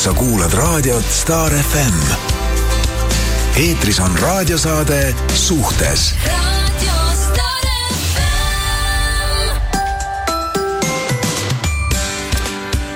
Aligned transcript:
sa 0.00 0.12
kuulad 0.12 0.52
raadiot 0.52 1.04
Star 1.10 1.52
FM. 1.52 1.98
eetris 3.56 4.00
on 4.00 4.18
raadiosaade 4.18 5.14
Suhtes 5.34 6.14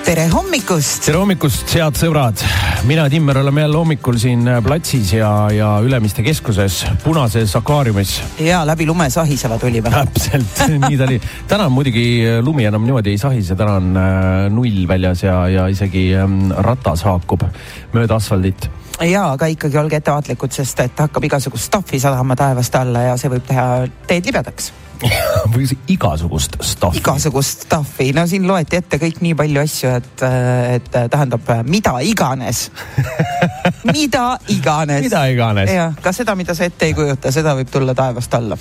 tere 0.04 0.24
hommikust! 0.28 1.06
tere 1.06 1.16
hommikust, 1.16 1.64
head 1.72 1.96
sõbrad! 1.96 2.42
mina, 2.84 3.06
Timmer, 3.08 3.38
oleme 3.40 3.62
jälle 3.64 3.78
hommikul 3.80 4.18
siin 4.20 4.44
platsis 4.64 5.14
ja, 5.16 5.30
ja 5.54 5.70
Ülemiste 5.84 6.22
keskuses 6.26 6.82
punases 7.04 7.54
akvaariumis. 7.56 8.12
ja 8.44 8.60
läbi 8.68 8.86
lume 8.86 9.08
sahiseva 9.10 9.56
tulime. 9.58 9.90
täpselt, 9.94 10.62
nii 10.84 11.00
ta 11.00 11.08
oli. 11.08 11.18
täna 11.48 11.70
muidugi 11.72 12.04
lumi 12.44 12.68
enam 12.68 12.84
niimoodi 12.84 13.14
ei 13.14 13.20
sahise, 13.20 13.56
täna 13.56 13.78
on 13.80 13.90
äh, 13.96 14.30
null 14.52 14.84
väljas 14.88 15.24
ja, 15.24 15.40
ja 15.48 15.66
isegi 15.72 16.10
ähm, 16.20 16.50
ratas 16.52 17.06
haakub 17.08 17.48
mööda 17.96 18.20
asfaldit 18.20 18.68
ja, 19.10 19.26
aga 19.34 19.48
ikkagi 19.52 19.78
olge 19.78 20.00
ettevaatlikud, 20.00 20.52
sest 20.54 20.80
et 20.84 21.04
hakkab 21.04 21.24
igasugust 21.28 21.70
stuff'i 21.70 22.00
sadama 22.00 22.36
taevast 22.38 22.74
alla 22.78 23.08
ja 23.10 23.20
see 23.20 23.32
võib 23.32 23.46
teha 23.48 23.68
teed 24.08 24.30
libedaks 24.30 24.72
või 25.54 25.66
igasugust 25.90 26.56
stuff'i. 26.62 27.00
igasugust 27.02 27.66
stuff'i, 27.66 28.12
no 28.16 28.26
siin 28.30 28.46
loeti 28.48 28.78
ette 28.80 28.98
kõik 29.02 29.20
nii 29.24 29.34
palju 29.38 29.62
asju, 29.64 29.94
et, 30.00 30.26
et 30.78 30.90
tähendab 31.12 31.50
mida 31.68 31.96
iganes 32.06 32.68
mida 33.96 34.26
iganes. 34.48 35.08
mida 35.08 35.26
iganes. 35.32 35.72
jah, 35.74 35.98
ka 36.02 36.14
seda, 36.16 36.36
mida 36.38 36.54
sa 36.54 36.68
ette 36.70 36.88
ei 36.88 36.96
kujuta, 36.96 37.32
seda 37.34 37.56
võib 37.58 37.72
tulla 37.72 37.96
taevast 37.98 38.38
alla 38.38 38.58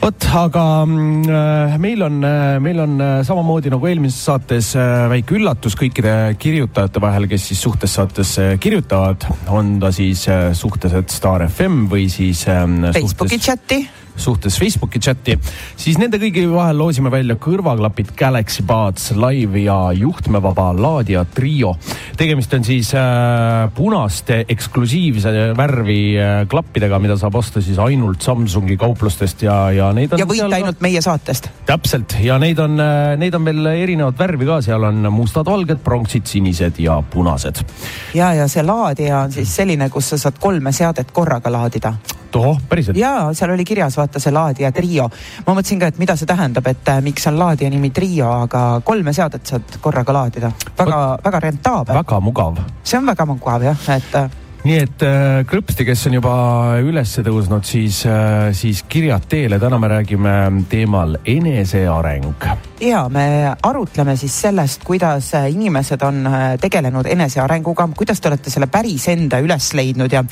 vot, 0.00 0.26
aga 0.38 0.64
äh, 0.84 1.76
meil 1.80 2.02
on, 2.06 2.18
äh, 2.24 2.58
meil 2.62 2.80
on 2.82 2.96
äh, 3.00 3.12
samamoodi 3.26 3.72
nagu 3.72 3.88
eelmises 3.88 4.20
saates 4.28 4.72
väike 5.12 5.36
üllatus 5.38 5.76
kõikide 5.78 6.14
kirjutajate 6.40 7.02
vahel, 7.02 7.28
kes 7.30 7.48
siis 7.50 7.62
suhtes 7.66 7.94
saatesse 7.98 8.50
kirjutavad, 8.62 9.28
on 9.54 9.76
ta 9.82 9.92
siis 9.94 10.26
suhtes, 10.58 10.94
et 10.98 11.14
Star 11.14 11.46
FM 11.48 11.86
või 11.92 12.08
siis 12.12 12.44
ähm, 12.52 12.82
Facebooki 12.94 13.40
chati 13.42 13.82
suhtes 14.22 14.58
Facebooki 14.58 15.00
chati, 15.02 15.36
siis 15.78 15.98
nende 16.00 16.20
kõigi 16.20 16.44
vahel 16.50 16.78
loosime 16.78 17.10
välja 17.12 17.36
kõrvaklapid 17.40 18.12
Galaxy 18.18 18.64
Buds 18.66 19.12
Live 19.16 19.62
ja 19.64 19.76
juhtmevaba 19.96 20.70
laadija 20.76 21.24
trio. 21.34 21.74
tegemist 22.16 22.54
on 22.54 22.64
siis 22.64 22.92
äh, 22.94 23.70
punaste 23.74 24.44
eksklusiivse 24.48 25.32
värvi 25.56 26.00
äh, 26.18 26.42
klappidega, 26.50 26.98
mida 26.98 27.16
saab 27.20 27.38
osta 27.40 27.62
siis 27.64 27.78
ainult 27.78 28.22
Samsungi 28.22 28.76
kauplustest 28.76 29.42
ja, 29.46 29.56
ja 29.72 29.92
neid 29.96 30.12
on. 30.12 30.22
ja 30.22 30.28
võita 30.28 30.50
ainult 30.58 30.82
meie 30.84 31.02
saatest. 31.04 31.50
täpselt 31.66 32.18
ja 32.22 32.38
neid 32.42 32.58
on 32.62 32.78
äh,, 32.82 33.14
neid 33.20 33.34
on 33.38 33.48
veel 33.48 33.72
erinevat 33.72 34.18
värvi 34.18 34.48
ka, 34.48 34.60
seal 34.64 34.84
on 34.90 35.08
mustad, 35.14 35.46
valged, 35.48 35.82
pronksid, 35.84 36.26
sinised 36.26 36.82
ja 36.82 37.00
punased. 37.10 37.64
ja, 38.14 38.32
ja 38.34 38.48
see 38.48 38.66
laadija 38.66 39.24
on 39.26 39.34
siis 39.34 39.56
selline, 39.60 39.90
kus 39.90 40.14
sa 40.14 40.20
saad 40.26 40.40
kolme 40.42 40.72
seadet 40.74 41.12
korraga 41.14 41.52
laadida 41.52 41.94
tohoh, 42.30 42.60
päriselt? 42.68 42.96
ja 42.96 43.30
seal 43.32 43.50
oli 43.50 43.64
kirjas 43.64 43.96
vaata 43.96 44.07
see 44.16 44.32
laadija 44.32 44.72
trio. 44.72 45.08
ma 45.46 45.54
mõtlesin 45.54 45.80
ka, 45.80 45.92
et 45.92 45.98
mida 45.98 46.16
see 46.16 46.26
tähendab, 46.26 46.66
et 46.66 46.88
äh, 46.88 47.00
miks 47.04 47.26
on 47.28 47.38
laadija 47.38 47.70
nimi 47.70 47.90
trio, 47.90 48.30
aga 48.48 48.80
kolme 48.84 49.12
seadet 49.12 49.46
saad 49.46 49.78
korraga 49.80 50.12
laadida. 50.12 50.52
väga, 50.78 51.00
väga 51.24 51.40
rentaabel. 51.46 51.94
väga 52.02 52.20
mugav. 52.20 52.60
see 52.82 52.98
on 52.98 53.06
väga 53.06 53.26
mugav 53.26 53.64
jah, 53.68 53.88
et 53.96 54.14
äh, 54.14 54.30
nii 54.68 54.78
et 54.84 55.02
äh, 55.06 55.42
krõpsti, 55.48 55.84
kes 55.88 56.02
on 56.10 56.16
juba 56.18 56.32
üles 56.84 57.14
tõusnud, 57.24 57.64
siis 57.64 58.02
äh,, 58.08 58.50
siis 58.56 58.82
kirjad 58.90 59.24
teele, 59.30 59.56
täna 59.60 59.78
me 59.80 59.88
räägime 59.88 60.32
teemal 60.68 61.16
eneseareng. 61.24 62.44
ja 62.84 63.06
me 63.08 63.54
arutleme 63.62 64.16
siis 64.16 64.34
sellest, 64.42 64.84
kuidas 64.84 65.30
äh, 65.38 65.48
inimesed 65.54 66.02
on 66.04 66.28
tegelenud 66.60 67.08
enesearenguga, 67.08 67.88
kuidas 67.96 68.20
te 68.20 68.28
olete 68.28 68.52
selle 68.52 68.68
päris 68.72 69.08
enda 69.08 69.40
üles 69.44 69.70
leidnud 69.78 70.12
ja 70.12 70.24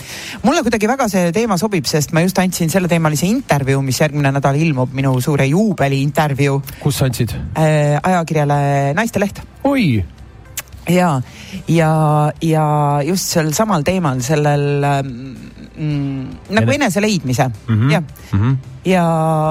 mulle 0.42 0.64
kuidagi 0.66 0.90
väga 0.90 1.08
see 1.12 1.30
teema 1.32 1.56
sobib, 1.56 1.88
sest 1.88 2.12
ma 2.12 2.24
just 2.26 2.38
andsin 2.42 2.72
selleteemalise 2.72 3.28
intervjuu, 3.30 3.80
mis 3.86 4.02
järgmine 4.04 4.34
nädal 4.36 4.60
ilmub, 4.60 4.92
minu 4.92 5.14
suure 5.24 5.48
juubeli 5.48 6.02
intervjuu. 6.04 6.60
kus 6.82 7.00
sa 7.00 7.08
andsid 7.08 7.32
ajakirjale 7.56 8.92
Naisteleht. 8.96 9.40
oi 9.64 10.15
ja, 10.88 11.10
ja, 11.68 11.92
ja 12.42 12.66
just 13.06 13.32
sel 13.34 13.52
samal 13.56 13.84
teemal, 13.86 14.20
sellel 14.24 14.84
mm, 15.76 16.50
nagu 16.56 16.74
enese 16.74 17.02
leidmise 17.02 17.48
mm, 17.48 17.74
-hmm. 17.74 17.92
jah 17.92 18.02
mm. 18.32 18.40
-hmm. 18.40 18.56
ja 18.84 19.04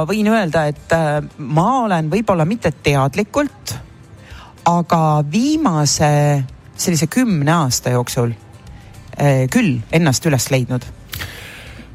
võin 0.08 0.28
öelda, 0.32 0.66
et 0.66 0.92
äh, 0.92 1.22
ma 1.38 1.68
olen 1.84 2.12
võib-olla 2.12 2.46
mitte 2.46 2.72
teadlikult, 2.72 3.76
aga 4.66 5.24
viimase 5.32 6.44
sellise 6.76 7.08
kümne 7.08 7.52
aasta 7.52 7.90
jooksul 7.90 8.32
äh, 8.32 9.48
küll 9.52 9.80
ennast 9.92 10.26
üles 10.26 10.50
leidnud 10.52 10.86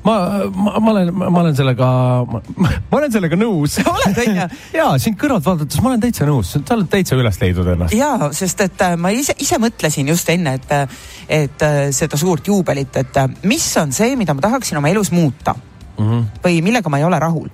ma, 0.04 0.16
ma, 0.54 0.74
ma 0.80 0.90
olen, 0.90 1.12
ma 1.14 1.40
olen 1.42 1.56
sellega, 1.56 1.88
ma 2.26 2.98
olen 2.98 3.12
sellega 3.12 3.38
nõus. 3.38 3.78
oled 3.94 4.20
onju? 4.24 4.48
ja 4.76 4.88
sind 5.02 5.18
kõrvalt 5.20 5.46
vaadates 5.46 5.80
ma 5.82 5.92
olen 5.92 6.04
täitsa 6.04 6.28
nõus, 6.28 6.54
sa 6.56 6.76
oled 6.76 6.90
täitsa 6.92 7.18
üles 7.20 7.40
leidnud 7.42 7.72
ennast. 7.74 7.96
ja, 7.96 8.12
sest 8.36 8.64
et 8.66 8.84
äh, 8.86 8.96
ma 9.00 9.12
ise, 9.14 9.36
ise 9.42 9.60
mõtlesin 9.62 10.08
just 10.12 10.28
enne, 10.32 10.56
et, 10.60 10.70
äh, 10.76 11.00
et 11.40 11.66
äh, 11.66 11.80
seda 11.96 12.20
suurt 12.20 12.48
juubelit, 12.48 13.00
et 13.02 13.24
mis 13.48 13.66
on 13.80 13.92
see, 13.96 14.14
mida 14.20 14.36
ma 14.36 14.46
tahaksin 14.46 14.80
oma 14.80 14.92
elus 14.92 15.12
muuta 15.14 15.54
mm 15.54 16.06
-hmm. 16.06 16.30
või 16.44 16.62
millega 16.64 16.92
ma 16.92 17.02
ei 17.02 17.08
ole 17.08 17.18
rahul 17.18 17.50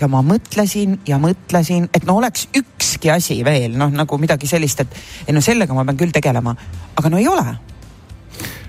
ja 0.00 0.08
ma 0.10 0.22
mõtlesin 0.22 0.98
ja 1.06 1.18
mõtlesin, 1.18 1.88
et 1.94 2.04
no 2.06 2.18
oleks 2.20 2.48
ükski 2.56 3.10
asi 3.10 3.40
veel 3.44 3.74
noh, 3.78 3.90
nagu 3.90 4.18
midagi 4.18 4.46
sellist, 4.46 4.80
et 4.80 5.00
ei 5.26 5.34
no 5.34 5.42
sellega 5.44 5.74
ma 5.74 5.84
pean 5.84 5.98
küll 5.98 6.14
tegelema, 6.14 6.54
aga 6.96 7.10
no 7.10 7.18
ei 7.18 7.28
ole. 7.28 7.56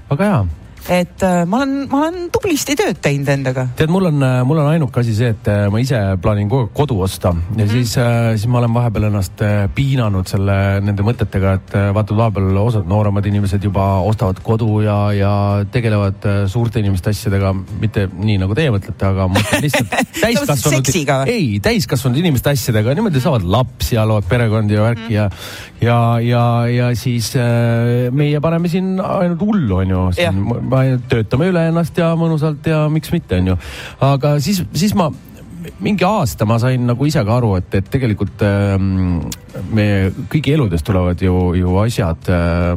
väga 0.09 0.25
hea 0.25 0.45
et 0.89 1.23
äh, 1.23 1.43
ma 1.45 1.61
olen, 1.61 1.73
ma 1.89 1.99
olen 2.07 2.29
tublisti 2.33 2.73
tööd 2.77 2.97
teinud 3.03 3.29
endaga. 3.29 3.67
tead, 3.77 3.91
mul 3.93 4.09
on, 4.09 4.23
mul 4.49 4.61
on 4.63 4.69
ainuke 4.71 5.01
asi 5.03 5.13
see, 5.13 5.29
et 5.35 5.49
äh, 5.51 5.67
ma 5.69 5.81
ise 5.81 5.97
plaanin 6.21 6.49
kogu 6.49 6.65
aeg 6.65 6.73
kodu 6.79 6.97
osta. 7.05 7.29
Ja 7.29 7.35
mm 7.35 7.59
-hmm. 7.61 7.71
siis, 7.71 7.97
äh, 8.01 8.31
siis 8.35 8.47
ma 8.49 8.57
olen 8.59 8.73
vahepeal 8.73 9.09
ennast 9.09 9.43
piinanud 9.75 10.27
selle, 10.27 10.55
nende 10.81 11.05
mõtetega, 11.05 11.53
et 11.59 11.75
vaata, 11.93 12.17
vahepeal 12.17 12.57
osad 12.57 12.89
nooremad 12.89 13.25
inimesed 13.25 13.63
juba 13.63 13.85
ostavad 14.01 14.41
kodu 14.43 14.81
ja, 14.81 14.97
ja 15.13 15.33
tegelevad 15.71 16.25
suurte 16.47 16.79
inimeste 16.79 17.13
asjadega, 17.13 17.53
mitte 17.79 18.07
nii 18.13 18.39
nagu 18.41 18.55
teie 18.57 18.73
mõtlete, 18.73 19.05
aga 19.05 19.27
ma 19.27 19.39
mõtlen 19.39 19.61
lihtsalt 19.67 19.93
täiskasvanud 20.25 21.27
ei, 21.27 21.59
täiskasvanud 21.61 22.17
inimeste 22.17 22.49
asjadega, 22.49 22.95
niimoodi 22.97 23.21
saavad 23.21 23.45
lapsi 23.45 23.95
ja 23.95 24.07
loovad 24.07 24.25
perekondi 24.29 24.73
ja 24.73 24.83
värki 24.83 25.01
mm 25.01 25.09
-hmm. 25.09 25.13
ja, 25.13 25.29
ja, 25.81 26.19
ja, 26.19 26.67
ja 26.67 26.95
siis 26.95 27.33
meie 28.11 28.39
paneme 28.39 28.67
siin 28.67 28.99
ainult 28.99 29.41
hullu, 29.41 29.75
onju 29.75 30.09
töötame 31.09 31.49
üle 31.51 31.65
ennast 31.69 31.97
ja 31.99 32.11
mõnusalt 32.19 32.67
ja 32.69 32.83
miks 32.91 33.11
mitte, 33.15 33.39
onju. 33.41 33.57
aga 34.05 34.37
siis, 34.43 34.63
siis 34.73 34.95
ma 34.97 35.09
mingi 35.83 36.05
aasta 36.07 36.47
ma 36.47 36.59
sain 36.61 36.85
nagu 36.87 37.07
ise 37.07 37.23
ka 37.25 37.39
aru, 37.39 37.55
et, 37.59 37.73
et 37.79 37.89
tegelikult 37.91 38.43
ähm, 38.47 39.19
me 39.75 39.87
kõigi 40.31 40.55
eludes 40.55 40.85
tulevad 40.87 41.21
ju, 41.23 41.35
ju 41.59 41.75
asjad 41.83 42.31
äh, 42.31 42.73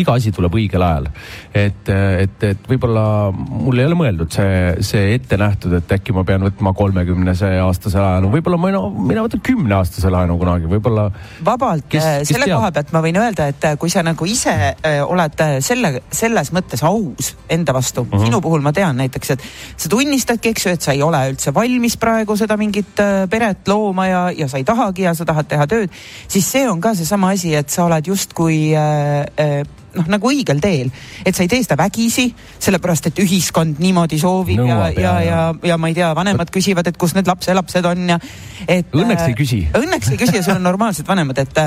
iga 0.00 0.16
asi 0.16 0.32
tuleb 0.34 0.54
õigel 0.56 0.82
ajal. 0.82 1.08
et, 1.54 1.88
et, 1.88 2.46
et 2.50 2.68
võib-olla 2.68 3.32
mul 3.32 3.80
ei 3.80 3.88
ole 3.88 3.98
mõeldud 3.98 4.32
see, 4.32 4.76
see 4.84 5.14
ette 5.16 5.38
nähtud, 5.40 5.76
et 5.78 5.94
äkki 5.96 6.14
ma 6.16 6.24
pean 6.28 6.44
võtma 6.46 6.72
kolmekümnese 6.76 7.50
aastase 7.62 8.00
laenu, 8.02 8.30
võib-olla 8.32 8.60
ma, 8.60 8.72
no, 8.74 8.88
mina 8.90 9.24
võtan 9.24 9.42
kümneaastase 9.46 10.12
laenu 10.12 10.38
kunagi, 10.40 10.68
võib-olla. 10.70 11.08
vabalt, 11.46 11.88
äh, 11.98 12.20
selle 12.28 12.48
teab? 12.48 12.60
koha 12.60 12.72
pealt 12.76 12.92
ma 12.96 13.02
võin 13.04 13.20
öelda, 13.20 13.48
et 13.52 13.68
äh, 13.70 13.78
kui 13.80 13.92
sa 13.92 14.04
nagu 14.06 14.28
ise 14.28 14.54
äh, 14.74 15.00
oled 15.04 15.44
selle, 15.64 15.92
selles 16.10 16.52
mõttes 16.56 16.84
aus 16.86 17.32
enda 17.52 17.74
vastu 17.76 18.04
uh, 18.04 18.08
mhm. 18.08 18.18
-huh. 18.18 18.28
sinu 18.28 18.42
puhul 18.44 18.64
ma 18.64 18.72
tean 18.76 18.96
näiteks, 19.00 19.34
et 19.36 19.46
sa 19.76 19.88
tunnistadki, 19.92 20.52
eks 20.54 20.66
ju, 20.66 20.76
et 20.76 20.82
sa 20.82 20.92
ei 20.96 21.02
ole 21.02 21.22
üldse 21.32 21.54
valmis 21.54 21.96
praegu 22.00 22.36
seda 22.36 22.56
mingit 22.56 23.00
peret 23.30 23.68
looma 23.68 24.06
ja, 24.06 24.22
ja 24.36 24.48
sa 24.48 24.58
ei 24.60 24.64
tahagi 24.64 25.06
ja 25.06 25.14
sa 25.14 25.24
tahad 25.24 25.48
teha 25.48 25.66
tööd, 25.70 25.92
siis 26.28 26.46
see 26.52 26.66
on 26.68 26.80
ka 26.80 26.94
seesama 26.94 27.32
asi, 27.36 27.54
et 27.54 27.70
sa 27.72 27.86
oled 27.86 28.06
justkui 28.06 28.74
äh, 28.76 29.26
äh, 29.40 29.60
noh, 29.96 30.08
nagu 30.16 30.30
õigel 30.30 30.60
teel, 30.62 30.90
et 31.24 31.36
sa 31.36 31.44
ei 31.44 31.50
tee 31.50 31.64
seda 31.64 31.78
vägisi, 31.80 32.28
sellepärast 32.62 33.10
et 33.10 33.22
ühiskond 33.24 33.80
niimoodi 33.82 34.18
soovib 34.20 34.60
Nõuab, 34.60 34.96
ja, 34.96 35.16
ja, 35.20 35.20
ja, 35.20 35.38
ja, 35.52 35.70
ja 35.72 35.78
ma 35.80 35.90
ei 35.90 35.96
tea, 35.96 36.10
vanemad 36.16 36.50
küsivad, 36.52 36.86
et 36.88 36.96
kus 37.00 37.14
need 37.16 37.28
lapselapsed 37.28 37.88
on 37.88 38.14
ja 38.14 38.18
et. 38.66 38.92
Õnneks 38.96 39.26
ei 39.28 39.36
küsi. 39.36 39.60
Õnneks 39.76 40.12
ei 40.12 40.20
küsi 40.20 40.38
ja 40.38 40.44
sul 40.44 40.56
on 40.56 40.64
normaalsed 40.66 41.06
vanemad, 41.08 41.38
et, 41.42 41.60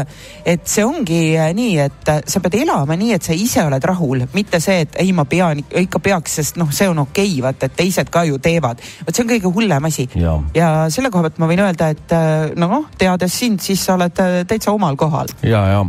et 0.55 0.65
see 0.69 0.85
ongi 0.85 1.21
nii, 1.55 1.75
et 1.83 2.11
sa 2.29 2.41
pead 2.43 2.59
elama 2.61 2.97
nii, 2.99 3.13
et 3.17 3.25
sa 3.25 3.35
ise 3.35 3.63
oled 3.65 3.85
rahul, 3.91 4.25
mitte 4.33 4.61
see, 4.63 4.83
et 4.85 4.99
ei, 5.01 5.13
ma 5.15 5.25
pean 5.29 5.61
ikka 5.83 6.01
peaks, 6.03 6.39
sest 6.39 6.59
noh, 6.61 6.71
see 6.75 6.89
on 6.89 7.03
okei 7.05 7.29
okay,, 7.29 7.43
vaata, 7.45 7.69
et 7.69 7.77
teised 7.79 8.11
ka 8.13 8.25
ju 8.27 8.39
teevad. 8.43 8.81
vot 9.05 9.15
see 9.15 9.25
on 9.25 9.31
kõige 9.31 9.53
hullem 9.53 9.89
asi. 9.89 10.07
ja 10.55 10.69
selle 10.93 11.11
koha 11.13 11.27
pealt 11.27 11.41
ma 11.41 11.49
võin 11.51 11.63
öelda, 11.65 11.91
et 11.95 12.15
noh, 12.59 12.77
teades 12.99 13.39
sind, 13.39 13.61
siis 13.63 13.83
sa 13.85 13.95
oled 13.97 14.23
täitsa 14.49 14.73
omal 14.73 14.97
kohal. 14.99 15.31
ja, 15.43 15.63
ja 15.73 15.83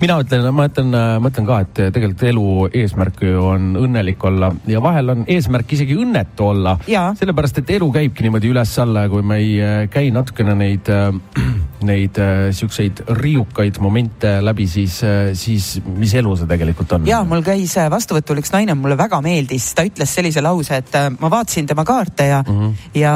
mina 0.00 0.20
ütlen, 0.22 0.48
ma 0.54 0.68
ütlen, 0.70 0.92
ma 0.92 1.32
ütlen 1.32 1.48
ka, 1.48 1.60
et 1.66 1.82
tegelikult 1.94 2.22
elu 2.28 2.46
eesmärk 2.82 3.22
ju 3.26 3.42
on 3.44 3.74
õnnelik 3.80 4.24
olla 4.26 4.50
ja 4.70 4.80
vahel 4.82 5.12
on 5.14 5.24
eesmärk 5.30 5.72
isegi 5.76 5.96
õnnetu 5.98 6.50
olla. 6.50 6.76
sellepärast, 6.86 7.62
et 7.62 7.70
elu 7.76 7.90
käibki 7.92 8.26
niimoodi 8.26 8.50
üles-alla 8.52 9.06
ja 9.06 9.12
kui 9.12 9.22
me 9.26 9.38
ei 9.42 9.52
äh, 9.62 9.76
käi 9.92 10.10
natukene 10.14 10.54
neid 10.58 10.90
äh, 10.92 11.10
neid 11.90 12.18
äh, 12.22 12.48
siukseid 12.56 13.04
riukaid 13.20 13.80
momente 13.84 14.38
läbi, 14.44 14.66
siis, 14.70 15.00
siis 15.36 15.68
mis 15.86 16.14
elu 16.16 16.36
see 16.36 16.50
tegelikult 16.50 16.96
on? 16.96 17.06
ja 17.08 17.22
mul 17.28 17.44
käis 17.46 17.76
vastuvõtul 17.92 18.42
üks 18.42 18.54
naine, 18.54 18.74
mulle 18.78 18.98
väga 18.98 19.20
meeldis, 19.24 19.68
ta 19.76 19.84
ütles 19.86 20.16
sellise 20.18 20.44
lause, 20.44 20.80
et 20.82 20.98
ma 21.20 21.30
vaatasin 21.32 21.68
tema 21.68 21.84
kaarte 21.84 22.30
ja 22.32 22.42
mm, 22.46 22.58
-hmm. 22.58 22.98
ja 23.02 23.14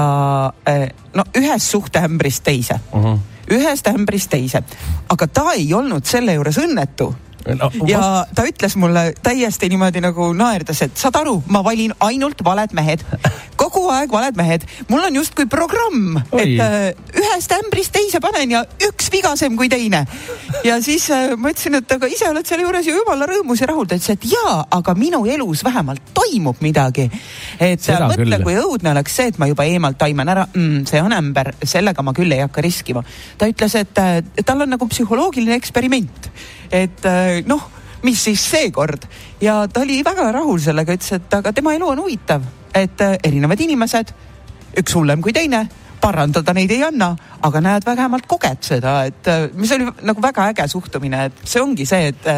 no 1.14 1.26
ühest 1.38 1.70
suhteämbrist 1.70 2.44
teise 2.44 2.80
mm. 2.92 3.04
-hmm 3.04 3.18
ühest 3.50 3.88
ämbrist 3.90 4.30
teise, 4.30 4.62
aga 5.10 5.26
ta 5.26 5.52
ei 5.56 5.66
olnud 5.74 6.06
selle 6.06 6.36
juures 6.36 6.58
õnnetu 6.62 7.10
no, 7.46 7.70
ja 7.88 8.00
vast... 8.00 8.34
ta 8.34 8.44
ütles 8.48 8.76
mulle 8.80 9.04
täiesti 9.22 9.68
niimoodi 9.72 10.02
nagu 10.04 10.30
naerdes, 10.36 10.82
et 10.86 11.00
saad 11.00 11.16
aru, 11.20 11.38
ma 11.52 11.62
valin 11.64 11.94
ainult 12.04 12.44
valed 12.44 12.74
mehed. 12.76 13.04
kogu 13.60 13.82
aeg 13.92 14.12
valed 14.12 14.36
mehed. 14.36 14.66
mul 14.88 15.04
on 15.04 15.16
justkui 15.20 15.46
programm, 15.50 16.20
et 16.36 16.60
äh, 16.60 16.76
ühest 17.16 17.54
ämbrist 17.56 17.92
teise 17.96 18.20
panen 18.20 18.56
ja 18.56 18.64
üks 18.88 19.10
vigasem 19.12 19.56
kui 19.56 19.68
teine. 19.72 20.04
ja 20.64 20.80
siis 20.84 21.08
äh, 21.14 21.34
ma 21.36 21.52
ütlesin, 21.54 21.80
et 21.80 21.96
aga 21.96 22.10
ise 22.10 22.28
oled 22.30 22.46
selle 22.46 22.66
juures 22.66 22.86
ju 22.86 22.96
jumala 22.96 23.28
rõõmus 23.30 23.64
ja 23.64 23.70
rahul. 23.72 23.88
ta 23.88 23.98
ütles, 23.98 24.12
et 24.14 24.28
jaa, 24.32 24.60
aga 24.80 24.94
minu 24.98 25.24
elus 25.26 25.64
vähemalt 25.64 26.12
toimub 26.14 26.60
midagi. 26.64 27.08
et 27.58 27.80
Seda 27.80 28.10
mõtle, 28.10 28.42
kui 28.44 28.56
õudne 28.60 28.94
oleks 28.94 29.16
see, 29.16 29.32
et 29.32 29.40
ma 29.40 29.48
juba 29.50 29.66
eemalt 29.68 29.98
taimen 30.00 30.28
ära 30.28 30.46
mm,, 30.52 30.86
see 30.90 31.02
on 31.02 31.14
ämber, 31.16 31.54
sellega 31.64 32.04
ma 32.04 32.14
küll 32.16 32.32
ei 32.36 32.44
hakka 32.44 32.64
riskima. 32.64 33.04
ta 33.38 33.48
ütles, 33.50 33.76
et 33.80 34.00
äh, 34.02 34.20
tal 34.44 34.66
on 34.66 34.76
nagu 34.76 34.88
psühholoogiline 34.90 35.56
eksperiment 35.60 36.30
et 36.70 37.04
äh, 37.08 37.40
noh, 37.46 37.66
mis 38.06 38.24
siis 38.24 38.42
seekord? 38.52 39.06
Ja 39.42 39.64
ta 39.68 39.84
oli 39.84 40.00
väga 40.06 40.30
rahul 40.32 40.60
sellega, 40.62 40.96
ütles, 40.96 41.12
et 41.18 41.38
aga 41.40 41.52
tema 41.56 41.74
elu 41.76 41.92
on 41.92 42.02
huvitav, 42.04 42.44
et 42.74 43.04
äh, 43.04 43.16
erinevad 43.24 43.60
inimesed, 43.60 44.12
üks 44.80 44.96
hullem 44.96 45.22
kui 45.22 45.34
teine 45.36 45.66
parandada 46.00 46.54
neid 46.56 46.70
ei 46.72 46.80
anna, 46.86 47.10
aga 47.44 47.60
näed, 47.60 47.84
vähemalt 47.84 48.24
koged 48.30 48.62
seda, 48.64 49.02
et 49.10 49.28
äh, 49.28 49.48
mis 49.54 49.72
oli 49.76 49.88
nagu 50.08 50.22
väga 50.24 50.48
äge 50.54 50.68
suhtumine, 50.72 51.26
et 51.28 51.42
see 51.44 51.60
ongi 51.60 51.86
see, 51.88 52.14
et 52.14 52.30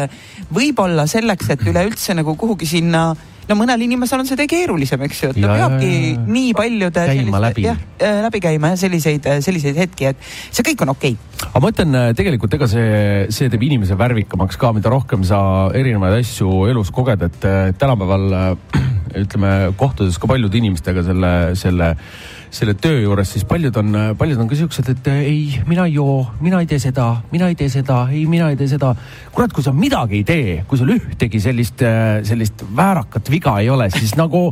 võib-olla 0.53 1.07
selleks, 1.07 1.53
et 1.53 1.63
üleüldse 1.69 2.17
nagu 2.17 2.35
kuhugi 2.39 2.67
sinna 2.67 3.11
no 3.49 3.57
mõnel 3.59 3.83
inimesel 3.85 4.23
on 4.23 4.29
see 4.29 4.47
keerulisem, 4.49 5.03
eks 5.07 5.21
ju, 5.23 5.31
et 5.33 5.39
ta 5.41 5.47
ja, 5.47 5.57
peabki 5.59 5.89
ja, 5.89 6.11
ja, 6.13 6.23
nii 6.37 6.53
paljude 6.57 7.05
käima 7.09 7.41
läbi. 7.43 7.65
jah, 7.67 7.79
äh, 7.99 8.19
läbi 8.25 8.41
käima 8.43 8.73
ja 8.73 8.79
selliseid, 8.79 9.27
äh, 9.29 9.39
selliseid 9.45 9.79
hetki, 9.79 10.11
et 10.13 10.29
see 10.49 10.65
kõik 10.69 10.85
on 10.85 10.93
okei 10.95 11.15
okay. 11.17 11.49
aga 11.49 11.63
ma 11.63 11.73
ütlen 11.73 11.99
äh, 11.99 12.09
tegelikult, 12.17 12.57
ega 12.59 12.69
see, 12.71 12.93
see 13.33 13.51
teeb 13.53 13.65
inimese 13.69 13.97
värvikamaks 13.99 14.59
ka, 14.61 14.73
mida 14.75 14.91
rohkem 14.93 15.25
sa 15.27 15.41
erinevaid 15.75 16.19
asju 16.21 16.67
elus 16.71 16.93
koged, 16.95 17.27
et 17.29 17.49
tänapäeval 17.79 18.57
ütleme, 19.23 19.53
kohtudes 19.79 20.17
ka 20.21 20.29
paljude 20.29 20.57
inimestega 20.59 21.03
selle, 21.05 21.33
selle 21.59 21.93
selle 22.53 22.75
töö 22.77 23.01
juures, 23.01 23.31
siis 23.33 23.45
paljud 23.49 23.75
on, 23.81 23.95
paljud 24.17 24.41
on 24.43 24.49
ka 24.49 24.57
siuksed, 24.57 24.89
et 24.93 25.09
ei, 25.13 25.59
mina 25.67 25.87
ei 25.89 25.95
joo, 25.97 26.19
mina 26.43 26.61
ei 26.61 26.69
tee 26.69 26.79
seda, 26.81 27.07
mina 27.31 27.49
ei 27.49 27.57
tee 27.59 27.69
seda, 27.73 28.03
ei, 28.13 28.25
mina 28.29 28.51
ei 28.53 28.57
tee 28.59 28.69
seda. 28.69 28.93
kurat, 29.33 29.53
kui 29.53 29.65
sa 29.65 29.73
midagi 29.73 30.21
ei 30.21 30.27
tee, 30.27 30.57
kui 30.69 30.77
sul 30.77 30.93
ühtegi 30.93 31.41
sellist, 31.41 31.81
sellist 32.29 32.65
väärakat 32.77 33.31
viga 33.33 33.57
ei 33.63 33.71
ole, 33.73 33.89
siis 33.93 34.13
nagu 34.21 34.49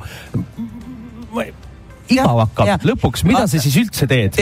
igav 2.11 2.41
hakkab 2.41 2.89
lõpuks, 2.89 3.23
mida 3.27 3.45
sa 3.45 3.61
siis 3.61 3.77
üldse 3.83 4.09
teed? 4.09 4.35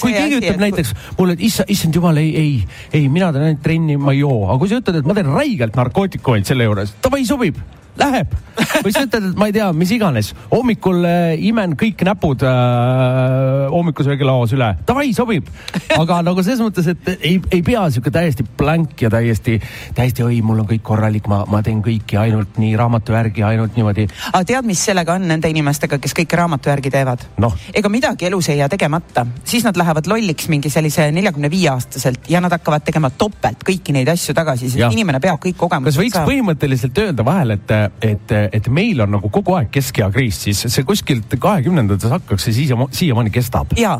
kui 0.00 0.14
keegi 0.14 0.38
ütleb 0.38 0.54
et... 0.54 0.62
näiteks 0.62 0.94
mulle, 1.18 1.36
et 1.36 1.44
issand, 1.50 1.74
issand 1.74 1.98
jumal, 1.98 2.22
ei, 2.22 2.32
ei, 2.38 2.56
ei, 2.94 3.08
mina 3.12 3.32
teen 3.34 3.50
ainult 3.50 3.62
trenni, 3.66 3.98
ma 4.00 4.14
ei 4.14 4.22
joo, 4.22 4.44
aga 4.46 4.60
kui 4.62 4.70
sa 4.70 4.80
ütled, 4.80 5.02
et 5.02 5.08
ma 5.10 5.18
teen 5.18 5.30
räigelt 5.34 5.78
narkootikumeid 5.78 6.48
selle 6.48 6.70
juures, 6.70 6.94
davai, 7.04 7.26
sobib 7.28 7.60
Läheb 8.00 8.32
või 8.82 8.92
sa 8.94 9.04
ütled, 9.06 9.30
et 9.30 9.38
ma 9.38 9.48
ei 9.48 9.54
tea, 9.54 9.68
mis 9.76 9.92
iganes, 9.94 10.32
hommikul 10.50 11.02
äh, 11.08 11.34
imen 11.48 11.74
kõik 11.78 12.02
näpud 12.06 12.44
äh, 12.46 13.68
hommikusöögilaos 13.72 14.54
üle, 14.56 14.72
davai, 14.88 15.10
sobib. 15.16 15.48
aga 15.96 16.20
nagu 16.26 16.44
selles 16.44 16.62
mõttes, 16.62 16.88
et 16.92 17.10
ei, 17.18 17.38
ei 17.52 17.62
pea 17.64 17.84
sihuke 17.92 18.12
täiesti 18.14 18.46
blank 18.58 19.04
ja 19.04 19.10
täiesti, 19.12 19.58
täiesti 19.96 20.24
oi, 20.26 20.40
mul 20.44 20.62
on 20.64 20.68
kõik 20.70 20.84
korralik, 20.86 21.28
ma, 21.30 21.42
ma 21.50 21.62
teen 21.64 21.82
kõike 21.84 22.18
ainult 22.20 22.58
nii 22.62 22.74
raamatu 22.78 23.16
järgi, 23.16 23.44
ainult 23.46 23.78
niimoodi. 23.78 24.08
aga 24.32 24.42
tead, 24.48 24.68
mis 24.68 24.84
sellega 24.90 25.16
on 25.16 25.26
nende 25.30 25.50
inimestega, 25.52 26.00
kes 26.02 26.16
kõike 26.22 26.38
raamatu 26.40 26.72
järgi 26.72 26.92
teevad 26.92 27.26
no.? 27.42 27.52
ega 27.74 27.92
midagi 27.92 28.28
elus 28.28 28.50
ei 28.52 28.60
jää 28.60 28.70
tegemata, 28.72 29.26
siis 29.48 29.66
nad 29.66 29.78
lähevad 29.78 30.08
lolliks 30.10 30.48
mingi 30.52 30.72
sellise 30.72 31.08
neljakümne 31.14 31.50
viie 31.52 31.70
aastaselt 31.72 32.28
ja 32.30 32.42
nad 32.44 32.52
hakkavad 32.52 32.84
tegema 32.86 33.10
topelt 33.10 33.64
kõiki 33.66 33.96
neid 33.96 34.10
asju 34.12 34.36
tagasi, 34.36 34.70
sest 34.72 34.84
ja. 34.84 34.92
inimene 34.92 35.20
peab 35.22 35.40
kõik 35.42 35.58
kogemused 35.60 35.96
saama. 35.96 36.08
kas 36.08 36.20
võiks 36.20 36.30
põhimõtteliselt 36.32 37.02
öelda 37.04 37.26
vahel, 37.26 37.56
et 37.56 37.76
et, 38.02 38.36
et 38.52 38.68
meil 38.68 39.02
on 39.04 39.12
nagu 39.16 39.32
kogu 39.32 39.56
aeg 39.58 39.72
keskea 39.74 40.10
kriis, 40.14 40.40
siis 40.46 40.64
see 40.68 40.86
kuskilt 40.88 41.36
kahekümnendates 41.40 42.10
hakkaks 42.18 42.48
ja 42.48 42.56
siis 42.56 42.72
siiamaani 42.98 43.34
kestab. 43.34 43.76
ja, 43.78 43.98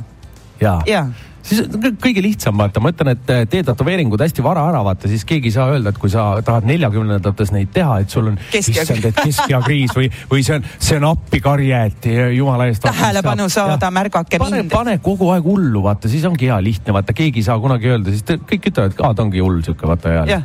ja, 0.60 0.80
ja 0.86 1.06
siis 1.46 1.62
kõige 2.02 2.22
lihtsam 2.24 2.58
vaata, 2.58 2.80
ma 2.82 2.92
ütlen, 2.92 3.12
et 3.16 3.32
tee 3.50 3.62
tätoveeringud 3.66 4.22
hästi 4.22 4.44
vara 4.44 4.64
ära, 4.70 4.82
vaata, 4.86 5.10
siis 5.10 5.24
keegi 5.28 5.50
ei 5.50 5.56
saa 5.56 5.68
öelda, 5.72 5.92
et 5.92 6.00
kui 6.00 6.10
sa 6.12 6.26
tahad 6.44 6.66
neljakümnendates 6.68 7.52
neid 7.54 7.72
teha, 7.74 7.98
et 8.04 8.14
sul 8.14 8.30
on 8.32 8.38
issand, 8.58 9.04
et 9.10 9.18
keskeakriis 9.18 9.94
või, 9.98 10.08
või 10.30 10.46
see 10.46 10.60
on, 10.60 10.70
see 10.78 10.98
on 11.00 11.08
appikarje, 11.12 11.82
et 11.90 12.08
jumala 12.36 12.68
eest. 12.70 12.86
tähelepanu 12.86 13.48
saada, 13.52 13.90
märgake 13.94 14.40
pane, 14.42 14.62
mind. 14.62 14.72
pane 14.72 14.98
kogu 15.04 15.32
aeg 15.34 15.46
hullu, 15.46 15.84
vaata, 15.84 16.10
siis 16.12 16.26
ongi 16.28 16.50
hea 16.50 16.58
lihtne, 16.62 16.94
vaata, 16.94 17.16
keegi 17.16 17.42
ei 17.42 17.50
saa 17.50 17.58
kunagi 17.62 17.90
öelda, 17.92 18.14
siis 18.14 18.26
kõik 18.26 18.72
ütlevad, 18.72 18.94
et 18.94 19.02
aa, 19.02 19.14
ta 19.14 19.26
ongi 19.26 19.42
hull 19.42 19.62
sihuke, 19.66 19.88
vaata 19.90 20.18
ja 20.22 20.42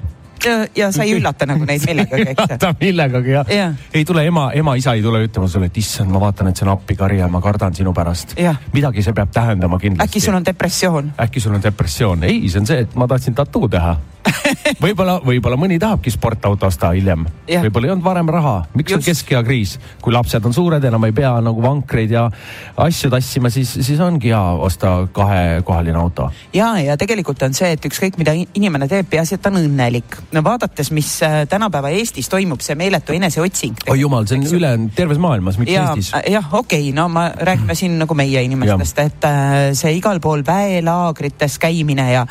ja, 0.76 0.92
sa 0.92 1.04
ei 1.04 1.16
üllata 1.18 1.48
nagu 1.50 1.66
neid 1.68 1.86
millegagi, 1.88 2.30
eks. 2.34 2.44
üllata 2.48 2.74
millegagi 2.82 3.34
jah 3.36 3.54
ja.. 3.54 3.70
ei 3.94 4.06
tule 4.08 4.26
ema, 4.28 4.50
ema, 4.58 4.76
isa 4.80 4.94
ei 4.98 5.06
tule 5.06 5.24
ütlema 5.26 5.50
sulle, 5.52 5.72
et 5.72 5.80
issand, 5.82 6.12
ma 6.14 6.22
vaatan, 6.24 6.52
et 6.52 6.60
see 6.60 6.68
on 6.68 6.74
appikari 6.76 7.22
ja 7.22 7.30
ma 7.32 7.42
kardan 7.44 7.76
sinu 7.78 7.94
pärast. 7.98 8.38
midagi 8.74 9.06
see 9.06 9.16
peab 9.18 9.34
tähendama 9.34 9.80
kindlasti. 9.82 10.10
äkki 10.10 10.24
sul 10.24 10.38
on 10.38 10.46
depressioon? 10.46 11.14
äkki 11.28 11.44
sul 11.44 11.58
on 11.58 11.64
depressioon, 11.64 12.28
ei, 12.28 12.44
see 12.50 12.62
on 12.64 12.70
see, 12.70 12.86
et 12.86 12.96
ma 12.96 13.10
tahtsin 13.10 13.36
tattoo 13.38 13.72
teha 13.72 13.98
võib-olla, 14.84 15.18
võib-olla 15.24 15.58
mõni 15.60 15.78
tahabki 15.82 16.12
sportauto 16.14 16.68
osta 16.68 16.92
hiljem. 16.96 17.26
võib-olla 17.48 17.90
ei 17.90 17.94
olnud 17.94 18.06
varem 18.06 18.32
raha, 18.32 18.56
miks 18.76 18.94
Just. 18.94 19.02
on 19.02 19.06
keskeakriis, 19.06 19.78
kui 20.04 20.14
lapsed 20.16 20.46
on 20.46 20.56
suured, 20.56 20.84
enam 20.90 21.08
ei 21.08 21.16
pea 21.16 21.34
nagu 21.44 21.64
vankreid 21.64 22.14
ja 22.14 22.28
asju 22.84 23.12
tassima, 23.14 23.52
siis, 23.54 23.72
siis 23.88 24.02
ongi 24.04 24.32
hea 24.34 24.44
osta 24.68 24.96
kahekohaline 25.14 26.00
auto. 26.00 26.30
ja, 26.56 26.74
ja 26.84 26.98
tegelikult 27.00 27.44
on 27.48 27.58
see, 27.58 27.74
et 27.78 27.90
ükskõik 27.90 28.20
mida 28.22 28.36
inimene 28.38 28.90
teeb, 28.92 29.10
peaasi, 29.12 29.38
et 29.38 29.44
ta 29.44 29.52
on 29.54 29.62
õnnelik. 29.62 30.20
No 30.32 30.44
vaadates, 30.44 30.92
mis 30.92 31.24
äh, 31.24 31.48
tänapäeva 31.50 31.90
Eestis 31.90 32.30
toimub, 32.30 32.62
see 32.64 32.76
meeletu 32.76 33.16
eneseotsing. 33.16 33.76
oi 33.90 34.00
jumal, 34.00 34.28
see 34.28 34.40
on 34.40 34.48
üle 34.60 34.72
terves 34.96 35.20
maailmas, 35.22 35.60
miks 35.62 35.72
ja, 35.72 35.88
Eestis? 35.94 36.12
jah, 36.34 36.48
okei 36.52 36.90
okay,, 36.90 36.96
no 36.96 37.08
ma 37.12 37.28
räägime 37.32 37.76
siin 37.78 37.98
nagu 38.02 38.18
meie 38.18 38.44
inimestest, 38.48 39.00
et 39.06 39.28
äh, 39.28 39.56
see 39.78 39.96
igal 39.98 40.20
pool 40.24 40.44
väelaagrites 40.48 41.60
käimine 41.64 42.10
ja, 42.12 42.26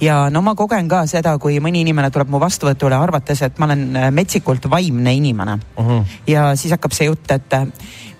ja 0.00 0.18
no 0.32 0.44
ma 0.44 0.56
kogen 0.58 0.88
ka 0.90 1.04
seda, 1.10 1.36
kui 1.42 1.58
mõni 1.64 1.84
inimene 1.84 2.10
tuleb 2.14 2.32
mu 2.32 2.40
vastuvõtule 2.42 2.96
arvates, 2.98 3.44
et 3.44 3.60
ma 3.60 3.68
olen 3.70 3.84
äh, 3.96 4.08
metsikult 4.14 4.70
vaimne 4.70 5.14
inimene 5.18 5.58
uh. 5.76 5.86
-huh. 5.86 6.16
ja 6.26 6.52
siis 6.56 6.72
hakkab 6.72 6.96
see 6.96 7.10
jutt, 7.10 7.30
et 7.30 7.60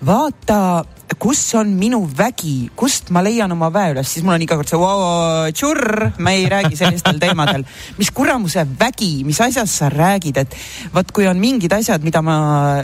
vaata, 0.05 0.83
kus 1.19 1.41
on 1.55 1.73
minu 1.77 2.01
vägi, 2.17 2.69
kust 2.75 3.11
ma 3.13 3.21
leian 3.23 3.51
oma 3.53 3.69
väe 3.73 3.93
üles, 3.93 4.09
siis 4.09 4.25
mul 4.25 4.35
on 4.35 4.43
iga 4.43 4.57
kord 4.59 4.69
see 4.69 4.79
wow, 4.79 5.47
tšurr, 5.53 6.13
ma 6.23 6.33
ei 6.35 6.45
räägi 6.51 6.77
sellistel 6.79 7.19
teemadel. 7.21 7.65
mis 7.99 8.11
kuramuse 8.15 8.65
vägi, 8.79 9.23
mis 9.27 9.39
asjast 9.43 9.79
sa 9.79 9.89
räägid, 9.93 10.41
et 10.43 10.57
vot 10.93 11.11
kui 11.15 11.27
on 11.29 11.39
mingid 11.39 11.73
asjad, 11.73 12.03
mida 12.03 12.23
ma 12.25 12.37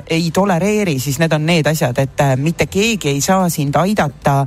ei 0.08 0.32
tolereeri, 0.36 1.00
siis 1.00 1.20
need 1.20 1.34
on 1.36 1.48
need 1.50 1.68
asjad, 1.68 1.98
et 2.00 2.26
mitte 2.40 2.70
keegi 2.72 3.14
ei 3.14 3.22
saa 3.26 3.50
sind 3.54 3.76
aidata 3.80 4.46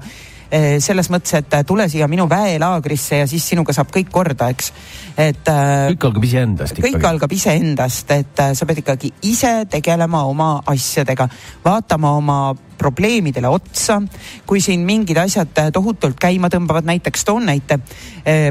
selles 0.84 1.08
mõttes, 1.12 1.32
et 1.38 1.54
eh, 1.56 1.64
tule 1.64 1.86
siia 1.88 2.08
minu 2.10 2.26
väelaagrisse 2.28 3.22
ja 3.22 3.28
siis 3.30 3.44
sinuga 3.48 3.72
saab 3.72 3.92
kõik 3.94 4.10
korda, 4.12 4.50
eks. 4.52 4.72
et. 5.16 5.48
Eh, 5.48 5.86
kõik 5.94 6.08
algab 6.10 6.26
iseendast. 6.28 6.82
kõik 6.84 7.06
algab 7.08 7.32
iseendast, 7.32 8.10
et 8.10 8.42
sa 8.58 8.68
pead 8.68 8.82
ikkagi 8.82 9.12
ise 9.30 9.54
tegelema 9.70 10.24
oma 10.28 10.50
asjadega, 10.74 11.28
vaatama 11.64 12.12
oma 12.18 12.38
probleemidele 12.78 13.48
otsa. 13.48 14.00
kui 14.46 14.60
siin 14.60 14.84
mingid 14.84 15.16
asjad 15.16 15.72
tohutult 15.72 16.18
käima 16.20 16.50
tõmbavad, 16.52 16.84
näiteks 16.84 17.24
toon 17.24 17.46
näite. 17.46 17.78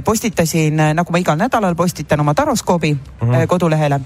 postitasin, 0.04 0.76
nagu 0.96 1.12
ma 1.12 1.18
igal 1.18 1.38
nädalal 1.38 1.76
postitan 1.76 2.20
oma 2.20 2.34
taroskoobi 2.34 2.94
mm 2.94 3.00
-hmm. 3.28 3.48
kodulehele 3.48 4.02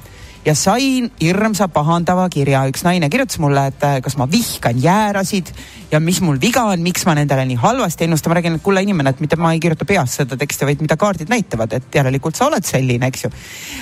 ja 0.45 0.53
sain 0.55 1.09
hirmsa 1.21 1.67
pahandava 1.73 2.27
kirja. 2.29 2.65
üks 2.69 2.83
naine 2.85 3.09
kirjutas 3.09 3.39
mulle, 3.41 3.67
et 3.71 3.83
äh, 3.83 3.97
kas 4.05 4.17
ma 4.17 4.27
vihkan 4.29 4.77
jäärasid 4.81 5.49
ja 5.91 5.99
mis 5.99 6.21
mul 6.21 6.37
viga 6.41 6.65
on, 6.69 6.81
miks 6.85 7.05
ma 7.07 7.15
nendele 7.17 7.45
nii 7.49 7.57
halvasti 7.61 8.05
ennustan. 8.05 8.31
ma 8.31 8.39
räägin, 8.39 8.57
et 8.59 8.63
kulla 8.63 8.83
inimene, 8.85 9.09
et 9.09 9.23
mitte 9.23 9.39
ma 9.41 9.53
ei 9.53 9.59
kirjuta 9.59 9.85
peast 9.89 10.21
seda 10.21 10.37
teksti, 10.37 10.65
vaid 10.69 10.83
mida 10.85 10.97
kaardid 11.01 11.31
näitavad, 11.31 11.73
et 11.73 11.97
järelikult 11.99 12.37
sa 12.37 12.49
oled 12.49 12.65
selline, 12.65 13.09
eks 13.09 13.25
ju. 13.25 13.31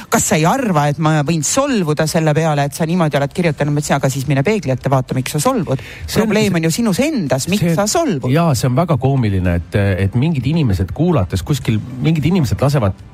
kas 0.09 0.29
sa 0.31 0.39
ei 0.39 0.45
arva, 0.47 0.87
et 0.87 0.99
ma 1.03 1.17
võin 1.27 1.43
solvuda 1.47 2.07
selle 2.07 2.33
peale, 2.33 2.67
et 2.69 2.75
sa 2.75 2.87
niimoodi 2.87 3.19
oled 3.19 3.35
kirjutanud? 3.35 3.73
ma 3.73 3.83
ütlesin, 3.83 3.97
aga 3.99 4.11
siis 4.13 4.27
mine 4.31 4.43
peegli 4.43 4.71
ette, 4.71 4.91
vaata, 4.91 5.17
miks 5.17 5.35
sa 5.35 5.43
solvud. 5.43 5.83
probleem 6.13 6.59
on 6.59 6.69
ju 6.69 6.71
sinus 6.71 6.99
endas, 7.03 7.47
miks 7.51 7.67
see, 7.67 7.75
sa 7.75 7.87
solvud? 7.87 8.31
ja 8.31 8.49
see 8.55 8.71
on 8.71 8.79
väga 8.79 8.97
koomiline, 8.97 9.57
et, 9.59 9.81
et 10.07 10.15
mingid 10.15 10.47
inimesed 10.47 10.95
kuulates 10.95 11.43
kuskil, 11.43 11.81
mingid 12.03 12.31
inimesed 12.31 12.61
lasevad 12.61 13.11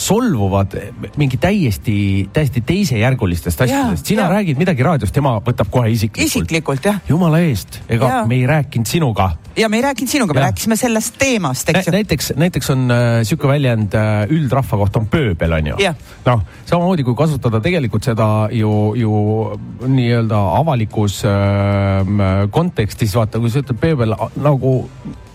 solvuvad 0.00 0.74
mingi 1.20 1.36
täiesti, 1.36 1.94
täiesti 2.32 2.62
teisejärgulistest 2.66 3.60
asjadest. 3.60 4.06
sina 4.06 4.22
ja. 4.22 4.28
räägid 4.28 4.58
midagi 4.58 4.84
raadios, 4.86 5.12
tema 5.12 5.36
võtab 5.44 5.68
kohe 5.70 5.90
isiklikult. 5.92 6.26
isiklikult 6.26 6.88
jah. 6.88 7.00
jumala 7.08 7.42
eest, 7.44 7.80
ega 7.88 8.08
ja. 8.08 8.20
me 8.28 8.38
ei 8.40 8.46
rääkinud 8.48 8.88
sinuga. 8.88 9.30
ja 9.56 9.68
me 9.68 9.76
ei 9.76 9.84
rääkinud 9.84 10.10
sinuga, 10.10 10.34
me 10.34 10.46
rääkisime 10.46 10.78
sellest 10.80 11.18
teemast, 11.20 11.68
eks 11.68 11.90
ju. 11.90 11.94
näiteks, 11.98 12.32
näiteks 12.40 12.72
on 12.72 12.86
äh, 12.94 13.20
sihuke 13.28 13.50
väljend 13.50 13.94
äh, 13.98 14.24
üldrahva 14.32 14.80
kohta 14.84 15.02
on 15.02 15.08
pööbel, 15.12 15.56
on 15.58 15.72
ju. 15.72 15.92
noh, 16.26 16.44
samamoodi 16.64 17.04
kui 17.04 17.18
kasutada 17.18 17.60
tegelikult 17.60 18.08
seda 18.08 18.30
ju, 18.56 18.74
ju 18.96 19.22
nii-öelda 19.84 20.40
avalikus 20.60 21.20
äh, 21.28 22.48
kontekstis, 22.50 23.16
vaata, 23.18 23.42
kui 23.42 23.52
sa 23.52 23.60
ütled 23.64 23.84
pööbel 23.84 24.16
nagu 24.40 24.78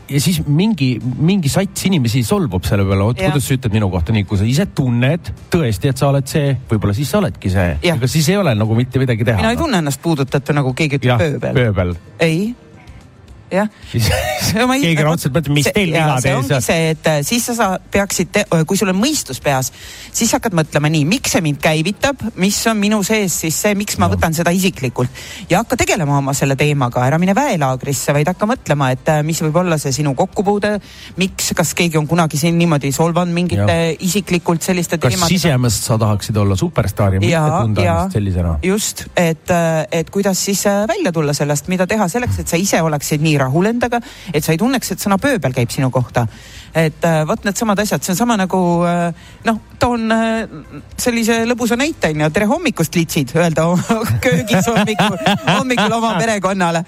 ja 0.10 0.22
siis 0.22 0.42
mingi, 0.48 0.96
mingi 1.02 1.50
sats 1.52 1.88
inimesi 1.90 2.24
solvub 2.26 2.66
selle 2.68 2.86
peale, 2.88 3.08
oot 3.08 3.22
kuidas 3.22 3.48
sa 3.48 3.58
ütled 3.58 3.76
minu 3.76 3.90
kohta 3.94 4.16
nii, 4.16 4.26
kui 4.30 4.40
sa 4.40 4.48
ise 4.50 4.68
tunned 4.78 5.32
tõesti, 5.54 5.92
et 5.92 6.02
sa 6.02 6.10
oled 6.12 6.28
see, 6.30 6.54
võib-olla 6.70 6.96
siis 6.98 7.12
sa 7.12 7.22
oledki 7.22 7.52
see. 7.54 7.78
ega 7.94 8.12
siis 8.12 8.30
ei 8.34 8.38
ole 8.42 8.56
nagu 8.58 8.78
mitte 8.78 9.02
midagi 9.02 9.28
teha. 9.28 9.42
mina 9.42 9.56
ei 9.56 9.62
tunne 9.62 9.82
ennast 9.84 10.02
puudutatu, 10.04 10.56
nagu 10.58 10.76
keegi 10.78 11.02
ütleb 11.02 11.26
pööbel. 11.26 11.58
pööbel. 11.58 11.98
ei 12.20 12.54
jah 13.54 13.70
keegi 14.56 15.04
raudselt 15.06 15.36
mõtleb, 15.36 15.54
mis 15.60 15.70
teil 15.70 15.92
viga 15.94 16.18
see 16.24 16.34
ongi 16.36 16.60
see, 16.64 16.90
et 16.96 17.10
äh, 17.10 17.20
siis 17.26 17.46
sa 17.56 17.76
peaksid, 17.92 18.40
kui 18.68 18.78
sul 18.80 18.92
on 18.92 18.98
mõistus 19.00 19.42
peas, 19.44 19.72
siis 20.16 20.32
hakkad 20.36 20.56
mõtlema 20.58 20.90
nii, 20.92 21.06
miks 21.10 21.36
see 21.36 21.44
mind 21.46 21.62
käivitab, 21.64 22.22
mis 22.42 22.58
on 22.70 22.80
minu 22.82 23.02
sees 23.06 23.36
siis 23.46 23.58
see, 23.66 23.76
miks 23.78 24.00
ma 24.02 24.08
no. 24.10 24.16
võtan 24.16 24.36
seda 24.36 24.54
isiklikult. 24.56 25.12
ja 25.50 25.62
hakka 25.64 25.78
tegelema 25.84 26.18
oma 26.20 26.34
selle 26.38 26.58
teemaga, 26.60 27.04
ära 27.06 27.20
mine 27.22 27.36
väelaagrisse, 27.38 28.16
vaid 28.16 28.30
hakka 28.32 28.50
mõtlema, 28.50 28.92
et 28.96 29.14
äh, 29.14 29.22
mis 29.28 29.42
võib 29.46 29.62
olla 29.62 29.78
see 29.82 29.94
sinu 29.96 30.16
kokkupuude. 30.18 30.76
miks, 31.22 31.52
kas 31.58 31.74
keegi 31.78 32.00
on 32.02 32.08
kunagi 32.10 32.40
sind 32.42 32.60
niimoodi 32.62 32.92
solvanud 32.96 33.34
mingite 33.36 33.78
ja. 33.78 33.94
isiklikult 34.00 34.66
selliste 34.66 34.98
kas 34.98 35.14
teemadega. 35.14 35.30
kas 35.30 35.44
sisemast 35.44 35.90
sa 35.90 36.00
tahaksid 36.02 36.38
olla 36.38 36.58
superstaar 36.60 37.18
ja 37.18 37.24
mitte 37.24 37.62
tunda 37.62 37.86
ennast 37.86 38.18
sellisena? 38.20 38.58
just, 38.64 39.06
et, 39.16 39.50
äh, 39.54 39.86
et 39.92 40.10
kuidas 40.10 40.46
siis 40.46 40.66
välja 40.88 41.12
tulla 41.12 41.34
sellest, 41.34 41.70
mida 41.72 41.88
teha 41.88 42.08
selleks, 42.12 42.40
et 42.42 42.52
sa 42.52 42.60
ise 42.60 42.82
oleksid 42.82 43.24
nii 43.24 43.35
rahul 43.42 43.70
endaga, 43.70 44.02
et 44.34 44.44
sa 44.44 44.54
ei 44.54 44.62
tunneks, 44.62 44.92
et 44.92 45.02
sõna 45.02 45.18
pööbel 45.22 45.56
käib 45.56 45.74
sinu 45.74 45.92
kohta. 45.92 46.28
et 46.76 47.06
äh, 47.08 47.22
vot 47.28 47.44
needsamad 47.48 47.80
asjad, 47.80 48.04
see 48.04 48.12
on 48.12 48.18
sama 48.18 48.36
nagu 48.36 48.60
äh, 48.84 49.14
noh, 49.46 49.60
toon 49.80 50.12
äh, 50.12 50.44
sellise 50.98 51.46
lõbusa 51.48 51.78
näite 51.80 52.12
onju, 52.12 52.30
tere 52.36 52.50
hommikust, 52.52 52.96
litsid, 52.96 53.32
öelda 53.36 53.70
köögis 54.26 54.68
hommikul, 54.68 55.20
hommikul 55.48 56.00
oma 56.02 56.16
perekonnale 56.20 56.84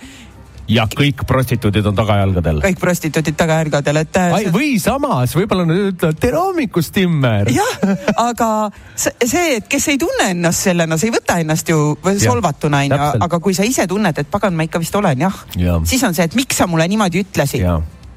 ja 0.67 0.85
kõik 0.91 1.23
prostituudid 1.27 1.85
on 1.87 1.95
tagajalgadel. 1.95 2.59
kõik 2.65 2.79
prostituudid 2.81 3.37
tagajalgadel, 3.39 4.01
et. 4.03 4.19
Äh, 4.19 4.49
või 4.53 4.75
samas 4.81 5.35
võib-olla 5.37 5.65
nad 5.67 5.81
ütlevad 5.91 6.19
tere 6.19 6.39
hommikust, 6.41 6.93
Timmer. 6.95 7.51
jah, 7.53 7.73
aga 8.27 8.49
see, 8.95 9.57
et 9.57 9.67
kes 9.71 9.87
ei 9.93 9.99
tunne 10.01 10.31
ennast 10.35 10.67
sellena, 10.67 10.97
sa 10.99 11.07
ei 11.07 11.15
võta 11.15 11.39
ennast 11.43 11.71
ju 11.71 11.95
solvatuna 12.23 12.83
onju, 12.87 13.01
aga 13.27 13.39
kui 13.43 13.55
sa 13.57 13.67
ise 13.67 13.87
tunned, 13.87 14.17
et 14.17 14.31
pagan, 14.31 14.55
ma 14.55 14.67
ikka 14.67 14.81
vist 14.83 14.95
olen 14.95 15.27
jah 15.27 15.43
ja., 15.57 15.79
siis 15.87 16.03
on 16.07 16.15
see, 16.17 16.27
et 16.27 16.35
miks 16.37 16.59
sa 16.59 16.67
mulle 16.67 16.87
niimoodi 16.91 17.23
ütlesid. 17.23 17.63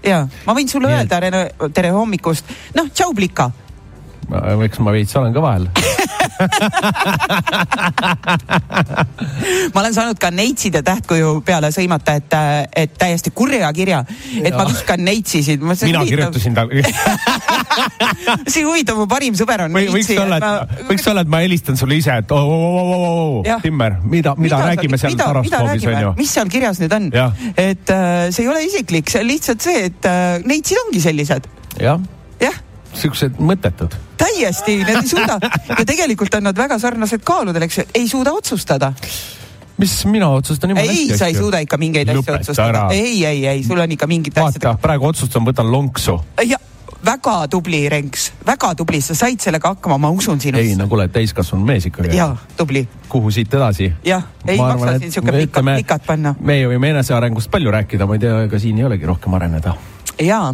ja 0.04 0.22
ma 0.46 0.56
võin 0.56 0.70
sulle 0.70 0.90
Nii, 0.90 1.02
öelda 1.02 1.20
et... 1.22 1.66
tere 1.76 1.94
hommikust, 1.94 2.50
noh, 2.74 2.90
tšau, 2.90 3.14
plika. 3.14 3.50
Eks 4.66 4.78
ma 4.84 4.90
veits 4.94 5.16
olen 5.18 5.32
ka 5.34 5.40
vahel 5.44 5.64
ma 9.74 9.80
olen 9.80 9.94
saanud 9.94 10.18
ka 10.20 10.30
neitside 10.32 10.82
tähtkuju 10.86 11.40
peale 11.46 11.68
sõimata, 11.74 12.14
et, 12.20 12.32
et 12.84 12.92
täiesti 12.98 13.30
kurja 13.36 13.72
kirja, 13.76 13.98
et 14.40 14.52
ja. 14.52 14.56
ma 14.56 14.64
vihkan 14.68 15.00
neitsisid. 15.04 15.60
mina 15.62 16.04
kirjutasin 16.08 16.54
talle 16.56 16.82
see 18.52 18.64
huvitav, 18.64 18.96
mu 19.00 19.06
parim 19.10 19.34
sõber 19.38 19.60
on 19.66 19.72
Või, 19.74 19.82
neitsi. 19.88 20.14
võiks 20.14 20.22
olla, 20.24 20.36
et 20.36 20.42
ma... 20.44 20.48
võiks 20.90 21.06
olla, 21.12 21.20
et 21.26 21.32
ma 21.32 21.38
helistan 21.44 21.74
sulle 21.80 21.94
ise, 22.00 22.12
et 22.22 22.30
oo, 22.36 22.40
oo, 22.40 22.46
oo, 22.80 22.84
oo, 23.10 23.42
Timmer, 23.64 23.92
mida, 24.02 24.34
mida, 24.36 24.38
mida 24.38 24.56
räägime 24.72 24.96
seal 25.00 25.14
Taraspoobis 25.20 25.84
onju. 25.92 26.10
mis 26.20 26.30
seal 26.38 26.48
kirjas 26.52 26.76
nüüd 26.82 26.92
on? 26.96 27.04
et 27.56 27.86
äh, 27.94 28.30
see 28.30 28.42
ei 28.46 28.50
ole 28.52 28.60
isiklik, 28.68 29.06
see 29.12 29.20
on 29.24 29.28
lihtsalt 29.30 29.60
see, 29.68 29.78
et 29.90 30.02
äh, 30.08 30.16
neitsid 30.46 30.78
ongi 30.86 31.00
sellised. 31.04 31.42
jah. 31.80 31.98
jah 32.40 32.56
siuksed 32.94 33.38
mõttetud. 33.38 33.94
täiesti, 34.20 34.78
need 34.84 35.02
ei 35.02 35.08
suuda 35.08 35.38
ja 35.78 35.84
tegelikult 35.86 36.34
on 36.34 36.48
nad 36.50 36.56
väga 36.56 36.78
sarnased 36.78 37.24
kaaludel, 37.24 37.68
eks 37.68 37.78
ju, 37.78 37.84
ei 37.94 38.08
suuda 38.08 38.32
otsustada 38.36 38.92
mis 39.80 40.06
mina 40.06 40.28
otsustan 40.28 40.70
jumala 40.70 40.86
hästi. 40.86 41.12
ei, 41.12 41.18
sa 41.18 41.26
ei 41.26 41.34
suuda 41.34 41.58
ikka 41.64 41.76
mingeid 41.80 42.08
asju 42.08 42.34
otsustada. 42.34 42.88
ei, 42.92 43.24
ei, 43.26 43.46
ei, 43.46 43.62
sul 43.64 43.78
on 43.78 43.92
ikka 43.92 44.06
mingid 44.06 44.36
asjad. 44.36 44.62
vaata, 44.62 44.78
praegu 44.82 45.06
otsustan, 45.06 45.46
võtan 45.46 45.72
lonksu. 45.72 46.20
väga 47.04 47.36
tubli, 47.48 47.88
Renks, 47.88 48.32
väga 48.46 48.74
tubli, 48.76 49.00
sa 49.00 49.14
said 49.16 49.40
sellega 49.40 49.72
hakkama, 49.72 49.98
ma 49.98 50.10
usun 50.10 50.40
sinusse. 50.40 50.66
ei 50.66 50.76
no 50.76 50.88
kuule, 50.88 51.08
täiskasvanud 51.08 51.66
mees 51.66 51.86
ikkagi. 51.88 52.16
jaa, 52.16 52.36
tubli. 52.56 52.88
kuhu 53.08 53.30
siit 53.30 53.54
edasi? 53.54 53.92
jah, 54.04 54.26
ei 54.46 54.58
ma 54.60 54.74
maksa 54.74 54.98
siin 54.98 55.12
siuke 55.12 55.32
pikat, 55.32 55.72
pikat 55.76 56.04
panna. 56.06 56.34
meie 56.40 56.68
võime 56.68 56.92
enesearengust 56.92 57.50
palju 57.50 57.72
rääkida, 57.72 58.06
ma 58.06 58.20
ei 58.20 58.26
tea, 58.26 58.42
ega 58.50 58.60
siin 58.60 58.78
ei 58.78 58.88
olegi 58.90 59.08
rohkem 59.08 59.34
areneda 59.40 59.74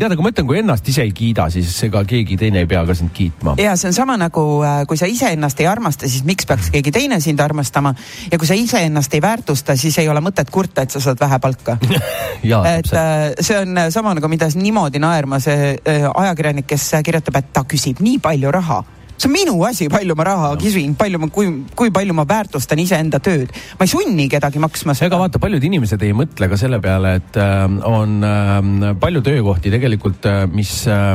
tead, 0.01 0.15
aga 0.15 0.25
ma 0.25 0.33
ütlen, 0.33 0.47
kui 0.49 0.61
ennast 0.61 0.89
ise 0.91 1.05
ei 1.07 1.13
kiida, 1.17 1.49
siis 1.53 1.73
ega 1.87 2.03
keegi 2.09 2.39
teine 2.41 2.63
ei 2.65 2.71
pea 2.71 2.85
ka 2.87 2.97
sind 2.97 3.13
kiitma. 3.17 3.57
ja 3.61 3.77
see 3.77 3.91
on 3.91 3.97
sama 3.97 4.17
nagu, 4.21 4.45
äh, 4.67 4.81
kui 4.89 4.99
sa 5.01 5.09
iseennast 5.11 5.61
ei 5.61 5.69
armasta, 5.71 6.09
siis 6.09 6.25
miks 6.29 6.49
peaks 6.49 6.71
keegi 6.75 6.93
teine 6.95 7.21
sind 7.21 7.41
armastama. 7.41 7.95
ja 8.33 8.39
kui 8.39 8.49
sa 8.49 8.55
iseennast 8.59 9.15
ei 9.15 9.23
väärtusta, 9.23 9.77
siis 9.77 9.99
ei 10.03 10.09
ole 10.09 10.23
mõtet 10.25 10.51
kurta, 10.53 10.87
et 10.87 10.95
sa 10.95 11.03
saad 11.03 11.21
vähe 11.21 11.39
palka 11.43 11.79
et 12.77 12.93
äh, 12.93 13.15
see 13.41 13.59
on 13.59 13.87
sama 13.91 14.15
nagu, 14.17 14.29
mida 14.33 14.49
niimoodi 14.55 15.03
naerma 15.03 15.41
see 15.43 15.75
äh, 15.77 16.11
ajakirjanik, 16.15 16.69
kes 16.71 16.91
kirjutab, 17.05 17.41
et 17.43 17.53
ta 17.53 17.67
küsib 17.69 18.03
nii 18.05 18.21
palju 18.23 18.53
raha 18.55 18.83
see 19.17 19.29
on 19.29 19.33
minu 19.33 19.57
asi, 19.65 19.89
palju 19.93 20.17
ma 20.19 20.27
raha 20.29 20.53
no. 20.55 20.61
küsin, 20.61 20.95
palju 20.99 21.21
ma, 21.21 21.29
kui, 21.33 21.49
kui 21.79 21.93
palju 21.95 22.15
ma 22.17 22.27
väärtustan 22.29 22.81
iseenda 22.83 23.21
tööd. 23.23 23.53
ma 23.79 23.87
ei 23.87 23.91
sunni 23.91 24.29
kedagi 24.33 24.61
maksma 24.63 24.95
seda. 24.95 25.09
ega 25.09 25.21
vaata, 25.21 25.41
paljud 25.43 25.65
inimesed 25.65 26.03
ei 26.05 26.13
mõtle 26.17 26.49
ka 26.53 26.59
selle 26.61 26.81
peale, 26.85 27.17
et 27.21 27.39
äh, 27.41 27.65
on 27.89 28.19
äh, 28.27 28.93
palju 29.01 29.23
töökohti 29.27 29.73
tegelikult 29.73 30.29
äh,, 30.29 30.45
mis 30.53 30.73
äh,, 30.91 31.15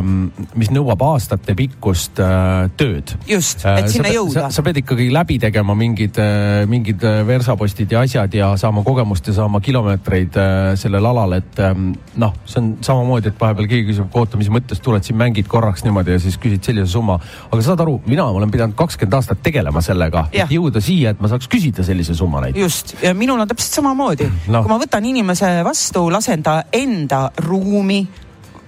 mis 0.57 0.71
nõuab 0.73 1.03
aastatepikkust 1.11 2.21
äh, 2.23 2.71
tööd. 2.79 3.15
just, 3.29 3.65
et 3.65 3.85
äh, 3.85 3.91
sinna 3.93 4.09
sa, 4.09 4.15
jõuda. 4.17 4.47
sa 4.57 4.65
pead 4.65 4.81
ikkagi 4.83 5.09
läbi 5.13 5.37
tegema 5.43 5.77
mingid 5.77 6.17
äh,, 6.21 6.63
mingid 6.69 7.05
äh, 7.07 7.21
versapostid 7.27 7.93
ja 7.93 8.01
asjad 8.05 8.33
ja 8.33 8.51
saama 8.57 8.85
kogemust 8.87 9.29
ja 9.29 9.37
saama 9.37 9.61
kilomeetreid 9.63 10.41
äh, 10.41 10.59
sellel 10.79 11.05
alal, 11.11 11.37
et 11.37 11.61
äh, 11.61 11.73
noh, 12.21 12.35
see 12.45 12.61
on 12.63 12.73
samamoodi, 12.81 13.31
et 13.31 13.39
vahepeal 13.41 13.69
keegi 13.69 13.91
küsib, 13.91 14.09
oota, 14.17 14.39
mis 14.41 14.49
mõttes 14.53 14.81
tuled 14.83 15.05
siin 15.05 15.19
mängid 15.21 15.49
korraks 15.51 15.85
niimoodi 15.85 16.17
ja 16.17 16.21
siis 16.23 16.39
küsid 16.41 16.65
sellise 16.65 16.89
summa, 16.95 17.19
aga 17.51 17.63
saad 17.65 17.85
aru 17.85 17.90
aru, 17.91 18.01
mina 18.05 18.25
olen 18.25 18.51
pidanud 18.51 18.75
kakskümmend 18.75 19.13
aastat 19.13 19.43
tegelema 19.43 19.81
sellega, 19.81 20.25
et 20.31 20.51
jõuda 20.51 20.81
siia, 20.83 21.11
et 21.11 21.21
ma 21.21 21.29
saaks 21.31 21.49
küsida 21.51 21.83
sellise 21.83 22.15
summa 22.15 22.41
näiteks. 22.45 22.61
just, 22.61 22.95
ja 23.03 23.13
minul 23.17 23.39
on 23.39 23.47
täpselt 23.47 23.81
samamoodi 23.81 24.29
no.. 24.47 24.63
kui 24.63 24.71
ma 24.71 24.79
võtan 24.81 25.05
inimese 25.05 25.61
vastu, 25.67 26.07
lasen 26.11 26.43
ta 26.43 26.63
enda 26.73 27.29
ruumi, 27.45 28.01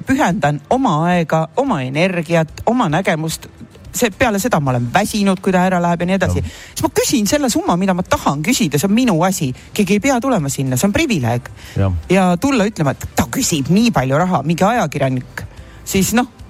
pühendan 0.08 0.62
oma 0.70 1.00
aega, 1.12 1.48
oma 1.58 1.82
energiat, 1.84 2.63
oma 2.65 2.89
nägemust 2.92 3.48
see 3.94 4.10
peale 4.10 4.39
seda 4.42 4.58
ma 4.60 4.72
olen 4.72 4.88
väsinud, 4.94 5.38
kui 5.38 5.53
ta 5.53 5.68
ära 5.68 5.77
läheb 5.82 6.01
ja 6.01 6.06
nii 6.10 6.15
edasi. 6.18 6.42
siis 6.42 6.82
ma 6.82 6.89
küsin 6.98 7.27
selle 7.30 7.50
summa, 7.53 7.77
mida 7.77 7.94
ma 7.94 8.01
tahan 8.01 8.42
küsida, 8.44 8.80
see 8.82 8.89
on 8.89 8.96
minu 8.96 9.20
asi. 9.24 9.53
keegi 9.74 10.00
ei 10.00 10.01
pea 10.01 10.20
tulema 10.22 10.50
sinna, 10.50 10.77
see 10.77 10.89
on 10.89 10.94
privileeg. 10.94 11.50
ja 12.10 12.32
tulla 12.42 12.65
ütlema, 12.65 12.98
et 12.98 13.06
ta 13.15 13.27
küsib 13.30 13.70
nii 13.70 13.92
palju 13.94 14.18
raha, 14.18 14.42
mingi 14.44 14.65
ajakirjanik, 14.65 15.46
siis 15.86 16.15
noh 16.18 16.43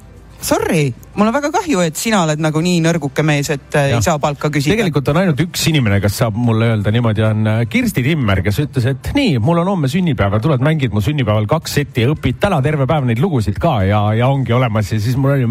sorry, 0.43 0.93
mul 1.15 1.29
on 1.29 1.35
väga 1.35 1.49
kahju, 1.53 1.81
et 1.85 1.97
sina 1.99 2.23
oled 2.25 2.41
nagu 2.43 2.61
nii 2.63 2.81
nõrguke 2.83 3.23
mees, 3.25 3.49
et 3.53 3.77
äh, 3.79 3.89
ja. 3.93 3.99
ei 3.99 4.05
saa 4.05 4.19
palka 4.21 4.51
küsida. 4.53 4.75
tegelikult 4.75 5.11
on 5.13 5.19
ainult 5.21 5.43
üks 5.45 5.65
inimene, 5.71 5.99
kes 6.03 6.19
saab 6.21 6.37
mulle 6.39 6.69
öelda 6.73 6.93
niimoodi, 6.93 7.25
on 7.27 7.49
äh, 7.49 7.61
Kirsti 7.71 8.03
Timmer, 8.05 8.43
kes 8.45 8.59
ütles, 8.65 8.87
et 8.91 9.11
nii, 9.17 9.37
mul 9.43 9.63
on 9.63 9.73
homme 9.73 9.91
sünnipäev 9.91 10.37
ja 10.37 10.41
tuled 10.43 10.63
mängid 10.65 10.95
mu 10.95 11.03
sünnipäeval 11.03 11.47
kaks 11.49 11.77
setti 11.79 12.05
ja 12.05 12.11
õpid 12.13 12.41
täna 12.43 12.59
terve 12.65 12.87
päev 12.89 13.07
neid 13.09 13.23
lugusid 13.23 13.59
ka 13.61 13.79
ja, 13.87 14.03
ja 14.17 14.29
ongi 14.31 14.55
olemas 14.55 14.91
ja 14.93 14.99
siis 15.01 15.17
mul 15.19 15.37
oli 15.37 15.47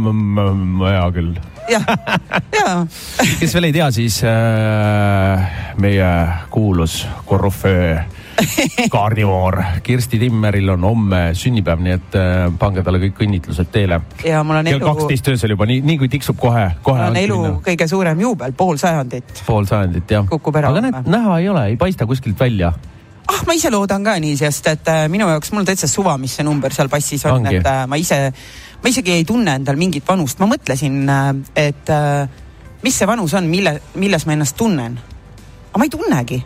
hea 0.89 1.07
küll. 1.17 1.37
jah, 1.73 1.87
ja. 2.53 2.67
kes 3.41 3.55
veel 3.57 3.71
ei 3.71 3.77
tea, 3.79 3.93
siis 3.95 4.21
äh, 4.29 5.63
meie 5.81 6.11
kuulus 6.53 7.03
korüföö 7.29 7.97
kaardivoor. 8.95 9.63
Kirsti 9.83 10.19
Timmeril 10.19 10.69
on 10.69 10.85
homme 10.85 11.21
sünnipäev, 11.39 11.83
nii 11.85 11.95
et 11.97 12.17
äh, 12.19 12.47
pange 12.59 12.85
talle 12.85 13.01
kõik 13.03 13.23
õnnitlused 13.27 13.73
teele. 13.73 14.01
ja 14.25 14.43
mul 14.47 14.61
on 14.61 14.71
elu. 14.71 14.79
kell 14.79 14.95
kaksteist 14.95 15.33
öösel 15.35 15.55
juba, 15.55 15.67
nii, 15.69 15.83
nii 15.87 15.99
kui 16.01 16.11
tiksub 16.13 16.39
kohe, 16.41 16.69
kohe. 16.83 17.01
mul 17.01 17.11
on 17.11 17.21
elu 17.21 17.41
minna. 17.43 17.61
kõige 17.67 17.89
suurem 17.91 18.25
juubel, 18.25 18.55
pool 18.57 18.81
sajandit. 18.81 19.45
pool 19.47 19.69
sajandit, 19.69 20.17
jah. 20.17 20.27
kukub 20.31 20.57
ära. 20.61 20.73
aga 20.73 20.87
näed, 20.87 21.13
näha 21.13 21.39
ei 21.43 21.49
ole, 21.53 21.67
ei 21.73 21.79
paista 21.81 22.09
kuskilt 22.09 22.41
välja 22.41 22.73
ah, 22.73 23.43
ma 23.47 23.57
ise 23.57 23.71
loodan 23.73 24.05
ka 24.05 24.17
nii, 24.23 24.37
sest 24.41 24.71
et 24.73 24.93
äh, 24.93 25.05
minu 25.13 25.29
jaoks 25.31 25.53
mul 25.57 25.69
täitsa 25.69 25.91
suva, 25.91 26.17
mis 26.21 26.37
see 26.39 26.47
number 26.47 26.75
seal 26.75 26.91
passis 26.93 27.27
on, 27.31 27.47
et 27.51 27.67
äh, 27.67 27.85
ma 27.89 28.01
ise, 28.01 28.25
ma 28.83 28.93
isegi 28.93 29.15
ei 29.19 29.29
tunne 29.29 29.59
endal 29.61 29.79
mingit 29.81 30.09
vanust, 30.09 30.41
ma 30.43 30.51
mõtlesin 30.51 31.05
et 31.57 31.95
mis 32.83 32.97
see 32.99 33.07
vanus 33.07 33.35
on, 33.39 33.47
mille, 33.51 33.77
milles 33.95 34.27
ma 34.27 34.35
ennast 34.37 34.57
tunnen. 34.59 34.99
aga 35.71 35.81
ma 35.81 35.87
ei 35.87 35.93
tunnegi 35.93 36.43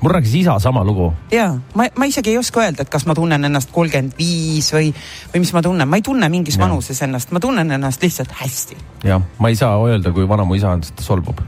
mul 0.00 0.12
rääkis 0.12 0.34
isa 0.34 0.58
sama 0.58 0.84
lugu. 0.84 1.12
ja 1.32 1.54
ma, 1.74 1.86
ma 1.96 2.08
isegi 2.08 2.30
ei 2.30 2.38
oska 2.38 2.64
öelda, 2.64 2.82
et 2.82 2.92
kas 2.92 3.06
ma 3.06 3.14
tunnen 3.14 3.44
ennast 3.44 3.70
kolmkümmend 3.74 4.16
viis 4.18 4.72
või, 4.74 4.92
või 5.34 5.44
mis 5.44 5.52
ma 5.56 5.62
tunnen, 5.62 5.88
ma 5.88 6.00
ei 6.00 6.04
tunne 6.06 6.28
mingis 6.32 6.58
ja. 6.58 6.64
vanuses 6.64 7.02
ennast, 7.06 7.32
ma 7.36 7.40
tunnen 7.40 7.70
ennast 7.78 8.02
lihtsalt 8.02 8.32
hästi. 8.42 8.76
jah, 9.04 9.22
ma 9.38 9.52
ei 9.52 9.58
saa 9.60 9.76
öelda, 9.86 10.12
kui 10.16 10.28
vana 10.28 10.44
mu 10.44 10.58
isa 10.58 10.72
on, 10.74 10.84
sest 10.84 11.00
ta 11.00 11.06
solvub 11.06 11.42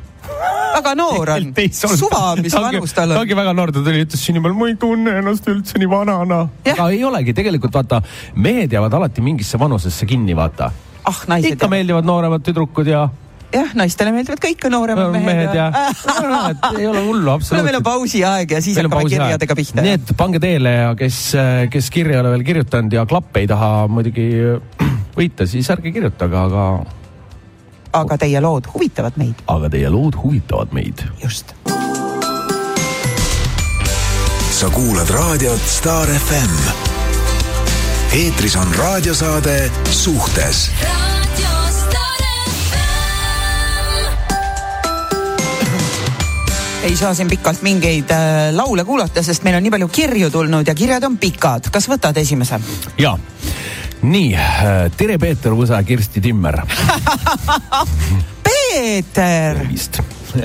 väga 0.73 0.95
noor 0.97 1.31
on, 1.31 1.51
suva, 2.01 2.23
mis 2.41 2.55
vanus 2.57 2.95
tal 2.97 3.11
on. 3.11 3.17
ta 3.17 3.25
ongi 3.25 3.37
väga 3.37 3.53
noor, 3.57 3.73
ta 3.73 3.83
tuli, 3.85 4.05
ütles 4.07 4.25
siin 4.25 4.41
peal, 4.43 4.55
ma 4.57 4.69
ei 4.71 4.77
tunne 4.81 5.17
ennast 5.21 5.49
üldse 5.53 5.81
nii 5.81 5.91
vanana. 5.91 6.45
aga 6.75 6.89
ei 6.93 7.03
olegi, 7.05 7.35
tegelikult 7.37 7.75
vaata, 7.77 8.03
mehed 8.35 8.73
jäävad 8.73 9.01
alati 9.01 9.25
mingisse 9.25 9.61
vanusesse 9.61 10.09
kinni, 10.09 10.37
vaata. 10.37 10.71
ah, 11.09 11.25
naised. 11.29 11.57
ikka 11.57 11.69
meeldivad 11.73 12.09
nooremad 12.09 12.45
tüdrukud 12.47 12.89
ja 12.89 13.07
jah, 13.53 13.75
naistele 13.79 14.13
meeldivad 14.15 14.41
ka 14.43 14.51
ikka 14.53 14.71
nooremad 14.73 15.13
mehed, 15.15 15.27
mehed 15.27 15.57
ja, 15.57 15.69
ja. 15.73 16.73
ei 16.79 16.87
ole 16.89 17.05
hullu, 17.05 17.31
absoluutselt. 17.35 17.67
meil 17.67 17.79
on 17.81 17.87
pausiaeg 17.87 18.57
ja 18.57 18.63
siis 18.65 18.79
meil 18.79 18.89
hakkame 18.89 19.13
kirjadega 19.13 19.57
pihta. 19.59 19.85
nii 19.85 19.97
et 19.99 20.15
pange 20.19 20.41
teele 20.43 20.75
ja 20.79 20.95
kes, 20.99 21.21
kes 21.73 21.91
kirja 21.95 22.19
ei 22.19 22.23
ole 22.25 22.35
veel 22.37 22.47
kirjutanud 22.49 22.99
ja 22.99 23.07
klappe 23.09 23.45
ei 23.45 23.51
taha 23.51 23.87
muidugi 23.93 24.29
võita, 25.19 25.47
siis 25.49 25.71
ärge 25.75 25.93
kirjutage, 25.95 26.39
aga 26.39 26.67
aga 27.93 28.17
teie 28.21 28.41
lood 28.41 28.71
huvitavad 28.73 29.19
meid. 29.21 29.45
aga 29.53 29.73
teie 29.73 29.93
lood 29.93 30.17
huvitavad 30.23 30.73
meid. 30.73 31.05
just. 31.23 31.55
sa 34.53 34.71
kuulad 34.73 35.11
raadiot 35.11 35.69
Star 35.77 36.09
FM. 36.09 36.57
eetris 38.17 38.57
on 38.57 38.75
raadiosaade 38.79 39.59
Suhtes 39.91 40.71
ei 46.83 46.97
saa 46.97 47.15
siin 47.15 47.29
pikalt 47.29 47.63
mingeid 47.63 48.11
äh, 48.11 48.51
laule 48.53 48.85
kuulata, 48.85 49.23
sest 49.23 49.45
meil 49.47 49.57
on 49.57 49.63
nii 49.63 49.71
palju 49.71 49.89
kirju 49.89 50.31
tulnud 50.31 50.67
ja 50.67 50.75
kirjad 50.75 51.05
on 51.07 51.19
pikad. 51.19 51.71
kas 51.71 51.87
võtad 51.89 52.17
esimese? 52.19 52.59
ja, 52.99 53.15
nii 54.03 54.35
äh,, 54.35 54.89
tere, 54.97 55.19
Peeter 55.19 55.55
Võsa, 55.55 55.79
Kirsti 55.87 56.21
Timmer 56.21 56.59
Peeter. 58.49 59.61
tervist 59.63 60.01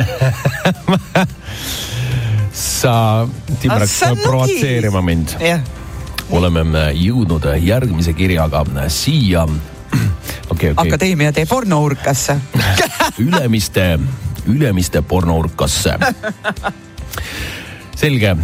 sa, 2.77 3.27
Timmer, 3.59 3.79
hakkasid 3.87 4.21
provotseerima 4.21 5.01
mind. 5.01 5.33
oleme 6.29 6.61
äh, 6.83 6.93
jõudnud 7.01 7.49
järgmise 7.63 8.13
kirjaga 8.13 8.61
äh, 8.75 8.87
siia 8.93 9.47
okay,. 10.53 10.69
Okay. 10.69 10.73
akadeemia 10.77 11.33
tee 11.33 11.49
pornourkasse 11.49 12.37
Ülemiste 13.25 13.89
Ülemiste 14.47 15.01
pornourkasse 15.01 15.97
selge, 17.97 18.35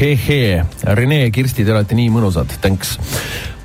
he-hee, 0.00 0.64
Rene 0.96 1.20
ja 1.26 1.30
Kirsti, 1.30 1.66
te 1.66 1.74
olete 1.74 1.96
nii 1.96 2.08
mõnusad, 2.12 2.54
thanks. 2.64 2.94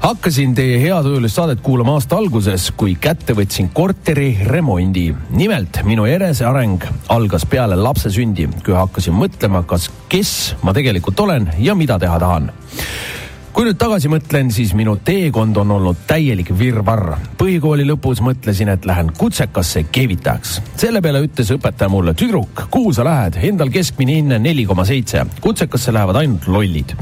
hakkasin 0.04 0.54
teie 0.56 0.77
heatujulist 0.82 1.39
saadet 1.39 1.62
kuulama 1.63 1.96
aasta 1.98 2.18
alguses, 2.20 2.68
kui 2.77 2.98
kätte 3.01 3.34
võtsin 3.38 3.70
korteri 3.74 4.34
remondi. 4.44 5.13
nimelt 5.30 5.82
minu 5.88 6.06
eneseareng 6.06 6.84
algas 7.16 7.46
peale 7.46 7.75
lapse 7.80 8.12
sündi, 8.12 8.50
kui 8.66 8.75
hakkasin 8.75 9.16
mõtlema, 9.16 9.63
kas, 9.63 9.89
kes 10.10 10.56
ma 10.63 10.74
tegelikult 10.75 11.20
olen 11.20 11.51
ja 11.60 11.75
mida 11.75 12.00
teha 12.00 12.20
tahan 12.20 12.51
kui 13.58 13.66
nüüd 13.66 13.78
tagasi 13.82 14.06
mõtlen, 14.06 14.52
siis 14.54 14.76
minu 14.78 15.00
teekond 15.02 15.58
on 15.58 15.72
olnud 15.80 16.04
täielik 16.06 16.52
virvarr. 16.60 17.16
põhikooli 17.40 17.88
lõpus 17.90 18.22
mõtlesin, 18.22 18.70
et 18.70 18.86
lähen 18.86 19.10
kutsekasse 19.18 19.88
keevitajaks. 19.92 20.62
selle 20.78 21.02
peale 21.02 21.24
ütles 21.26 21.50
õpetaja 21.56 21.90
mulle, 21.90 22.14
tüdruk, 22.14 22.68
kuhu 22.70 22.94
sa 22.94 23.04
lähed, 23.08 23.40
endal 23.50 23.74
keskmine 23.74 24.20
hinne 24.20 24.38
neli 24.40 24.66
koma 24.66 24.86
seitse, 24.86 25.26
kutsekasse 25.42 25.94
lähevad 25.94 26.22
ainult 26.22 26.46
lollid 26.48 26.94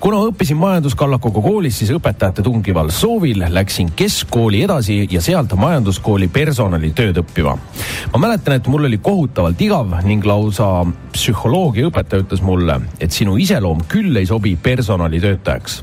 kuna 0.00 0.20
õppisin 0.28 0.58
majanduskallakuga 0.58 1.42
koolis, 1.42 1.78
siis 1.80 1.90
õpetajate 1.94 2.42
tungival 2.46 2.90
soovil 2.94 3.42
läksin 3.50 3.90
keskkooli 3.98 4.62
edasi 4.62 5.00
ja 5.10 5.20
sealt 5.24 5.54
majanduskooli 5.58 6.28
personalitööd 6.32 7.18
õppima. 7.22 7.56
ma 8.12 8.18
mäletan, 8.18 8.54
et 8.54 8.66
mul 8.66 8.86
oli 8.86 8.98
kohutavalt 8.98 9.60
igav 9.60 9.98
ning 10.04 10.24
lausa 10.24 10.86
psühholoogiaõpetaja 11.12 12.22
ütles 12.22 12.42
mulle, 12.42 12.80
et 13.00 13.12
sinu 13.12 13.36
iseloom 13.36 13.84
küll 13.88 14.16
ei 14.16 14.26
sobi 14.26 14.56
personalitöötajaks 14.56 15.82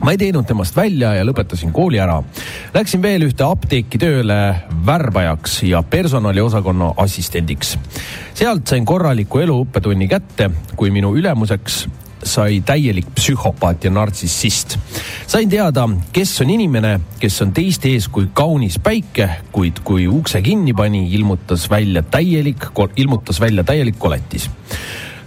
ma 0.00 0.12
ei 0.12 0.18
teinud 0.20 0.44
temast 0.46 0.76
välja 0.76 1.14
ja 1.16 1.24
lõpetasin 1.24 1.72
kooli 1.72 2.00
ära. 2.00 2.22
Läksin 2.74 3.02
veel 3.02 3.24
ühte 3.28 3.44
apteeki 3.44 3.98
tööle 3.98 4.38
värbajaks 4.86 5.62
ja 5.62 5.82
personaliosakonna 5.82 6.92
assistendiks. 6.96 7.78
sealt 8.34 8.66
sain 8.68 8.84
korraliku 8.84 9.38
eluõppetunni 9.38 10.08
kätte, 10.08 10.50
kui 10.76 10.90
minu 10.90 11.14
ülemuseks 11.16 11.86
sai 12.26 12.60
täielik 12.66 13.08
psühhopaat 13.14 13.84
ja 13.84 13.90
nartsissist. 13.90 14.78
sain 15.26 15.48
teada, 15.48 15.88
kes 16.12 16.40
on 16.40 16.50
inimene, 16.50 17.00
kes 17.20 17.40
on 17.42 17.52
teiste 17.56 17.88
ees 17.88 18.08
kui 18.08 18.28
kaunis 18.34 18.78
päike, 18.78 19.30
kuid 19.52 19.80
kui 19.84 20.08
ukse 20.08 20.42
kinni 20.42 20.74
pani, 20.74 21.06
ilmutas 21.14 21.70
välja 21.70 22.02
täielik, 22.02 22.70
ilmutas 22.96 23.40
välja 23.40 23.64
täielik 23.64 23.98
koletis 23.98 24.50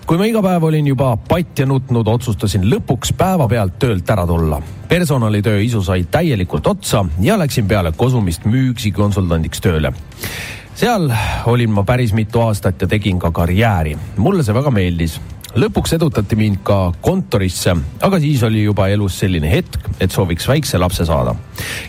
kui 0.09 0.17
ma 0.17 0.25
iga 0.25 0.41
päev 0.41 0.63
olin 0.65 0.88
juba 0.89 1.12
patja 1.21 1.67
nutnud, 1.69 2.07
otsustasin 2.07 2.63
lõpuks 2.65 3.12
päevapealt 3.17 3.75
töölt 3.79 4.09
ära 4.09 4.25
tulla. 4.27 4.62
personalitöö 4.89 5.59
isu 5.62 5.83
sai 5.83 6.03
täielikult 6.03 6.67
otsa 6.67 7.05
ja 7.21 7.38
läksin 7.38 7.67
peale 7.67 7.91
Kosumist 7.91 8.45
müügikonsultandiks 8.45 9.62
tööle 9.62 9.93
seal 10.79 11.09
olin 11.45 11.73
ma 11.75 11.83
päris 11.83 12.13
mitu 12.15 12.39
aastat 12.41 12.81
ja 12.81 12.88
tegin 12.88 13.19
ka 13.19 13.31
karjääri. 13.35 13.97
mulle 14.17 14.43
see 14.43 14.55
väga 14.55 14.71
meeldis 14.71 15.19
lõpuks 15.57 15.95
edutati 15.97 16.38
mind 16.38 16.62
ka 16.65 16.91
kontorisse, 17.01 17.73
aga 18.05 18.19
siis 18.21 18.43
oli 18.45 18.63
juba 18.63 18.89
elus 18.93 19.17
selline 19.23 19.49
hetk, 19.49 19.89
et 19.99 20.12
sooviks 20.13 20.47
väikse 20.47 20.77
lapse 20.77 21.05
saada. 21.05 21.35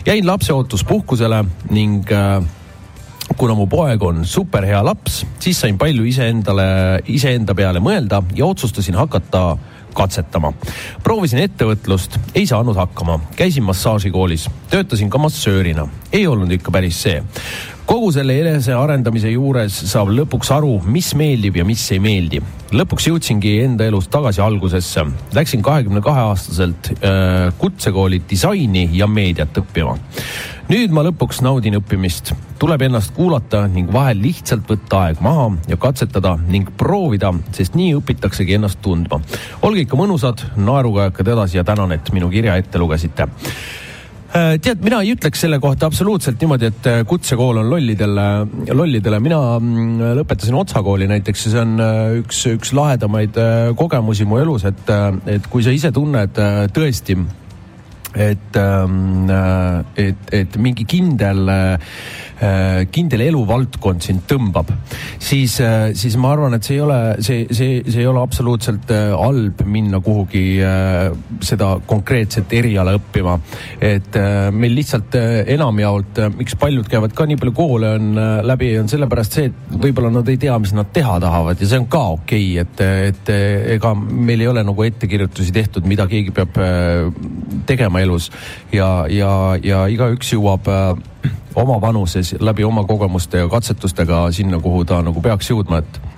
jäin 0.05 0.27
lapseootuspuhkusele 0.27 1.43
ning 1.69 2.11
äh, 2.11 2.43
kuna 3.37 3.53
mu 3.55 3.67
poeg 3.67 4.03
on 4.03 4.25
superhea 4.25 4.81
laps, 4.85 5.25
siis 5.39 5.59
sain 5.59 5.77
palju 5.77 6.05
iseendale, 6.05 7.03
iseenda 7.07 7.55
peale 7.55 7.79
mõelda 7.79 8.23
ja 8.35 8.45
otsustasin 8.45 8.95
hakata 8.95 9.57
katsetama. 9.93 10.53
proovisin 11.03 11.39
ettevõtlust, 11.43 12.17
ei 12.35 12.45
saanud 12.47 12.75
hakkama, 12.75 13.19
käisin 13.35 13.63
massaažikoolis, 13.63 14.49
töötasin 14.69 15.09
ka 15.09 15.17
massöörina, 15.17 15.87
ei 16.13 16.27
olnud 16.27 16.51
ikka 16.51 16.71
päris 16.71 17.01
see 17.03 17.23
kogu 17.85 18.11
selle 18.13 18.35
enesearendamise 18.41 19.31
juures 19.33 19.75
saab 19.89 20.11
lõpuks 20.13 20.51
aru, 20.53 20.77
mis 20.85 21.11
meeldib 21.17 21.57
ja 21.59 21.65
mis 21.67 21.83
ei 21.93 21.99
meeldi. 22.03 22.41
lõpuks 22.71 23.07
jõudsingi 23.09 23.57
enda 23.65 23.83
elus 23.89 24.07
tagasi 24.07 24.41
algusesse. 24.41 25.03
Läksin 25.35 25.63
kahekümne 25.65 26.01
kahe 26.01 26.21
aastaselt 26.29 26.91
äh, 26.93 27.51
kutsekooli 27.59 28.21
disaini 28.29 28.89
ja 28.93 29.07
meediat 29.07 29.57
õppima. 29.57 29.97
nüüd 30.71 30.93
ma 30.95 31.03
lõpuks 31.03 31.41
naudin 31.43 31.75
õppimist, 31.81 32.33
tuleb 32.59 32.85
ennast 32.87 33.11
kuulata 33.15 33.65
ning 33.67 33.91
vahel 33.91 34.21
lihtsalt 34.23 34.63
võtta 34.69 35.05
aeg 35.07 35.19
maha 35.21 35.49
ja 35.67 35.77
katsetada 35.77 36.37
ning 36.47 36.69
proovida, 36.77 37.33
sest 37.51 37.75
nii 37.75 37.95
õpitaksegi 37.99 38.55
ennast 38.55 38.81
tundma. 38.81 39.19
olge 39.61 39.83
ikka 39.83 39.99
mõnusad, 39.99 40.45
naeruga 40.55 41.09
hakkad 41.09 41.33
edasi 41.35 41.57
ja 41.57 41.63
tänan, 41.67 41.91
et 41.91 42.13
minu 42.13 42.29
kirja 42.29 42.55
ette 42.55 42.79
lugesite 42.79 43.27
tead, 44.31 44.79
mina 44.83 45.01
ei 45.03 45.11
ütleks 45.15 45.41
selle 45.43 45.59
kohta 45.63 45.89
absoluutselt 45.89 46.39
niimoodi, 46.41 46.69
et 46.71 46.87
äh, 46.87 47.01
kutsekool 47.07 47.61
on 47.61 47.69
lollidele, 47.71 48.27
lollidele. 48.71 49.19
mina 49.19 49.39
mm, 49.59 50.15
lõpetasin 50.21 50.55
Otsa 50.55 50.83
kooli 50.85 51.09
näiteks 51.11 51.45
ja 51.47 51.53
see 51.53 51.63
on 51.65 51.75
äh, 51.83 51.99
üks, 52.21 52.45
üks 52.53 52.73
lahedamaid 52.77 53.39
kogemusi 53.79 54.27
mu 54.29 54.39
elus, 54.41 54.65
et, 54.69 54.91
et 55.31 55.51
kui 55.51 55.65
sa 55.65 55.73
ise 55.75 55.91
tunned 55.95 56.39
tõesti, 56.75 57.17
et, 58.15 58.57
ähm, 58.59 59.29
et, 59.97 60.33
et 60.33 60.57
mingi 60.57 60.85
kindel 60.85 61.47
Äh, 62.41 62.87
kindel 62.89 63.21
eluvaldkond 63.27 64.01
sind 64.01 64.23
tõmbab, 64.25 64.71
siis, 65.21 65.59
äh, 65.61 65.91
siis 65.93 66.15
ma 66.17 66.31
arvan, 66.33 66.55
et 66.57 66.65
see 66.65 66.79
ei 66.79 66.81
ole, 66.81 66.95
see, 67.21 67.43
see, 67.53 67.83
see 67.85 68.01
ei 68.01 68.07
ole 68.09 68.17
absoluutselt 68.17 68.89
äh, 68.89 69.11
halb 69.13 69.61
minna 69.69 69.99
kuhugi 70.01 70.41
seda 71.45 71.67
konkreetset 71.85 72.49
eriala 72.57 72.95
õppima. 72.97 73.35
et 73.81 74.17
meil 74.57 74.73
lihtsalt 74.73 75.13
enamjaolt, 75.53 76.17
miks 76.39 76.55
paljud 76.59 76.89
käivad 76.89 77.13
ka 77.13 77.27
nii 77.29 77.37
palju 77.37 77.53
koole 77.55 77.91
on 77.99 78.17
läbi, 78.47 78.71
on 78.79 78.89
sellepärast 78.89 79.37
see, 79.37 79.51
et 79.51 79.77
võib-olla 79.85 80.09
nad 80.13 80.29
ei 80.29 80.39
tea, 80.41 80.57
mis 80.61 80.73
nad 80.73 80.89
teha 80.93 81.19
tahavad 81.21 81.61
ja 81.61 81.69
see 81.69 81.81
on 81.81 81.87
ka 81.93 82.03
okei 82.15 82.47
okay,, 82.61 82.65
et, 82.65 83.13
et 83.13 83.31
ega 83.77 83.93
meil 83.97 84.41
ei 84.41 84.49
ole 84.49 84.65
nagu 84.65 84.87
ettekirjutusi 84.87 85.53
tehtud, 85.55 85.85
mida 85.89 86.07
keegi 86.09 86.33
peab 86.35 86.57
tegema 87.69 88.00
elus. 88.01 88.31
Ja, 88.71 89.05
ja, 89.09 89.31
ja 89.63 89.85
igaüks 89.91 90.33
jõuab 90.33 90.67
oma 91.55 91.81
vanuses 91.81 92.35
läbi 92.39 92.63
oma 92.63 92.83
kogemuste 92.87 93.43
ja 93.43 93.49
katsetustega 93.49 94.25
sinna, 94.31 94.59
kuhu 94.59 94.85
ta 94.85 95.01
nagu 95.03 95.21
peaks 95.21 95.51
jõudma, 95.51 95.81
et 95.81 96.10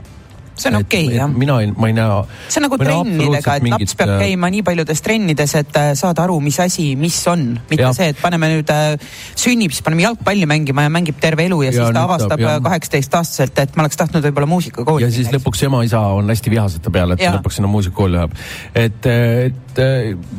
see 0.56 0.70
on 0.70 0.80
okei 0.80 1.06
okay, 1.08 1.18
jah. 1.18 1.30
mina 1.30 1.58
ei, 1.62 1.72
ma 1.72 1.90
ei 1.90 1.96
näe. 1.98 2.18
see 2.48 2.62
on 2.62 2.68
nagu 2.68 2.78
trennidega, 2.82 3.56
et 3.58 3.66
mingit... 3.66 3.88
laps 3.88 3.98
peab 4.00 4.14
äh, 4.14 4.22
käima 4.28 4.50
nii 4.54 4.64
paljudes 4.66 5.02
trennides, 5.06 5.56
et 5.60 5.80
äh, 5.80 5.92
saada 5.98 6.26
aru, 6.28 6.38
mis 6.44 6.60
asi, 6.62 6.94
mis 7.00 7.18
on, 7.32 7.46
mitte 7.70 7.86
ja. 7.86 7.94
see, 7.96 8.12
et 8.14 8.22
paneme 8.22 8.52
nüüd 8.52 8.74
äh,, 8.74 8.94
sünnib, 9.40 9.74
siis 9.74 9.86
paneme 9.86 10.06
jalgpalli 10.06 10.48
mängima 10.50 10.86
ja 10.86 10.94
mängib 10.94 11.18
terve 11.24 11.48
elu 11.50 11.62
ja, 11.66 11.72
ja 11.72 11.78
siis 11.80 11.98
ta 11.98 12.06
avastab 12.06 12.46
äh, 12.46 12.60
kaheksateistaastaselt, 12.68 13.64
et 13.66 13.76
ma 13.78 13.88
oleks 13.88 14.00
tahtnud 14.00 14.26
võib-olla 14.30 14.50
muusikakooli. 14.54 15.08
ja 15.08 15.12
siis 15.12 15.28
näiteks. 15.28 15.42
lõpuks 15.42 15.66
ema-isa 15.70 16.04
on 16.20 16.30
hästi 16.30 16.54
vihased 16.54 16.86
ta 16.86 16.94
peale, 16.94 17.18
et 17.18 17.26
ja. 17.26 17.34
ta 17.34 17.42
lõpuks 17.42 17.60
sinna 17.60 17.72
muusikakooli 17.74 18.18
läheb. 18.20 18.38
et, 18.86 19.10
et 19.50 19.84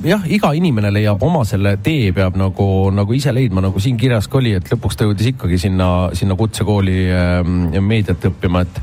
jah, 0.06 0.24
iga 0.30 0.54
inimene 0.54 0.94
leiab 0.94 1.22
oma 1.26 1.42
selle 1.48 1.76
tee, 1.82 2.12
peab 2.14 2.38
nagu, 2.38 2.68
nagu 2.94 3.18
ise 3.18 3.34
leidma, 3.34 3.64
nagu 3.66 3.82
siin 3.82 3.98
kirjas 3.98 4.30
ka 4.30 4.38
oli, 4.38 4.54
et 4.60 4.70
lõpuks 4.70 4.98
ta 4.98 5.08
jõudis 5.08 5.34
ikkagi 5.34 5.58
sinna, 5.66 5.90
sinna 6.14 6.38
kutsekooli 6.38 6.98
äh, 7.10 7.80
meediat 7.82 8.30
õppima, 8.30 8.62
et 8.62 8.82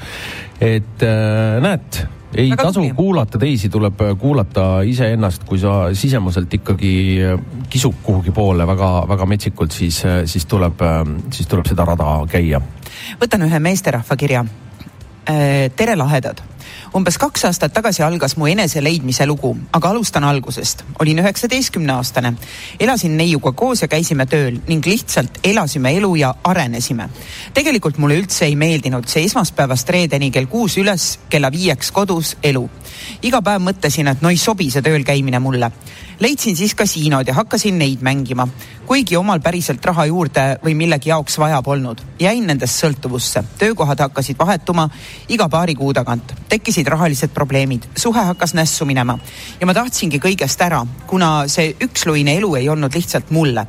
et 0.61 1.03
äh, 1.03 1.57
näed, 1.61 2.01
ei 2.35 2.49
Väga 2.51 2.67
tasu 2.69 2.79
tuli. 2.79 2.93
kuulata 2.95 3.39
teisi, 3.41 3.69
tuleb 3.69 4.01
äh, 4.05 4.13
kuulata 4.17 4.65
iseennast, 4.87 5.43
kui 5.49 5.59
sa 5.59 5.89
sisemuselt 5.97 6.53
ikkagi 6.53 6.93
äh, 7.25 7.41
kisub 7.69 7.97
kuhugi 8.03 8.31
poole 8.31 8.67
väga-väga 8.67 9.25
metsikult, 9.25 9.73
siis, 9.73 10.03
siis 10.25 10.45
tuleb, 10.45 10.85
siis 11.33 11.49
tuleb 11.49 11.67
seda 11.67 11.85
rada 11.87 12.13
käia. 12.29 12.61
võtan 13.21 13.47
ühe 13.47 13.59
meesterahva 13.59 14.17
kirja. 14.17 14.45
tere, 15.77 15.95
lahedad 15.95 16.41
umbes 16.97 17.15
kaks 17.17 17.45
aastat 17.47 17.71
tagasi 17.71 18.03
algas 18.03 18.35
mu 18.35 18.47
eneseleidmise 18.51 19.25
lugu, 19.25 19.53
aga 19.73 19.89
alustan 19.93 20.25
algusest. 20.27 20.83
olin 20.99 21.19
üheksateistkümne 21.23 21.93
aastane, 21.93 22.33
elasin 22.79 23.15
neiuga 23.17 23.51
koos 23.51 23.81
ja 23.81 23.87
käisime 23.87 24.25
tööl 24.25 24.59
ning 24.67 24.85
lihtsalt 24.85 25.39
elasime 25.43 25.95
elu 25.97 26.15
ja 26.15 26.33
arenesime. 26.43 27.09
tegelikult 27.53 27.97
mulle 27.97 28.19
üldse 28.19 28.45
ei 28.45 28.55
meeldinud 28.55 29.07
see 29.07 29.23
esmaspäevast 29.23 29.89
reedeni 29.89 30.31
kell 30.31 30.51
kuus 30.51 30.77
üles, 30.77 31.19
kella 31.29 31.51
viieks 31.51 31.91
kodus 31.91 32.35
elu. 32.43 32.69
Iga 33.21 33.41
päev 33.41 33.61
mõtlesin, 33.61 34.07
et 34.11 34.21
no 34.21 34.29
ei 34.29 34.37
sobi 34.37 34.69
see 34.71 34.81
tööl 34.85 35.03
käimine 35.07 35.39
mulle. 35.39 35.71
Leidsin 36.21 36.55
siis 36.55 36.75
kasiinod 36.77 37.27
ja 37.27 37.33
hakkasin 37.33 37.79
neid 37.81 38.03
mängima, 38.05 38.45
kuigi 38.85 39.15
omal 39.17 39.39
päriselt 39.41 39.85
raha 39.85 40.05
juurde 40.05 40.43
või 40.61 40.75
millegi 40.77 41.09
jaoks 41.09 41.37
vaja 41.41 41.61
polnud. 41.65 42.01
jäin 42.19 42.45
nendest 42.47 42.77
sõltuvusse, 42.83 43.43
töökohad 43.57 43.99
hakkasid 43.99 44.37
vahetuma 44.39 44.89
iga 45.29 45.49
paari 45.49 45.75
kuu 45.75 45.93
tagant, 45.93 46.33
tekkisid 46.49 46.87
rahalised 46.87 47.33
probleemid, 47.33 47.87
suhe 47.97 48.21
hakkas 48.21 48.53
nässu 48.53 48.85
minema. 48.85 49.17
Ja 49.59 49.65
ma 49.65 49.73
tahtsingi 49.73 50.19
kõigest 50.19 50.61
ära, 50.61 50.85
kuna 51.07 51.47
see 51.47 51.75
üksluine 51.81 52.35
elu 52.37 52.55
ei 52.55 52.69
olnud 52.69 52.93
lihtsalt 52.93 53.31
mulle. 53.31 53.65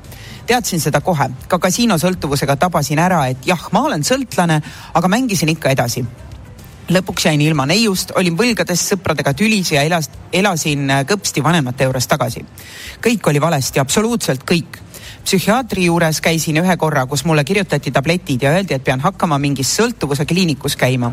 Teadsin 0.47 0.81
seda 0.81 1.01
kohe, 1.01 1.31
ka 1.49 1.59
kasiinosõltuvusega 1.59 2.57
tabasin 2.57 2.99
ära, 2.99 3.27
et 3.29 3.47
jah, 3.47 3.69
ma 3.73 3.87
olen 3.87 4.05
sõltlane, 4.05 4.61
aga 4.95 5.09
mängisin 5.09 5.49
ikka 5.49 5.71
edasi 5.71 6.05
lõpuks 6.91 7.27
jäin 7.29 7.41
ilma 7.41 7.67
neiust, 7.69 8.13
olin 8.19 8.37
võlgades 8.39 8.83
sõpradega 8.91 9.35
tülis 9.39 9.73
ja 9.73 9.83
elas, 9.87 10.11
elasin 10.33 10.91
äh, 10.91 11.05
kõpsti 11.09 11.43
vanemate 11.45 11.87
juures 11.87 12.07
tagasi. 12.07 12.45
kõik 13.03 13.29
oli 13.29 13.41
valesti, 13.41 13.81
absoluutselt 13.81 14.43
kõik. 14.51 14.81
psühhiaatri 15.23 15.85
juures 15.85 16.21
käisin 16.21 16.57
ühe 16.59 16.77
korra, 16.77 17.07
kus 17.07 17.25
mulle 17.25 17.45
kirjutati 17.45 17.91
tabletid 17.91 18.43
ja 18.43 18.51
öeldi, 18.51 18.75
et 18.75 18.85
pean 18.85 19.01
hakkama 19.01 19.39
mingis 19.39 19.77
sõltuvuse 19.77 20.27
kliinikus 20.27 20.77
käima. 20.77 21.13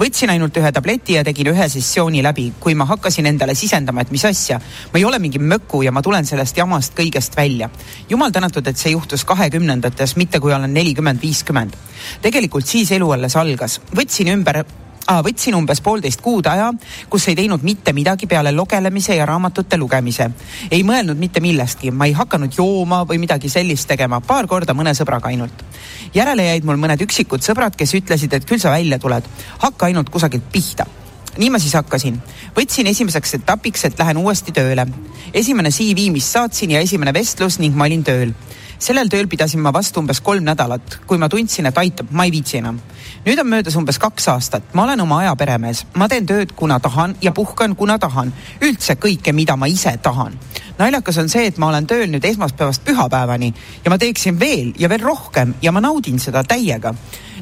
võtsin 0.00 0.30
ainult 0.30 0.56
ühe 0.56 0.72
tableti 0.72 1.12
ja 1.12 1.24
tegin 1.24 1.52
ühe 1.52 1.68
sessiooni 1.68 2.22
läbi, 2.22 2.52
kui 2.60 2.74
ma 2.74 2.84
hakkasin 2.84 3.26
endale 3.26 3.54
sisendama, 3.54 4.00
et 4.00 4.10
mis 4.10 4.24
asja, 4.24 4.60
ma 4.92 4.98
ei 4.98 5.04
ole 5.04 5.18
mingi 5.18 5.38
möku 5.38 5.82
ja 5.82 5.92
ma 5.92 6.02
tulen 6.02 6.26
sellest 6.26 6.56
jamast 6.56 6.96
kõigest 6.96 7.36
välja. 7.36 7.70
jumal 8.08 8.30
tänatud, 8.30 8.66
et 8.66 8.76
see 8.76 8.92
juhtus 8.92 9.24
kahekümnendates, 9.24 10.16
mitte 10.16 10.40
kui 10.40 10.54
olen 10.54 10.74
nelikümmend, 10.74 11.20
viiskümmend. 11.22 11.76
tegelikult 12.22 12.66
siis 12.66 12.90
elu 12.92 13.10
alles 13.10 13.36
algas, 13.36 13.80
võtsin 13.94 14.32
ümber. 14.32 14.64
Võtsin 15.08 15.54
umbes 15.56 15.80
poolteist 15.80 16.20
kuud 16.20 16.46
aja, 16.46 16.70
kus 17.10 17.28
ei 17.28 17.36
teinud 17.38 17.62
mitte 17.66 17.92
midagi 17.92 18.26
peale 18.26 18.52
lugelemise 18.52 19.16
ja 19.16 19.26
raamatute 19.26 19.76
lugemise. 19.76 20.30
ei 20.70 20.82
mõelnud 20.82 21.18
mitte 21.18 21.40
millestki, 21.40 21.90
ma 21.90 22.06
ei 22.06 22.12
hakanud 22.12 22.54
jooma 22.56 23.04
või 23.04 23.18
midagi 23.18 23.48
sellist 23.48 23.88
tegema, 23.88 24.20
paar 24.20 24.46
korda 24.46 24.74
mõne 24.74 24.94
sõbraga 24.94 25.28
ainult. 25.28 25.64
järele 26.14 26.44
jäid 26.44 26.64
mul 26.64 26.76
mõned 26.76 27.00
üksikud 27.00 27.42
sõbrad, 27.42 27.76
kes 27.76 27.94
ütlesid, 27.94 28.32
et 28.32 28.44
küll 28.44 28.60
sa 28.60 28.70
välja 28.70 28.98
tuled, 28.98 29.24
hakka 29.58 29.86
ainult 29.86 30.10
kusagilt 30.10 30.52
pihta 30.52 30.86
nii 31.38 31.50
ma 31.50 31.58
siis 31.58 31.74
hakkasin. 31.74 32.20
võtsin 32.56 32.86
esimeseks 32.86 33.34
etapiks, 33.34 33.84
et 33.84 33.98
lähen 33.98 34.16
uuesti 34.16 34.52
tööle. 34.52 34.86
esimene 35.34 35.70
CV, 35.70 36.10
mis 36.10 36.32
saatsin 36.32 36.70
ja 36.70 36.80
esimene 36.80 37.12
vestlus 37.12 37.58
ning 37.58 37.76
ma 37.76 37.84
olin 37.84 38.04
tööl 38.04 38.34
sellel 38.80 39.10
tööl 39.12 39.28
pidasin 39.28 39.60
ma 39.60 39.72
vastu 39.72 40.00
umbes 40.00 40.20
kolm 40.24 40.44
nädalat, 40.46 41.00
kui 41.06 41.18
ma 41.20 41.28
tundsin, 41.28 41.68
et 41.68 41.78
aitab, 41.78 42.10
ma 42.10 42.24
ei 42.24 42.32
viitsi 42.32 42.58
enam. 42.58 42.80
nüüd 43.24 43.40
on 43.40 43.46
möödas 43.46 43.76
umbes 43.76 43.98
kaks 43.98 44.28
aastat, 44.32 44.74
ma 44.74 44.84
olen 44.84 45.00
oma 45.00 45.18
aja 45.20 45.34
peremees, 45.36 45.84
ma 45.94 46.08
teen 46.08 46.26
tööd, 46.26 46.54
kuna 46.56 46.80
tahan 46.80 47.16
ja 47.22 47.32
puhkan, 47.32 47.76
kuna 47.76 47.98
tahan. 47.98 48.32
üldse 48.60 48.96
kõike, 48.96 49.32
mida 49.32 49.56
ma 49.56 49.66
ise 49.66 49.96
tahan. 50.02 50.38
naljakas 50.78 51.18
on 51.18 51.28
see, 51.28 51.46
et 51.46 51.58
ma 51.58 51.68
olen 51.68 51.86
tööl 51.86 52.08
nüüd 52.08 52.24
esmaspäevast 52.24 52.84
pühapäevani 52.84 53.54
ja 53.84 53.90
ma 53.90 53.98
teeksin 53.98 54.40
veel 54.40 54.72
ja 54.78 54.88
veel 54.88 55.02
rohkem 55.02 55.54
ja 55.62 55.72
ma 55.72 55.80
naudin 55.80 56.18
seda 56.18 56.44
täiega. 56.44 56.94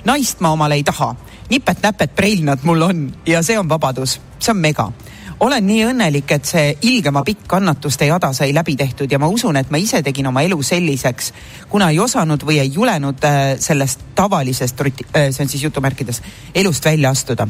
naist 0.05 0.41
ma 0.41 0.51
omale 0.51 0.75
ei 0.75 0.83
taha, 0.83 1.15
nipet-näpet 1.51 2.17
preilnad 2.17 2.59
mul 2.63 2.83
on 2.83 3.13
ja 3.27 3.43
see 3.43 3.59
on 3.59 3.69
vabadus, 3.69 4.21
see 4.39 4.51
on 4.51 4.59
mega 4.59 4.93
olen 5.41 5.67
nii 5.67 5.85
õnnelik, 5.93 6.33
et 6.35 6.49
see 6.49 6.73
ilgema 6.83 7.23
pikk 7.27 7.47
kannatuste 7.47 8.09
jada 8.09 8.33
sai 8.33 8.53
läbi 8.55 8.77
tehtud 8.77 9.13
ja 9.13 9.19
ma 9.19 9.29
usun, 9.31 9.57
et 9.57 9.71
ma 9.71 9.79
ise 9.79 10.03
tegin 10.03 10.27
oma 10.27 10.43
elu 10.43 10.59
selliseks, 10.63 11.33
kuna 11.71 11.91
ei 11.91 12.01
osanud 12.03 12.43
või 12.47 12.59
ei 12.63 12.73
julenud 12.75 13.25
äh, 13.25 13.55
sellest 13.61 14.03
tavalisest, 14.19 14.81
äh, 14.83 15.31
see 15.31 15.45
on 15.45 15.49
siis 15.49 15.63
jutumärkides, 15.69 16.23
elust 16.55 16.85
välja 16.85 17.11
astuda 17.15 17.49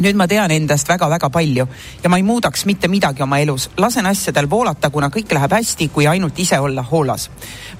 nüüd 0.00 0.16
ma 0.16 0.26
tean 0.28 0.50
endast 0.50 0.88
väga-väga 0.88 1.30
palju 1.30 1.66
ja 2.02 2.10
ma 2.10 2.18
ei 2.18 2.24
muudaks 2.24 2.64
mitte 2.66 2.88
midagi 2.88 3.22
oma 3.22 3.38
elus. 3.38 3.70
lasen 3.76 4.06
asjadel 4.06 4.50
voolata, 4.50 4.90
kuna 4.90 5.08
kõik 5.08 5.32
läheb 5.32 5.52
hästi, 5.52 5.88
kui 5.88 6.06
ainult 6.06 6.38
ise 6.38 6.58
olla 6.58 6.82
hoolas. 6.82 7.30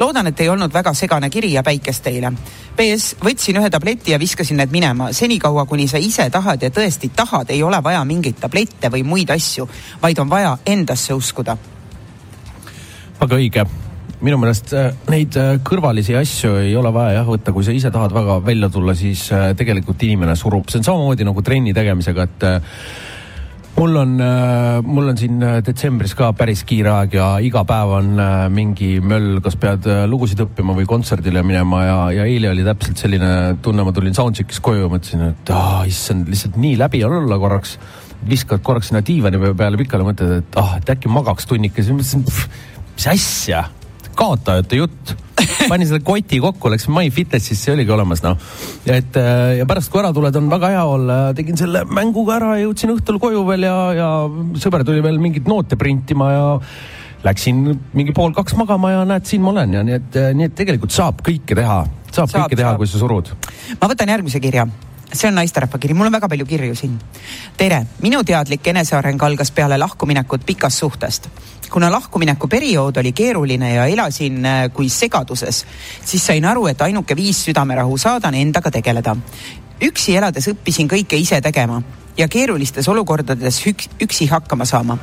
loodan, 0.00 0.26
et 0.26 0.40
ei 0.40 0.48
olnud 0.48 0.72
väga 0.72 0.94
segane 0.94 1.30
kiri 1.30 1.52
ja 1.52 1.62
päikest 1.62 2.02
teile. 2.02 2.32
PS, 2.76 3.16
võtsin 3.24 3.58
ühe 3.60 3.70
tableti 3.70 4.10
ja 4.10 4.18
viskasin 4.18 4.56
need 4.56 4.70
minema. 4.70 5.12
senikaua, 5.12 5.66
kuni 5.66 5.88
sa 5.88 5.98
ise 5.98 6.30
tahad 6.30 6.62
ja 6.62 6.70
tõesti 6.70 7.10
tahad, 7.16 7.50
ei 7.50 7.62
ole 7.62 7.82
vaja 7.82 8.04
mingeid 8.04 8.40
tablette 8.40 8.88
või 8.88 9.04
muid 9.04 9.30
asju, 9.30 9.68
vaid 10.02 10.18
on 10.18 10.30
vaja 10.30 10.58
endasse 10.66 11.14
uskuda. 11.14 11.56
väga 13.20 13.36
õige 13.36 13.89
minu 14.24 14.36
meelest 14.40 14.72
äh, 14.76 14.90
neid 15.10 15.36
äh, 15.40 15.54
kõrvalisi 15.64 16.16
asju 16.18 16.58
ei 16.60 16.74
ole 16.76 16.92
vaja 16.92 17.20
jah 17.20 17.28
võtta, 17.28 17.54
kui 17.56 17.64
sa 17.64 17.74
ise 17.74 17.92
tahad 17.92 18.12
väga 18.12 18.40
välja 18.44 18.68
tulla, 18.72 18.94
siis 18.96 19.26
äh, 19.32 19.52
tegelikult 19.56 20.02
inimene 20.04 20.36
surub, 20.36 20.68
see 20.68 20.82
on 20.82 20.88
samamoodi 20.90 21.26
nagu 21.28 21.44
trenni 21.44 21.72
tegemisega, 21.76 22.26
et 22.28 22.44
mul 23.78 23.96
on, 23.96 24.12
mul 24.84 25.08
on 25.08 25.16
siin 25.16 25.40
detsembris 25.64 26.12
ka 26.18 26.34
päris 26.36 26.66
kiire 26.68 26.90
aeg 26.92 27.16
ja 27.16 27.28
iga 27.40 27.62
päev 27.64 27.94
on 27.96 28.10
mingi 28.52 28.90
möll, 29.00 29.38
kas 29.44 29.56
pead 29.60 29.88
lugusid 30.10 30.42
õppima 30.44 30.74
või 30.76 30.84
kontserdile 30.90 31.40
minema 31.46 31.80
ja, 31.86 31.96
ja 32.18 32.28
eile 32.28 32.50
oli 32.52 32.66
täpselt 32.66 33.00
selline 33.00 33.32
tunne, 33.64 33.86
ma 33.86 33.96
tulin 33.96 34.16
soundcheck'is 34.16 34.60
koju 34.66 34.92
mõtlesin, 34.92 35.30
et 35.30 35.54
ah, 35.56 35.80
issand, 35.88 36.28
lihtsalt 36.28 36.60
nii 36.60 36.76
läbi 36.82 37.00
on 37.08 37.22
olla 37.22 37.40
korraks. 37.40 37.78
viskad 38.28 38.60
korraks 38.60 38.90
sinna 38.90 39.00
diivani 39.00 39.40
peale 39.56 39.80
pikali, 39.80 40.10
mõtled, 40.10 40.42
et 40.42 40.60
ah, 40.60 40.76
et 40.76 40.96
äkki 40.98 41.08
magaks 41.08 41.48
tunnikese, 41.48 41.96
mõtlesin, 41.96 42.26
mis 42.92 43.12
asja 43.16 43.70
kaotajate 44.18 44.80
jutt. 44.80 45.16
panin 45.70 45.88
selle 45.88 46.02
koti 46.04 46.40
kokku, 46.42 46.70
läksin 46.72 46.92
MyFitnessisse, 46.92 47.64
see 47.64 47.72
oligi 47.72 47.92
olemas 47.94 48.22
noh. 48.24 48.36
et 48.84 49.16
äh, 49.16 49.56
ja 49.60 49.66
pärast, 49.68 49.90
kui 49.92 50.02
ära 50.02 50.12
tuled, 50.16 50.36
on 50.36 50.50
väga 50.52 50.72
hea 50.74 50.82
olla 50.84 51.18
ja 51.20 51.36
tegin 51.36 51.58
selle 51.60 51.84
mängu 51.88 52.26
ka 52.28 52.36
ära 52.36 52.54
ja 52.58 52.66
jõudsin 52.66 52.92
õhtul 52.94 53.20
koju 53.22 53.44
veel 53.48 53.64
ja, 53.68 53.76
ja 53.96 54.08
sõber 54.60 54.84
tuli 54.86 55.02
veel 55.04 55.20
mingit 55.22 55.48
noote 55.48 55.78
printima 55.80 56.32
ja 56.34 56.44
läksin 57.24 57.64
mingi 57.96 58.14
pool 58.16 58.34
kaks 58.36 58.56
magama 58.60 58.92
ja 58.94 59.00
näed, 59.08 59.26
siin 59.28 59.44
ma 59.44 59.54
olen 59.54 59.78
ja 59.78 59.86
nii 59.86 59.96
et, 59.96 60.20
äh, 60.20 60.30
nii 60.36 60.50
et 60.50 60.56
tegelikult 60.60 60.94
saab 60.96 61.24
kõike 61.24 61.56
teha, 61.56 61.82
saab, 62.10 62.28
saab 62.28 62.44
kõike 62.44 62.60
teha, 62.60 62.76
kui 62.80 62.90
sa 62.90 63.00
surud. 63.00 63.32
ma 63.80 63.90
võtan 63.92 64.16
järgmise 64.16 64.42
kirja 64.44 64.68
see 65.12 65.28
on 65.28 65.34
naisterahva 65.34 65.78
kiri, 65.78 65.94
mul 65.94 66.06
on 66.06 66.12
väga 66.12 66.28
palju 66.28 66.46
kirju 66.46 66.74
siin. 66.74 66.98
tere, 67.56 67.84
minu 68.02 68.22
teadlik 68.24 68.66
eneseareng 68.66 69.22
algas 69.22 69.50
peale 69.50 69.78
lahkuminekut 69.78 70.46
pikast 70.46 70.78
suhtest. 70.78 71.28
kuna 71.70 71.90
lahkumineku 71.90 72.48
periood 72.48 72.96
oli 72.96 73.12
keeruline 73.12 73.74
ja 73.74 73.86
elasin 73.86 74.46
äh, 74.46 74.70
kui 74.72 74.88
segaduses, 74.88 75.64
siis 76.04 76.26
sain 76.26 76.44
aru, 76.44 76.66
et 76.66 76.82
ainuke 76.82 77.16
viis 77.16 77.44
südamerahu 77.44 77.98
saada 77.98 78.28
on 78.28 78.34
endaga 78.34 78.70
tegeleda. 78.70 79.16
üksi 79.80 80.16
elades 80.16 80.48
õppisin 80.48 80.88
kõike 80.88 81.16
ise 81.16 81.40
tegema 81.40 81.82
ja 82.16 82.28
keerulistes 82.28 82.88
olukordades 82.88 83.66
üks, 83.66 83.88
üksi 84.02 84.26
hakkama 84.26 84.64
saama. 84.64 84.98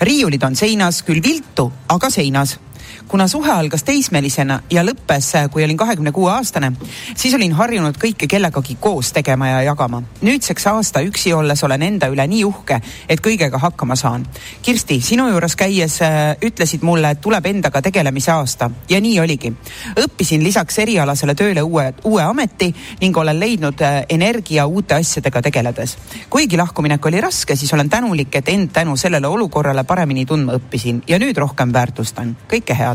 riiulid 0.00 0.42
on 0.42 0.56
seinas, 0.56 1.02
küll 1.02 1.22
viltu, 1.22 1.72
aga 1.88 2.10
seinas 2.10 2.58
kuna 3.08 3.28
suhe 3.28 3.50
algas 3.52 3.82
teismelisena 3.84 4.60
ja 4.70 4.82
lõppes, 4.84 5.32
kui 5.52 5.64
olin 5.64 5.76
kahekümne 5.76 6.12
kuue 6.12 6.30
aastane, 6.32 6.72
siis 7.16 7.34
olin 7.34 7.52
harjunud 7.52 7.96
kõike 8.00 8.28
kellegagi 8.28 8.76
koos 8.80 9.12
tegema 9.12 9.48
ja 9.48 9.62
jagama. 9.62 10.02
nüüdseks 10.22 10.66
aasta 10.66 11.00
üksi 11.00 11.34
olles 11.34 11.64
olen 11.64 11.82
enda 11.82 12.08
üle 12.08 12.26
nii 12.26 12.44
uhke, 12.44 12.80
et 13.08 13.20
kõigega 13.20 13.58
hakkama 13.58 13.96
saan. 13.96 14.26
Kirsti, 14.62 15.00
sinu 15.00 15.28
juures 15.28 15.56
käies 15.56 15.98
äh, 16.02 16.36
ütlesid 16.42 16.82
mulle, 16.82 17.10
et 17.10 17.20
tuleb 17.20 17.46
endaga 17.46 17.82
tegelemise 17.82 18.32
aasta 18.32 18.70
ja 18.88 19.00
nii 19.00 19.20
oligi. 19.20 19.52
õppisin 19.96 20.44
lisaks 20.44 20.78
erialasele 20.78 21.34
tööle 21.34 21.62
uue, 21.62 21.92
uue 22.04 22.22
ameti 22.22 22.74
ning 23.00 23.16
olen 23.16 23.40
leidnud 23.40 23.80
äh, 23.80 24.02
energia 24.08 24.66
uute 24.66 24.94
asjadega 24.94 25.42
tegeledes. 25.42 25.96
kuigi 26.30 26.56
lahkuminek 26.56 27.06
oli 27.06 27.20
raske, 27.20 27.56
siis 27.56 27.72
olen 27.72 27.90
tänulik, 27.90 28.34
et 28.34 28.48
end 28.48 28.72
tänu 28.72 28.96
sellele 28.96 29.26
olukorrale 29.26 29.84
paremini 29.84 30.26
tundma 30.26 30.52
õppisin 30.52 31.02
ja 31.08 31.18
nüüd 31.18 31.36
rohkem 31.36 31.72
väärtustan. 31.72 32.36
kõike 32.48 32.78
head 32.78 32.91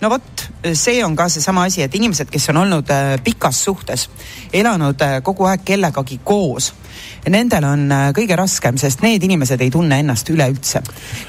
no 0.00 0.10
vot, 0.10 0.44
see 0.74 1.04
on 1.04 1.16
ka 1.16 1.28
seesama 1.28 1.66
asi, 1.68 1.82
et 1.84 1.94
inimesed, 1.94 2.30
kes 2.32 2.50
on 2.52 2.62
olnud 2.64 2.90
äh, 2.94 3.14
pikas 3.24 3.64
suhtes, 3.64 4.08
elanud 4.52 5.02
äh, 5.04 5.18
kogu 5.26 5.48
aeg 5.50 5.64
kellegagi 5.66 6.20
koos 6.24 6.72
nendel 7.28 7.66
on 7.68 7.86
äh, 7.92 8.06
kõige 8.16 8.36
raskem, 8.38 8.78
sest 8.80 9.02
need 9.04 9.22
inimesed 9.26 9.60
ei 9.60 9.70
tunne 9.72 10.00
ennast 10.00 10.28
üleüldse. 10.32 10.82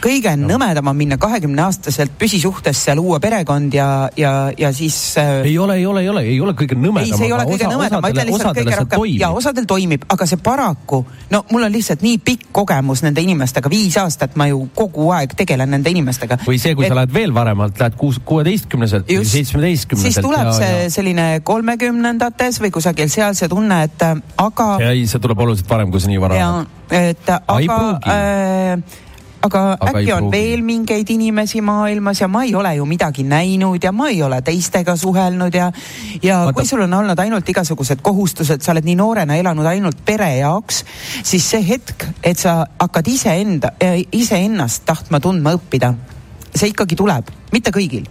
kõige 0.03 0.35
no. 0.39 0.47
nõmedam 0.53 0.87
on 0.91 0.97
minna 0.97 1.17
kahekümne 1.21 1.65
aastaselt 1.65 2.13
püsisuhtesse, 2.19 2.95
luua 2.95 3.19
perekond 3.23 3.73
ja, 3.73 4.09
ja, 4.17 4.51
ja 4.57 4.71
siis 4.73 5.17
äh.... 5.19 5.41
ei 5.49 5.57
ole, 5.57 5.75
ei 5.81 5.85
ole, 5.85 6.01
ei 6.01 6.09
ole, 6.09 6.23
ei 6.35 6.39
ole 6.41 6.55
kõige 6.57 6.77
nõmedam. 6.77 7.07
ei, 7.07 7.17
see 7.17 7.27
ei 7.27 7.35
ole 7.35 7.45
kõige 7.49 7.67
osa, 7.67 7.75
nõmedam, 7.75 8.03
ma 8.03 8.13
ütlen 8.13 8.31
lihtsalt 8.31 8.61
kõige 8.61 8.79
rohkem 8.79 9.19
ja 9.19 9.31
osadel 9.35 9.67
toimib, 9.69 10.05
aga 10.11 10.27
see 10.29 10.39
paraku, 10.41 11.03
no 11.33 11.43
mul 11.51 11.67
on 11.67 11.75
lihtsalt 11.75 12.05
nii 12.05 12.21
pikk 12.25 12.51
kogemus 12.55 13.03
nende 13.05 13.23
inimestega, 13.23 13.71
viis 13.71 13.97
aastat 14.01 14.37
ma 14.39 14.47
ju 14.49 14.63
kogu 14.75 15.09
aeg 15.15 15.35
tegelen 15.37 15.71
nende 15.75 15.91
inimestega. 15.91 16.39
või 16.47 16.59
see, 16.61 16.75
kui 16.75 16.87
et... 16.87 16.93
sa 16.93 16.99
lähed 17.01 17.13
veel 17.13 17.35
varemalt, 17.35 17.79
lähed 17.81 17.97
kuus, 17.99 18.19
kuueteistkümneselt 18.25 19.09
või 19.11 19.27
seitsmeteistkümneselt. 19.27 20.13
siis 20.13 20.23
tuleb 20.23 20.47
ja, 20.47 20.55
see 20.55 20.71
ja... 20.85 20.89
selline 20.93 21.27
kolmekümnendates 21.47 22.61
või 22.63 22.71
kusagil 22.73 23.11
seal 23.11 23.35
see 23.37 23.51
tunne, 23.51 23.83
et 23.87 24.07
äh, 24.07 24.15
aga. 24.41 24.69
ei, 24.91 25.05
see 25.09 25.21
tuleb 25.21 25.43
oluliselt 25.45 25.60
varem 25.69 25.81
varem, 25.81 25.91
kui 25.91 26.01
see 26.01 26.13
nii 26.13 26.21
vara 26.21 26.41
on. 26.47 26.67
et 26.91 27.29
aga, 27.29 27.77
äh, 28.05 28.99
aga, 29.41 29.61
aga 29.79 29.91
äkki 29.91 30.13
on 30.13 30.29
veel 30.31 30.63
mingeid 30.65 31.09
inimesi 31.09 31.61
maailmas 31.65 32.21
ja 32.21 32.27
ma 32.27 32.43
ei 32.45 32.55
ole 32.55 32.75
ju 32.75 32.85
midagi 32.85 33.23
näinud 33.23 33.83
ja 33.83 33.91
ma 33.91 34.09
ei 34.09 34.21
ole 34.23 34.41
teistega 34.41 34.95
suhelnud 34.95 35.53
ja, 35.53 35.71
ja 36.21 36.39
Vaata. 36.45 36.53
kui 36.53 36.69
sul 36.69 36.85
on 36.85 36.93
olnud 36.93 37.19
ainult 37.19 37.49
igasugused 37.49 38.01
kohustused, 38.01 38.61
sa 38.61 38.71
oled 38.75 38.87
nii 38.87 38.95
noorena 38.99 39.35
elanud 39.35 39.65
ainult 39.65 40.05
pere 40.05 40.35
jaoks, 40.37 40.85
siis 41.23 41.49
see 41.49 41.65
hetk, 41.67 42.07
et 42.23 42.39
sa 42.39 42.61
hakkad 42.79 43.07
iseenda, 43.07 43.75
iseennast 44.11 44.85
tahtma 44.85 45.19
tundma 45.19 45.55
õppida, 45.57 45.93
see 46.55 46.73
ikkagi 46.73 46.99
tuleb, 46.99 47.31
mitte 47.51 47.73
kõigil 47.73 48.09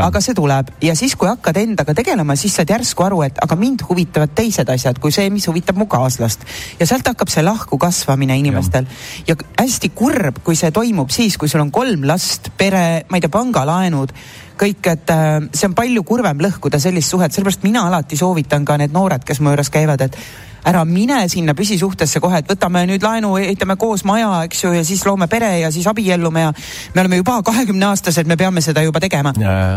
aga 0.00 0.22
see 0.24 0.36
tuleb 0.36 0.70
ja 0.84 0.94
siis, 0.98 1.16
kui 1.18 1.28
hakkad 1.28 1.58
endaga 1.60 1.94
tegelema, 1.96 2.36
siis 2.38 2.56
saad 2.56 2.70
järsku 2.70 3.06
aru, 3.06 3.22
et 3.26 3.40
aga 3.44 3.56
mind 3.58 3.84
huvitavad 3.88 4.34
teised 4.36 4.70
asjad 4.70 5.00
kui 5.02 5.12
see, 5.14 5.28
mis 5.34 5.46
huvitab 5.50 5.78
mu 5.80 5.86
kaaslast. 5.90 6.46
ja 6.80 6.86
sealt 6.86 7.06
hakkab 7.10 7.32
see 7.32 7.44
lahku 7.44 7.78
kasvamine 7.78 8.38
inimestel 8.40 8.88
ja. 9.26 9.34
ja 9.34 9.36
hästi 9.60 9.92
kurb, 9.94 10.40
kui 10.44 10.56
see 10.56 10.70
toimub 10.74 11.12
siis, 11.14 11.38
kui 11.38 11.48
sul 11.48 11.64
on 11.64 11.72
kolm 11.74 12.06
last, 12.08 12.50
pere, 12.58 13.04
ma 13.10 13.18
ei 13.18 13.24
tea, 13.24 13.32
pangalaenud 13.32 14.14
kõik, 14.58 14.86
et 14.86 15.10
äh, 15.10 15.36
see 15.52 15.68
on 15.68 15.76
palju 15.76 16.04
kurvem 16.06 16.42
lõhkuda 16.44 16.78
sellist 16.82 17.10
suhet, 17.10 17.34
sellepärast 17.34 17.64
mina 17.66 17.86
alati 17.88 18.18
soovitan 18.18 18.66
ka 18.66 18.78
need 18.80 18.94
noored, 18.94 19.24
kes 19.26 19.42
mu 19.42 19.50
juures 19.50 19.70
käivad, 19.74 20.04
et 20.06 20.18
ära 20.64 20.84
mine 20.88 21.22
sinna 21.28 21.54
püsisuhtesse 21.54 22.20
kohe, 22.24 22.40
et 22.42 22.50
võtame 22.50 22.84
nüüd 22.88 23.04
laenu, 23.04 23.34
ehitame 23.40 23.76
koos 23.80 24.04
maja, 24.08 24.44
eks 24.48 24.64
ju, 24.64 24.72
ja 24.76 24.84
siis 24.84 25.04
loome 25.06 25.28
pere 25.30 25.50
ja 25.60 25.72
siis 25.74 25.86
abiellume 25.90 26.46
ja 26.46 26.54
me 26.94 27.04
oleme 27.04 27.20
juba 27.20 27.40
kahekümne 27.44 27.90
aastased, 27.92 28.26
me 28.26 28.36
peame 28.36 28.64
seda 28.64 28.82
juba 28.82 29.00
tegema. 29.00 29.34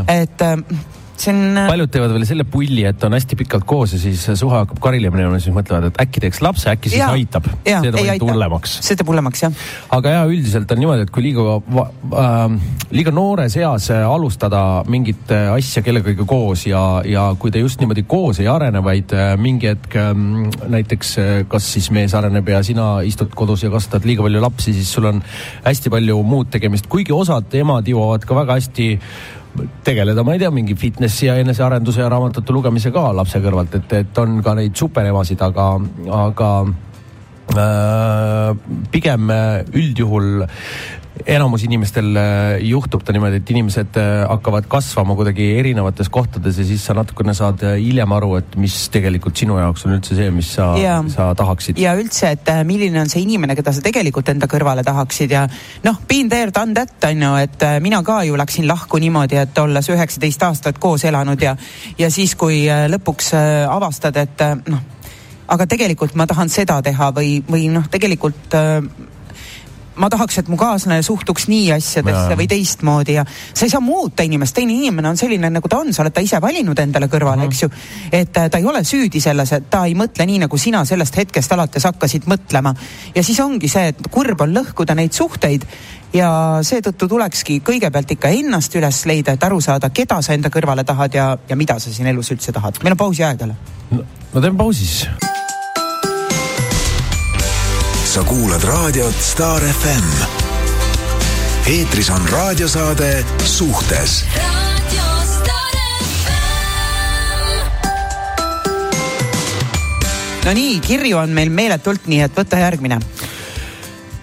et 0.08 0.42
äh, 0.42 0.58
see 1.22 1.34
on. 1.34 1.58
Äh, 1.58 1.70
paljud 1.72 1.92
teevad 1.94 2.14
veel 2.16 2.26
selle 2.30 2.46
pulli, 2.48 2.84
et 2.88 3.04
on 3.08 3.16
hästi 3.18 3.40
pikalt 3.40 3.68
koos 3.68 3.96
ja 3.96 4.02
siis 4.02 4.24
suhe 4.40 4.62
hakkab 4.62 4.80
karile 4.84 5.12
minema, 5.14 5.40
siis 5.42 5.56
mõtlevad, 5.56 5.90
et 5.92 6.02
äkki 6.04 6.24
teeks 6.24 6.42
lapse, 6.46 6.70
äkki 6.72 6.94
siis 6.94 7.02
ja, 7.02 7.12
aitab. 7.16 7.50
see 7.66 7.80
teeb 7.84 8.00
ainult 8.04 8.28
hullemaks. 8.32 8.80
see 8.86 9.00
teeb 9.00 9.12
hullemaks, 9.12 9.46
jah. 9.48 9.64
aga 9.98 10.18
ja 10.18 10.26
üldiselt 10.30 10.72
on 10.74 10.82
niimoodi, 10.84 11.08
et 11.08 11.14
kui 11.14 11.28
liiga 11.30 11.58
äh,, 11.58 12.58
liiga 12.94 13.12
noores 13.12 13.58
eas 13.60 13.90
äh, 13.92 14.04
alustada 14.08 14.62
mingit 14.88 15.32
äh, 15.36 15.50
asja 15.52 15.84
kellegagi 15.84 16.26
koos 16.28 16.68
ja, 16.70 16.84
ja 17.08 17.28
kui 17.40 17.52
te 17.52 17.60
just 17.60 17.82
niimoodi 17.82 18.06
koos 18.08 18.40
ei 18.44 18.48
arene, 18.52 18.82
vaid 18.84 19.12
mingi 19.42 19.72
hetk 19.72 19.98
äh, 20.00 20.14
näiteks 20.72 21.16
kas 21.52 21.72
siis 21.74 21.90
mees 21.96 22.16
areneb 22.18 22.48
ja 22.54 22.62
sina 22.64 22.90
istud 23.08 23.34
kodus 23.36 23.66
ja 23.66 23.72
kasvatad 23.74 24.08
liiga 24.08 24.24
palju 24.26 24.44
lapsi, 24.44 24.76
siis 24.78 24.92
sul 24.94 25.10
on 25.12 25.24
hästi 25.66 25.92
palju 25.94 26.22
muud 26.28 26.52
tegemist, 26.54 26.88
kuigi 26.92 27.16
osad 27.16 27.52
emad 27.60 27.88
jõuavad 27.88 28.28
ka 28.28 28.38
väga 28.38 28.60
hästi 28.62 28.88
tegeleda, 29.84 30.24
ma 30.24 30.36
ei 30.36 30.42
tea, 30.42 30.52
mingi 30.54 30.76
fitnessi 30.78 31.30
ja 31.30 31.38
enesearenduse 31.42 32.02
ja 32.04 32.10
raamatute 32.12 32.56
lugemise 32.56 32.92
ka 32.96 33.10
lapse 33.16 33.42
kõrvalt, 33.44 33.78
et, 33.80 33.96
et 34.02 34.22
on 34.22 34.42
ka 34.46 34.56
neid 34.58 34.76
superemasid, 34.78 35.42
aga, 35.48 35.68
aga 36.18 36.52
äh, 37.56 38.52
pigem 38.94 39.32
üldjuhul 39.74 40.46
enamus 41.26 41.64
inimestel 41.66 42.16
äh, 42.16 42.60
juhtub 42.68 43.04
ta 43.06 43.14
niimoodi, 43.16 43.40
et 43.42 43.52
inimesed 43.52 43.98
äh, 44.00 44.24
hakkavad 44.30 44.68
kasvama 44.70 45.16
kuidagi 45.18 45.48
erinevates 45.60 46.10
kohtades 46.14 46.60
ja 46.60 46.66
siis 46.68 46.84
sa 46.86 46.96
natukene 46.98 47.34
saad 47.38 47.64
äh, 47.66 47.78
hiljem 47.82 48.14
aru, 48.18 48.34
et 48.42 48.58
mis 48.60 48.76
tegelikult 48.94 49.38
sinu 49.40 49.58
jaoks 49.60 49.88
on 49.88 49.96
üldse 49.98 50.18
see, 50.18 50.30
mis 50.34 50.52
sa, 50.58 50.70
sa 51.14 51.30
tahaksid. 51.38 51.80
ja 51.82 51.96
üldse, 51.98 52.34
et 52.38 52.52
milline 52.68 53.02
on 53.02 53.12
see 53.12 53.24
inimene, 53.26 53.56
keda 53.58 53.74
sa 53.76 53.84
tegelikult 53.86 54.30
enda 54.34 54.50
kõrvale 54.52 54.86
tahaksid 54.88 55.34
ja 55.34 55.48
noh, 55.86 56.00
been 56.10 56.30
there, 56.32 56.54
done 56.54 56.78
that 56.78 57.10
on 57.10 57.26
ju, 57.28 57.34
et 57.48 57.68
mina 57.84 58.04
ka 58.06 58.22
ju 58.28 58.38
läksin 58.40 58.68
lahku 58.70 59.02
niimoodi, 59.02 59.42
et 59.42 59.64
olles 59.64 59.92
üheksateist 59.94 60.48
aastat 60.48 60.82
koos 60.82 61.08
elanud 61.08 61.42
ja, 61.42 61.58
ja 61.98 62.12
siis, 62.14 62.36
kui 62.40 62.66
lõpuks 62.68 63.34
avastad, 63.68 64.18
et 64.22 64.48
noh, 64.70 64.82
aga 65.48 65.68
tegelikult 65.70 66.18
ma 66.20 66.28
tahan 66.28 66.52
seda 66.52 66.82
teha 66.86 67.12
või, 67.16 67.38
või 67.48 67.70
noh, 67.74 67.88
tegelikult 67.92 68.58
ma 69.98 70.10
tahaks, 70.10 70.42
et 70.42 70.50
mu 70.52 70.58
kaaslane 70.60 71.02
suhtuks 71.06 71.48
nii 71.52 71.72
asjadesse 71.78 72.34
ja. 72.34 72.38
või 72.40 72.48
teistmoodi 72.50 73.18
ja 73.18 73.26
sa 73.28 73.66
ei 73.66 73.74
saa 73.74 73.82
muuta 73.84 74.26
inimest, 74.28 74.56
teine 74.58 74.76
inimene 74.76 75.10
on 75.10 75.20
selline, 75.20 75.50
nagu 75.54 75.70
ta 75.72 75.82
on, 75.82 75.94
sa 75.94 76.04
oled 76.04 76.16
ta 76.16 76.24
ise 76.24 76.40
valinud 76.44 76.80
endale 76.80 77.10
kõrvale 77.12 77.44
mm, 77.44 77.50
-hmm. 77.50 77.54
eks 77.54 77.64
ju. 77.64 77.70
et 78.12 78.38
äh, 78.38 78.50
ta 78.50 78.62
ei 78.62 78.66
ole 78.66 78.84
süüdi 78.84 79.22
selles, 79.22 79.52
et 79.54 79.70
ta 79.70 79.86
ei 79.86 79.96
mõtle 79.98 80.26
nii, 80.26 80.40
nagu 80.46 80.58
sina 80.58 80.86
sellest 80.86 81.18
hetkest 81.18 81.52
alates 81.52 81.84
hakkasid 81.90 82.28
mõtlema. 82.30 82.76
ja 83.16 83.24
siis 83.24 83.40
ongi 83.40 83.68
see, 83.68 83.88
et 83.94 84.12
kurb 84.12 84.42
on 84.42 84.54
lõhkuda 84.54 84.96
neid 84.96 85.14
suhteid 85.14 85.66
ja 86.14 86.30
seetõttu 86.62 87.08
tulekski 87.08 87.60
kõigepealt 87.66 88.12
ikka 88.18 88.32
ennast 88.34 88.76
üles 88.76 89.06
leida, 89.06 89.34
et 89.34 89.44
aru 89.44 89.62
saada, 89.62 89.90
keda 89.90 90.22
sa 90.22 90.34
enda 90.34 90.50
kõrvale 90.54 90.86
tahad 90.88 91.14
ja, 91.14 91.32
ja 91.50 91.56
mida 91.56 91.80
sa 91.80 91.94
siin 91.94 92.08
elus 92.08 92.32
üldse 92.32 92.52
tahad. 92.52 92.80
meil 92.84 92.98
on 92.98 93.04
pausi 93.06 93.24
aeg 93.24 93.42
jälle 93.42 93.58
no,. 93.92 94.06
no 94.34 94.42
teeme 94.42 94.58
pausi 94.58 94.86
siis 94.86 95.38
sa 98.08 98.24
kuulad 98.24 98.64
raadiot 98.64 99.16
Star 99.22 99.62
FM. 99.62 100.08
eetris 101.68 102.10
on 102.10 102.22
raadiosaade 102.30 103.26
Suhtes 103.44 104.26
no 110.46 110.54
nii, 110.54 110.80
kirju 110.80 111.18
on 111.18 111.30
meil 111.36 111.52
meeletult, 111.52 112.08
nii 112.08 112.22
et 112.24 112.40
võta 112.40 112.62
järgmine. 112.64 113.02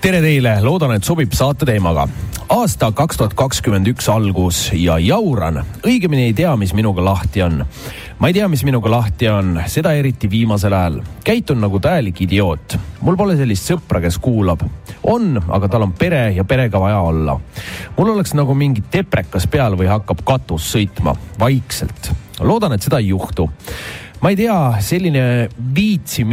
tere 0.01 0.25
teile, 0.25 0.57
loodan, 0.65 0.97
et 0.97 1.05
sobib 1.05 1.37
saate 1.37 1.69
teemaga 1.69 2.09
aasta 2.49 2.93
kaks 2.93 3.19
tuhat 3.21 3.35
kakskümmend 3.35 3.89
üks 3.91 4.09
algus 4.13 4.69
ja 4.77 4.99
jauran, 5.03 5.63
õigemini 5.85 6.29
ei 6.29 6.35
tea, 6.37 6.53
mis 6.57 6.75
minuga 6.77 7.05
lahti 7.05 7.43
on. 7.43 7.65
Ma 8.19 8.29
ei 8.29 8.35
tea, 8.37 8.49
mis 8.49 8.63
minuga 8.65 8.91
lahti 8.91 9.29
on, 9.29 9.57
seda 9.71 9.93
eriti 9.99 10.29
viimasel 10.31 10.73
ajal. 10.73 11.01
käitun 11.25 11.61
nagu 11.61 11.81
täielik 11.81 12.21
idioot. 12.27 12.77
mul 13.01 13.17
pole 13.17 13.37
sellist 13.37 13.71
sõpra, 13.71 14.01
kes 14.01 14.19
kuulab. 14.19 14.63
on, 15.03 15.41
aga 15.49 15.69
tal 15.69 15.87
on 15.89 15.93
pere 15.93 16.31
ja 16.37 16.45
perega 16.45 16.81
vaja 16.81 17.01
olla. 17.01 17.39
mul 17.97 18.15
oleks 18.15 18.35
nagu 18.35 18.55
mingi 18.55 18.85
teprekas 18.91 19.47
peal 19.47 19.77
või 19.77 19.91
hakkab 19.91 20.23
katus 20.25 20.71
sõitma 20.75 21.17
vaikselt. 21.39 22.13
loodan, 22.41 22.73
et 22.73 22.83
seda 22.83 23.03
ei 23.03 23.09
juhtu 23.09 23.49
ma 24.21 24.31
ei 24.31 24.37
tea, 24.37 24.59
selline 24.81 25.49
viitsi, 25.75 26.25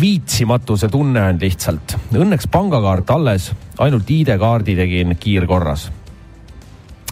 viitsimatuse 0.00 0.88
tunne 0.88 1.20
on 1.28 1.40
lihtsalt. 1.40 1.98
Õnneks 2.14 2.48
pangakaart 2.50 3.10
alles, 3.10 3.50
ainult 3.78 4.10
ID-kaardi 4.10 4.76
tegin 4.78 5.16
kiirkorras 5.20 5.90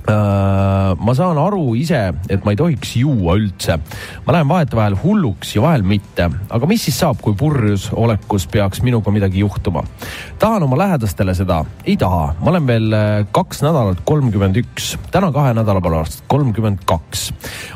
ma 0.03 1.15
saan 1.15 1.39
aru 1.39 1.77
ise, 1.79 1.99
et 2.27 2.43
ma 2.43 2.53
ei 2.53 2.59
tohiks 2.59 2.97
juua 2.99 3.37
üldse. 3.39 3.79
ma 4.27 4.35
lähen 4.35 4.49
vahetevahel 4.49 4.97
hulluks 4.99 5.55
ja 5.55 5.63
vahel 5.63 5.85
mitte, 5.87 6.27
aga 6.51 6.67
mis 6.67 6.83
siis 6.89 6.99
saab, 6.99 7.21
kui 7.23 7.37
purjus 7.39 7.89
olekus 7.95 8.49
peaks 8.51 8.83
minuga 8.83 9.15
midagi 9.15 9.45
juhtuma? 9.45 9.85
tahan 10.43 10.67
oma 10.67 10.79
lähedastele 10.79 11.35
seda, 11.39 11.61
ei 11.85 11.97
taha, 11.97 12.35
ma 12.41 12.51
olen 12.51 12.67
veel 12.67 12.97
äh, 12.99 13.11
kaks 13.31 13.63
nädalat 13.63 14.03
kolmkümmend 14.05 14.59
üks, 14.65 14.97
täna 15.15 15.31
kahe 15.33 15.55
nädala 15.55 15.81
pärast 15.85 16.25
kolmkümmend 16.27 16.83
kaks. 16.87 17.31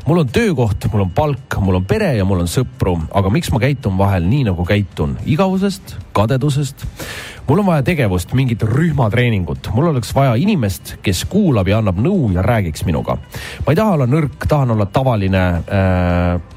mul 0.06 0.24
on 0.24 0.34
töökoht, 0.34 0.90
mul 0.92 1.06
on 1.06 1.14
palk, 1.14 1.60
mul 1.62 1.78
on 1.78 1.86
pere 1.86 2.10
ja 2.18 2.26
mul 2.26 2.42
on 2.42 2.50
sõpru, 2.50 2.98
aga 3.14 3.30
miks 3.30 3.52
ma 3.54 3.62
käitun 3.62 3.98
vahel 3.98 4.26
nii, 4.26 4.48
nagu 4.50 4.66
käitun, 4.66 5.14
igavusest, 5.30 5.94
kadedusest 6.16 6.86
mul 7.48 7.62
on 7.62 7.66
vaja 7.66 7.82
tegevust, 7.86 8.32
mingit 8.34 8.62
rühmatreeningut, 8.62 9.70
mul 9.74 9.92
oleks 9.92 10.10
vaja 10.14 10.34
inimest, 10.40 10.96
kes 11.02 11.24
kuulab 11.30 11.68
ja 11.70 11.78
annab 11.78 12.00
nõu 12.02 12.32
ja 12.34 12.42
räägiks 12.42 12.84
minuga. 12.84 13.16
ma 13.66 13.72
ei 13.72 13.78
taha 13.78 13.94
olla 13.94 14.06
nõrk, 14.10 14.46
tahan 14.48 14.74
olla 14.74 14.86
tavaline 14.86 15.46
äh, 15.54 16.54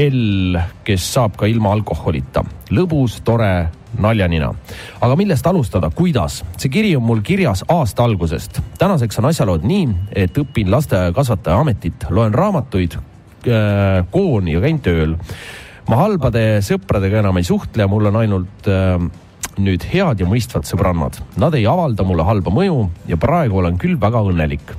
L, 0.00 0.56
kes 0.84 1.04
saab 1.14 1.36
ka 1.36 1.46
ilma 1.46 1.72
alkoholita. 1.76 2.44
lõbus, 2.72 3.20
tore, 3.24 3.68
naljanina. 3.98 4.52
aga 5.00 5.16
millest 5.16 5.46
alustada, 5.46 5.90
kuidas? 5.90 6.42
see 6.56 6.70
kiri 6.72 6.96
on 6.96 7.04
mul 7.04 7.20
kirjas 7.20 7.64
aasta 7.68 8.04
algusest. 8.04 8.60
tänaseks 8.78 9.18
on 9.18 9.28
asjalood 9.28 9.66
nii, 9.68 9.88
et 10.16 10.38
õpin 10.38 10.70
lasteaiakasvataja 10.72 11.58
ametit, 11.60 12.06
loen 12.10 12.34
raamatuid, 12.34 12.96
äh, 12.96 14.06
kooni 14.10 14.56
ja 14.56 14.60
käin 14.64 14.80
tööl. 14.80 15.16
ma 15.88 15.96
halbade 15.96 16.62
sõpradega 16.64 17.20
enam 17.20 17.36
ei 17.36 17.44
suhtle 17.44 17.86
mul 17.86 18.08
on 18.08 18.16
ainult 18.16 18.68
äh, 18.70 18.96
nüüd 19.60 19.84
head 19.92 20.22
ja 20.22 20.28
mõistvad 20.28 20.68
sõbrannad. 20.68 21.18
Nad 21.40 21.56
ei 21.58 21.66
avalda 21.68 22.06
mulle 22.08 22.24
halba 22.24 22.52
mõju 22.54 22.86
ja 23.10 23.18
praegu 23.20 23.60
olen 23.60 23.76
küll 23.80 24.00
väga 24.00 24.24
õnnelik 24.30 24.74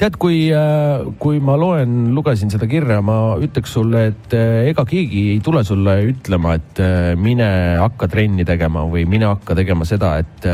tead, 0.00 0.16
kui, 0.18 0.48
äh, 0.50 1.04
kui 1.22 1.40
ma 1.44 1.56
loen, 1.58 2.14
lugesin 2.14 2.50
seda 2.52 2.66
kirja, 2.70 3.00
ma 3.04 3.36
ütleks 3.42 3.74
sulle, 3.76 4.08
et 4.10 4.34
äh, 4.36 4.70
ega 4.70 4.84
keegi 4.88 5.28
ei 5.34 5.42
tule 5.44 5.62
sulle 5.66 5.96
ütlema, 6.10 6.56
et 6.58 6.82
äh, 6.82 7.12
mine 7.20 7.46
hakka 7.80 8.08
trenni 8.10 8.46
tegema 8.48 8.84
või 8.90 9.06
mine 9.08 9.30
hakka 9.30 9.56
tegema 9.58 9.86
seda, 9.88 10.16
et 10.24 10.48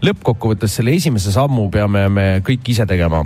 lõppkokkuvõttes 0.00 0.80
selle 0.80 0.96
esimese 0.96 1.32
sammu 1.34 1.68
peame 1.72 2.08
me 2.10 2.26
kõik 2.46 2.72
ise 2.72 2.86
tegema 2.88 3.22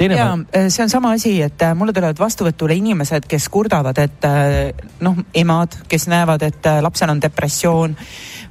teine 0.00 0.18
ja 0.18 0.32
ma... 0.34 0.64
see 0.72 0.84
on 0.86 0.92
sama 0.92 1.14
asi, 1.18 1.36
et 1.44 1.62
mulle 1.76 1.94
tulevad 1.96 2.18
vastuvõtule 2.18 2.74
inimesed, 2.80 3.28
kes 3.28 3.48
kurdavad, 3.52 4.00
et 4.00 4.28
noh, 5.04 5.22
emad, 5.36 5.76
kes 5.88 6.08
näevad, 6.10 6.48
et 6.48 6.68
lapsel 6.80 7.12
on 7.12 7.20
depressioon 7.22 7.96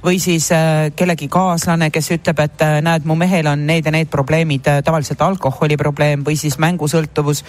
või 0.04 0.18
siis 0.18 0.52
äh, 0.52 0.92
kellegi 0.96 1.28
kaaslane, 1.28 1.90
kes 1.90 2.10
ütleb, 2.16 2.40
et 2.44 2.64
äh, 2.64 2.78
näed, 2.84 3.04
mu 3.04 3.16
mehel 3.18 3.50
on 3.50 3.66
need 3.66 3.86
ja 3.86 3.92
need 3.94 4.10
probleemid, 4.10 4.68
äh, 4.68 4.82
tavaliselt 4.84 5.20
alkoholiprobleem 5.22 6.24
või 6.26 6.36
siis 6.36 6.58
mängusõltuvus. 6.58 7.44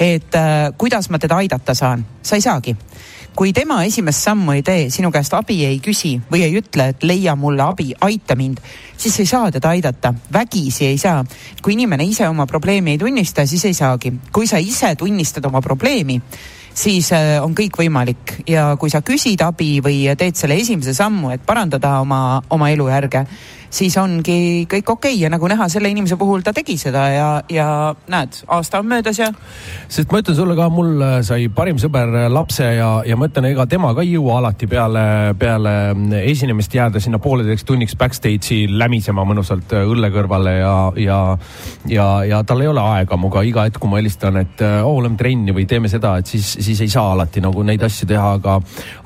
et 0.00 0.34
kuidas 0.76 1.08
ma 1.10 1.18
teda 1.18 1.36
aidata 1.40 1.74
saan, 1.74 2.04
sa 2.22 2.36
ei 2.36 2.42
saagi 2.44 2.76
kui 3.36 3.52
tema 3.52 3.82
esimest 3.84 4.24
sammu 4.24 4.54
ei 4.56 4.62
tee, 4.64 4.86
sinu 4.90 5.10
käest 5.12 5.34
abi 5.36 5.58
ei 5.68 5.76
küsi 5.84 6.14
või 6.30 6.40
ei 6.46 6.54
ütle, 6.56 6.88
et 6.94 7.04
leia 7.04 7.34
mulle 7.36 7.66
abi, 7.66 7.90
aita 8.00 8.32
mind, 8.38 8.62
siis 8.96 9.18
ei 9.20 9.28
saa 9.28 9.50
teda 9.52 9.74
aidata, 9.76 10.14
vägisi 10.32 10.86
ei 10.88 10.98
saa. 10.98 11.24
kui 11.62 11.74
inimene 11.76 12.04
ise 12.04 12.28
oma 12.28 12.46
probleemi 12.46 12.94
ei 12.94 12.98
tunnista, 12.98 13.46
siis 13.46 13.64
ei 13.64 13.74
saagi. 13.74 14.12
kui 14.32 14.46
sa 14.46 14.56
ise 14.56 14.94
tunnistad 14.96 15.44
oma 15.44 15.60
probleemi, 15.60 16.20
siis 16.76 17.10
äh, 17.16 17.36
on 17.42 17.54
kõik 17.56 17.78
võimalik 17.80 18.38
ja 18.48 18.68
kui 18.80 18.92
sa 18.92 19.02
küsid 19.06 19.42
abi 19.44 19.78
või 19.84 20.04
teed 20.18 20.36
selle 20.36 20.58
esimese 20.60 20.94
sammu, 20.96 21.32
et 21.34 21.46
parandada 21.46 22.00
oma, 22.04 22.40
oma 22.52 22.70
elujärge, 22.72 23.24
siis 23.76 23.96
ongi 24.00 24.66
kõik 24.70 24.90
okei 24.92 25.14
okay. 25.14 25.22
ja 25.24 25.30
nagu 25.32 25.48
näha, 25.50 25.68
selle 25.72 25.90
inimese 25.92 26.18
puhul 26.20 26.44
ta 26.44 26.52
tegi 26.56 26.76
seda 26.80 27.06
ja, 27.12 27.28
ja 27.52 27.68
näed, 28.12 28.40
aasta 28.52 28.80
on 28.80 28.90
möödas 28.90 29.18
ja. 29.20 29.30
sest 29.88 30.12
ma 30.12 30.20
ütlen 30.22 30.38
sulle 30.38 30.56
ka, 30.58 30.68
mul 30.72 31.02
sai 31.26 31.48
parim 31.52 31.80
sõber 31.82 32.12
lapse 32.32 32.68
ja, 32.76 32.90
ja 33.06 33.18
ma 33.18 33.28
ütlen, 33.30 33.50
ega 33.50 33.66
tema 33.70 33.92
ka 33.96 34.04
ei 34.04 34.14
jõua 34.14 34.38
alati 34.40 34.68
peale, 34.70 35.34
peale 35.38 35.74
esinemist 36.22 36.74
jääda 36.76 37.02
sinna 37.02 37.20
pooleteiseks 37.22 37.66
tunniks 37.68 37.96
backstage'i 37.98 38.66
lämisema 38.70 39.26
mõnusalt 39.28 39.74
õlle 39.80 40.12
kõrvale 40.14 40.56
ja, 40.60 40.76
ja, 41.02 41.20
ja, 41.90 42.08
ja 42.28 42.42
tal 42.46 42.62
ei 42.64 42.70
ole 42.70 42.84
aega 42.96 43.18
minuga 43.18 43.42
iga 43.46 43.66
hetk, 43.66 43.80
kui 43.82 43.90
ma 43.90 44.00
helistan, 44.00 44.40
et 44.40 44.62
oo 44.66 44.94
oh,, 44.94 45.02
lähme 45.04 45.18
trenni 45.20 45.54
või 45.56 45.66
teeme 45.68 45.90
seda, 45.92 46.16
et 46.20 46.30
siis, 46.30 46.54
siis 46.66 46.82
ei 46.84 46.92
saa 46.92 47.12
alati 47.14 47.42
nagu 47.44 47.64
neid 47.66 47.82
asju 47.86 48.08
teha, 48.10 48.32
aga, 48.40 48.58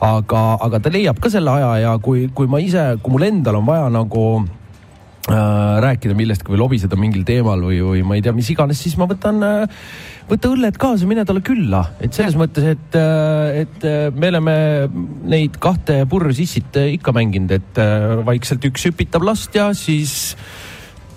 aga, 0.07 0.45
aga 0.69 0.81
ta 0.83 0.93
leiab 0.93 1.21
ka 1.23 1.33
selle 1.33 1.53
aja 1.59 1.75
ja 1.85 1.99
kui, 2.03 2.29
kui 2.35 2.51
ma 2.51 2.63
ise, 2.63 2.95
kui 3.03 3.15
mul 3.17 3.29
endal 3.29 3.61
on 3.61 3.69
vaja 3.69 3.91
nagu 3.93 4.25
äh, 4.41 5.75
rääkida 5.87 6.17
millestki 6.19 6.55
või 6.55 6.65
lobiseda 6.65 6.99
mingil 7.01 7.27
teemal 7.29 7.63
või, 7.69 7.83
või 7.85 8.07
ma 8.07 8.19
ei 8.19 8.25
tea, 8.25 8.37
mis 8.37 8.51
iganes, 8.55 8.81
siis 8.83 8.97
ma 9.01 9.09
võtan 9.11 9.45
äh, 9.47 9.85
võta 10.31 10.51
õlled 10.53 10.79
kaasa, 10.81 11.09
mine 11.11 11.25
talle 11.27 11.43
külla, 11.45 11.83
et 12.03 12.15
selles 12.15 12.37
ja. 12.37 12.41
mõttes, 12.41 12.67
et, 12.77 12.99
äh, 12.99 13.63
et 13.65 13.87
äh, 13.87 14.01
me 14.15 14.31
oleme 14.31 14.57
neid 15.31 15.59
kahte 15.63 16.03
purrsissit 16.11 16.79
äh, 16.79 16.93
ikka 16.97 17.15
mänginud, 17.17 17.55
et 17.59 17.81
vaikselt 18.27 18.65
üks 18.69 18.87
hüpitab 18.89 19.27
last 19.27 19.57
ja 19.59 19.71
siis 19.77 20.37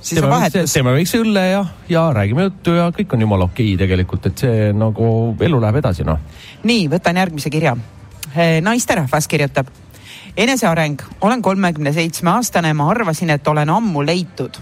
siis 0.04 0.20
teeme, 0.20 0.28
on 0.28 0.36
vahetus. 0.36 0.74
teeme 0.74 0.94
väikse 0.94 1.22
õlle 1.24 1.46
ja, 1.50 1.64
ja 1.90 2.04
räägime 2.14 2.50
juttu 2.50 2.76
ja 2.78 2.90
kõik 2.96 3.16
on 3.16 3.24
jumala 3.26 3.48
okei 3.50 3.74
okay 3.74 3.86
tegelikult, 3.86 4.28
et 4.30 4.46
see 4.46 4.74
nagu 4.76 5.08
elu 5.40 5.62
läheb 5.64 5.80
edasi, 5.82 6.06
noh. 6.08 6.20
nii, 6.64 6.90
võtan 6.92 7.18
järgmise 7.24 7.50
kirja. 7.54 7.78
naisterahvas 8.62 9.28
kirjutab 9.28 9.72
eneseareng, 10.38 11.02
olen 11.22 11.42
kolmekümne 11.42 11.94
seitsme 11.94 12.30
aastane, 12.30 12.74
ma 12.74 12.90
arvasin, 12.90 13.30
et 13.30 13.48
olen 13.48 13.70
ammu 13.70 14.06
leitud, 14.06 14.58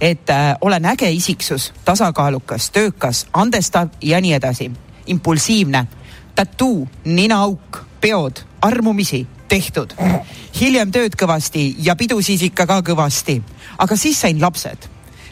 et 0.00 0.30
äh, 0.30 0.54
olen 0.60 0.84
äge 0.84 1.10
isiksus, 1.10 1.72
tasakaalukas, 1.84 2.70
töökas, 2.70 3.26
andestav 3.32 3.88
ja 4.02 4.20
nii 4.20 4.32
edasi. 4.32 4.70
impulsiivne, 5.06 5.86
tattoo, 6.34 6.86
ninaauk, 7.04 7.78
peod, 8.00 8.40
armumisi, 8.62 9.26
tehtud. 9.48 9.94
hiljem 10.60 10.90
tööd 10.92 11.16
kõvasti 11.16 11.74
ja 11.78 11.96
pidusid 11.96 12.42
ikka 12.42 12.66
ka 12.66 12.80
kõvasti, 12.82 13.40
aga 13.78 13.96
siis 13.96 14.20
sain 14.20 14.40
lapsed. 14.40 14.88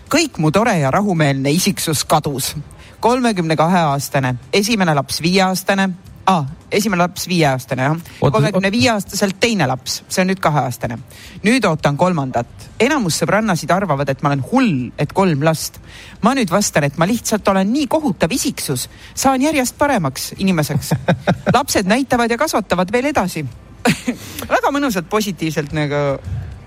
kõik 0.08 0.38
mu 0.38 0.50
tore 0.50 0.78
ja 0.78 0.90
rahumeelne 0.90 1.50
isiksus 1.50 2.04
kadus 2.04 2.54
kolmekümne 3.02 3.56
kahe 3.58 3.82
aastane, 3.90 4.36
esimene 4.54 4.94
laps 4.94 5.18
viieaastane, 5.22 5.88
ah, 6.30 6.44
esimene 6.70 7.02
laps 7.02 7.26
viieaastane 7.28 7.88
jah, 7.88 7.96
kolmekümne 8.20 8.70
viie 8.72 8.92
aastaselt 8.92 9.40
teine 9.42 9.66
laps, 9.66 9.98
see 10.08 10.22
on 10.22 10.30
nüüd 10.30 10.42
kaheaastane. 10.42 10.98
nüüd 11.42 11.66
ootan 11.66 11.96
kolmandat. 11.98 12.68
enamus 12.80 13.18
sõbrannasid 13.22 13.74
arvavad, 13.74 14.08
et 14.08 14.22
ma 14.22 14.30
olen 14.30 14.44
hull, 14.52 14.92
et 14.98 15.12
kolm 15.12 15.42
last. 15.42 15.80
ma 16.22 16.34
nüüd 16.38 16.50
vastan, 16.50 16.86
et 16.86 16.98
ma 16.98 17.10
lihtsalt 17.10 17.48
olen 17.48 17.72
nii 17.72 17.86
kohutav 17.90 18.32
isiksus, 18.32 18.88
saan 19.14 19.42
järjest 19.42 19.78
paremaks 19.78 20.32
inimeseks. 20.38 20.94
lapsed 21.58 21.90
näitavad 21.90 22.30
ja 22.30 22.38
kasvatavad 22.38 22.92
veel 22.92 23.10
edasi 23.10 23.46
väga 24.56 24.72
mõnusalt 24.74 25.08
positiivselt 25.10 25.72
nagu. 25.76 26.02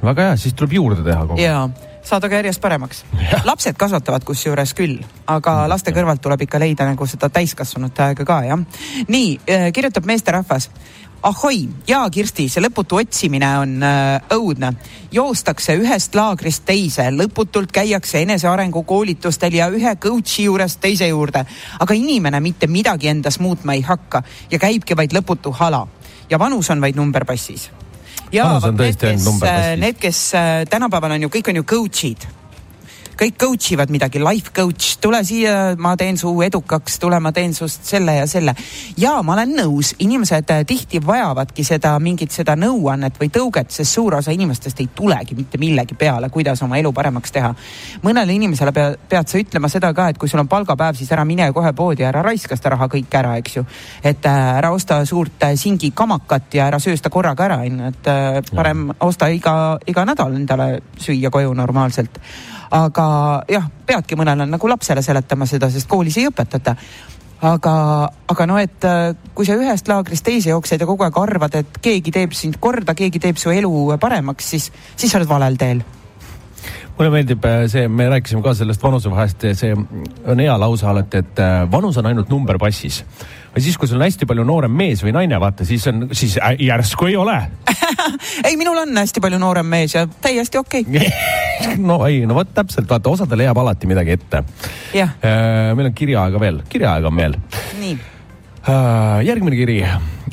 väga 0.03 0.29
hea, 0.29 0.37
siis 0.37 0.53
tuleb 0.53 0.79
juurde 0.79 1.03
teha 1.03 1.25
kogu 1.25 1.39
aeg. 1.39 1.45
jaa 1.47 1.93
saada 2.05 2.29
ka 2.29 2.37
järjest 2.37 2.61
paremaks. 2.61 3.03
lapsed 3.43 3.77
kasvatavad 3.77 4.23
kusjuures 4.23 4.75
küll, 4.77 4.99
aga 5.27 5.63
laste 5.69 5.91
kõrvalt 5.91 6.21
tuleb 6.21 6.43
ikka 6.45 6.59
leida 6.61 6.85
nagu 6.85 7.07
seda 7.09 7.31
täiskasvanute 7.33 8.03
aega 8.03 8.25
ka 8.25 8.43
jah. 8.45 8.61
nii 9.07 9.39
äh, 9.49 9.71
kirjutab 9.73 10.05
meesterahvas 10.05 10.69
ahoi, 11.25 11.69
jaa, 11.87 12.05
Kirsti, 12.09 12.45
see 12.49 12.61
lõputu 12.61 12.99
otsimine 12.99 13.47
on 13.57 13.83
äh, 13.83 14.21
õudne. 14.35 14.73
joostakse 15.11 15.73
ühest 15.79 16.15
laagrist 16.15 16.65
teise, 16.65 17.07
lõputult 17.11 17.71
käiakse 17.73 18.21
enesearengu 18.21 18.83
koolitustel 18.83 19.57
ja 19.57 19.69
ühe 19.73 19.95
coach'i 19.95 20.45
juurest 20.45 20.79
teise 20.81 21.07
juurde. 21.07 21.45
aga 21.79 21.93
inimene 21.93 22.39
mitte 22.39 22.67
midagi 22.67 23.07
endas 23.07 23.39
muutma 23.39 23.73
ei 23.73 23.81
hakka 23.81 24.23
ja 24.51 24.59
käibki 24.59 24.97
vaid 24.97 25.17
lõputu 25.17 25.53
hala. 25.53 25.87
Ja 26.29 26.39
vanus 26.39 26.69
on 26.69 26.81
vaid 26.81 26.95
number 26.95 27.25
passis 27.25 27.69
ja 28.31 28.47
need, 28.71 28.97
kes, 28.99 29.41
need, 29.77 29.99
kes 30.01 30.21
tänapäeval 30.69 31.17
on 31.17 31.27
ju, 31.27 31.31
kõik 31.37 31.51
on 31.51 31.61
ju 31.61 31.67
coach'id 31.75 32.27
kõik 33.15 33.37
coach 33.39 33.71
ivad 33.71 33.91
midagi, 33.93 34.19
life 34.19 34.51
coach, 34.55 34.97
tule 35.01 35.21
siia, 35.25 35.75
ma 35.79 35.95
teen 35.99 36.17
su 36.19 36.31
edukaks, 36.43 36.97
tule, 36.99 37.19
ma 37.23 37.31
teen 37.35 37.53
sust 37.55 37.87
selle 37.87 38.17
ja 38.17 38.25
selle. 38.27 38.55
ja 38.99 39.15
ma 39.23 39.35
olen 39.37 39.53
nõus, 39.55 39.93
inimesed 40.03 40.51
äh, 40.51 40.63
tihti 40.67 40.99
vajavadki 41.03 41.63
seda 41.63 41.93
mingit 42.03 42.35
seda 42.35 42.57
nõuannet 42.59 43.19
või 43.21 43.31
tõuget, 43.33 43.71
sest 43.71 43.95
suur 43.95 44.17
osa 44.19 44.35
inimestest 44.35 44.81
ei 44.83 44.89
tulegi 44.95 45.35
mitte 45.35 45.59
millegi 45.61 45.95
peale, 45.95 46.29
kuidas 46.29 46.61
oma 46.65 46.79
elu 46.81 46.91
paremaks 46.93 47.31
teha. 47.31 47.53
mõnele 48.03 48.35
inimesele 48.35 48.73
pea, 48.75 48.91
pead 49.09 49.31
sa 49.31 49.39
ütlema 49.39 49.71
seda 49.71 49.93
ka, 49.95 50.09
et 50.11 50.19
kui 50.19 50.29
sul 50.29 50.43
on 50.43 50.51
palgapäev, 50.51 50.99
siis 50.99 51.11
ära 51.15 51.25
mine 51.25 51.51
kohe 51.55 51.71
poodi, 51.73 52.03
ära 52.03 52.23
raiska 52.25 52.59
seda 52.59 52.75
raha 52.75 52.89
kõik 52.91 53.15
ära, 53.15 53.37
eks 53.39 53.55
ju. 53.57 53.65
et 54.03 54.27
äh, 54.27 54.49
ära 54.57 54.73
osta 54.75 54.99
suurt 55.05 55.47
äh, 55.47 55.55
singi 55.59 55.91
kamakat 55.95 56.59
ja 56.59 56.67
ära 56.67 56.81
söö 56.83 56.97
seda 56.97 57.13
korraga 57.13 57.47
ära, 57.47 57.61
onju, 57.63 57.93
et 57.93 58.11
äh, 58.11 58.41
parem 58.55 58.89
ja. 58.89 58.99
osta 59.07 59.31
iga, 59.31 59.55
iga 59.87 60.05
nädal 60.05 60.35
endale 60.35 60.69
süüa 60.99 61.31
koju 61.31 61.53
normaalselt 61.55 62.19
aga 62.71 63.07
jah, 63.49 63.67
peadki 63.85 64.17
mõnele 64.17 64.47
nagu 64.49 64.69
lapsele 64.69 65.03
seletama 65.05 65.47
seda, 65.49 65.69
sest 65.69 65.89
koolis 65.89 66.17
ei 66.21 66.29
õpetata. 66.29 66.75
Aga, 67.45 67.73
aga 68.31 68.45
no, 68.47 68.55
et 68.57 68.85
äh, 68.87 69.11
kui 69.35 69.45
sa 69.45 69.57
ühest 69.59 69.89
laagrist 69.91 70.25
teise 70.25 70.49
jooksed 70.49 70.81
ja 70.81 70.87
kogu 70.87 71.03
aeg 71.05 71.19
arvad, 71.19 71.59
et 71.59 71.81
keegi 71.83 72.13
teeb 72.15 72.33
sind 72.33 72.57
korda, 72.63 72.95
keegi 72.97 73.21
teeb 73.21 73.37
su 73.37 73.51
elu 73.53 73.99
paremaks, 74.01 74.55
siis, 74.55 74.71
siis 74.95 75.11
sa 75.11 75.19
oled 75.19 75.29
valel 75.29 75.59
teel 75.59 75.83
mulle 76.97 77.11
meeldib 77.11 77.45
äh, 77.45 77.65
see, 77.71 77.87
me 77.91 78.07
rääkisime 78.11 78.43
ka 78.45 78.53
sellest 78.57 78.83
vanusevahest, 78.83 79.47
see 79.59 79.73
on 79.75 80.43
hea 80.43 80.55
lause 80.59 80.87
alati, 80.87 81.23
et 81.25 81.41
äh, 81.43 81.57
vanus 81.71 81.99
on 81.99 82.07
ainult 82.11 82.31
number 82.31 82.59
passis 82.61 83.01
ja 83.55 83.61
siis, 83.61 83.77
kui 83.77 83.87
sul 83.87 83.99
on 83.99 84.05
hästi 84.05 84.27
palju 84.29 84.45
noorem 84.47 84.73
mees 84.75 85.03
või 85.03 85.15
naine, 85.15 85.39
vaata, 85.41 85.67
siis 85.67 85.85
on, 85.91 86.09
siis 86.15 86.37
järsku 86.59 87.09
ei 87.11 87.17
ole 87.19 87.37
ei, 88.47 88.55
minul 88.59 88.79
on 88.83 88.95
hästi 88.97 89.23
palju 89.23 89.39
noorem 89.41 89.67
mees 89.69 89.95
ja 89.95 90.05
täiesti 90.07 90.59
okei 90.61 90.85
okay. 90.87 91.11
no 91.89 91.99
ei, 92.07 92.23
no 92.27 92.37
vot 92.37 92.51
täpselt, 92.55 92.89
vaata, 92.89 93.11
osadele 93.11 93.47
jääb 93.47 93.59
alati 93.59 93.87
midagi 93.89 94.15
ette. 94.15 94.43
Äh, 94.95 95.71
meil 95.75 95.89
on 95.89 95.95
kirjaaega 95.95 96.39
veel, 96.39 96.61
kirjaaega 96.69 97.11
on 97.11 97.23
veel. 97.23 97.39
nii 97.79 97.97
äh, 98.69 99.25
järgmine 99.25 99.55
kiri. 99.55 99.81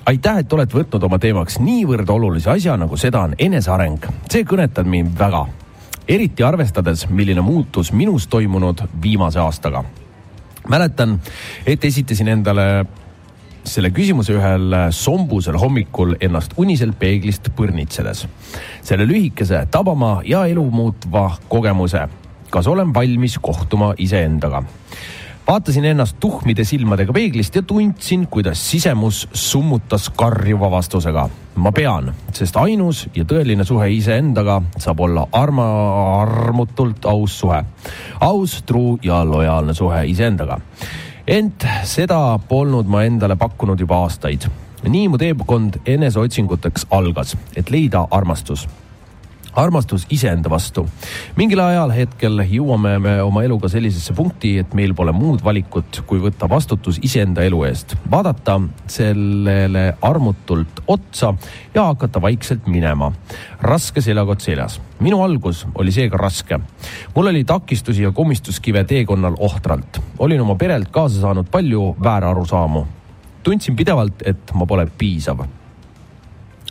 aitäh, 0.07 0.39
et 0.43 0.53
olete 0.53 0.79
võtnud 0.79 1.05
oma 1.07 1.19
teemaks 1.23 1.59
niivõrd 1.63 2.11
olulise 2.11 2.51
asja, 2.51 2.77
nagu 2.77 2.97
seda 2.97 3.27
on 3.29 3.35
eneseareng. 3.39 4.07
see 4.31 4.47
kõnetab 4.49 4.89
mind 4.89 5.19
väga, 5.19 5.47
eriti 6.13 6.45
arvestades, 6.45 7.07
milline 7.09 7.41
muutus 7.41 7.93
minus 7.93 8.27
toimunud 8.29 8.83
viimase 9.03 9.41
aastaga. 9.41 9.85
mäletan, 10.69 11.21
et 11.67 11.85
esitasin 11.85 12.29
endale 12.29 12.85
selle 13.65 13.91
küsimuse 13.91 14.35
ühel 14.37 14.75
sombusel 14.91 15.57
hommikul 15.59 16.15
ennast 16.21 16.53
uniselt 16.57 16.99
peeglist 16.99 17.49
põrnitsedes. 17.57 18.27
selle 18.83 19.07
lühikese, 19.09 19.67
tabama 19.71 20.21
ja 20.25 20.45
elu 20.47 20.71
muutva 20.71 21.37
kogemuse. 21.49 22.09
kas 22.51 22.67
olen 22.67 22.95
valmis 22.95 23.39
kohtuma 23.39 23.95
iseendaga? 23.99 24.63
Vaatasin 25.47 25.85
ennast 25.85 26.17
tuhmide 26.21 26.65
silmadega 26.65 27.13
peeglist 27.13 27.57
ja 27.57 27.63
tundsin, 27.63 28.27
kuidas 28.27 28.71
sisemus 28.71 29.29
summutas 29.33 30.11
karjuva 30.11 30.71
vastusega. 30.71 31.29
ma 31.55 31.73
pean, 31.73 32.15
sest 32.33 32.57
ainus 32.57 33.09
ja 33.15 33.25
tõeline 33.25 33.65
suhe 33.65 33.91
iseendaga 33.93 34.63
saab 34.79 35.01
olla 35.01 35.27
arma, 35.33 35.67
armutult 36.23 37.05
aus 37.05 37.39
suhe. 37.41 37.65
aus, 38.21 38.63
truu 38.67 38.99
ja 39.03 39.25
lojaalne 39.25 39.75
suhe 39.75 40.07
iseendaga 40.07 40.61
ent 41.27 41.67
seda 41.85 42.39
polnud 42.49 42.87
ma 42.87 43.05
endale 43.05 43.37
pakkunud 43.37 43.81
juba 43.81 44.03
aastaid. 44.07 44.47
nii 44.89 45.09
mu 45.09 45.19
teekond 45.19 45.81
eneseotsinguteks 45.87 46.87
algas, 46.91 47.37
et 47.57 47.71
leida 47.71 48.07
armastus 48.11 48.69
armastus 49.53 50.07
iseenda 50.11 50.51
vastu. 50.51 50.87
mingil 51.37 51.61
ajal 51.61 51.93
hetkel 51.93 52.43
jõuame 52.49 52.97
me 53.03 53.15
oma 53.23 53.45
eluga 53.45 53.69
sellisesse 53.69 54.15
punkti, 54.17 54.57
et 54.59 54.75
meil 54.75 54.95
pole 54.95 55.13
muud 55.13 55.45
valikut, 55.45 56.03
kui 56.07 56.21
võtta 56.23 56.49
vastutus 56.49 56.99
iseenda 57.03 57.45
elu 57.45 57.63
eest, 57.69 57.97
vaadata 58.11 58.59
sellele 58.87 59.85
armutult 60.03 60.83
otsa 60.87 61.35
ja 61.75 61.87
hakata 61.91 62.23
vaikselt 62.23 62.67
minema. 62.67 63.13
raske 63.61 64.01
seljakott 64.01 64.41
seljas. 64.41 64.81
minu 65.01 65.23
algus 65.23 65.67
oli 65.75 65.93
seega 65.93 66.17
raske. 66.17 66.61
mul 67.15 67.27
oli 67.27 67.45
takistusi 67.45 68.03
ja 68.03 68.13
komistuskive 68.13 68.85
teekonnal 68.85 69.35
ohtralt. 69.39 70.01
olin 70.19 70.41
oma 70.41 70.55
perelt 70.55 70.91
kaasa 70.91 71.21
saanud 71.21 71.49
palju 71.51 71.97
väärarusaamu. 72.03 72.87
tundsin 73.43 73.77
pidevalt, 73.77 74.23
et 74.25 74.55
ma 74.55 74.67
pole 74.67 74.87
piisav 74.99 75.45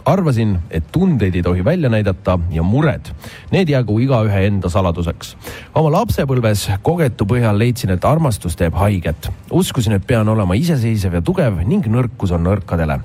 arvasin, 0.05 0.57
et 0.71 0.83
tundeid 0.91 1.35
ei 1.35 1.43
tohi 1.43 1.65
välja 1.65 1.89
näidata 1.89 2.39
ja 2.51 2.63
mured, 2.63 3.11
need 3.51 3.69
jäägu 3.69 3.99
igaühe 3.99 4.45
enda 4.47 4.69
saladuseks. 4.69 5.35
oma 5.75 5.91
lapsepõlves 5.91 6.69
kogetu 6.81 7.25
põhjal 7.25 7.57
leidsin, 7.57 7.89
et 7.89 8.05
armastus 8.05 8.55
teeb 8.55 8.73
haiget. 8.73 9.29
uskusin, 9.51 9.93
et 9.93 10.07
pean 10.07 10.29
olema 10.29 10.53
iseseisev 10.53 11.13
ja 11.13 11.21
tugev 11.21 11.61
ning 11.65 11.87
nõrkus 11.87 12.31
on 12.31 12.43
nõrkadele 12.43 13.01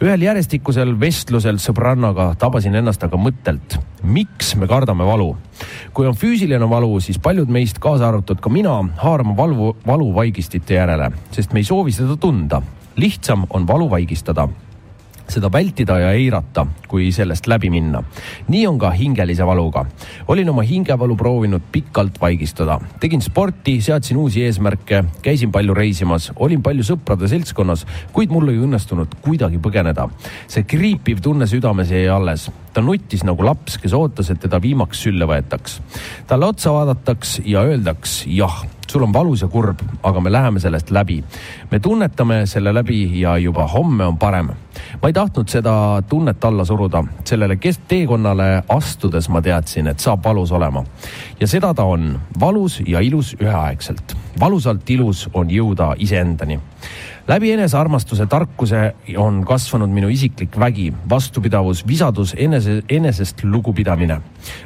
ühel 0.00 0.22
järjestikusel 0.24 0.94
vestlusel 1.00 1.58
sõbrannaga 1.60 2.30
tabasin 2.40 2.78
ennast 2.78 3.02
aga 3.04 3.18
mõttelt, 3.20 3.76
miks 4.02 4.54
me 4.56 4.68
kardame 4.68 5.04
valu. 5.04 5.36
kui 5.92 6.06
on 6.06 6.16
füüsiline 6.16 6.68
valu, 6.70 7.00
siis 7.00 7.18
paljud 7.18 7.48
meist, 7.48 7.78
kaasa 7.78 8.08
arvatud 8.08 8.40
ka 8.40 8.48
mina, 8.48 8.78
haarame 8.96 9.36
valu, 9.36 9.76
valuvaigistite 9.86 10.74
järele, 10.74 11.10
sest 11.30 11.52
me 11.52 11.60
ei 11.60 11.64
soovi 11.64 11.92
seda 11.92 12.16
tunda. 12.16 12.62
lihtsam 12.96 13.46
on 13.50 13.66
valu 13.66 13.90
vaigistada 13.90 14.48
seda 15.30 15.50
vältida 15.52 15.98
ja 16.00 16.12
eirata, 16.16 16.66
kui 16.88 17.10
sellest 17.14 17.46
läbi 17.50 17.70
minna. 17.70 18.02
nii 18.48 18.66
on 18.66 18.78
ka 18.78 18.90
hingelise 18.90 19.46
valuga. 19.46 19.84
olin 20.28 20.48
oma 20.50 20.62
hingevalu 20.62 21.16
proovinud 21.16 21.62
pikalt 21.72 22.20
vaigistada, 22.20 22.80
tegin 23.00 23.20
sporti, 23.20 23.80
seadsin 23.80 24.16
uusi 24.16 24.44
eesmärke, 24.44 25.04
käisin 25.22 25.52
palju 25.52 25.74
reisimas, 25.74 26.32
olin 26.36 26.62
palju 26.62 26.82
sõprade 26.82 27.28
seltskonnas, 27.28 27.86
kuid 28.12 28.30
mul 28.30 28.48
ei 28.48 28.58
õnnestunud 28.58 29.20
kuidagi 29.22 29.58
põgeneda. 29.58 30.08
see 30.48 30.64
kriipiv 30.64 31.20
tunne 31.20 31.46
südames 31.46 31.90
jäi 31.90 32.08
alles. 32.08 32.50
ta 32.72 32.80
nuttis 32.80 33.24
nagu 33.24 33.42
laps, 33.44 33.78
kes 33.78 33.92
ootas, 33.92 34.30
et 34.30 34.40
teda 34.40 34.60
viimaks 34.62 35.02
sülle 35.02 35.26
võetaks. 35.26 35.80
talle 36.26 36.46
otsa 36.46 36.72
vaadataks 36.72 37.40
ja 37.44 37.62
öeldaks 37.62 38.24
jah 38.26 38.64
sul 38.90 39.02
on 39.06 39.12
valus 39.12 39.42
ja 39.42 39.48
kurb, 39.48 39.82
aga 40.02 40.20
me 40.20 40.32
läheme 40.32 40.60
sellest 40.60 40.90
läbi. 40.90 41.24
me 41.70 41.80
tunnetame 41.80 42.46
selle 42.46 42.74
läbi 42.74 43.20
ja 43.20 43.38
juba 43.38 43.66
homme 43.66 44.06
on 44.06 44.18
parem. 44.18 44.50
ma 45.02 45.08
ei 45.08 45.12
tahtnud 45.12 45.48
seda 45.48 46.02
tunnet 46.08 46.44
alla 46.44 46.64
suruda, 46.64 47.04
sellele 47.24 47.56
teekonnale 47.88 48.62
astudes 48.68 49.28
ma 49.28 49.42
teadsin, 49.42 49.86
et 49.86 49.98
saab 49.98 50.24
valus 50.24 50.52
olema. 50.52 50.84
ja 51.40 51.46
seda 51.46 51.74
ta 51.74 51.84
on, 51.84 52.20
valus 52.40 52.82
ja 52.86 53.00
ilus 53.00 53.36
üheaegselt. 53.40 54.16
valusalt 54.40 54.90
ilus 54.90 55.28
on 55.34 55.50
jõuda 55.50 55.94
iseendani 55.98 56.60
läbi 57.28 57.52
enesearmastuse 57.52 58.26
tarkuse 58.26 58.94
on 59.16 59.44
kasvanud 59.44 59.90
minu 59.90 60.08
isiklik 60.08 60.58
vägi, 60.58 60.92
vastupidavus, 61.10 61.86
visadus, 61.86 62.34
enese, 62.38 62.82
enesest 62.88 63.44
lugupidamine. 63.44 64.20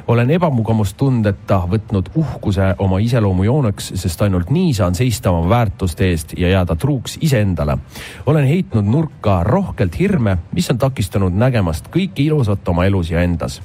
olen 0.07 0.29
ebamugavustundeta 0.31 1.57
võtnud 1.71 2.09
uhkuse 2.15 2.75
oma 2.77 2.99
iseloomujooneks, 2.99 3.91
sest 3.95 4.21
ainult 4.21 4.49
nii 4.49 4.73
saan 4.73 4.95
seista 4.95 5.31
oma 5.31 5.49
väärtuste 5.49 6.09
eest 6.09 6.33
ja 6.37 6.49
jääda 6.49 6.75
truuks 6.75 7.17
iseendale. 7.21 7.77
olen 8.25 8.45
heitnud 8.45 8.85
nurka 8.85 9.43
rohkelt 9.43 9.99
hirme, 9.99 10.37
mis 10.51 10.71
on 10.71 10.77
takistanud 10.77 11.33
nägemast 11.33 11.87
kõike 11.91 12.23
ilusat 12.23 12.67
oma 12.67 12.85
elus 12.85 13.11
ja 13.11 13.21
endas. 13.21 13.61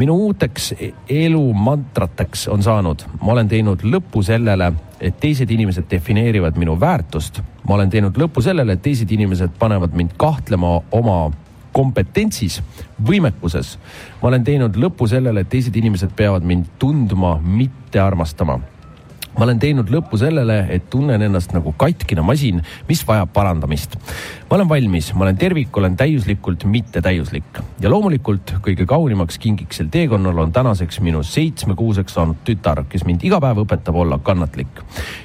Minu 0.00 0.16
uuteks 0.26 0.72
elu 1.08 1.42
mantrateks 1.54 2.46
on 2.48 2.62
saanud, 2.64 3.04
ma 3.20 3.34
olen 3.34 3.48
teinud 3.50 3.84
lõpu 3.84 4.22
sellele, 4.24 4.72
et 5.00 5.18
teised 5.20 5.50
inimesed 5.50 5.88
defineerivad 5.90 6.56
minu 6.60 6.78
väärtust. 6.80 7.42
ma 7.68 7.74
olen 7.74 7.90
teinud 7.90 8.16
lõpu 8.16 8.42
sellele, 8.42 8.72
et 8.72 8.82
teised 8.82 9.10
inimesed 9.12 9.52
panevad 9.58 9.94
mind 9.94 10.16
kahtlema 10.16 10.80
oma 10.90 11.30
kompetentsis, 11.72 12.62
võimekuses. 13.06 13.76
ma 14.22 14.28
olen 14.28 14.44
teinud 14.44 14.76
lõpu 14.76 15.08
sellele, 15.08 15.40
et 15.40 15.48
teised 15.48 15.76
inimesed 15.76 16.16
peavad 16.16 16.44
mind 16.44 16.66
tundma, 16.78 17.38
mitte 17.44 18.00
armastama 18.00 18.60
ma 19.36 19.46
olen 19.46 19.60
teinud 19.62 19.90
lõpu 19.92 20.18
sellele, 20.20 20.64
et 20.74 20.88
tunnen 20.90 21.22
ennast 21.22 21.54
nagu 21.54 21.72
katkine 21.78 22.22
masin, 22.26 22.60
mis 22.88 23.02
vajab 23.06 23.32
parandamist. 23.34 23.96
ma 24.50 24.56
olen 24.56 24.68
valmis, 24.68 25.12
ma 25.14 25.24
olen 25.24 25.38
tervik, 25.38 25.76
olen 25.76 25.96
täiuslikult 25.96 26.64
mittetäiuslik 26.64 27.60
ja 27.80 27.90
loomulikult 27.90 28.54
kõige 28.64 28.86
kaunimaks 28.86 29.38
kingiks 29.38 29.80
sel 29.80 29.90
teekonnal 29.92 30.38
on 30.38 30.52
tänaseks 30.52 31.00
minu 31.00 31.22
seitsmekuuseks 31.22 32.14
saanud 32.18 32.42
tütar, 32.44 32.84
kes 32.88 33.06
mind 33.08 33.24
iga 33.24 33.40
päev 33.40 33.62
õpetab 33.64 33.96
olla 33.96 34.18
kannatlik. 34.18 34.82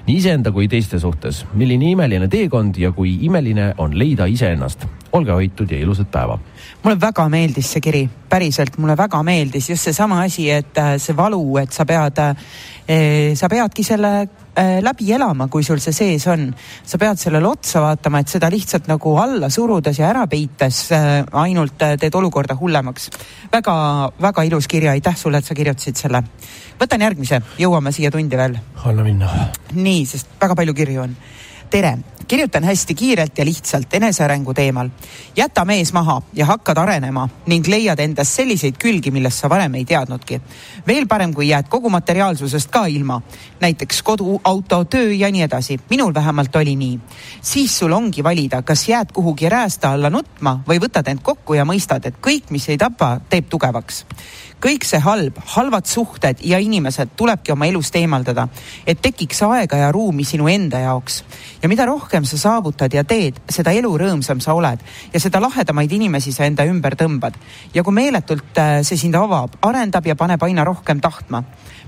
nii 0.08 0.18
iseenda 0.18 0.52
kui 0.52 0.68
teiste 0.68 1.00
suhtes. 1.00 1.46
milline 1.54 1.92
imeline 1.92 2.28
teekond 2.28 2.78
ja 2.78 2.92
kui 2.92 3.18
imeline 3.26 3.74
on 3.78 3.98
leida 4.00 4.26
iseennast. 4.26 4.88
olge 5.12 5.32
hoitud 5.32 5.72
ja 5.72 5.80
ilusat 5.80 6.12
päeva 6.12 6.40
mulle 6.86 7.00
väga 7.02 7.26
meeldis 7.34 7.70
see 7.74 7.82
kiri, 7.82 8.04
päriselt 8.30 8.76
mulle 8.78 8.94
väga 8.98 9.22
meeldis 9.26 9.72
just 9.72 9.88
seesama 9.88 10.20
asi, 10.22 10.46
et 10.54 10.78
äh, 10.78 10.96
see 11.02 11.16
valu, 11.18 11.42
et 11.58 11.74
sa 11.74 11.86
pead, 11.90 12.20
äh, 12.22 13.32
sa 13.34 13.50
peadki 13.50 13.84
selle 13.84 14.12
äh, 14.22 14.78
läbi 14.86 15.10
elama, 15.16 15.48
kui 15.50 15.66
sul 15.66 15.82
see 15.82 15.96
sees 15.98 16.28
on. 16.30 16.52
sa 16.86 17.00
pead 17.02 17.18
sellele 17.18 17.50
otsa 17.50 17.82
vaatama, 17.82 18.22
et 18.22 18.30
seda 18.30 18.52
lihtsalt 18.54 18.90
nagu 18.92 19.16
alla 19.18 19.50
surudes 19.50 19.98
ja 19.98 20.12
ära 20.12 20.28
peites 20.30 20.84
ainult 21.32 21.80
teed 21.80 22.20
olukorda 22.22 22.58
hullemaks. 22.60 23.10
väga, 23.52 23.76
väga 24.22 24.46
ilus 24.46 24.68
kiri, 24.70 24.90
aitäh 24.94 25.18
sulle, 25.18 25.42
et 25.42 25.46
sa 25.46 25.58
kirjutasid 25.58 25.98
selle. 25.98 26.22
võtan 26.78 27.02
järgmise, 27.02 27.42
jõuame 27.58 27.96
siia 27.96 28.14
tundi 28.14 28.38
veel. 28.38 28.60
anna 28.86 29.04
minna. 29.04 29.32
nii, 29.74 30.06
sest 30.06 30.38
väga 30.42 30.56
palju 30.62 30.78
kirju 30.78 31.02
on 31.02 31.18
tere, 31.76 31.98
kirjutan 32.28 32.64
hästi 32.64 32.96
kiirelt 32.96 33.38
ja 33.38 33.46
lihtsalt 33.46 33.94
enesearengu 33.94 34.54
teemal. 34.54 34.90
jäta 35.36 35.66
mees 35.66 35.94
maha 35.94 36.22
ja 36.34 36.46
hakkad 36.46 36.78
arenema 36.78 37.30
ning 37.46 37.68
leiad 37.68 38.00
endas 38.00 38.36
selliseid 38.36 38.78
külgi, 38.78 39.12
millest 39.12 39.40
sa 39.40 39.50
varem 39.50 39.76
ei 39.76 39.86
teadnudki. 39.86 40.42
veel 40.88 41.08
parem, 41.08 41.34
kui 41.34 41.48
jääd 41.48 41.68
kogu 41.70 41.90
materiaalsusest 41.90 42.72
ka 42.72 42.86
ilma, 42.86 43.22
näiteks 43.60 44.02
kodu, 44.02 44.42
auto, 44.44 44.84
töö 44.86 45.12
ja 45.14 45.32
nii 45.32 45.42
edasi. 45.42 45.80
minul 45.90 46.14
vähemalt 46.14 46.56
oli 46.56 46.76
nii. 46.76 47.00
siis 47.42 47.78
sul 47.80 47.92
ongi 47.92 48.24
valida, 48.24 48.62
kas 48.62 48.90
jääd 48.90 49.12
kuhugi 49.14 49.50
räästa 49.50 49.92
alla 49.92 50.10
nutma 50.10 50.60
või 50.68 50.80
võtad 50.80 51.08
end 51.08 51.22
kokku 51.22 51.54
ja 51.54 51.66
mõistad, 51.66 52.06
et 52.06 52.16
kõik, 52.22 52.50
mis 52.50 52.70
ei 52.70 52.78
tapa, 52.78 53.20
teeb 53.30 53.50
tugevaks 53.50 54.06
kõik 54.64 54.86
see 54.88 55.00
halb, 55.04 55.38
halvad 55.56 55.88
suhted 55.90 56.42
ja 56.46 56.60
inimesed 56.62 57.14
tulebki 57.18 57.54
oma 57.54 57.68
elust 57.68 57.96
eemaldada, 57.96 58.48
et 58.88 59.02
tekiks 59.02 59.42
aega 59.48 59.78
ja 59.78 59.92
ruumi 59.92 60.26
sinu 60.26 60.48
enda 60.52 60.80
jaoks. 60.80 61.24
ja 61.62 61.70
mida 61.70 61.86
rohkem 61.86 62.26
sa 62.26 62.38
saavutad 62.38 62.94
ja 62.94 63.04
teed, 63.04 63.40
seda 63.50 63.72
elurõõmsam 63.72 64.42
sa 64.42 64.54
oled 64.54 64.80
ja 65.14 65.20
seda 65.20 65.42
lahedamaid 65.42 65.92
inimesi 65.92 66.32
sa 66.32 66.46
enda 66.46 66.66
ümber 66.66 66.96
tõmbad. 66.96 67.34
ja 67.74 67.84
kui 67.84 67.94
meeletult 67.94 68.58
äh, 68.58 68.82
see 68.84 68.98
sind 68.98 69.16
avab, 69.16 69.58
arendab 69.62 70.06
ja 70.06 70.16
paneb 70.16 70.44
aina 70.44 70.64
rohkem 70.64 71.00
tahtma 71.00 71.44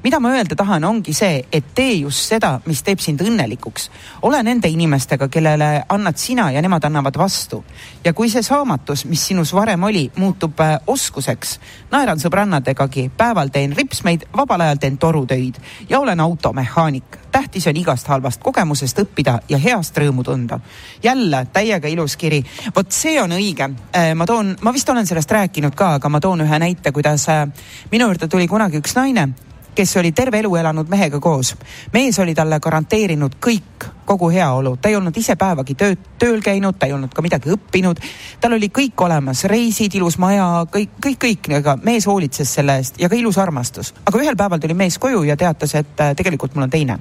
mida 0.08 0.20
ma 0.20 0.30
öelda 0.32 0.56
tahan, 0.56 0.86
ongi 0.88 1.12
see, 1.12 1.42
et 1.52 1.74
tee 1.76 1.98
just 2.00 2.30
seda, 2.30 2.54
mis 2.66 2.80
teeb 2.84 3.02
sind 3.04 3.20
õnnelikuks. 3.26 3.90
ole 4.22 4.40
nende 4.44 4.70
inimestega, 4.72 5.28
kellele 5.28 5.84
annad 5.90 6.16
sina 6.16 6.46
ja 6.52 6.62
nemad 6.62 6.84
annavad 6.88 7.18
vastu. 7.20 7.64
ja 8.04 8.14
kui 8.14 8.30
see 8.30 8.42
saamatus, 8.42 9.04
mis 9.06 9.26
sinus 9.28 9.52
varem 9.54 9.84
oli, 9.84 10.06
muutub 10.16 10.60
äh, 10.64 10.78
oskuseks, 10.88 11.60
naeran 11.92 12.24
sõbrannadegagi, 12.24 13.10
päeval 13.18 13.52
teen 13.52 13.76
ripsmeid, 13.76 14.24
vabal 14.38 14.64
ajal 14.64 14.80
teen 14.80 14.98
torutöid 14.98 15.60
ja 15.90 16.00
olen 16.00 16.20
automehaanik 16.20 17.18
tähtis 17.32 17.68
on 17.68 17.78
igast 17.78 18.08
halvast 18.08 18.40
kogemusest 18.44 19.02
õppida 19.04 19.42
ja 19.50 19.58
heast 19.60 19.98
rõõmu 19.98 20.24
tunda. 20.24 20.60
jälle 21.04 21.48
täiega 21.54 21.88
ilus 21.88 22.16
kiri. 22.18 22.44
vot 22.76 22.92
see 22.92 23.22
on 23.22 23.32
õige. 23.32 23.70
Äh, 23.96 24.16
ma 24.16 24.26
toon, 24.26 24.56
ma 24.62 24.74
vist 24.74 24.90
olen 24.90 25.06
sellest 25.08 25.32
rääkinud 25.32 25.76
ka, 25.76 25.94
aga 26.00 26.10
ma 26.10 26.20
toon 26.20 26.42
ühe 26.48 26.60
näite, 26.60 26.92
kuidas 26.92 27.28
äh, 27.30 27.48
minu 27.92 28.08
juurde 28.08 28.28
tuli 28.28 28.48
kunagi 28.48 28.80
üks 28.80 28.96
naine 28.96 29.34
kes 29.78 29.98
oli 29.98 30.12
terve 30.12 30.40
elu 30.40 30.56
elanud 30.56 30.90
mehega 30.90 31.20
koos. 31.20 31.56
mees 31.94 32.20
oli 32.20 32.34
talle 32.36 32.60
garanteerinud 32.60 33.38
kõik, 33.46 33.86
kogu 34.06 34.30
heaolu, 34.34 34.78
ta 34.82 34.90
ei 34.90 34.96
olnud 34.96 35.18
ise 35.18 35.36
päevagi 35.36 35.76
tööd, 35.78 36.08
tööl 36.20 36.42
käinud, 36.42 36.80
ta 36.80 36.88
ei 36.90 36.94
olnud 36.94 37.14
ka 37.14 37.22
midagi 37.22 37.54
õppinud. 37.54 38.02
tal 38.42 38.58
oli 38.58 38.72
kõik 38.74 39.06
olemas, 39.06 39.44
reisid, 39.44 39.94
ilus 39.96 40.18
maja, 40.18 40.66
kõik, 40.74 40.98
kõik, 41.06 41.20
kõik, 41.26 41.52
aga 41.60 41.78
mees 41.84 42.08
hoolitses 42.10 42.54
selle 42.60 42.80
eest 42.82 42.98
ja 43.02 43.10
ka 43.10 43.16
ilus 43.16 43.38
armastus. 43.38 43.94
aga 44.06 44.24
ühel 44.24 44.36
päeval 44.36 44.60
tuli 44.60 44.74
mees 44.74 44.98
koju 44.98 45.24
ja 45.24 45.38
teatas, 45.38 45.76
et 45.76 46.02
äh, 46.02 46.16
tegelikult 46.16 46.56
mul 46.56 46.64
on 46.64 46.70
teine. 46.74 47.00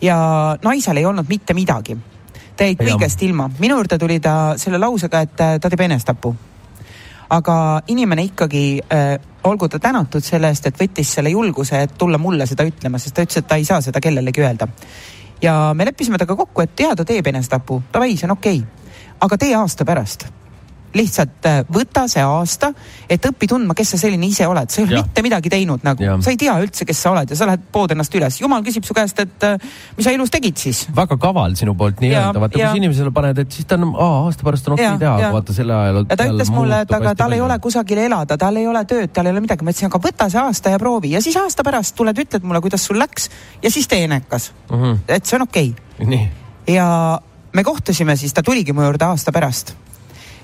ja 0.00 0.18
naisel 0.64 0.96
ei 0.96 1.04
olnud 1.04 1.28
mitte 1.28 1.54
midagi. 1.54 1.98
ta 2.56 2.64
jäi 2.64 2.76
kõigest 2.80 3.22
ilma. 3.22 3.50
minu 3.58 3.76
juurde 3.76 3.98
tuli 3.98 4.20
ta 4.20 4.54
selle 4.56 4.78
lausega, 4.78 5.20
et 5.20 5.40
äh, 5.40 5.58
ta 5.60 5.68
teeb 5.68 5.80
enestapu 5.80 6.36
aga 7.28 7.82
inimene 7.86 8.24
ikkagi 8.30 8.80
äh, 8.88 9.18
olgu 9.48 9.68
ta 9.68 9.78
tänatud 9.82 10.24
selle 10.24 10.50
eest, 10.52 10.66
et 10.66 10.80
võttis 10.80 11.12
selle 11.18 11.30
julguse, 11.34 11.82
et 11.82 11.94
tulla 11.98 12.18
mulle 12.18 12.46
seda 12.46 12.66
ütlema, 12.68 12.98
sest 12.98 13.16
ta 13.16 13.26
ütles, 13.26 13.42
et 13.42 13.48
ta 13.48 13.58
ei 13.60 13.64
saa 13.68 13.80
seda 13.84 14.00
kellelegi 14.00 14.44
öelda. 14.44 14.68
ja 15.42 15.72
me 15.74 15.84
leppisime 15.84 16.18
temaga 16.18 16.36
kokku, 16.44 16.62
et 16.62 16.80
jaa, 16.80 16.96
ta 16.96 17.04
teeb 17.04 17.26
enesetapu, 17.26 17.82
davai, 17.92 18.16
see 18.16 18.26
on 18.26 18.36
okei. 18.38 18.58
Okay.. 18.58 18.90
aga 19.20 19.38
tee 19.38 19.54
aasta 19.54 19.84
pärast 19.84 20.28
lihtsalt 20.96 21.46
äh, 21.48 21.58
võta 21.72 22.06
see 22.08 22.22
aasta, 22.24 22.70
et 23.10 23.24
õpi 23.28 23.48
tundma, 23.50 23.76
kes 23.76 23.94
sa 23.94 24.00
selline 24.00 24.28
ise 24.28 24.46
oled, 24.48 24.70
sa 24.72 24.80
ei 24.80 24.86
ole 24.86 25.02
mitte 25.02 25.24
midagi 25.24 25.52
teinud 25.52 25.84
nagu, 25.86 26.08
sa 26.24 26.32
ei 26.32 26.38
tea 26.40 26.54
üldse, 26.62 26.86
kes 26.88 27.02
sa 27.04 27.12
oled 27.12 27.30
ja 27.30 27.36
sa 27.38 27.48
lähed 27.50 27.66
pood 27.72 27.92
ennast 27.92 28.14
üles. 28.16 28.40
jumal 28.40 28.64
küsib 28.66 28.86
su 28.88 28.96
käest, 28.96 29.20
et 29.20 29.46
äh, 29.46 29.58
mis 29.96 30.08
sa 30.08 30.14
elus 30.14 30.32
tegid 30.32 30.56
siis. 30.60 30.86
väga 30.96 31.18
kaval 31.20 31.56
sinu 31.58 31.74
poolt 31.78 32.00
nii 32.04 32.12
öelda, 32.14 32.40
vaata 32.40 32.56
kui 32.56 32.64
sa 32.64 32.72
inimesele 32.80 33.12
paned, 33.14 33.42
et 33.44 33.58
siis 33.58 33.68
ta 33.68 33.78
on, 33.80 33.92
aasta 33.92 34.48
pärast 34.48 34.70
on 34.70 34.78
okei 34.78 34.88
okay 34.88 35.02
teha, 35.04 35.32
vaata 35.34 35.56
selle 35.56 35.76
ajal. 35.76 36.00
ja 36.04 36.20
ta 36.20 36.28
ütles 36.32 36.52
mulle, 36.54 36.82
et 36.86 36.96
aga 37.00 37.14
tal 37.18 37.36
ei 37.36 37.44
ole 37.44 37.58
kusagil 37.62 38.02
elada, 38.06 38.38
tal 38.40 38.60
ei 38.60 38.68
ole 38.70 38.84
tööd, 38.88 39.12
tal 39.12 39.28
ei 39.28 39.36
ole 39.36 39.44
midagi. 39.44 39.66
ma 39.66 39.74
ütlesin, 39.74 39.92
aga 39.92 40.02
võta 40.08 40.30
see 40.32 40.42
aasta 40.42 40.74
ja 40.74 40.80
proovi 40.80 41.12
ja 41.16 41.24
siis 41.24 41.36
aasta 41.40 41.66
pärast 41.66 41.96
tuled, 41.98 42.24
ütled 42.24 42.46
mulle, 42.46 42.62
kuidas 42.64 42.88
sul 42.88 43.00
läks 43.00 43.28
ja 43.62 43.72
siis 43.72 43.88
tee 43.88 44.06
enekas 44.08 44.52
mm. 44.70 44.76
-hmm. 44.76 45.00
et 45.08 45.26
see 45.26 45.36
on 45.36 45.48
okei 45.48 45.74
okay.. 46.00 46.28
ja 46.74 46.88
me 47.52 47.64
kohtusime 47.64 48.16
siis, 48.16 48.32
ta 48.32 48.42
tuligi 48.42 48.72
mu 48.72 48.82
juurde 48.86 49.04
aasta 49.04 49.32
pärast 49.32 49.74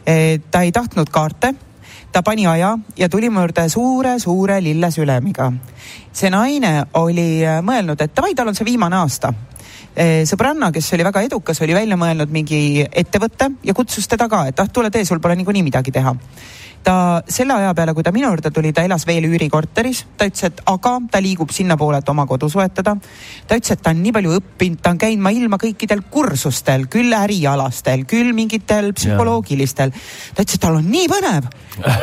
ta 0.05 0.61
ei 0.61 0.73
tahtnud 0.73 1.09
kaarte, 1.11 1.55
ta 2.15 2.23
pani 2.23 2.47
aja 2.47 2.77
ja 2.97 3.09
tuli 3.09 3.31
mu 3.31 3.41
juurde 3.43 3.69
suure-suure 3.69 4.61
lillesülemiga. 4.63 5.53
see 6.13 6.31
naine 6.31 6.85
oli 6.95 7.43
eh, 7.43 7.59
mõelnud, 7.63 8.01
et 8.01 8.15
davai, 8.15 8.35
tal 8.35 8.49
on 8.49 8.55
see 8.55 8.65
viimane 8.65 8.97
aasta. 8.97 9.33
Eh, 9.97 10.23
sõbranna, 10.27 10.71
kes 10.73 10.93
oli 10.95 11.05
väga 11.05 11.23
edukas, 11.27 11.61
oli 11.63 11.75
välja 11.75 11.97
mõelnud 11.97 12.31
mingi 12.31 12.87
ettevõtte 12.87 13.51
ja 13.65 13.75
kutsus 13.75 14.07
teda 14.09 14.29
ka, 14.29 14.47
et 14.47 14.61
ah, 14.61 14.71
tule 14.71 14.91
tee, 14.91 15.05
sul 15.05 15.21
pole 15.21 15.35
niikuinii 15.37 15.63
midagi 15.67 15.91
teha 15.95 16.15
ta 16.85 17.23
selle 17.29 17.57
aja 17.57 17.73
peale, 17.75 17.95
kui 17.97 18.05
ta 18.05 18.13
minu 18.13 18.29
juurde 18.29 18.51
tuli, 18.53 18.73
ta 18.77 18.85
elas 18.85 19.07
veel 19.09 19.25
üürikorteris, 19.31 20.05
ta 20.19 20.29
ütles, 20.29 20.45
et 20.51 20.61
aga 20.69 20.93
ta 21.11 21.21
liigub 21.25 21.53
sinnapoole, 21.55 22.03
et 22.03 22.09
oma 22.13 22.27
kodu 22.29 22.51
soetada. 22.53 22.97
ta 23.49 23.57
ütles, 23.57 23.73
et 23.73 23.83
ta 23.83 23.95
on 23.95 24.03
nii 24.05 24.13
palju 24.13 24.35
õppinud, 24.39 24.81
ta 24.83 24.93
on 24.93 25.01
käinud 25.01 25.33
ilma 25.35 25.59
kõikidel 25.61 26.05
kursustel, 26.11 26.87
küll 26.93 27.13
ärialastel, 27.17 28.05
küll 28.11 28.35
mingitel 28.37 28.93
psühholoogilistel. 28.93 29.95
ta 30.35 30.45
ütles, 30.45 30.59
et 30.59 30.61
tal 30.61 30.77
on 30.81 30.91
nii 30.91 31.09
põnev, 31.09 31.49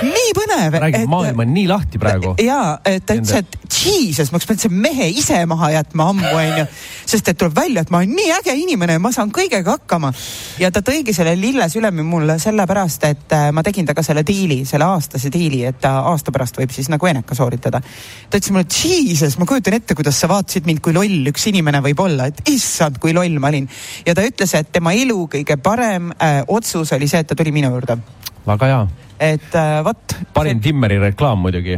nii 0.01 0.33
põnev. 0.39 0.79
räägib, 0.85 1.07
maailm 1.11 1.45
on 1.45 1.53
nii 1.53 1.67
lahti 1.69 2.01
praegu. 2.01 2.33
ja, 2.41 2.79
ta 2.81 3.17
ütles, 3.19 3.35
et 3.37 3.57
jesus, 3.69 4.31
ma 4.31 4.39
oleks 4.39 4.49
pidanud 4.49 4.65
selle 4.65 4.81
mehe 4.81 5.09
ise 5.13 5.45
maha 5.45 5.71
jätma 5.77 6.09
ammu, 6.09 6.33
onju. 6.41 6.65
sest 7.05 7.29
et 7.29 7.37
tuleb 7.37 7.55
välja, 7.55 7.85
et 7.85 7.93
ma 7.93 8.01
olen 8.01 8.17
nii 8.17 8.33
äge 8.39 8.57
inimene 8.57 8.97
ja 8.97 9.03
ma 9.03 9.13
saan 9.13 9.31
kõigega 9.31 9.77
hakkama. 9.77 10.13
ja 10.59 10.71
ta 10.73 10.81
tõigi 10.85 11.13
selle 11.13 11.37
lillesülemi 11.37 12.03
mulle 12.03 12.39
sellepärast, 12.41 13.07
et 13.11 13.37
äh, 13.37 13.49
ma 13.53 13.63
tegin 13.63 13.85
temaga 13.85 14.03
selle 14.05 14.25
diili 14.27 14.63
selle 14.71 14.87
aastase 14.87 15.31
diili, 15.33 15.63
et 15.67 15.79
ta 15.83 15.97
aasta 16.11 16.33
pärast 16.33 16.57
võib 16.59 16.73
siis 16.73 16.89
nagu 16.91 17.09
eneka 17.09 17.37
sooritada. 17.37 17.81
ta 18.29 18.39
ütles 18.39 18.55
mulle, 18.55 18.65
jesus, 18.71 19.37
ma 19.39 19.47
kujutan 19.49 19.77
ette, 19.77 19.97
kuidas 19.97 20.19
sa 20.19 20.29
vaatasid 20.31 20.67
mind, 20.69 20.81
kui 20.83 20.95
loll 20.95 21.31
üks 21.33 21.47
inimene 21.51 21.83
võib 21.83 22.03
olla, 22.05 22.29
et 22.31 22.41
issand, 22.49 22.99
kui 23.03 23.13
loll 23.17 23.39
ma 23.39 23.51
olin. 23.53 23.69
ja 24.07 24.15
ta 24.17 24.25
ütles, 24.27 24.55
et 24.57 24.71
tema 24.71 24.95
elu 24.97 25.27
kõige 25.37 25.59
parem 25.61 26.11
äh, 26.17 26.41
otsus 26.47 26.95
oli 26.97 27.11
see, 27.11 27.23
et 27.23 27.31
ta 27.31 27.37
tuli 27.37 27.53
minu 27.55 27.73
juurde. 27.75 27.99
väga 28.47 28.73
hea 28.73 28.83
et 29.21 29.55
äh, 29.55 29.79
vot. 29.85 30.17
parim 30.33 30.57
see... 30.57 30.71
Timmeri 30.71 30.97
reklaam 31.01 31.41
muidugi 31.45 31.77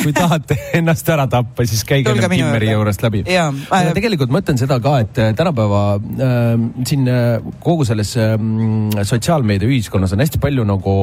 kui 0.00 0.12
tahate 0.16 0.56
ennast 0.78 1.08
ära 1.12 1.26
tappa, 1.30 1.64
siis 1.68 1.82
käige 1.88 2.14
Timmeri 2.16 2.70
juurest 2.70 3.02
läbi. 3.04 3.22
aga 3.28 3.92
tegelikult 3.96 4.32
ma 4.32 4.40
ütlen 4.40 4.60
seda 4.60 4.78
ka, 4.82 4.94
et 5.04 5.20
äh, 5.20 5.32
tänapäeva 5.36 5.82
äh, 5.98 6.64
siin 6.88 7.08
äh, 7.10 7.50
kogu 7.60 7.84
selles 7.88 8.14
äh, 8.20 8.36
sotsiaalmeedia 9.10 9.68
ühiskonnas 9.68 10.14
on 10.16 10.24
hästi 10.24 10.40
palju 10.42 10.64
nagu 10.68 10.96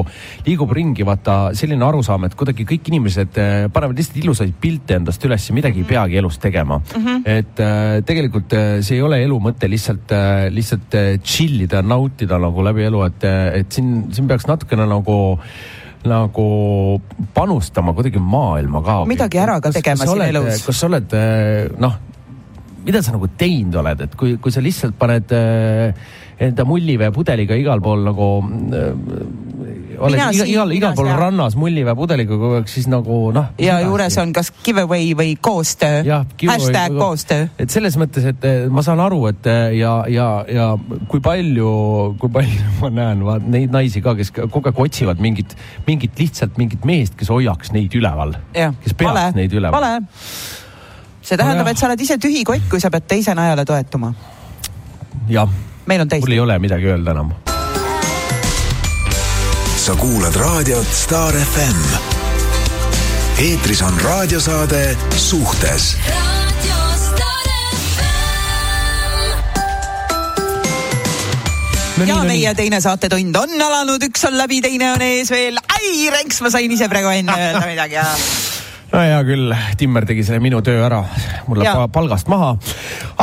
liigub 0.48 0.74
ringi 0.74 1.06
vaata 1.06 1.38
selline 1.58 1.86
arusaam, 1.86 2.26
et 2.26 2.34
kuidagi 2.38 2.66
kõik 2.68 2.90
inimesed 2.90 3.38
äh, 3.38 3.56
panevad 3.72 3.98
lihtsalt 3.98 4.18
ilusaid 4.24 4.58
pilte 4.60 4.98
endast 4.98 5.24
üles 5.28 5.46
ja 5.48 5.56
midagi 5.56 5.82
ei 5.82 5.86
mhm. 5.86 5.92
peagi 5.92 6.20
elus 6.22 6.40
tegema 6.42 6.80
mm. 6.80 7.06
-hmm. 7.06 7.22
et 7.38 7.62
äh, 7.62 8.02
tegelikult 8.08 8.58
äh, 8.58 8.68
see 8.82 8.98
ei 8.98 9.06
ole 9.06 9.22
elu 9.22 9.38
mõte 9.42 9.70
lihtsalt 9.70 10.10
äh,, 10.10 10.48
lihtsalt 10.50 10.98
äh, 10.98 11.10
chill 11.22 11.62
ida, 11.68 11.82
nautida 11.82 12.38
nagu 12.42 12.66
läbi 12.66 12.88
elu, 12.88 13.06
et, 13.06 13.24
äh, 13.24 13.60
et 13.60 13.72
siin, 13.72 14.08
siin 14.12 14.28
peaks 14.28 14.48
natukene 14.50 14.86
nagu 14.88 15.18
äh, 15.38 15.67
nagu 16.06 17.00
panustama 17.34 17.94
kuidagi 17.96 18.20
maailma 18.22 18.82
ka. 18.84 19.00
midagi 19.08 19.40
ära 19.42 19.58
ka 19.60 19.72
tegema 19.74 20.06
siin 20.06 20.22
elus. 20.28 20.62
kas 20.66 20.78
sa 20.78 20.86
oled 20.86 21.16
eh, 21.18 21.66
noh, 21.78 21.98
mida 22.86 23.02
sa 23.02 23.16
nagu 23.16 23.28
teinud 23.40 23.80
oled, 23.82 24.06
et 24.06 24.14
kui, 24.18 24.36
kui 24.42 24.54
sa 24.54 24.62
lihtsalt 24.64 24.96
paned 24.98 25.34
äh, 25.34 25.92
enda 26.38 26.64
mulliveepudeliga 26.68 27.56
igal 27.58 27.82
pool 27.82 28.04
nagu 28.06 28.28
äh, 28.78 29.46
oled 29.98 30.20
iga, 30.20 30.46
igal, 30.46 30.72
igal 30.74 30.94
pool 30.96 31.08
jah. 31.10 31.18
rannas 31.18 31.56
mulliveepudeliga 31.58 32.36
kogu 32.38 32.58
aeg, 32.60 32.70
siis 32.70 32.86
nagu 32.90 33.18
noh. 33.34 33.50
ja 33.62 33.78
juures 33.82 34.14
on 34.22 34.32
kas 34.36 34.52
giveaway 34.64 35.10
või 35.18 35.34
koostöö, 35.42 36.04
hashtag 36.46 36.94
koostöö. 36.98 37.48
et 37.58 37.74
selles 37.74 37.98
mõttes, 38.00 38.28
et 38.30 38.46
äh, 38.46 38.60
ma 38.70 38.84
saan 38.86 39.02
aru, 39.02 39.24
et 39.32 39.50
äh, 39.50 39.74
ja, 39.80 39.94
ja, 40.12 40.28
ja 40.52 40.68
kui 41.10 41.22
palju, 41.24 41.72
kui 42.22 42.32
palju 42.38 42.70
ma 42.84 42.92
näen 43.00 43.26
vaat, 43.26 43.48
neid 43.50 43.74
naisi 43.74 44.02
ka, 44.04 44.14
kes 44.18 44.30
kogu 44.38 44.70
aeg 44.70 44.82
otsivad 44.86 45.22
mingit, 45.24 45.56
mingit 45.88 46.18
lihtsalt 46.22 46.58
mingit 46.60 46.86
meest, 46.88 47.18
kes 47.18 47.32
hoiaks 47.34 47.74
neid 47.74 47.94
üleval. 47.98 48.36
kes 48.54 48.94
peaks 48.94 49.10
vale, 49.10 49.28
neid 49.38 49.58
üleval. 49.58 49.74
vale 49.74 50.06
see 51.28 51.36
tähendab, 51.36 51.66
et 51.68 51.80
sa 51.80 51.90
oled 51.90 52.00
ise 52.00 52.16
tühi 52.22 52.44
kott, 52.46 52.70
kui 52.70 52.80
sa 52.80 52.92
pead 52.94 53.10
teise 53.10 53.34
najale 53.36 53.66
toetuma. 53.68 54.14
jah 55.28 55.50
meil 55.88 56.04
on 56.04 56.08
teist. 56.08 56.26
mul 56.26 56.36
ei 56.36 56.40
ole 56.40 56.58
midagi 56.58 56.86
öelda 56.92 57.16
enam. 57.16 57.32
sa 59.76 59.96
kuulad 59.96 60.36
raadiot 60.36 60.86
Star 60.92 61.34
FM. 61.34 61.80
eetris 63.38 63.82
on 63.82 64.00
raadiosaade 64.00 64.96
Suhtes 65.16 65.96
no 71.98 72.04
ja 72.04 72.22
meie 72.24 72.54
teine 72.54 72.80
saatetund 72.80 73.36
on 73.36 73.62
alanud, 73.62 74.02
üks 74.10 74.26
on 74.28 74.36
läbi, 74.38 74.60
teine 74.62 74.92
on 74.92 75.02
ees 75.02 75.30
veel. 75.30 75.58
ai, 75.72 76.10
Renks, 76.14 76.42
ma 76.44 76.52
sain 76.52 76.70
ise 76.70 76.90
praegu 76.90 77.10
enne 77.14 77.34
öelda 77.34 77.64
midagi 77.66 77.98
ja 77.98 78.06
no 78.92 79.00
hea 79.02 79.18
küll, 79.26 79.52
Timmer 79.78 80.06
tegi 80.08 80.24
selle 80.24 80.40
minu 80.42 80.60
töö 80.64 80.80
ära, 80.86 81.02
mul 81.48 81.60
läheb 81.60 81.92
palgast 81.92 82.28
maha. 82.32 82.54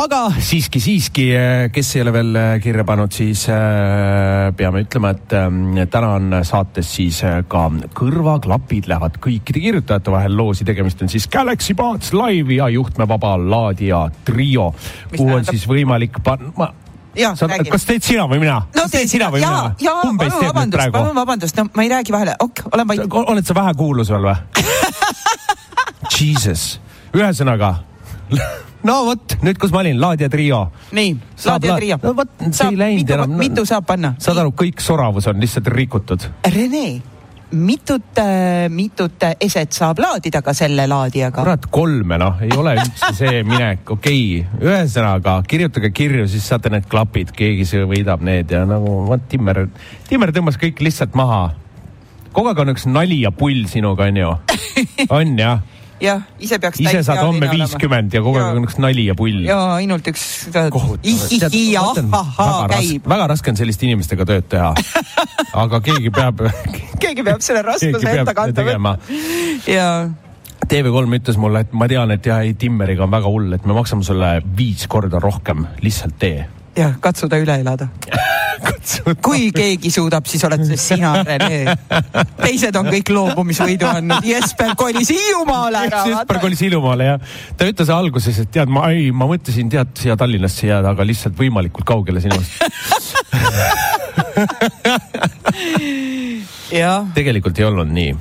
aga 0.02 0.20
siiski, 0.38 0.82
siiski, 0.84 1.26
kes 1.74 1.92
ei 1.96 2.04
ole 2.04 2.14
veel 2.14 2.40
kirja 2.64 2.86
pannud, 2.88 3.14
siis 3.16 3.48
äh, 3.54 4.52
peame 4.58 4.86
ütlema, 4.86 5.16
et 5.16 5.36
äh, 5.38 5.88
täna 5.92 6.14
on 6.20 6.40
saates 6.46 6.94
siis 7.00 7.24
äh, 7.26 7.42
ka 7.50 7.66
kõrvaklapid 7.98 8.90
lähevad 8.92 9.20
kõikide 9.24 9.64
kirjutajate 9.64 10.14
vahel 10.14 10.38
loosi. 10.38 10.68
tegemist 10.68 11.02
on 11.02 11.12
siis 11.12 11.28
Galaxy 11.32 11.74
Buds 11.78 12.14
Live 12.14 12.60
ja 12.60 12.70
juhtmevaba 12.70 13.36
laadija 13.42 14.06
trio, 14.26 14.72
kuhu 15.16 15.40
on 15.40 15.46
siis 15.50 15.66
võimalik 15.70 16.22
panna 16.24 16.72
ja, 17.18 17.34
sa, 17.36 17.50
kas 17.72 17.88
teed 17.88 18.06
sina 18.06 18.30
või 18.30 18.42
mina? 18.44 18.62
no 18.76 18.86
teed 18.92 19.10
sina 19.10 19.32
või 19.34 19.42
ja, 19.42 19.52
mina? 19.80 19.96
kumb 20.04 20.22
meist 20.22 20.38
teeb 20.38 20.62
nüüd 20.62 20.78
praegu? 20.78 20.98
palun 21.00 21.18
vabandust, 21.18 21.58
no 21.58 21.70
ma 21.74 21.86
ei 21.86 21.92
räägi 21.92 22.14
vahele, 22.14 22.38
ok, 22.40 22.68
olen 22.72 22.92
vait. 22.92 23.06
oled 23.24 23.48
sa 23.48 23.58
vähekuulus 23.58 24.14
veel 24.14 24.30
või 24.30 24.64
Jesus, 26.12 26.80
ühesõnaga 27.16 27.76
no 28.88 29.00
vot, 29.08 29.38
nüüd, 29.46 29.58
kus 29.62 29.74
ma 29.74 29.82
olin, 29.84 29.98
Laadja 30.02 30.30
trio. 30.32 30.62
nii, 30.96 31.16
Laadja 31.46 31.80
trio. 31.80 31.98
no 32.04 32.14
vot, 32.18 32.38
see 32.52 32.70
ei 32.72 32.80
läinud 32.80 33.18
enam. 33.18 33.36
mitu 33.40 33.66
saab 33.68 33.88
panna? 33.90 34.16
saad 34.22 34.44
aru, 34.44 34.54
kõik 34.58 34.84
soravus 34.84 35.30
on 35.32 35.42
lihtsalt 35.42 35.70
rikutud. 35.74 36.26
Rene, 36.54 36.86
mitut 37.56 38.22
äh,, 38.22 38.66
mitut 38.74 39.26
eset 39.40 39.76
saab 39.76 40.02
laadida 40.04 40.42
ka 40.46 40.54
selle 40.58 40.88
laadijaga? 40.90 41.42
kurat, 41.42 41.68
kolme 41.74 42.20
noh, 42.22 42.40
ei 42.46 42.54
ole 42.58 42.78
üldse 42.82 43.12
see 43.18 43.44
minek, 43.48 43.86
okei 43.98 44.24
okay.. 44.42 44.64
ühesõnaga 44.66 45.38
kirjutage 45.50 45.94
kirju, 45.96 46.30
siis 46.32 46.48
saate 46.50 46.74
need 46.74 46.90
klapid, 46.92 47.34
keegi 47.38 47.86
võidab 47.90 48.26
need 48.26 48.54
ja 48.54 48.66
nagu 48.70 49.04
vot 49.10 49.30
Timmer, 49.30 49.66
Timmer 50.10 50.34
tõmbas 50.36 50.60
kõik 50.62 50.82
lihtsalt 50.86 51.18
maha. 51.18 51.48
kogu 52.34 52.52
aeg 52.52 52.66
on 52.66 52.76
üks 52.76 52.90
nali 52.90 53.22
ja 53.24 53.32
pull 53.32 53.66
sinuga 53.72 54.10
onju, 54.10 54.36
on 55.20 55.40
jah 55.40 55.75
jah, 56.02 56.26
ise 56.40 56.60
peaks. 56.60 56.82
ise 56.84 57.04
saad 57.08 57.22
homme 57.24 57.50
viiskümmend 57.52 58.16
ja 58.16 58.22
kogu 58.26 58.40
aeg 58.42 58.60
on 58.60 58.68
üks 58.68 58.80
nali 58.84 59.08
ja 59.08 59.16
pull. 59.18 59.46
ja 59.48 59.60
ainult 59.78 60.08
üks 60.12 60.26
väga 63.06 63.30
raske 63.32 63.54
on 63.54 63.60
selliste 63.60 63.88
inimestega 63.88 64.28
tööd 64.28 64.50
teha. 64.52 64.74
aga 65.64 65.82
keegi 65.86 66.12
peab 66.16 66.46
keegi 67.04 67.26
peab 67.26 67.44
selle 67.46 67.64
raskuse 67.66 68.14
enda 68.18 68.36
kanda 68.38 68.68
võtma. 68.68 68.98
ja 69.70 69.90
TV3 70.66 71.20
ütles 71.20 71.38
mulle, 71.38 71.62
et 71.62 71.74
ma 71.78 71.86
tean, 71.90 72.10
et 72.16 72.26
jah, 72.26 72.42
ei 72.42 72.56
Timmeriga 72.58 73.06
on 73.06 73.12
väga 73.14 73.30
hull, 73.30 73.54
et 73.54 73.66
me 73.70 73.76
maksame 73.78 74.06
sulle 74.08 74.32
viis 74.58 74.88
korda 74.90 75.20
rohkem, 75.22 75.68
lihtsalt 75.86 76.18
tee. 76.18 76.48
Jah, 76.76 76.98
katsu 77.02 77.30
ta 77.32 77.40
üle 77.42 77.60
elada 77.62 77.90
kui 79.26 79.50
keegi 79.56 79.92
suudab, 79.94 80.26
siis 80.30 80.44
oled 80.48 80.64
sina, 80.80 81.12
Rene. 81.26 81.76
teised 82.40 82.76
on 82.80 82.88
kõik 82.92 83.10
loobumisvõidu 83.14 83.88
andnud. 83.90 84.26
Jesper 84.26 84.76
kolis 84.80 85.10
Hiiumaale 85.14 85.78
ära. 85.88 86.04
Jesper 86.10 86.40
kolis 86.44 86.62
Hiiumaale 86.66 87.04
jah. 87.10 87.20
ta 87.58 87.68
ütles 87.70 87.90
alguses, 87.94 88.40
et 88.44 88.52
tead, 88.56 88.70
ma 88.72 88.82
ei, 88.94 89.12
ma 89.16 89.26
mõtlesin 89.30 89.68
tead 89.72 89.90
siia 90.00 90.16
Tallinnasse 90.20 90.64
jääda, 90.70 90.88
aga 90.96 91.02
lihtsalt 91.08 91.36
võimalikult 91.40 91.88
kaugele 91.88 92.20
sinust 92.24 92.52
tegelikult 97.16 97.60
ei 97.60 97.66
olnud 97.68 97.90
nii. 97.92 98.12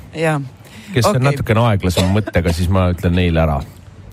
kes 0.93 1.05
okay. 1.05 1.17
on 1.17 1.23
natukene 1.29 1.61
aeglasema 1.71 2.09
mõttega, 2.19 2.53
siis 2.55 2.69
ma 2.71 2.81
ütlen 2.93 3.13
neile 3.17 3.39
ära 3.43 3.57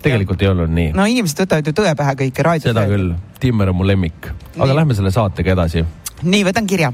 tegelikult 0.03 0.41
ei 0.43 0.51
olnud 0.51 0.73
nii. 0.73 0.91
no 0.97 1.07
inimesed 1.09 1.45
võtavad 1.45 1.71
ju 1.71 1.75
tõe 1.79 1.95
pähe 1.99 2.17
kõike 2.25 2.45
raadios. 2.45 2.69
seda 2.71 2.85
küll, 2.89 3.13
Timmer 3.39 3.71
on 3.73 3.79
mu 3.79 3.87
lemmik. 3.87 4.29
aga 4.57 4.69
nii. 4.69 4.77
lähme 4.81 4.99
selle 4.99 5.11
saatega 5.15 5.55
edasi 5.55 5.83
nii, 6.23 6.45
võtan 6.49 6.69
kirja 6.69 6.93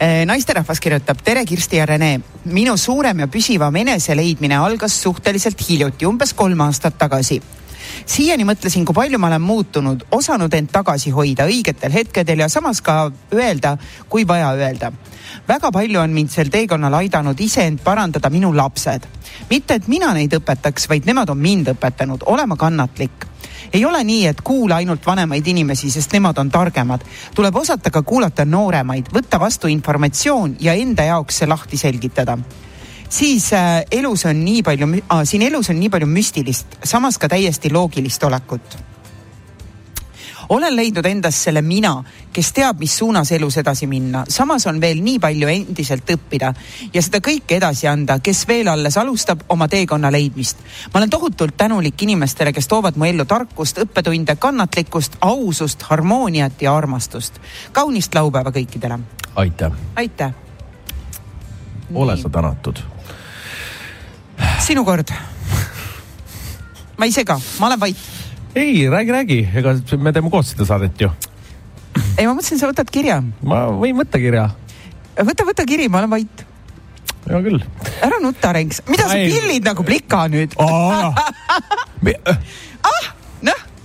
naisterahvas 0.00 0.80
kirjutab, 0.80 1.18
tere 1.24 1.44
Kirsti 1.44 1.76
ja 1.76 1.86
Rene. 1.86 2.20
minu 2.44 2.76
suurem 2.76 3.18
ja 3.20 3.26
püsivam 3.28 3.76
eneseleidmine 3.76 4.56
algas 4.56 4.96
suhteliselt 5.02 5.60
hiljuti, 5.68 6.06
umbes 6.08 6.32
kolm 6.32 6.60
aastat 6.64 6.96
tagasi. 6.98 7.42
Siiani 8.06 8.44
mõtlesin, 8.44 8.84
kui 8.84 8.94
palju 8.94 9.18
ma 9.18 9.30
olen 9.30 9.42
muutunud, 9.42 10.04
osanud 10.16 10.54
end 10.54 10.70
tagasi 10.72 11.10
hoida 11.14 11.46
õigetel 11.50 11.92
hetkedel 11.92 12.44
ja 12.44 12.48
samas 12.48 12.80
ka 12.80 13.10
öelda, 13.34 13.76
kui 14.08 14.26
vaja 14.26 14.52
öelda. 14.52 14.92
väga 15.48 15.70
palju 15.72 16.00
on 16.00 16.10
mind 16.10 16.30
sel 16.30 16.48
teekonnal 16.50 16.94
aidanud 16.94 17.40
iseend 17.40 17.80
parandada 17.84 18.30
minu 18.30 18.56
lapsed. 18.56 19.06
mitte, 19.50 19.74
et 19.74 19.88
mina 19.88 20.12
neid 20.14 20.32
õpetaks, 20.34 20.88
vaid 20.88 21.06
nemad 21.06 21.30
on 21.30 21.38
mind 21.38 21.68
õpetanud 21.74 22.22
olema 22.26 22.56
kannatlik 22.56 23.26
ei 23.72 23.84
ole 23.84 24.04
nii, 24.04 24.26
et 24.26 24.40
kuula 24.40 24.76
ainult 24.76 25.06
vanemaid 25.06 25.46
inimesi, 25.46 25.90
sest 25.90 26.12
nemad 26.12 26.38
on 26.38 26.50
targemad. 26.50 27.00
tuleb 27.34 27.56
osata 27.56 27.90
ka 27.90 28.02
kuulata 28.02 28.44
nooremaid, 28.44 29.12
võtta 29.14 29.40
vastu 29.40 29.68
informatsioon 29.68 30.56
ja 30.60 30.74
enda 30.74 31.02
jaoks 31.02 31.38
see 31.38 31.46
lahti 31.46 31.76
selgitada 31.76 32.38
siis 33.10 33.52
äh, 33.52 33.82
elus 33.90 34.24
on 34.26 34.44
nii 34.44 34.62
palju 34.62 34.86
äh,, 34.96 35.24
siin 35.24 35.42
elus 35.42 35.70
on 35.70 35.80
nii 35.80 35.90
palju 35.90 36.06
müstilist, 36.06 36.78
samas 36.84 37.18
ka 37.18 37.28
täiesti 37.28 37.72
loogilist 37.72 38.22
olekut 38.24 38.78
olen 40.50 40.76
leidnud 40.76 41.06
endas 41.06 41.44
selle 41.44 41.62
mina, 41.62 41.92
kes 42.32 42.52
teab, 42.52 42.80
mis 42.82 42.96
suunas 42.98 43.30
elus 43.32 43.56
edasi 43.60 43.86
minna. 43.86 44.24
samas 44.28 44.66
on 44.66 44.80
veel 44.80 45.02
nii 45.02 45.18
palju 45.22 45.48
endiselt 45.48 46.10
õppida 46.10 46.52
ja 46.94 47.02
seda 47.02 47.20
kõike 47.22 47.56
edasi 47.56 47.86
anda, 47.88 48.18
kes 48.18 48.42
veel 48.48 48.68
alles 48.68 48.98
alustab 48.98 49.44
oma 49.48 49.68
teekonna 49.68 50.10
leidmist. 50.12 50.58
ma 50.94 50.98
olen 50.98 51.10
tohutult 51.10 51.56
tänulik 51.56 52.02
inimestele, 52.02 52.52
kes 52.52 52.68
toovad 52.68 52.98
mu 52.98 53.06
ellu 53.06 53.24
tarkust, 53.24 53.78
õppetunde, 53.78 54.36
kannatlikkust, 54.36 55.16
ausust, 55.20 55.82
harmooniat 55.82 56.62
ja 56.62 56.76
armastust. 56.76 57.40
kaunist 57.72 58.14
laupäeva 58.14 58.50
kõikidele. 58.50 58.98
aitäh. 59.34 59.72
aitäh. 59.96 60.34
ole 61.94 62.16
sa 62.16 62.28
tänatud. 62.28 62.78
Sinu 64.60 64.84
kord. 64.84 65.12
ma 66.98 67.08
ei 67.08 67.12
sega, 67.12 67.38
ma 67.58 67.70
olen 67.70 67.80
vait 67.80 68.08
ei, 68.54 68.88
räägi, 68.90 69.12
räägi, 69.12 69.48
ega 69.54 69.74
me 69.98 70.12
teeme 70.12 70.30
koos 70.30 70.50
seda 70.52 70.66
saadet 70.66 71.00
ju. 71.00 71.10
ei, 72.18 72.26
ma 72.26 72.34
mõtlesin, 72.34 72.58
sa 72.58 72.70
võtad 72.70 72.90
kirja. 72.90 73.20
ma 73.46 73.66
võin 73.70 73.96
võtta 73.98 74.18
kirja. 74.22 74.48
võta, 75.18 75.46
võta 75.46 75.66
kiri, 75.68 75.88
ma 75.88 76.02
olen 76.02 76.10
vait. 76.16 76.44
hea 77.28 77.40
küll. 77.46 77.62
ära 78.02 78.18
nutta, 78.22 78.52
Renks, 78.56 78.82
mida 78.90 79.08
sa 79.08 79.14
pillid 79.20 79.64
nagu 79.70 79.86
plika 79.86 80.26
nüüd? 80.32 80.56
ah, 80.60 81.14
noh 82.90 83.19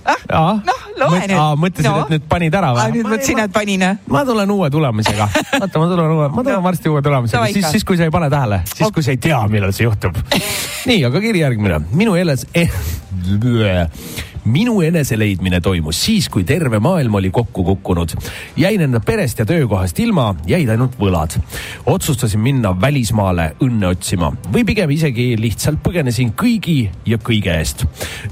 ah, 0.06 0.60
noh, 0.66 0.84
loe 1.00 1.20
nüüd. 1.22 1.40
mõtlesin 1.62 1.90
no., 1.90 2.04
et 2.04 2.14
nüüd 2.14 2.28
panid 2.30 2.56
ära 2.58 2.72
või? 2.76 2.86
nüüd 2.96 3.08
mõtlesin, 3.10 3.42
et 3.44 3.54
panin. 3.54 3.86
ma 4.12 4.24
tulen 4.28 4.54
uue 4.54 4.70
tulemusega. 4.72 5.28
vaata, 5.34 5.82
ma 5.82 5.90
tulen 5.90 6.14
uue, 6.16 6.28
ma 6.28 6.42
tulen 6.42 6.58
no. 6.58 6.62
varsti 6.66 6.92
uue 6.92 7.02
tulemusega, 7.02 7.50
siis, 7.56 7.68
siis 7.76 7.86
kui 7.88 7.98
sa 7.98 8.08
ei 8.08 8.14
pane 8.14 8.30
tähele, 8.32 8.62
siis 8.72 8.94
kui 8.94 9.06
sa 9.06 9.14
ei 9.14 9.20
tea, 9.22 9.40
millal 9.52 9.74
see 9.76 9.88
juhtub. 9.88 10.18
nii, 10.90 11.02
aga 11.10 11.22
kiri 11.24 11.44
järgmine. 11.44 11.82
minu 11.96 12.16
eles 12.18 12.46
eh, 12.54 12.72
minu 14.46 14.80
eneseleidmine 14.82 15.60
toimus 15.60 15.98
siis, 16.06 16.28
kui 16.30 16.44
terve 16.46 16.78
maailm 16.78 17.14
oli 17.18 17.30
kokku 17.30 17.64
kukkunud. 17.64 18.14
jäin 18.56 18.80
enda 18.80 19.00
perest 19.00 19.38
ja 19.38 19.46
töökohast 19.46 19.98
ilma, 19.98 20.34
jäid 20.46 20.68
ainult 20.68 20.98
võlad. 20.98 21.38
otsustasin 21.86 22.40
minna 22.40 22.80
välismaale 22.80 23.56
õnne 23.60 23.86
otsima 23.86 24.32
või 24.52 24.64
pigem 24.64 24.90
isegi 24.90 25.34
lihtsalt 25.40 25.82
põgenesin 25.82 26.32
kõigi 26.32 26.90
ja 27.06 27.18
kõige 27.18 27.58
eest. 27.58 27.84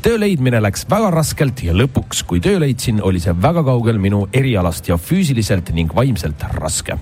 töö 0.02 0.20
leidmine 0.20 0.62
läks 0.62 0.86
väga 0.90 1.10
raskelt 1.10 1.62
ja 1.62 1.74
lõpuks, 1.74 2.22
kui 2.26 2.40
töö 2.40 2.60
leidsin, 2.60 3.02
oli 3.02 3.20
see 3.20 3.34
väga 3.42 3.64
kaugel 3.64 3.98
minu 3.98 4.28
erialast 4.32 4.88
ja 4.88 4.98
füüsiliselt 4.98 5.74
ning 5.74 5.94
vaimselt 5.94 6.46
raske 6.54 6.98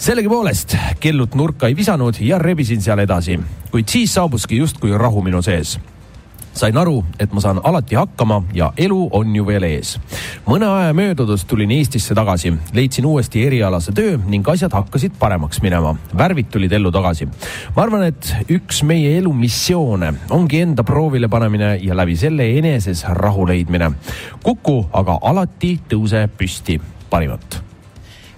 sellegipoolest 0.00 0.76
kellut 1.00 1.34
nurka 1.34 1.68
ei 1.68 1.76
visanud 1.76 2.16
ja 2.20 2.38
rebisin 2.38 2.80
seal 2.80 2.98
edasi, 2.98 3.36
kuid 3.70 3.88
siis 3.88 4.14
saabuski 4.14 4.56
justkui 4.56 4.96
rahu 4.98 5.22
minu 5.22 5.42
sees 5.44 5.76
sain 6.54 6.76
aru, 6.76 7.04
et 7.18 7.32
ma 7.32 7.40
saan 7.40 7.60
alati 7.64 7.96
hakkama 7.98 8.42
ja 8.54 8.72
elu 8.76 9.08
on 9.12 9.36
ju 9.36 9.46
veel 9.46 9.64
ees. 9.68 9.96
mõne 10.46 10.66
aja 10.66 10.92
möödudes 10.96 11.44
tulin 11.44 11.70
Eestisse 11.70 12.14
tagasi, 12.14 12.52
leidsin 12.74 13.06
uuesti 13.06 13.44
erialase 13.46 13.92
töö 13.92 14.18
ning 14.26 14.48
asjad 14.48 14.72
hakkasid 14.72 15.16
paremaks 15.18 15.62
minema. 15.62 15.94
värvid 16.18 16.50
tulid 16.50 16.72
ellu 16.72 16.90
tagasi. 16.90 17.28
ma 17.76 17.82
arvan, 17.82 18.04
et 18.10 18.34
üks 18.48 18.82
meie 18.82 19.16
elu 19.18 19.32
missioone 19.32 20.12
ongi 20.30 20.60
enda 20.60 20.84
proovile 20.84 21.28
panemine 21.28 21.78
ja 21.82 21.96
läbi 21.96 22.16
selle 22.16 22.50
eneses 22.58 23.04
rahu 23.04 23.46
leidmine. 23.46 23.92
kuku 24.42 24.86
aga 24.92 25.18
alati 25.22 25.78
tõuse 25.88 26.28
püsti 26.38 26.80
parimat 27.10 27.69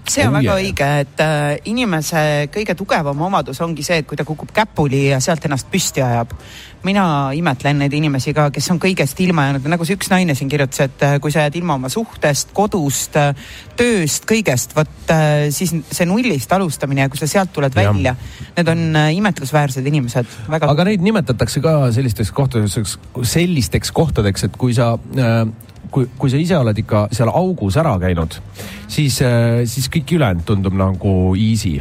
see 0.08 0.24
on 0.26 0.34
oh, 0.34 0.38
väga 0.40 0.56
yeah. 0.56 0.66
õige, 0.66 0.88
et 1.04 1.22
äh, 1.22 1.46
inimese 1.70 2.22
kõige 2.52 2.74
tugevam 2.78 3.20
omadus 3.28 3.60
ongi 3.62 3.84
see, 3.86 4.00
et 4.02 4.08
kui 4.08 4.18
ta 4.18 4.26
kukub 4.26 4.50
käpuli 4.54 5.06
ja 5.12 5.20
sealt 5.22 5.44
ennast 5.46 5.70
püsti 5.70 6.02
ajab. 6.02 6.34
mina 6.82 7.30
imetlen 7.38 7.78
neid 7.78 7.92
inimesi 7.94 8.32
ka, 8.34 8.48
kes 8.50 8.66
on 8.74 8.80
kõigest 8.82 9.20
ilma 9.22 9.44
jäänud, 9.46 9.68
nagu 9.70 9.86
see 9.86 9.94
üks 9.94 10.10
naine 10.10 10.34
siin 10.34 10.50
kirjutas, 10.50 10.80
et 10.88 11.04
äh, 11.06 11.16
kui 11.22 11.30
sa 11.30 11.46
jääd 11.46 11.60
ilma 11.60 11.76
oma 11.78 11.90
suhtest, 11.92 12.50
kodust, 12.56 13.16
äh, 13.20 13.30
tööst, 13.78 14.26
kõigest, 14.26 14.74
vot 14.76 15.12
siis 15.54 15.74
see 15.90 16.06
nullist 16.08 16.52
alustamine 16.52 17.04
ja 17.04 17.10
kui 17.12 17.20
sa 17.20 17.28
sealt 17.30 17.52
tuled 17.54 17.74
ja. 17.74 17.84
välja, 17.86 18.16
need 18.56 18.68
on 18.72 18.98
imetlusväärsed 19.18 19.86
inimesed. 19.86 20.38
aga 20.50 20.88
neid 20.88 21.04
nimetatakse 21.04 21.62
ka 21.62 21.76
sellisteks 21.94 22.32
kohtadeks, 22.34 22.98
sellisteks 23.22 23.92
kohtadeks, 23.94 24.48
et 24.48 24.58
kui 24.58 24.74
sa 24.74 24.94
äh, 24.96 25.46
kui, 25.92 26.08
kui 26.18 26.32
sa 26.32 26.40
ise 26.40 26.58
oled 26.58 26.78
ikka 26.82 27.06
seal 27.14 27.30
augus 27.32 27.76
ära 27.80 27.94
käinud, 28.02 28.38
siis, 28.90 29.20
äh, 29.24 29.62
siis 29.68 29.90
kõik 29.92 30.16
ülejäänud 30.16 30.48
tundub 30.48 30.76
nagu 30.78 31.14
easy. 31.36 31.80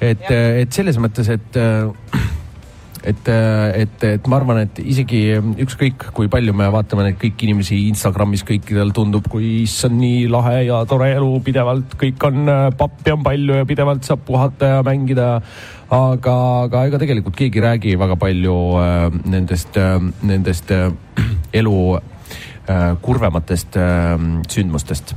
et, 0.00 0.30
äh, 0.30 0.60
et 0.62 0.72
selles 0.72 0.98
mõttes, 1.00 1.28
et 1.32 1.56
äh, 1.56 1.88
et, 3.04 3.28
et, 3.28 4.04
et 4.08 4.28
ma 4.32 4.38
arvan, 4.40 4.62
et 4.64 4.78
isegi 4.80 5.20
ükskõik 5.60 6.06
kui 6.16 6.30
palju 6.32 6.54
me 6.56 6.70
vaatame 6.72 7.04
neid 7.04 7.18
kõiki 7.20 7.48
inimesi 7.48 7.82
Instagramis, 7.90 8.44
kõikidel 8.48 8.94
tundub, 8.96 9.26
kui 9.28 9.64
issand, 9.64 9.98
nii 10.00 10.24
lahe 10.32 10.64
ja 10.70 10.80
tore 10.88 11.10
elu 11.12 11.28
pidevalt, 11.44 11.98
kõik 12.00 12.24
on, 12.30 12.48
pappi 12.78 13.12
on 13.12 13.24
palju 13.26 13.60
ja 13.60 13.68
pidevalt 13.68 14.08
saab 14.08 14.24
puhata 14.24 14.76
ja 14.76 14.82
mängida. 14.86 15.28
aga, 15.94 16.34
aga 16.64 16.86
ega 16.88 16.98
tegelikult 16.98 17.36
keegi 17.36 17.60
ei 17.60 17.62
räägi 17.62 17.90
väga 18.00 18.16
palju 18.16 18.56
äh, 18.80 19.20
nendest 19.30 19.76
äh,, 19.76 20.00
nendest 20.22 20.72
äh, 20.72 20.88
elu 21.60 21.76
kurvematest 23.02 23.76
äh, 23.76 24.14
sündmustest 24.48 25.14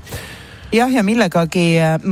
jah, 0.73 0.89
ja 0.91 1.03
millegagi 1.05 1.63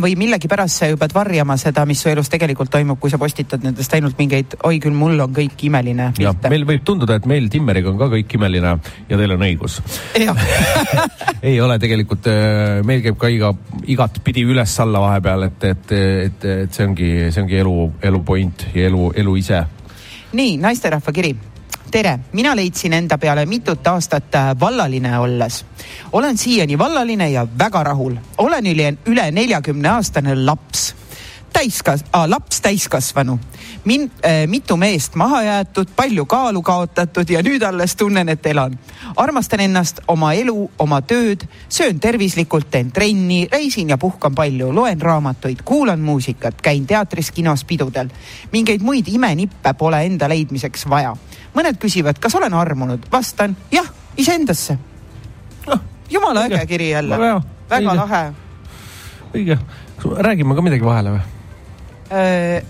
või 0.01 0.15
millegipärast 0.19 0.81
sa 0.81 0.89
ju 0.89 0.99
pead 0.99 1.13
varjama 1.15 1.57
seda, 1.59 1.85
mis 1.87 2.01
su 2.01 2.09
elus 2.11 2.29
tegelikult 2.31 2.71
toimub, 2.71 2.99
kui 3.01 3.11
sa 3.11 3.19
postitad 3.21 3.63
nendest 3.65 3.93
ainult 3.97 4.17
mingeid, 4.19 4.57
oi 4.67 4.79
küll, 4.83 4.95
mul 4.95 5.19
on 5.23 5.33
kõik 5.35 5.65
imeline. 5.67 6.11
jah, 6.21 6.37
meil 6.51 6.65
võib 6.67 6.85
tunduda, 6.87 7.19
et 7.19 7.27
meil 7.29 7.49
Timmeriga 7.51 7.91
on 7.91 7.99
ka 7.99 8.09
kõik 8.13 8.37
imeline 8.37 8.75
ja 9.09 9.19
teil 9.19 9.35
on 9.35 9.45
õigus 9.47 9.79
ei 11.49 11.59
ole 11.61 11.79
tegelikult, 11.81 12.29
äh, 12.31 12.79
meil 12.87 13.03
käib 13.05 13.19
ka 13.19 13.31
iga, 13.31 13.51
igatpidi 13.91 14.45
üles-alla 14.47 15.03
vahepeal, 15.03 15.49
et, 15.49 15.67
et, 15.71 15.97
et, 16.29 16.47
et 16.65 16.77
see 16.77 16.87
ongi, 16.87 17.11
see 17.31 17.43
ongi 17.43 17.59
elu, 17.63 17.75
elu 18.11 18.23
point 18.25 18.69
ja 18.73 18.87
elu, 18.89 19.11
elu 19.23 19.35
ise. 19.41 19.65
nii, 20.35 20.55
naisterahva 20.63 21.15
kiri 21.15 21.35
tere, 21.95 22.17
mina 22.35 22.51
leidsin 22.55 22.93
enda 22.93 23.15
peale 23.17 23.45
mitut 23.47 23.87
aastat 23.87 24.35
äh, 24.35 24.49
vallaline 24.59 25.13
olles. 25.19 25.65
olen 26.11 26.37
siiani 26.37 26.77
vallaline 26.77 27.29
ja 27.31 27.47
väga 27.59 27.83
rahul. 27.83 28.15
olen 28.37 28.65
üle, 28.65 28.97
üle 29.05 29.31
neljakümne 29.31 29.89
aastane 29.89 30.35
laps 30.35 30.95
täiskas- 31.53 32.03
ah,, 32.11 32.27
laps 32.27 32.61
täiskasvanu. 32.61 33.39
Min- 33.85 34.11
äh,, 34.25 34.47
mitu 34.47 34.77
meest 34.77 35.15
maha 35.15 35.43
jäetud, 35.43 35.87
palju 35.95 36.25
kaalu 36.25 36.61
kaotatud 36.61 37.29
ja 37.29 37.43
nüüd 37.45 37.61
alles 37.63 37.95
tunnen, 37.95 38.29
et 38.29 38.45
elan. 38.45 38.79
armastan 39.15 39.59
ennast, 39.59 39.99
oma 40.07 40.33
elu, 40.33 40.71
oma 40.79 41.01
tööd, 41.01 41.45
söön 41.69 41.99
tervislikult, 41.99 42.71
teen 42.71 42.91
trenni, 42.91 43.47
reisin 43.51 43.89
ja 43.89 43.97
puhkan 43.97 44.35
palju, 44.35 44.71
loen 44.73 45.01
raamatuid, 45.01 45.61
kuulan 45.65 45.99
muusikat, 45.99 46.61
käin 46.61 46.87
teatris, 46.87 47.31
kinos, 47.31 47.63
pidudel. 47.63 48.09
mingeid 48.51 48.81
muid 48.81 49.07
imenippe 49.07 49.73
pole 49.73 50.01
enda 50.05 50.29
leidmiseks 50.29 50.89
vaja. 50.89 51.15
mõned 51.53 51.77
küsivad, 51.77 52.19
kas 52.19 52.35
olen 52.35 52.53
armunud, 52.53 53.05
vastan 53.11 53.57
jah, 53.71 53.85
iseendasse 54.17 54.77
no,. 55.67 55.79
jumala 56.09 56.45
äge 56.45 56.65
kiri 56.65 56.89
jälle, 56.89 57.17
väga 57.17 57.41
õige. 57.69 57.95
lahe. 57.95 58.33
õige, 59.33 59.59
räägime 60.17 60.55
ka 60.55 60.61
midagi 60.61 60.85
vahele 60.85 61.19
või 61.19 61.21
äh,? 62.09 62.63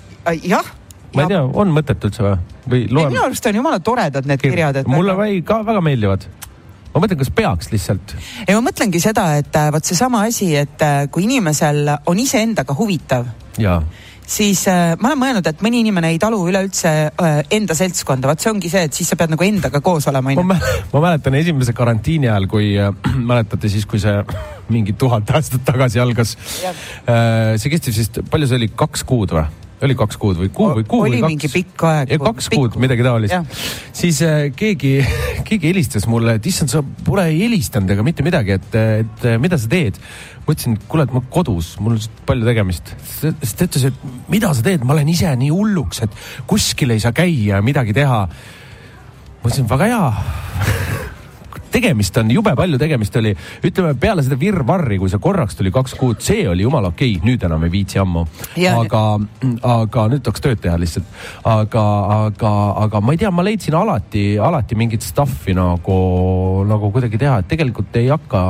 jah 0.43 0.74
ma 1.15 1.25
ei 1.27 1.33
tea, 1.33 1.43
on 1.43 1.75
mõtet 1.75 2.09
üldse 2.09 2.25
või? 2.25 2.39
või 2.69 2.87
loen? 2.91 3.13
minu 3.13 3.23
arust 3.25 3.51
on 3.51 3.61
jumala 3.61 3.79
toredad 3.83 4.27
need 4.29 4.43
kirjad, 4.43 4.81
et 4.81 4.89
mulle 4.89 5.17
väga... 5.17 5.45
ka 5.47 5.61
väga 5.67 5.85
meeldivad 5.85 6.27
ma 6.95 7.03
mõtlen, 7.03 7.19
kas 7.19 7.33
peaks 7.35 7.69
lihtsalt? 7.73 8.15
ei, 8.45 8.55
ma 8.55 8.63
mõtlengi 8.69 9.03
seda, 9.03 9.27
et 9.41 9.59
äh, 9.59 9.69
vot 9.75 9.85
seesama 9.85 10.23
asi, 10.29 10.53
et 10.57 10.81
äh, 10.85 11.05
kui 11.11 11.27
inimesel 11.27 11.91
on 12.07 12.19
iseendaga 12.21 12.75
huvitav. 12.77 13.27
siis 14.25 14.63
äh, 14.71 14.95
ma 14.99 15.11
olen 15.11 15.19
mõelnud, 15.19 15.49
et 15.51 15.63
mõni 15.65 15.83
inimene 15.83 16.13
ei 16.13 16.19
talu 16.21 16.39
üleüldse 16.47 16.93
äh, 17.11 17.41
enda 17.57 17.75
seltskonda, 17.75 18.31
vot 18.31 18.39
see 18.39 18.53
ongi 18.53 18.71
see, 18.71 18.85
et 18.87 18.95
siis 18.95 19.11
sa 19.11 19.19
pead 19.19 19.35
nagu 19.35 19.43
endaga 19.43 19.83
koos 19.83 20.07
olema. 20.07 20.37
ma, 20.39 20.59
ma 20.93 21.03
mäletan 21.09 21.35
esimese 21.41 21.75
karantiini 21.75 22.31
ajal, 22.31 22.47
kui 22.51 22.71
äh, 22.79 22.95
mäletate 23.31 23.71
siis, 23.71 23.85
kui 23.85 23.99
see 23.99 24.15
mingi 24.73 24.95
tuhat 24.97 25.35
aastat 25.35 25.67
tagasi 25.67 25.99
algas. 25.99 26.37
Äh, 26.63 27.59
see 27.59 27.75
kestis 27.75 27.99
vist, 27.99 28.23
palju 28.31 28.49
see 28.49 28.63
oli, 28.63 28.71
kaks 28.71 29.03
kuud 29.03 29.35
või? 29.35 29.64
Oli 29.83 29.95
kaks 29.97 30.19
kuud 30.19 30.39
või 30.39 30.51
kuu 30.55 30.69
või 30.79 30.85
kuu 30.87 31.01
oli 31.07 31.19
või 31.23 31.35
kaks. 31.35 31.53
pikk 31.55 31.85
aeg. 31.89 32.13
kaks 32.21 32.49
pikk 32.51 32.61
kuud, 32.61 32.77
midagi 32.81 33.05
taolist. 33.05 33.57
siis 33.95 34.21
äh, 34.25 34.47
keegi, 34.55 34.93
keegi 35.47 35.71
helistas 35.71 36.07
mulle, 36.11 36.37
et 36.39 36.47
issand, 36.47 36.71
sa 36.71 36.83
pole 37.05 37.27
helistanud 37.31 37.91
ega 37.91 38.05
mitte 38.05 38.25
midagi, 38.25 38.55
et, 38.59 38.77
et 39.03 39.27
mida 39.41 39.59
sa 39.61 39.71
teed. 39.71 39.99
ma 40.45 40.53
ütlesin, 40.53 40.77
et 40.77 40.87
kuule, 40.91 41.07
et 41.07 41.15
ma 41.15 41.23
kodus, 41.33 41.73
mul 41.83 41.97
on 41.97 42.21
palju 42.29 42.47
tegemist. 42.47 42.93
siis 43.01 43.57
ta 43.57 43.67
ütles, 43.67 43.89
et 43.91 44.05
mida 44.31 44.53
sa 44.55 44.65
teed, 44.65 44.85
ma 44.87 44.95
olen 44.95 45.11
ise 45.11 45.33
nii 45.39 45.51
hulluks, 45.53 46.05
et 46.05 46.21
kuskil 46.47 46.95
ei 46.95 47.03
saa 47.03 47.15
käia, 47.15 47.61
midagi 47.65 47.95
teha. 47.97 48.21
ma 48.29 49.51
ütlesin, 49.51 49.69
väga 49.69 49.91
hea 49.91 50.05
tegemist 51.75 52.17
on, 52.21 52.31
jube 52.31 52.55
palju 52.55 52.79
tegemist 52.81 53.15
oli. 53.19 53.33
ütleme 53.65 53.93
peale 53.99 54.23
seda 54.25 54.37
virvarri, 54.39 54.99
kui 55.01 55.11
see 55.11 55.21
korraks 55.21 55.57
tuli 55.59 55.71
kaks 55.75 55.95
kuud, 55.99 56.21
see 56.23 56.45
oli 56.49 56.65
jumala 56.65 56.91
okei 56.93 57.17
okay., 57.17 57.25
nüüd 57.27 57.43
enam 57.47 57.65
ei 57.67 57.73
viitsi 57.73 57.99
ammu. 58.01 58.25
aga, 58.71 59.03
aga 59.71 60.07
nüüd 60.11 60.23
tahaks 60.25 60.43
tööd 60.43 60.61
teha 60.63 60.77
lihtsalt. 60.81 61.09
aga, 61.51 61.85
aga, 62.27 62.53
aga 62.85 63.01
ma 63.01 63.15
ei 63.15 63.21
tea, 63.21 63.31
ma 63.31 63.45
leidsin 63.45 63.75
alati, 63.77 64.25
alati 64.39 64.77
mingit 64.79 65.05
stuff'i 65.05 65.55
nagu, 65.57 65.97
nagu 66.69 66.91
kuidagi 66.95 67.19
teha, 67.21 67.39
et 67.43 67.49
tegelikult 67.51 67.95
ei 67.99 68.09
hakka, 68.11 68.43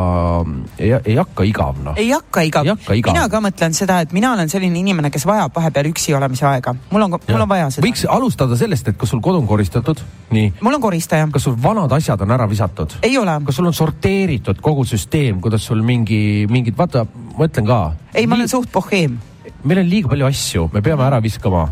ei 0.79 1.17
hakka 1.17 1.47
igav 1.47 1.81
noh. 1.85 1.97
ei 2.01 2.11
hakka 2.13 2.45
igav. 2.49 2.69
mina 2.89 3.27
ka 3.31 3.41
mõtlen 3.43 3.77
seda, 3.77 4.01
et 4.05 4.13
mina 4.15 4.33
olen 4.35 4.51
selline 4.51 4.79
inimene, 4.79 5.11
kes 5.13 5.25
vajab 5.27 5.55
vahepeal 5.55 5.89
üksi 5.91 6.15
olemise 6.17 6.47
aega. 6.49 6.75
mul 6.91 7.07
on, 7.07 7.17
mul 7.17 7.47
on 7.47 7.49
vaja 7.49 7.71
seda. 7.73 7.87
võiks 7.87 8.05
alustada 8.09 8.57
sellest, 8.59 8.93
et 8.93 8.99
kas 8.99 9.13
sul 9.13 9.23
kodu 9.25 9.41
on 9.41 9.49
koristatud? 9.49 10.03
nii. 10.35 10.53
mul 10.61 10.77
on 10.77 10.83
koristaja. 10.83 11.27
kas 11.31 11.47
sul 11.47 11.57
vanad 11.61 11.91
asjad 11.97 12.21
on 12.21 12.35
ära 12.37 12.49
visatud? 12.49 12.97
ei 13.01 13.14
ole. 13.17 13.37
kas 13.45 13.55
sul 13.55 13.69
on 13.69 13.73
sorteeritud 13.73 14.61
kogu 14.61 14.85
süsteem, 14.85 15.39
kuidas 15.41 15.65
sul 15.67 15.81
mingi, 15.85 16.45
mingid, 16.51 16.77
vaata, 16.77 17.05
ma 17.37 17.47
ütlen 17.49 17.65
ka. 17.67 17.79
ei, 18.13 18.27
ma 18.27 18.35
olen 18.35 18.51
suht 18.51 18.71
pohheem. 18.71 19.17
meil 19.63 19.81
on 19.81 19.89
liiga 19.89 20.11
palju 20.11 20.29
asju, 20.29 20.69
me 20.73 20.81
peame 20.85 21.07
ära 21.07 21.21
viskama 21.23 21.67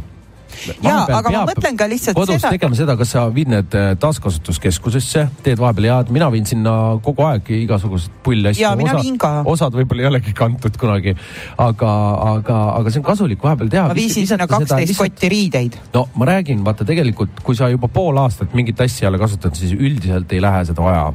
ja, 0.83 0.95
aga 1.19 1.31
ma 1.33 1.43
mõtlen 1.49 1.77
ka 1.79 1.87
lihtsalt 1.91 2.17
kodus 2.17 2.39
seda. 2.41 2.53
tegema 2.55 2.77
seda, 2.77 2.95
kas 2.99 3.13
sa 3.15 3.25
viid 3.33 3.51
need 3.51 3.77
äh, 3.77 3.91
taaskasutuskeskusesse, 4.01 5.25
teed 5.45 5.61
vahepeal 5.61 5.89
head, 5.89 6.11
mina 6.15 6.29
viin 6.33 6.47
sinna 6.49 6.73
kogu 7.03 7.25
aeg 7.27 7.51
igasuguseid 7.63 8.17
pulle 8.25 8.53
asju. 8.53 8.65
ja 8.65 8.73
mina 8.79 8.95
viin 8.99 9.17
ka. 9.21 9.35
osad 9.49 9.75
võib-olla 9.77 10.05
ei 10.05 10.11
olegi 10.11 10.35
kantud 10.37 10.77
kunagi, 10.81 11.15
aga, 11.61 11.93
aga, 12.33 12.59
aga 12.79 12.93
see 12.93 13.03
on 13.03 13.07
kasulik 13.07 13.43
vahepeal 13.43 13.71
teha. 13.73 13.87
ma 13.91 13.97
viisin 13.97 14.29
sinna 14.29 14.47
kaksteist 14.49 14.97
kotti 14.99 15.31
riideid. 15.33 15.79
no 15.95 16.07
ma 16.19 16.29
räägin, 16.33 16.65
vaata 16.65 16.87
tegelikult, 16.87 17.43
kui 17.45 17.57
sa 17.59 17.71
juba 17.73 17.91
pool 17.91 18.19
aastat 18.23 18.53
mingit 18.57 18.81
asja 18.83 19.07
ei 19.07 19.13
ole 19.13 19.23
kasutanud, 19.23 19.59
siis 19.59 19.73
üldiselt 19.77 20.31
ei 20.33 20.43
lähe 20.43 20.65
seda 20.69 20.85
vaja 20.85 21.09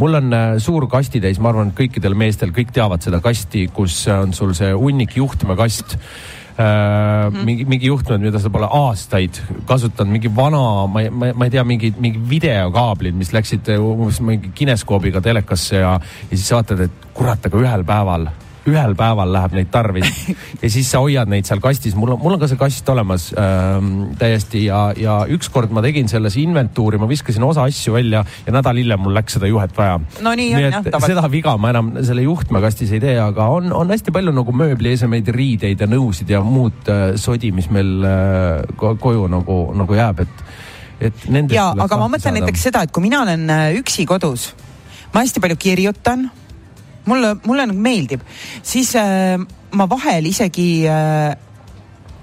mul 0.00 0.16
on 0.16 0.32
äh, 0.32 0.58
suur 0.58 0.86
kastitäis, 0.88 1.38
ma 1.42 1.52
arvan, 1.52 1.70
et 1.70 1.78
kõikidel 1.78 2.16
meestel, 2.16 2.54
kõik 2.56 2.72
teavad 2.74 3.04
seda 3.04 3.20
kasti, 3.24 3.66
kus 3.74 4.02
on 4.12 4.32
sul 4.36 4.54
see 4.56 4.72
hunnik 4.72 5.16
juhtmekast. 5.18 5.98
Mingi, 6.58 7.64
mingi 7.68 7.88
juhtmed, 7.88 8.20
mida 8.22 8.40
sa 8.42 8.50
pole 8.52 8.68
aastaid 8.80 9.38
kasutanud, 9.68 10.12
mingi 10.12 10.32
vana, 10.34 10.86
ma 10.90 11.04
ei, 11.04 11.10
ma 11.10 11.46
ei 11.46 11.54
tea, 11.54 11.64
mingid, 11.66 11.98
mingi 12.02 12.20
videokaablid, 12.30 13.16
mis 13.16 13.32
läksid 13.36 13.70
umbes 13.78 14.20
mingi 14.24 14.52
kineskoobiga 14.56 15.22
telekasse 15.24 15.82
ja, 15.82 15.96
ja 16.00 16.36
siis 16.36 16.50
vaatad, 16.54 16.86
et 16.88 17.10
kurat, 17.16 17.46
aga 17.46 17.64
ühel 17.64 17.86
päeval 17.86 18.30
ühel 18.68 18.94
päeval 18.98 19.30
läheb 19.32 19.54
neid 19.56 19.70
tarvis 19.72 20.10
ja 20.62 20.70
siis 20.70 20.90
sa 20.90 21.00
hoiad 21.04 21.30
neid 21.30 21.48
seal 21.48 21.62
kastis, 21.62 21.94
mul 21.96 22.14
on, 22.14 22.20
mul 22.22 22.36
on 22.36 22.42
ka 22.42 22.48
see 22.50 22.60
kast 22.60 22.88
olemas 22.92 23.30
ähm, 23.40 24.10
täiesti 24.20 24.66
ja, 24.66 24.82
ja 24.96 25.20
ükskord 25.32 25.72
ma 25.74 25.82
tegin 25.84 26.10
selles 26.12 26.36
inventuuri, 26.40 27.00
ma 27.00 27.08
viskasin 27.10 27.44
osa 27.46 27.64
asju 27.68 27.94
välja 27.96 28.24
ja 28.46 28.54
nädal 28.54 28.80
hiljem 28.80 29.00
mul 29.04 29.16
läks 29.16 29.38
seda 29.38 29.48
juhet 29.50 29.72
vaja. 29.76 29.98
no 30.20 30.34
nii, 30.36 30.50
nii 30.56 30.68
on 30.68 30.90
jah. 30.92 31.06
seda 31.06 31.24
viga 31.32 31.56
ma 31.60 31.72
enam 31.72 31.92
selle 32.04 32.24
juhtmekastis 32.26 32.92
ei 32.96 33.02
tee, 33.02 33.16
aga 33.22 33.48
on, 33.54 33.72
on 33.76 33.92
hästi 33.94 34.14
palju 34.14 34.34
nagu 34.36 34.54
mööbliesemeid, 34.62 35.30
riideid 35.34 35.80
ja 35.80 35.88
nõusid 35.90 36.32
ja 36.32 36.42
muud 36.44 36.90
äh, 36.92 37.06
sodi, 37.20 37.52
mis 37.56 37.70
meil 37.72 38.04
äh, 38.06 38.74
koju 38.76 39.28
nagu, 39.30 39.60
nagu 39.76 39.96
jääb, 39.96 40.24
et, 40.26 40.44
et 41.10 41.24
nendest. 41.28 41.56
ja, 41.56 41.70
aga 41.86 42.00
ma 42.00 42.10
mõtlen 42.12 42.40
näiteks 42.40 42.68
seda, 42.68 42.84
et 42.84 42.92
kui 42.94 43.04
mina 43.04 43.24
olen 43.24 43.48
äh, 43.50 43.70
üksi 43.80 44.06
kodus, 44.08 44.50
ma 45.14 45.24
hästi 45.24 45.42
palju 45.42 45.58
kirjutan 45.60 46.28
mulle, 47.08 47.36
mulle 47.46 47.68
nagu 47.70 47.78
meeldib, 47.80 48.24
siis 48.62 48.94
äh, 48.98 49.36
ma 49.76 49.86
vahel 49.90 50.26
isegi 50.30 50.70
äh, 50.88 51.30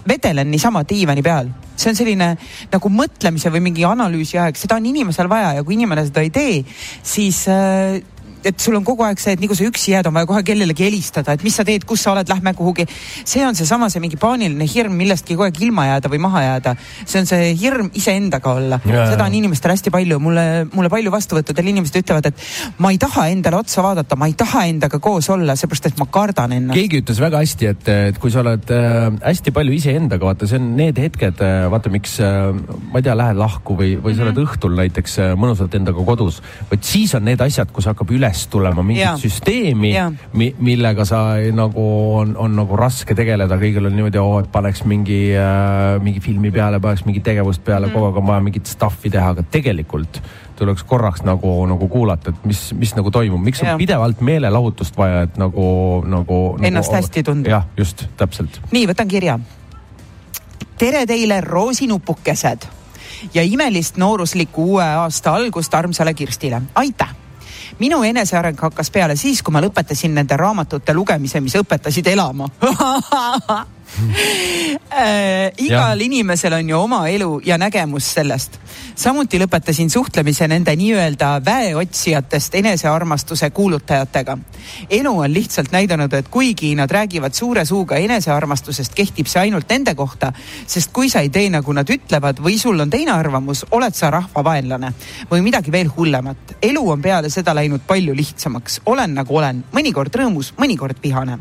vedelen 0.07 0.51
niisama 0.51 0.83
diivani 0.87 1.23
peal. 1.23 1.49
See 1.77 1.91
on 1.91 1.97
selline 1.97 2.31
nagu 2.71 2.89
mõtlemise 2.89 3.51
või 3.53 3.61
mingi 3.67 3.85
analüüsi 3.85 4.39
aeg, 4.41 4.57
seda 4.57 4.79
on 4.79 4.87
inimesel 4.89 5.29
vaja 5.29 5.53
ja 5.59 5.65
kui 5.65 5.75
inimene 5.77 6.07
seda 6.07 6.23
ei 6.25 6.31
tee, 6.33 6.61
siis 7.05 7.43
äh, 7.53 7.99
et 8.47 8.59
sul 8.61 8.77
on 8.79 8.85
kogu 8.87 9.05
aeg 9.07 9.19
see, 9.21 9.35
et 9.35 9.41
nii 9.41 9.49
kui 9.51 9.59
sa 9.59 9.67
üksi 9.67 9.93
jääd, 9.93 10.09
on 10.09 10.15
vaja 10.15 10.29
kohe 10.29 10.43
kellelegi 10.47 10.85
helistada, 10.87 11.35
et 11.35 11.43
mis 11.45 11.55
sa 11.57 11.65
teed, 11.67 11.85
kus 11.87 12.03
sa 12.05 12.13
oled, 12.13 12.29
lähme 12.29 12.53
kuhugi. 12.57 12.87
see 13.23 13.45
on 13.45 13.55
seesama, 13.57 13.89
see 13.93 14.01
mingi 14.03 14.19
paaniline 14.21 14.67
hirm 14.71 14.95
millestki 14.97 15.35
kogu 15.35 15.47
aeg 15.47 15.61
ilma 15.67 15.87
jääda 15.89 16.11
või 16.11 16.21
maha 16.23 16.43
jääda. 16.45 16.75
see 17.03 17.21
on 17.21 17.29
see 17.29 17.53
hirm 17.59 17.91
iseendaga 17.93 18.53
olla. 18.53 18.79
seda 18.85 19.25
on 19.25 19.37
inimestel 19.37 19.73
hästi 19.75 19.93
palju, 19.93 20.19
mulle, 20.23 20.45
mulle 20.73 20.91
palju 20.93 21.13
vastuvõttudel 21.13 21.71
inimesed 21.73 22.01
ütlevad, 22.01 22.31
et 22.31 22.45
ma 22.83 22.91
ei 22.93 23.01
taha 23.01 23.27
endale 23.33 23.59
otsa 23.59 23.83
vaadata, 23.85 24.15
ma 24.19 24.29
ei 24.29 24.37
taha 24.37 24.65
endaga 24.71 24.99
koos 25.03 25.29
olla, 25.33 25.57
seepärast 25.59 25.91
et 25.91 25.99
ma 26.01 26.07
kardan 26.11 26.55
ennast. 26.57 26.77
keegi 26.77 27.01
ütles 27.03 27.21
väga 27.21 27.43
hästi, 27.43 27.71
et, 27.73 27.91
et 28.11 28.21
kui 28.21 28.33
sa 28.33 28.43
oled 28.43 28.71
äh, 28.73 29.09
hästi 29.23 29.53
palju 29.55 29.75
iseendaga, 29.77 30.31
vaata, 30.31 30.49
see 30.49 30.59
on 30.61 30.71
need 30.79 30.99
hetked 31.01 31.43
äh,, 31.43 31.67
vaata, 31.73 31.91
miks 31.93 32.17
äh, 32.23 32.53
ma 32.91 33.01
ei 33.01 33.07
tea, 33.07 33.17
lähed 33.17 33.39
lahku 33.39 33.77
või, 33.79 33.95
või 34.01 34.15
sa 34.15 34.25
oled 34.25 34.33
mm 34.33 34.43
-hmm. 34.43 34.57
õhtul 34.57 34.77
näiteks 34.81 35.19
äh, 35.23 35.33
mõnusalt 35.39 35.75
endaga 35.79 36.05
kodus. 36.07 36.41
vot 36.71 36.83
siis 36.83 37.15
on 37.17 37.25
need 37.27 37.41
asjad, 37.41 37.71
kus 37.73 37.89
hakkab 37.89 38.11
üles 38.13 38.36
tulema 38.51 38.83
mingit 38.85 39.03
ja. 39.03 39.13
süsteemi, 39.17 39.91
mi, 40.37 40.51
millega 40.59 41.05
sa 41.07 41.21
nagu 41.55 41.83
on, 42.19 42.35
on 42.37 42.55
nagu 42.59 42.77
raske 42.79 43.15
tegeleda, 43.17 43.57
kõigil 43.59 43.89
on 43.89 43.95
niimoodi, 43.97 44.21
oo, 44.21 44.39
et 44.43 44.51
paneks 44.53 44.83
mingi 44.87 45.21
äh,, 45.33 45.97
mingi 46.03 46.21
filmi 46.23 46.51
peale, 46.53 46.79
paneks 46.83 47.05
mingit 47.07 47.25
tegevust 47.25 47.63
peale 47.65 47.89
mm., 47.89 47.95
kogu 47.95 48.09
aeg 48.09 48.21
on 48.21 48.29
vaja 48.29 48.45
mingit 48.45 48.69
stuff'i 48.69 49.11
teha, 49.13 49.33
aga 49.33 49.45
tegelikult 49.51 50.21
tuleks 50.57 50.83
korraks 50.83 51.21
nagu, 51.25 51.51
nagu 51.69 51.89
kuulata, 51.91 52.33
et 52.33 52.47
mis, 52.49 52.61
mis 52.77 52.93
nagu 52.97 53.11
toimub, 53.13 53.41
miks 53.45 53.61
on 53.65 53.77
pidevalt 53.77 54.23
meelelahutust 54.25 54.97
vaja, 54.97 55.27
et 55.27 55.37
nagu, 55.37 55.67
nagu. 56.05 56.39
Ennast 56.61 56.91
nagu, 56.91 57.03
hästi 57.03 57.23
tunda. 57.23 57.53
jah, 57.57 57.67
just, 57.77 58.07
täpselt. 58.17 58.61
nii, 58.71 58.87
võtan 58.89 59.09
kirja. 59.11 59.37
tere 60.77 61.05
teile, 61.09 61.41
roosinupukesed 61.41 62.67
ja 63.33 63.43
imelist 63.45 63.97
nooruslikku 63.97 64.71
uue 64.73 64.85
aasta 64.85 65.33
algust 65.37 65.73
armsale 65.73 66.13
Kirstile, 66.13 66.61
aitäh 66.75 67.15
minu 67.79 68.03
eneseareng 68.03 68.59
hakkas 68.61 68.91
peale 68.91 69.15
siis, 69.15 69.41
kui 69.43 69.53
ma 69.53 69.61
lõpetasin 69.63 70.13
nende 70.17 70.37
raamatute 70.37 70.93
lugemise, 70.93 71.41
mis 71.41 71.55
õpetasid 71.59 72.07
elama 72.13 72.49
äh, 74.91 75.51
igal 75.57 75.99
ja. 75.99 76.05
inimesel 76.05 76.53
on 76.53 76.69
ju 76.69 76.77
oma 76.79 77.07
elu 77.09 77.41
ja 77.45 77.57
nägemus 77.57 78.13
sellest. 78.13 78.59
samuti 78.95 79.39
lõpetasin 79.39 79.89
suhtlemise 79.89 80.47
nende 80.47 80.75
nii-öelda 80.75 81.41
väeotsijatest 81.45 82.55
enesearmastuse 82.55 83.49
kuulutajatega. 83.49 84.37
elu 84.89 85.17
on 85.19 85.33
lihtsalt 85.33 85.71
näidanud, 85.71 86.13
et 86.13 86.27
kuigi 86.27 86.75
nad 86.75 86.91
räägivad 86.91 87.33
suure 87.33 87.65
suuga 87.65 87.95
enesearmastusest, 87.95 88.93
kehtib 88.93 89.27
see 89.27 89.41
ainult 89.41 89.69
nende 89.69 89.95
kohta, 89.95 90.33
sest 90.67 90.91
kui 90.93 91.09
sa 91.09 91.19
ei 91.19 91.29
tee, 91.29 91.49
nagu 91.49 91.73
nad 91.73 91.89
ütlevad 91.89 92.43
või 92.43 92.59
sul 92.59 92.79
on 92.79 92.89
teine 92.89 93.11
arvamus, 93.11 93.65
oled 93.71 93.95
sa 93.95 94.11
rahvavaenlane 94.11 94.93
või 95.31 95.41
midagi 95.41 95.71
veel 95.71 95.89
hullemat. 95.97 96.57
elu 96.61 96.89
on 96.89 97.01
peale 97.01 97.29
seda 97.29 97.55
läinud 97.55 97.81
palju 97.87 98.15
lihtsamaks, 98.15 98.81
olen 98.85 99.13
nagu 99.13 99.37
olen, 99.37 99.63
mõnikord 99.73 100.15
rõõmus, 100.15 100.53
mõnikord 100.57 101.01
vihane. 101.03 101.39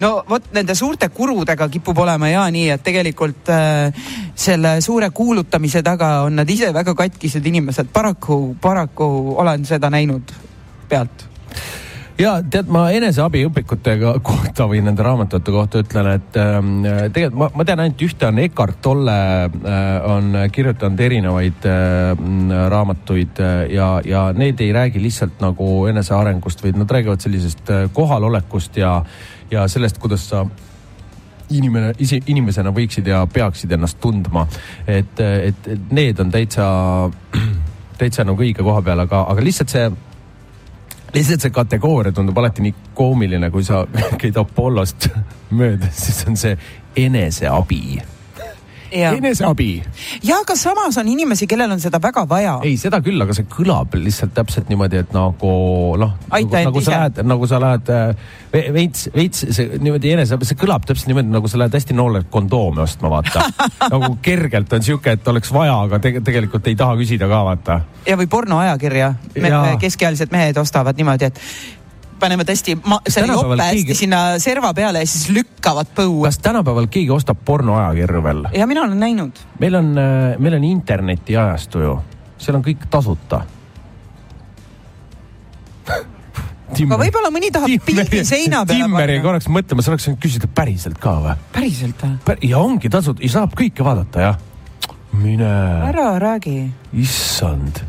no 0.00 0.24
vot 0.28 0.52
nende 0.52 0.74
suurte 0.74 1.08
kurudega 1.08 1.68
kipub 1.68 1.81
kipub 1.82 1.98
olema 1.98 2.30
ja 2.30 2.46
nii, 2.54 2.68
et 2.76 2.84
tegelikult 2.86 3.50
äh, 3.50 4.04
selle 4.38 4.76
suure 4.84 5.10
kuulutamise 5.10 5.82
taga 5.82 6.20
on 6.28 6.38
nad 6.38 6.50
ise 6.50 6.70
väga 6.74 6.94
katkised 6.94 7.46
inimesed, 7.50 7.90
paraku, 7.92 8.54
paraku 8.62 9.34
olen 9.42 9.66
seda 9.66 9.90
näinud 9.90 10.30
pealt. 10.88 11.26
Ja 12.20 12.36
tead, 12.44 12.68
ma 12.70 12.84
eneseabiõpikute 12.94 13.96
kohta 14.28 14.68
või 14.70 14.78
nende 14.84 15.02
raamatute 15.02 15.50
kohta 15.50 15.82
ütlen, 15.82 16.12
et 16.20 16.38
äh, 16.38 16.60
tegelikult 17.10 17.40
ma, 17.40 17.50
ma 17.58 17.66
tean 17.66 17.82
ainult 17.82 18.06
ühte, 18.06 18.30
on 18.30 18.38
Eckart 18.44 18.78
Tolle 18.84 19.18
äh, 19.42 19.92
on 20.06 20.36
kirjutanud 20.54 21.02
erinevaid 21.02 21.66
äh, 21.66 22.26
raamatuid 22.76 23.42
äh, 23.42 23.62
ja, 23.74 23.94
ja 24.06 24.28
need 24.38 24.62
ei 24.62 24.70
räägi 24.76 25.02
lihtsalt 25.02 25.42
nagu 25.42 25.88
enesearengust, 25.90 26.62
vaid 26.62 26.78
nad 26.78 26.94
räägivad 26.94 27.26
sellisest 27.26 27.74
äh, 27.74 27.88
kohalolekust 27.96 28.78
ja, 28.78 29.00
ja 29.50 29.66
sellest, 29.66 29.98
kuidas 29.98 30.30
sa 30.30 30.46
inimene, 31.58 31.92
ise 32.02 32.20
inimesena 32.26 32.72
võiksid 32.74 33.08
ja 33.08 33.24
peaksid 33.32 33.72
ennast 33.72 34.00
tundma. 34.00 34.46
et, 34.86 35.20
et, 35.20 35.68
et 35.68 35.92
need 35.92 36.20
on 36.20 36.30
täitsa, 36.30 36.64
täitsa 38.00 38.24
nagu 38.28 38.42
õige 38.42 38.62
koha 38.62 38.82
peal, 38.82 39.04
aga, 39.06 39.26
aga 39.32 39.44
lihtsalt 39.44 39.72
see 39.72 39.90
lihtsalt 41.12 41.44
see 41.44 41.52
kategooria 41.52 42.12
tundub 42.12 42.38
alati 42.40 42.64
nii 42.64 42.74
koomiline, 42.96 43.50
kui 43.52 43.64
sa 43.64 43.84
käid 44.20 44.38
Apollost 44.40 45.10
mööda, 45.52 45.90
siis 45.92 46.24
on 46.28 46.40
see 46.40 46.56
eneseabi 46.96 48.00
eneseabi. 48.92 49.70
ja 50.24 50.38
aga 50.42 50.56
samas 50.58 50.98
on 51.00 51.08
inimesi, 51.08 51.46
kellel 51.50 51.72
on 51.74 51.80
seda 51.82 52.00
väga 52.02 52.24
vaja. 52.28 52.58
ei, 52.66 52.76
seda 52.80 53.00
küll, 53.04 53.20
aga 53.22 53.34
see 53.36 53.48
kõlab 53.50 53.96
lihtsalt 53.98 54.34
täpselt 54.36 54.70
niimoodi, 54.72 55.02
et 55.02 55.12
nagu 55.16 55.52
noh, 56.00 56.14
nagu, 56.28 56.62
nagu 56.68 56.84
sa 56.84 56.96
lähed, 56.96 57.22
nagu 57.26 57.50
sa 57.50 57.60
lähed 57.62 57.92
äh, 57.94 58.30
veits, 58.74 59.08
veits 59.14 59.44
see 59.56 59.82
niimoodi 59.82 60.14
eneseabi, 60.16 60.48
see 60.48 60.60
kõlab 60.60 60.86
täpselt 60.88 61.10
niimoodi, 61.10 61.32
nagu 61.32 61.50
sa 61.50 61.60
lähed 61.62 61.76
hästi 61.78 61.96
noorelt 61.98 62.30
kondoomi 62.32 62.84
ostma, 62.84 63.10
vaata 63.12 63.46
nagu 63.94 64.14
kergelt 64.22 64.72
on 64.72 64.86
sihuke, 64.86 65.16
et 65.18 65.28
oleks 65.34 65.52
vaja, 65.54 65.76
aga 65.88 66.00
te 66.02 66.16
tegelikult 66.20 66.70
ei 66.70 66.78
taha 66.78 66.96
küsida 67.00 67.30
ka, 67.30 67.44
vaata. 67.50 67.80
ja 68.08 68.18
või 68.20 68.30
pornoajakirja 68.32 69.14
Me,, 69.42 69.50
keskealised 69.80 70.32
mehed 70.32 70.58
ostavad 70.60 70.98
niimoodi, 70.98 71.30
et 71.30 71.40
paneme 72.22 72.46
tõesti 72.48 72.76
selle 73.10 73.34
jope 73.34 73.58
hästi 73.58 73.82
keegi... 73.82 73.98
sinna 74.04 74.20
serva 74.42 74.72
peale 74.76 75.02
ja 75.02 75.08
siis 75.08 75.28
lükkavad 75.34 75.90
põua. 75.96 76.28
kas 76.28 76.38
tänapäeval 76.44 76.88
keegi 76.92 77.10
ostab 77.14 77.42
pornoajakirju 77.46 78.22
veel? 78.24 78.44
ja 78.56 78.68
mina 78.70 78.86
olen 78.86 79.00
näinud. 79.02 79.42
meil 79.62 79.78
on, 79.80 79.90
äh, 79.98 80.38
meil 80.38 80.58
on 80.58 80.68
internetiajastu 80.68 81.84
ju, 81.86 81.96
seal 82.42 82.58
on 82.60 82.64
kõik 82.66 82.86
tasuta 82.92 83.42
Timmer. 86.72 86.96
aga 86.96 87.04
võib-olla 87.04 87.32
mõni 87.34 87.52
tahab 87.52 87.86
pildi 87.86 88.22
seina 88.24 88.62
peale 88.64 88.86
panna. 88.86 88.96
Timmeri 88.96 89.20
korraks 89.24 89.48
mõtlema, 89.52 89.84
sa 89.84 89.92
oleks 89.92 90.08
võinud 90.08 90.22
küsida 90.22 90.48
päriselt 90.60 91.00
ka 91.02 91.18
või? 91.26 91.38
päriselt 91.56 92.06
või? 92.06 92.38
ja 92.48 92.62
ongi 92.62 92.92
tasuta 92.92 93.32
saab 93.32 93.56
kõike 93.58 93.84
vaadata 93.86 94.28
jah. 94.30 94.36
mine. 95.18 95.54
ära 95.92 96.14
räägi. 96.22 96.60
issand 97.04 97.82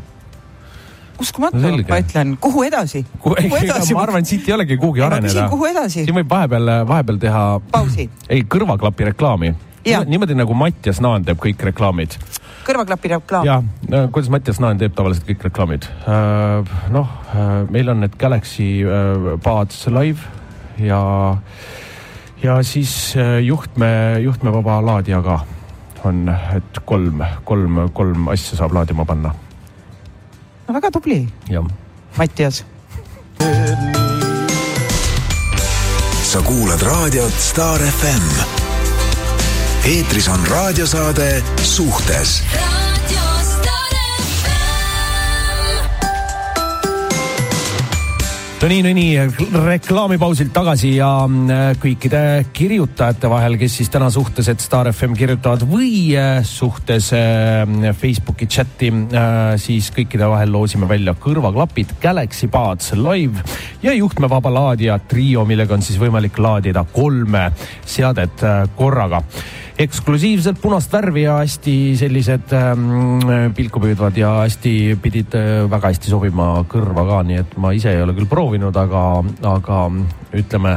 uskumatu 1.20 1.58
ma 1.58 1.98
ütlen, 2.00 2.34
kuhu 2.40 2.64
edasi? 2.66 3.04
kuhu 3.22 3.36
edasi? 3.62 3.94
ma 3.94 4.02
arvan, 4.04 4.24
et 4.24 4.30
siit 4.30 4.48
ei 4.48 4.56
olegi 4.56 4.78
kuhugi 4.80 5.04
areneda. 5.04 5.48
kuhu 5.52 5.68
edasi? 5.70 6.04
siin 6.04 6.16
võib 6.16 6.30
vahepeal, 6.30 6.72
vahepeal 6.88 7.20
teha. 7.22 7.44
pausi. 7.72 8.08
ei, 8.28 8.44
kõrvaklapi 8.50 9.10
reklaami. 9.12 9.54
niimoodi 9.84 10.36
nagu 10.38 10.56
Mattias 10.58 11.00
Naan 11.04 11.26
teeb 11.26 11.40
kõik 11.42 11.62
reklaamid. 11.70 12.18
kõrvaklapi 12.66 13.14
reklaam? 13.16 13.48
jah, 13.48 14.08
kuidas 14.14 14.32
Mattias 14.32 14.60
Naan 14.64 14.80
teeb 14.80 14.96
tavaliselt 14.96 15.28
kõik 15.28 15.48
reklaamid 15.50 15.88
uh,? 16.04 16.76
noh 16.94 17.08
uh,, 17.08 17.56
meil 17.70 17.92
on 17.94 18.04
need 18.04 18.18
Galaxy 18.20 18.70
Buds 19.44 19.86
Live 19.92 20.28
ja, 20.82 21.00
ja 22.42 22.60
siis 22.66 23.14
uh, 23.18 23.38
juhtme, 23.44 23.90
juhtmevaba 24.24 24.80
laadija 24.84 25.22
ka 25.24 25.40
on, 26.04 26.28
et 26.28 26.84
kolm, 26.84 27.22
kolm, 27.48 27.86
kolm 27.96 28.28
asja 28.32 28.58
saab 28.58 28.74
laadima 28.76 29.06
panna 29.08 29.32
no 30.66 30.74
väga 30.74 30.90
tubli. 30.90 31.28
Mattias. 32.16 32.64
sa 36.22 36.42
kuulad 36.42 36.82
raadiot 36.82 37.34
Star 37.38 37.80
FM. 37.82 38.28
eetris 39.84 40.28
on 40.28 40.46
raadiosaade 40.46 41.42
Suhtes 41.62 42.42
no 48.64 48.68
nii, 48.70 48.80
no 48.80 48.90
nii, 48.96 49.16
reklaamipausilt 49.60 50.48
tagasi 50.56 50.94
ja 50.94 51.08
mm, 51.26 51.74
kõikide 51.82 52.20
kirjutajate 52.56 53.28
vahel, 53.28 53.58
kes 53.60 53.74
siis 53.76 53.90
täna 53.92 54.06
suhtes, 54.12 54.46
et 54.48 54.62
Star 54.64 54.88
FM 54.88 55.12
kirjutavad 55.18 55.66
või 55.68 56.14
äh, 56.16 56.38
suhtes 56.48 57.10
äh, 57.12 57.90
Facebooki 58.00 58.48
chati, 58.48 58.88
äh, 58.88 59.42
siis 59.60 59.90
kõikide 59.92 60.30
vahel 60.32 60.54
loosime 60.54 60.88
välja 60.88 61.12
kõrvaklapid 61.12 61.92
Galaxy 62.00 62.48
Buds 62.48 62.94
Live 62.96 63.44
ja 63.84 63.92
juhtmevaba 63.98 64.54
laadija 64.54 64.96
trio, 65.12 65.44
millega 65.44 65.76
on 65.76 65.84
siis 65.84 66.00
võimalik 66.00 66.40
laadida 66.40 66.86
kolme 66.94 67.50
seadet 67.84 68.48
korraga 68.80 69.20
eksklusiivselt 69.78 70.60
punast 70.62 70.92
värvi 70.92 71.24
ja 71.24 71.38
hästi 71.40 71.74
sellised 71.98 72.52
ähm, 72.54 73.24
pilku 73.56 73.82
püüdvad 73.82 74.18
ja 74.18 74.30
hästi 74.44 74.74
pidid 75.02 75.34
äh, 75.38 75.64
väga 75.70 75.90
hästi 75.90 76.12
sobima 76.12 76.48
kõrva 76.70 77.06
ka, 77.08 77.22
nii 77.26 77.40
et 77.42 77.56
ma 77.58 77.72
ise 77.74 77.90
ei 77.90 78.02
ole 78.04 78.14
küll 78.14 78.30
proovinud, 78.30 78.76
aga, 78.78 79.04
aga 79.50 79.80
ütleme, 80.34 80.76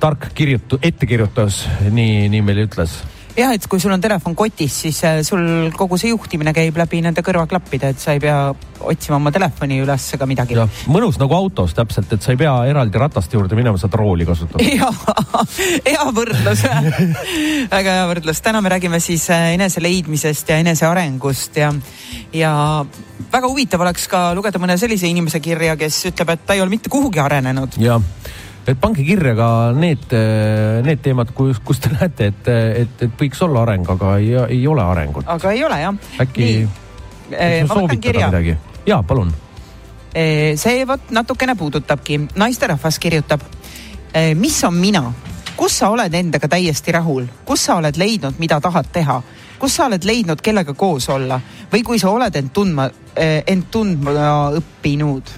tark 0.00 0.30
kirjutu-, 0.36 0.78
ettekirjutus, 0.82 1.64
nii, 1.90 2.28
nii 2.30 2.44
meile 2.46 2.68
ütles 2.70 3.00
jah, 3.40 3.54
et 3.56 3.66
kui 3.70 3.80
sul 3.80 3.92
on 3.94 4.02
telefon 4.02 4.34
kotis, 4.38 4.74
siis 4.84 4.98
äh, 5.06 5.20
sul 5.26 5.70
kogu 5.76 5.98
see 6.00 6.12
juhtimine 6.12 6.52
käib 6.56 6.76
läbi 6.80 7.00
nende 7.04 7.24
kõrvaklappide, 7.24 7.92
et 7.94 8.02
sa 8.02 8.14
ei 8.16 8.22
pea 8.22 8.38
otsima 8.80 9.18
oma 9.18 9.32
telefoni 9.34 9.80
üles 9.82 10.06
ega 10.16 10.28
midagi. 10.28 10.56
mõnus 10.90 11.18
nagu 11.20 11.36
autos 11.36 11.74
täpselt, 11.76 12.12
et 12.12 12.24
sa 12.24 12.34
ei 12.34 12.40
pea 12.40 12.54
eraldi 12.70 13.00
rataste 13.00 13.36
juurde 13.36 13.58
minema, 13.58 13.80
saad 13.80 13.94
rooli 13.98 14.26
kasutada. 14.28 14.64
ja, 14.80 14.90
hea 15.86 16.08
võrdlus 16.16 16.64
väga 17.70 17.96
hea 17.98 18.08
võrdlus. 18.12 18.42
täna 18.44 18.62
me 18.64 18.72
räägime 18.72 19.00
siis 19.00 19.28
äh, 19.30 19.52
enese 19.54 19.82
leidmisest 19.84 20.52
ja 20.52 20.60
enesearengust 20.64 21.60
ja, 21.60 21.72
ja 22.32 22.52
väga 23.32 23.48
huvitav 23.48 23.84
oleks 23.84 24.08
ka 24.10 24.30
lugeda 24.36 24.60
mõne 24.62 24.78
sellise 24.80 25.08
inimese 25.10 25.40
kirja, 25.44 25.76
kes 25.80 26.04
ütleb, 26.12 26.36
et 26.36 26.46
ta 26.46 26.56
ei 26.56 26.64
ole 26.64 26.72
mitte 26.72 26.92
kuhugi 26.92 27.22
arenenud. 27.22 27.80
jah 27.80 28.02
et 28.66 28.80
pange 28.80 29.04
kirja 29.04 29.34
ka 29.38 29.48
need, 29.76 30.12
need 30.84 31.02
teemad, 31.04 31.32
kus, 31.36 31.60
kus 31.64 31.80
te 31.82 31.92
näete, 31.94 32.30
et, 32.30 32.50
et, 32.82 33.04
et 33.06 33.14
võiks 33.20 33.40
olla 33.46 33.64
areng, 33.64 33.88
aga 33.96 34.16
ei, 34.20 34.34
ei 34.58 34.66
ole 34.68 34.84
arengut. 34.84 35.28
aga 35.28 35.52
ei 35.56 35.64
ole 35.64 35.80
jah. 35.80 36.10
äkki 36.24 36.50
eh, 37.30 37.62
ma 37.68 37.78
võtan 37.80 38.02
kirja. 38.02 38.30
ja 38.86 39.00
palun. 39.06 39.32
Eh, 40.14 40.56
see 40.60 40.84
vot 40.86 41.12
natukene 41.14 41.54
puudutabki, 41.56 42.20
naisterahvas 42.36 42.98
kirjutab. 42.98 43.46
Mis 44.34 44.56
on 44.66 44.74
mina, 44.74 45.04
kus 45.54 45.76
sa 45.78 45.92
oled 45.94 46.14
endaga 46.18 46.48
täiesti 46.50 46.90
rahul, 46.92 47.28
kus 47.46 47.68
sa 47.68 47.76
oled 47.78 47.94
leidnud, 47.94 48.40
mida 48.42 48.56
tahad 48.60 48.88
teha, 48.90 49.20
kus 49.60 49.76
sa 49.78 49.86
oled 49.86 50.02
leidnud, 50.02 50.42
kellega 50.42 50.74
koos 50.74 51.06
olla 51.14 51.38
või 51.70 51.84
kui 51.86 52.00
sa 52.02 52.10
oled 52.10 52.34
end 52.34 52.50
tundma, 52.50 52.88
end 53.14 53.68
tundma 53.70 54.10
õppinud 54.58 55.30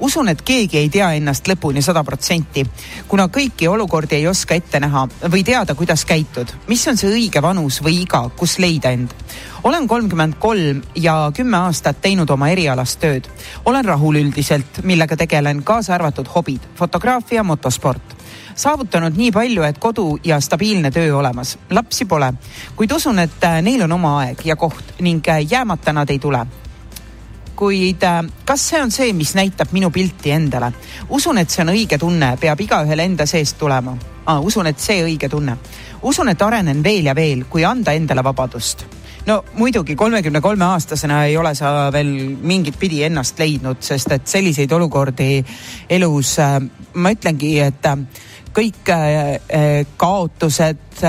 usun, 0.00 0.28
et 0.28 0.42
keegi 0.42 0.78
ei 0.78 0.88
tea 0.88 1.12
ennast 1.18 1.48
lõpuni 1.48 1.82
sada 1.84 2.02
protsenti, 2.04 2.64
kuna 3.08 3.28
kõiki 3.32 3.68
olukordi 3.68 4.16
ei 4.16 4.26
oska 4.30 4.56
ette 4.56 4.80
näha 4.80 5.06
või 5.32 5.44
teada, 5.44 5.74
kuidas 5.74 6.04
käitud, 6.08 6.52
mis 6.68 6.86
on 6.88 7.00
see 7.00 7.10
õige 7.12 7.42
vanus 7.42 7.80
või 7.84 8.02
iga, 8.02 8.22
kus 8.36 8.58
leida 8.58 8.90
end. 8.90 9.14
olen 9.62 9.88
kolmkümmend 9.88 10.38
kolm 10.38 10.82
ja 10.94 11.32
kümme 11.34 11.56
aastat 11.56 12.00
teinud 12.00 12.30
oma 12.30 12.48
erialast 12.48 13.00
tööd. 13.00 13.28
olen 13.64 13.84
rahul 13.84 14.16
üldiselt, 14.16 14.82
millega 14.82 15.16
tegelen, 15.16 15.62
kaasa 15.62 15.94
arvatud 15.94 16.28
hobid, 16.34 16.60
fotograafia, 16.74 17.42
motosport 17.42 18.16
saavutanud 18.54 19.16
nii 19.16 19.32
palju, 19.32 19.62
et 19.62 19.78
kodu 19.78 20.18
ja 20.24 20.40
stabiilne 20.40 20.90
töö 20.90 21.16
olemas. 21.16 21.58
lapsi 21.70 22.04
pole, 22.04 22.32
kuid 22.76 22.92
usun, 22.92 23.18
et 23.18 23.46
neil 23.62 23.82
on 23.82 23.92
oma 23.92 24.18
aeg 24.20 24.44
ja 24.44 24.56
koht 24.56 25.00
ning 25.00 25.24
jäämata 25.50 25.92
nad 25.92 26.10
ei 26.10 26.18
tule 26.18 26.46
kuid 27.60 28.02
äh, 28.02 28.22
kas 28.44 28.68
see 28.70 28.80
on 28.82 28.90
see, 28.90 29.12
mis 29.12 29.34
näitab 29.36 29.74
minu 29.76 29.90
pilti 29.92 30.32
endale? 30.32 30.72
usun, 31.08 31.38
et 31.38 31.50
see 31.50 31.64
on 31.64 31.74
õige 31.74 31.98
tunne, 32.00 32.32
peab 32.40 32.60
igaühel 32.60 33.04
enda 33.04 33.26
seest 33.28 33.58
tulema 33.60 33.96
ah,. 34.24 34.40
usun, 34.40 34.70
et 34.70 34.80
see 34.80 35.02
õige 35.04 35.28
tunne. 35.28 35.56
usun, 36.02 36.32
et 36.32 36.42
arenen 36.42 36.82
veel 36.84 37.10
ja 37.10 37.14
veel, 37.14 37.44
kui 37.50 37.64
anda 37.64 37.92
endale 37.92 38.24
vabadust. 38.24 38.86
No 39.26 39.42
muidugi 39.58 39.96
kolmekümne 39.96 40.40
kolme 40.40 40.64
aastasena 40.64 41.24
ei 41.28 41.36
ole 41.36 41.54
sa 41.58 41.90
veel 41.92 42.10
mingit 42.42 42.78
pidi 42.80 43.02
ennast 43.04 43.38
leidnud, 43.40 43.82
sest 43.84 44.12
et 44.16 44.26
selliseid 44.30 44.72
olukordi 44.72 45.32
elus 45.90 46.36
äh, 46.40 46.58
ma 46.94 47.12
ütlengi, 47.14 47.54
et 47.64 47.88
äh, 47.90 48.26
kõik 48.50 48.90
äh, 48.90 49.86
kaotused, 50.00 51.02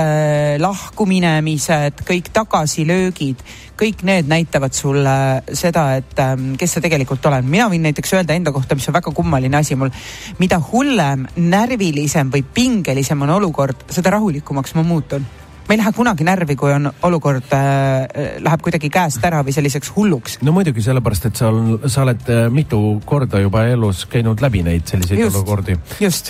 lahkuminemised, 0.62 1.98
kõik 2.06 2.30
tagasilöögid, 2.32 3.42
kõik 3.76 4.04
need 4.08 4.30
näitavad 4.30 4.72
sulle 4.72 5.16
seda, 5.58 5.82
et 5.98 6.22
kes 6.56 6.78
sa 6.78 6.80
tegelikult 6.80 7.26
oled. 7.28 7.44
mina 7.44 7.66
võin 7.68 7.82
näiteks 7.84 8.14
öelda 8.14 8.38
enda 8.38 8.54
kohta, 8.54 8.78
mis 8.78 8.88
on 8.88 8.96
väga 8.96 9.12
kummaline 9.12 9.58
asi 9.58 9.76
mul. 9.76 9.90
mida 10.38 10.62
hullem, 10.70 11.26
närvilisem 11.36 12.30
või 12.32 12.46
pingelisem 12.54 13.26
on 13.26 13.36
olukord, 13.36 13.84
seda 13.90 14.14
rahulikumaks 14.16 14.78
ma 14.78 14.86
muutun 14.86 15.26
ma 15.68 15.74
ei 15.74 15.80
lähe 15.80 15.92
kunagi 15.96 16.26
närvi, 16.26 16.56
kui 16.58 16.72
on 16.74 16.90
olukord 17.06 17.52
äh,, 17.56 18.38
läheb 18.42 18.64
kuidagi 18.64 18.90
käest 18.92 19.24
ära 19.24 19.42
või 19.46 19.54
selliseks 19.54 19.92
hulluks. 19.96 20.38
no 20.42 20.54
muidugi 20.56 20.84
sellepärast, 20.84 21.30
et 21.30 21.40
sa, 21.40 21.52
sa 21.86 22.04
oled 22.06 22.32
äh, 22.32 22.46
mitu 22.52 22.80
korda 23.08 23.40
juba 23.42 23.64
elus 23.70 24.04
käinud 24.10 24.42
läbi 24.42 24.64
neid 24.66 24.88
selliseid 24.90 25.24
just, 25.24 25.36
olukordi. 25.36 25.78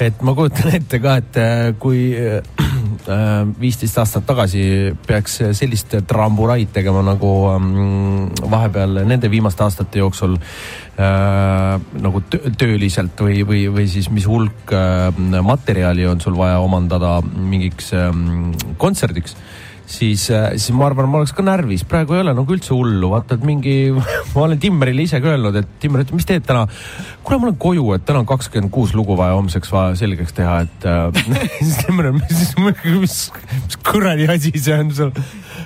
et 0.06 0.22
ma 0.22 0.36
kujutan 0.38 0.76
ette 0.76 1.00
ka, 1.02 1.16
et 1.22 1.40
äh, 1.40 1.64
kui 1.82 2.04
äh, 2.16 2.42
viisteist 3.60 3.96
äh, 3.96 4.02
aastat 4.04 4.26
tagasi 4.28 4.62
peaks 5.06 5.40
sellist 5.58 5.96
tramburaid 6.08 6.72
tegema 6.74 7.02
nagu 7.06 7.32
ähm, 7.54 8.30
vahepeal 8.50 9.02
nende 9.08 9.30
viimaste 9.32 9.64
aastate 9.64 10.02
jooksul 10.02 10.36
äh, 10.36 10.42
nagu 10.92 12.20
tööliselt 12.60 13.16
või, 13.24 13.40
või, 13.48 13.62
või 13.72 13.86
siis 13.88 14.10
mis 14.12 14.26
hulk 14.28 14.74
äh, 14.76 15.08
materjali 15.42 16.04
on 16.06 16.20
sul 16.20 16.36
vaja 16.36 16.58
omandada 16.60 17.14
mingiks 17.24 17.94
äh, 17.96 18.10
kontserdiks 18.76 19.36
siis, 19.92 20.30
äh, 20.30 20.50
siis 20.56 20.72
ma 20.76 20.86
arvan, 20.88 21.08
ma 21.10 21.20
oleks 21.20 21.32
ka 21.36 21.44
närvis, 21.44 21.84
praegu 21.88 22.16
ei 22.16 22.22
ole 22.22 22.34
nagu 22.36 22.54
üldse 22.54 22.72
hullu, 22.74 23.10
vaata, 23.12 23.36
et 23.36 23.46
mingi, 23.46 23.74
ma 24.34 24.44
olen 24.46 24.60
Timmerile 24.62 25.04
ise 25.06 25.20
ka 25.22 25.32
öelnud, 25.34 25.56
et 25.58 25.74
Timmer 25.82 26.04
ütleb, 26.04 26.18
mis 26.18 26.28
teed 26.28 26.46
täna? 26.48 26.64
kuule, 27.22 27.40
ma 27.40 27.48
olen 27.50 27.58
koju, 27.62 27.88
et 27.96 28.06
täna 28.08 28.22
on 28.22 28.28
kakskümmend 28.28 28.72
kuus 28.74 28.94
lugu 28.98 29.16
vaja 29.18 29.36
homseks 29.38 29.72
vaja 29.74 29.96
selgeks 29.98 30.36
teha, 30.38 30.60
et 30.66 30.88
äh, 30.88 31.24
siis 31.58 31.82
Timmer, 31.82 32.12
mis, 32.16 32.54
mis, 32.62 32.86
mis 33.02 33.80
kuradi 33.88 34.30
asi 34.32 34.54
see 34.56 34.78
on 34.78 34.94
sul? 34.96 35.12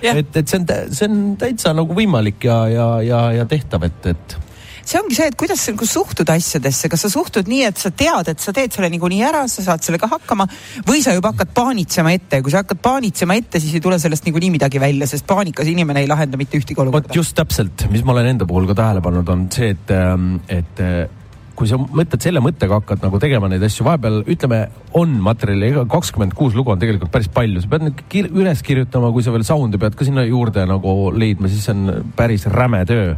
et, 0.02 0.26
et 0.26 0.42
see 0.42 0.60
on, 0.60 0.66
see 0.92 1.10
on 1.10 1.22
täitsa 1.40 1.74
nagu 1.76 1.96
võimalik 1.96 2.48
ja, 2.48 2.62
ja, 2.72 2.90
ja, 3.06 3.22
ja 3.40 3.48
tehtav, 3.50 3.86
et, 3.88 4.12
et 4.14 4.40
see 4.86 5.00
ongi 5.00 5.18
see, 5.18 5.28
et 5.32 5.36
kuidas 5.38 5.62
sa 5.62 5.74
nagu 5.74 5.88
suhtud 5.88 6.30
asjadesse, 6.30 6.90
kas 6.92 7.04
sa 7.06 7.10
suhtud 7.12 7.50
nii, 7.50 7.64
et 7.70 7.80
sa 7.80 7.90
tead, 7.90 8.30
et 8.32 8.42
sa 8.42 8.54
teed 8.56 8.74
selle 8.74 8.90
niikuinii 8.94 9.22
ära, 9.26 9.44
sa 9.50 9.64
saad 9.66 9.84
sellega 9.86 10.08
hakkama 10.12 10.46
või 10.86 11.02
sa 11.04 11.14
juba 11.16 11.32
hakkad 11.34 11.52
paanitsema 11.56 12.14
ette. 12.16 12.40
Ja 12.40 12.46
kui 12.46 12.54
sa 12.54 12.62
hakkad 12.62 12.80
paanitsema 12.84 13.36
ette, 13.38 13.60
siis 13.62 13.74
ei 13.76 13.84
tule 13.84 13.98
sellest 14.02 14.28
niikuinii 14.28 14.52
midagi 14.54 14.82
välja, 14.82 15.08
sest 15.10 15.26
paanikas 15.28 15.68
inimene 15.72 16.04
ei 16.04 16.10
lahenda 16.10 16.38
mitte 16.40 16.58
ühtegi 16.60 16.78
olukorda. 16.78 17.10
vot 17.10 17.20
just 17.22 17.36
täpselt, 17.36 17.88
mis 17.90 18.06
ma 18.06 18.14
olen 18.14 18.32
enda 18.34 18.48
puhul 18.48 18.68
ka 18.70 18.78
tähele 18.78 19.02
pannud, 19.04 19.28
on 19.28 19.46
see, 19.52 19.74
et, 19.74 19.94
ähm, 19.94 20.36
et 20.48 20.84
kui 21.56 21.68
sa 21.70 21.78
mõtled 21.80 22.22
selle 22.22 22.42
mõttega 22.44 22.80
hakkad 22.80 23.04
nagu 23.04 23.20
tegema 23.22 23.48
neid 23.50 23.64
asju, 23.66 23.86
vahepeal 23.86 24.22
ütleme, 24.28 24.62
on 24.96 25.16
materjali, 25.24 25.70
ega 25.72 25.86
kakskümmend 25.90 26.36
kuus 26.36 26.56
lugu 26.56 26.72
on 26.74 26.80
tegelikult 26.82 27.12
päris 27.14 27.30
palju, 27.32 27.62
sa 27.62 27.72
pead 27.72 27.86
need 27.86 28.02
kir 28.12 28.30
üles 28.30 28.62
kirjutama, 28.66 29.12
kui 29.14 29.24
sa 29.24 29.34
veel 29.34 29.46
sound'e 29.48 29.80
pead 29.80 29.96
ka 29.96 30.08
sinna 30.08 30.26
juurde 30.28 30.66
nagu 30.68 30.96
leidma, 31.16 31.50
siis 31.52 31.68
on 31.72 32.10
päris 32.16 32.46
räme 32.52 32.84
töö. 32.88 33.14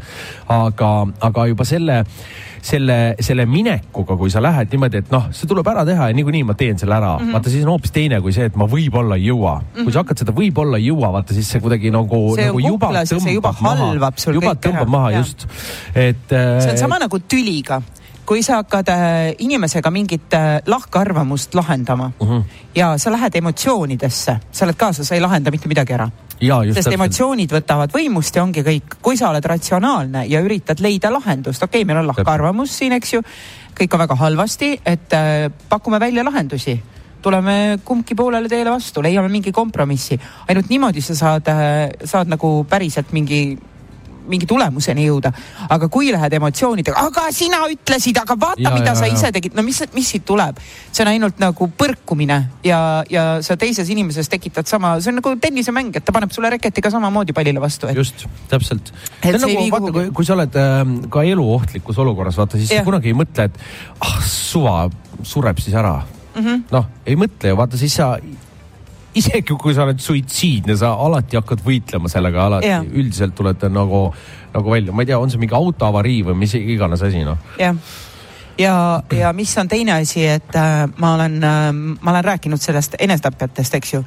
aga, 0.48 0.92
aga 1.28 1.48
juba 1.50 1.66
selle 1.68 2.04
selle, 2.62 3.14
selle 3.22 3.46
minekuga, 3.48 4.16
kui 4.18 4.30
sa 4.32 4.42
lähed 4.42 4.72
niimoodi, 4.72 5.02
et 5.02 5.12
noh, 5.14 5.28
see 5.34 5.48
tuleb 5.50 5.66
ära 5.70 5.84
teha 5.88 6.08
ja 6.10 6.16
niikuinii 6.16 6.44
ma 6.48 6.56
teen 6.58 6.78
selle 6.80 6.96
ära 6.96 7.14
mm. 7.16 7.24
-hmm. 7.24 7.36
vaata, 7.36 7.52
siis 7.52 7.64
on 7.64 7.72
hoopis 7.72 7.94
teine 7.94 8.20
kui 8.24 8.34
see, 8.34 8.48
et 8.50 8.56
ma 8.58 8.66
võib-olla 8.70 9.18
ei 9.18 9.28
jõua 9.28 9.58
mm. 9.60 9.68
-hmm. 9.74 9.84
kui 9.84 9.94
sa 9.94 10.02
hakkad 10.02 10.24
seda 10.24 10.34
võib-olla 10.36 10.80
ei 10.80 10.88
jõua, 10.88 11.12
vaata 11.18 11.36
siis 11.36 11.50
see 11.50 11.62
kuidagi 11.64 11.92
nagu, 11.94 12.22
nagu 12.36 12.60
juba 12.60 12.90
tõmbab 13.04 13.62
maha. 13.62 13.92
juba 14.34 14.54
tõmbab 14.54 14.90
maha, 14.96 15.12
just. 15.18 15.46
et. 15.94 16.26
see 16.28 16.72
on 16.74 16.82
sama 16.82 16.98
nagu 16.98 17.18
tüliga 17.18 17.82
kui 18.28 18.42
sa 18.44 18.60
hakkad 18.60 18.90
äh, 18.92 19.34
inimesega 19.40 19.90
mingit 19.90 20.34
äh, 20.36 20.58
lahkarvamust 20.66 21.54
lahendama 21.54 22.10
mhm. 22.20 22.30
-huh. 22.30 22.42
ja 22.74 22.98
sa 22.98 23.12
lähed 23.12 23.34
emotsioonidesse, 23.34 24.36
sa 24.52 24.64
oled 24.64 24.76
kaasa, 24.76 25.04
sa 25.04 25.14
ei 25.14 25.20
lahenda 25.20 25.50
mitte 25.50 25.68
midagi 25.68 25.92
ära. 25.92 26.10
sest 26.38 26.74
täpselt. 26.74 26.94
emotsioonid 26.94 27.52
võtavad 27.52 27.90
võimust 27.94 28.36
ja 28.36 28.42
ongi 28.42 28.62
kõik. 28.62 28.98
kui 29.02 29.16
sa 29.16 29.30
oled 29.30 29.44
ratsionaalne 29.44 30.26
ja 30.26 30.40
üritad 30.40 30.80
leida 30.80 31.12
lahendust, 31.12 31.62
okei 31.62 31.82
okay,, 31.82 31.84
meil 31.84 31.98
on 31.98 32.06
lahkarvamus 32.06 32.78
siin, 32.78 32.92
eks 32.92 33.12
ju, 33.12 33.22
kõik 33.80 33.94
on 33.94 34.00
väga 34.00 34.14
halvasti, 34.14 34.80
et 34.84 35.12
äh, 35.12 35.50
pakume 35.68 36.00
välja 36.00 36.24
lahendusi 36.24 36.82
tuleme 37.22 37.78
kumbki 37.84 38.14
poolele 38.14 38.48
teele 38.48 38.70
vastu, 38.70 39.02
leiame 39.02 39.28
mingi 39.28 39.52
kompromissi. 39.52 40.20
ainult 40.48 40.68
niimoodi 40.68 41.00
sa 41.00 41.14
saad, 41.14 41.48
äh, 41.48 41.90
saad 42.04 42.28
nagu 42.28 42.66
päriselt 42.68 43.12
mingi 43.12 43.58
mingi 44.28 44.46
tulemuseni 44.48 45.06
jõuda. 45.06 45.32
aga 45.68 45.88
kui 45.92 46.12
lähed 46.12 46.36
emotsioonidega, 46.38 47.04
aga 47.08 47.28
sina 47.34 47.60
ütlesid, 47.70 48.18
aga 48.20 48.36
vaata, 48.38 48.72
mida 48.74 48.92
ja, 48.92 48.96
sa 48.98 49.08
ja. 49.08 49.14
ise 49.14 49.32
tegid, 49.34 49.56
no 49.56 49.64
mis, 49.66 49.80
mis 49.94 50.10
siit 50.14 50.26
tuleb? 50.28 50.58
see 50.92 51.04
on 51.04 51.12
ainult 51.12 51.40
nagu 51.42 51.68
põrkumine 51.78 52.38
ja, 52.64 52.80
ja 53.10 53.24
sa 53.44 53.56
teises 53.60 53.90
inimeses 53.92 54.30
tekitad 54.32 54.68
sama, 54.70 54.96
see 55.00 55.12
on 55.12 55.20
nagu 55.20 55.34
tennisemäng, 55.40 55.94
et 55.96 56.04
ta 56.04 56.14
paneb 56.14 56.32
sulle 56.34 56.50
reketiga 56.56 56.90
samamoodi 56.94 57.36
pallile 57.36 57.62
vastu 57.62 57.90
et.... 57.90 57.96
just, 57.98 58.26
täpselt. 58.50 58.92
nagu, 59.24 59.54
vaata, 59.72 59.94
kui, 59.94 60.10
kui 60.20 60.28
sa 60.28 60.36
oled 60.36 60.58
äh, 60.58 60.82
ka 61.12 61.24
eluohtlikus 61.26 61.98
olukorras, 62.04 62.38
vaata 62.40 62.60
siis 62.60 62.74
ja. 62.78 62.84
kunagi 62.86 63.12
ei 63.12 63.18
mõtle, 63.18 63.48
et 63.48 63.58
ah 64.04 64.20
suva, 64.26 64.84
sureb 65.22 65.60
siis 65.62 65.76
ära 65.78 65.98
mm 66.00 66.44
-hmm.. 66.44 66.68
noh, 66.74 66.86
ei 67.06 67.16
mõtle 67.16 67.52
ju, 67.52 67.58
vaata 67.58 67.80
siis 67.80 67.96
sa 68.00 68.16
isegi 69.14 69.56
kui 69.56 69.74
sa 69.74 69.86
oled 69.86 70.00
suitsiidne, 70.02 70.76
sa 70.76 70.92
alati 71.00 71.38
hakkad 71.38 71.62
võitlema 71.64 72.10
sellega, 72.12 72.44
alati 72.50 72.68
ja. 72.68 72.82
üldiselt 72.82 73.34
tuled 73.38 73.64
nagu, 73.72 74.02
nagu 74.54 74.74
välja, 74.74 74.92
ma 74.92 75.04
ei 75.04 75.10
tea, 75.10 75.18
on 75.18 75.32
see 75.32 75.40
mingi 75.40 75.56
autoavarii 75.56 76.20
või 76.28 76.42
mis 76.44 76.54
iganes 76.58 77.02
asi, 77.06 77.24
noh. 77.26 77.40
jah 77.60 77.76
ja, 78.58 79.02
ja 79.12 79.32
mis 79.32 79.58
on 79.58 79.68
teine 79.68 79.92
asi, 79.92 80.26
et 80.26 80.56
äh, 80.56 80.88
ma 80.96 81.14
olen 81.14 81.44
äh,, 81.44 81.72
ma 82.00 82.10
olen 82.10 82.24
rääkinud 82.24 82.60
sellest 82.60 82.96
enesetapjatest, 82.98 83.74
eks 83.74 83.94
ju. 83.94 84.04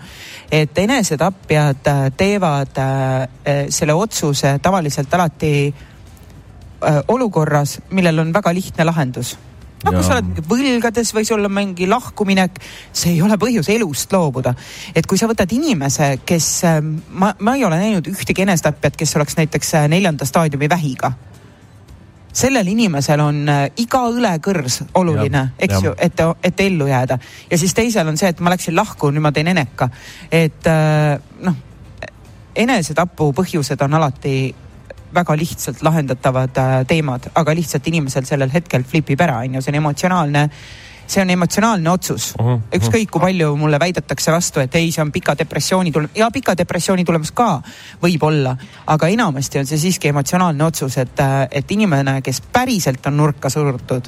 et 0.51 0.77
enesetapjad 0.77 1.87
äh, 1.87 2.01
teevad 2.17 2.77
äh, 2.77 3.21
äh, 3.21 3.63
selle 3.69 3.93
otsuse 3.93 4.59
tavaliselt 4.61 5.13
alati 5.13 5.73
äh, 5.73 7.03
olukorras, 7.07 7.79
millel 7.89 8.19
on 8.19 8.33
väga 8.33 8.53
lihtne 8.53 8.85
lahendus 8.85 9.37
noh, 9.85 9.95
kui 9.95 10.03
sa 10.05 10.17
oled 10.17 10.43
võlgades 10.49 11.13
või 11.15 11.25
sul 11.27 11.45
on 11.47 11.53
mingi 11.55 11.87
lahkuminek, 11.89 12.61
see 12.93 13.15
ei 13.15 13.21
ole 13.25 13.37
põhjus 13.41 13.71
elust 13.73 14.13
loobuda. 14.13 14.53
et 14.95 15.07
kui 15.07 15.17
sa 15.17 15.29
võtad 15.31 15.51
inimese, 15.55 16.13
kes, 16.25 16.51
ähm, 16.69 16.95
ma, 17.09 17.33
ma 17.39 17.55
ei 17.57 17.65
ole 17.65 17.79
näinud 17.81 18.07
ühtegi 18.11 18.45
enesetapjat, 18.45 18.97
kes 18.97 19.15
oleks 19.19 19.37
näiteks 19.37 19.75
äh, 19.79 19.89
neljanda 19.91 20.25
staadiumi 20.25 20.69
vähiga 20.69 21.13
sellel 22.33 22.67
inimesel 22.71 23.19
on 23.19 23.41
äh, 23.49 23.65
iga 23.83 24.05
õlekõrs 24.07 24.81
oluline, 24.95 25.49
eks 25.59 25.83
ju, 25.83 25.93
et, 25.99 26.21
et 26.43 26.63
ellu 26.63 26.87
jääda. 26.87 27.17
ja 27.51 27.57
siis 27.57 27.73
teisel 27.75 28.07
on 28.07 28.17
see, 28.17 28.31
et 28.31 28.39
ma 28.39 28.53
läksin 28.53 28.75
lahku, 28.75 29.11
nüüd 29.11 29.23
ma 29.23 29.33
teen 29.35 29.51
eneka. 29.51 29.89
et 30.31 30.67
äh, 30.67 31.17
noh, 31.43 31.59
enesetapu 32.55 33.31
põhjused 33.35 33.83
on 33.83 33.99
alati 33.99 34.35
väga 35.13 35.35
lihtsalt 35.37 35.81
lahendatavad 35.83 36.57
äh, 36.57 36.77
teemad, 36.87 37.31
aga 37.35 37.55
lihtsalt 37.55 37.87
inimesel 37.87 38.25
sellel 38.25 38.53
hetkel 38.53 38.83
flipib 38.87 39.21
ära, 39.21 39.41
on 39.45 39.59
ju, 39.59 39.61
see 39.61 39.73
on 39.73 39.81
emotsionaalne 39.81 40.47
see 41.11 41.21
on 41.21 41.29
emotsionaalne 41.29 41.89
otsus 41.89 42.31
uh. 42.39 42.45
-huh, 42.45 42.59
ükskõik 42.77 43.09
kui 43.11 43.21
palju 43.21 43.55
mulle 43.59 43.79
väidetakse 43.79 44.31
vastu, 44.31 44.61
et 44.63 44.75
ei, 44.75 44.91
see 44.91 45.03
on 45.03 45.11
pika 45.11 45.35
depressiooni 45.37 45.91
tulemus 45.91 46.15
ja 46.15 46.29
pika 46.31 46.55
depressiooni 46.57 47.05
tulemus 47.05 47.31
ka 47.35 47.61
võib 48.03 48.23
olla, 48.23 48.55
aga 48.87 49.07
enamasti 49.07 49.59
on 49.59 49.67
see 49.67 49.77
siiski 49.77 50.13
emotsionaalne 50.13 50.63
otsus, 50.63 50.97
et, 50.97 51.19
äh, 51.19 51.47
et 51.51 51.71
inimene, 51.71 52.21
kes 52.21 52.41
päriselt 52.41 53.05
on 53.11 53.17
nurka 53.17 53.49
surutud, 53.49 54.07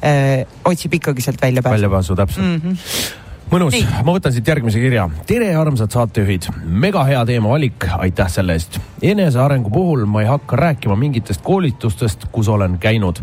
äh, 0.00 0.46
otsib 0.64 0.94
ikkagi 0.94 1.22
sealt 1.22 1.42
väljapääsu. 1.42 1.74
väljapääsu, 1.74 2.16
täpselt 2.16 2.46
mm. 2.46 2.60
-hmm 2.64 3.27
mõnus, 3.52 3.76
ma 4.04 4.12
võtan 4.12 4.32
siit 4.34 4.48
järgmise 4.48 4.80
kirja. 4.80 5.06
tere, 5.26 5.48
armsad 5.56 5.92
saatejuhid, 5.94 6.48
mega 6.64 7.04
hea 7.08 7.22
teemavalik, 7.28 7.88
aitäh 7.98 8.30
selle 8.32 8.58
eest. 8.58 8.78
enesearengu 9.02 9.70
puhul 9.70 10.04
ma 10.06 10.22
ei 10.22 10.28
hakka 10.28 10.56
rääkima 10.56 10.96
mingitest 10.96 11.42
koolitustest, 11.44 12.28
kus 12.32 12.48
olen 12.48 12.78
käinud 12.78 13.22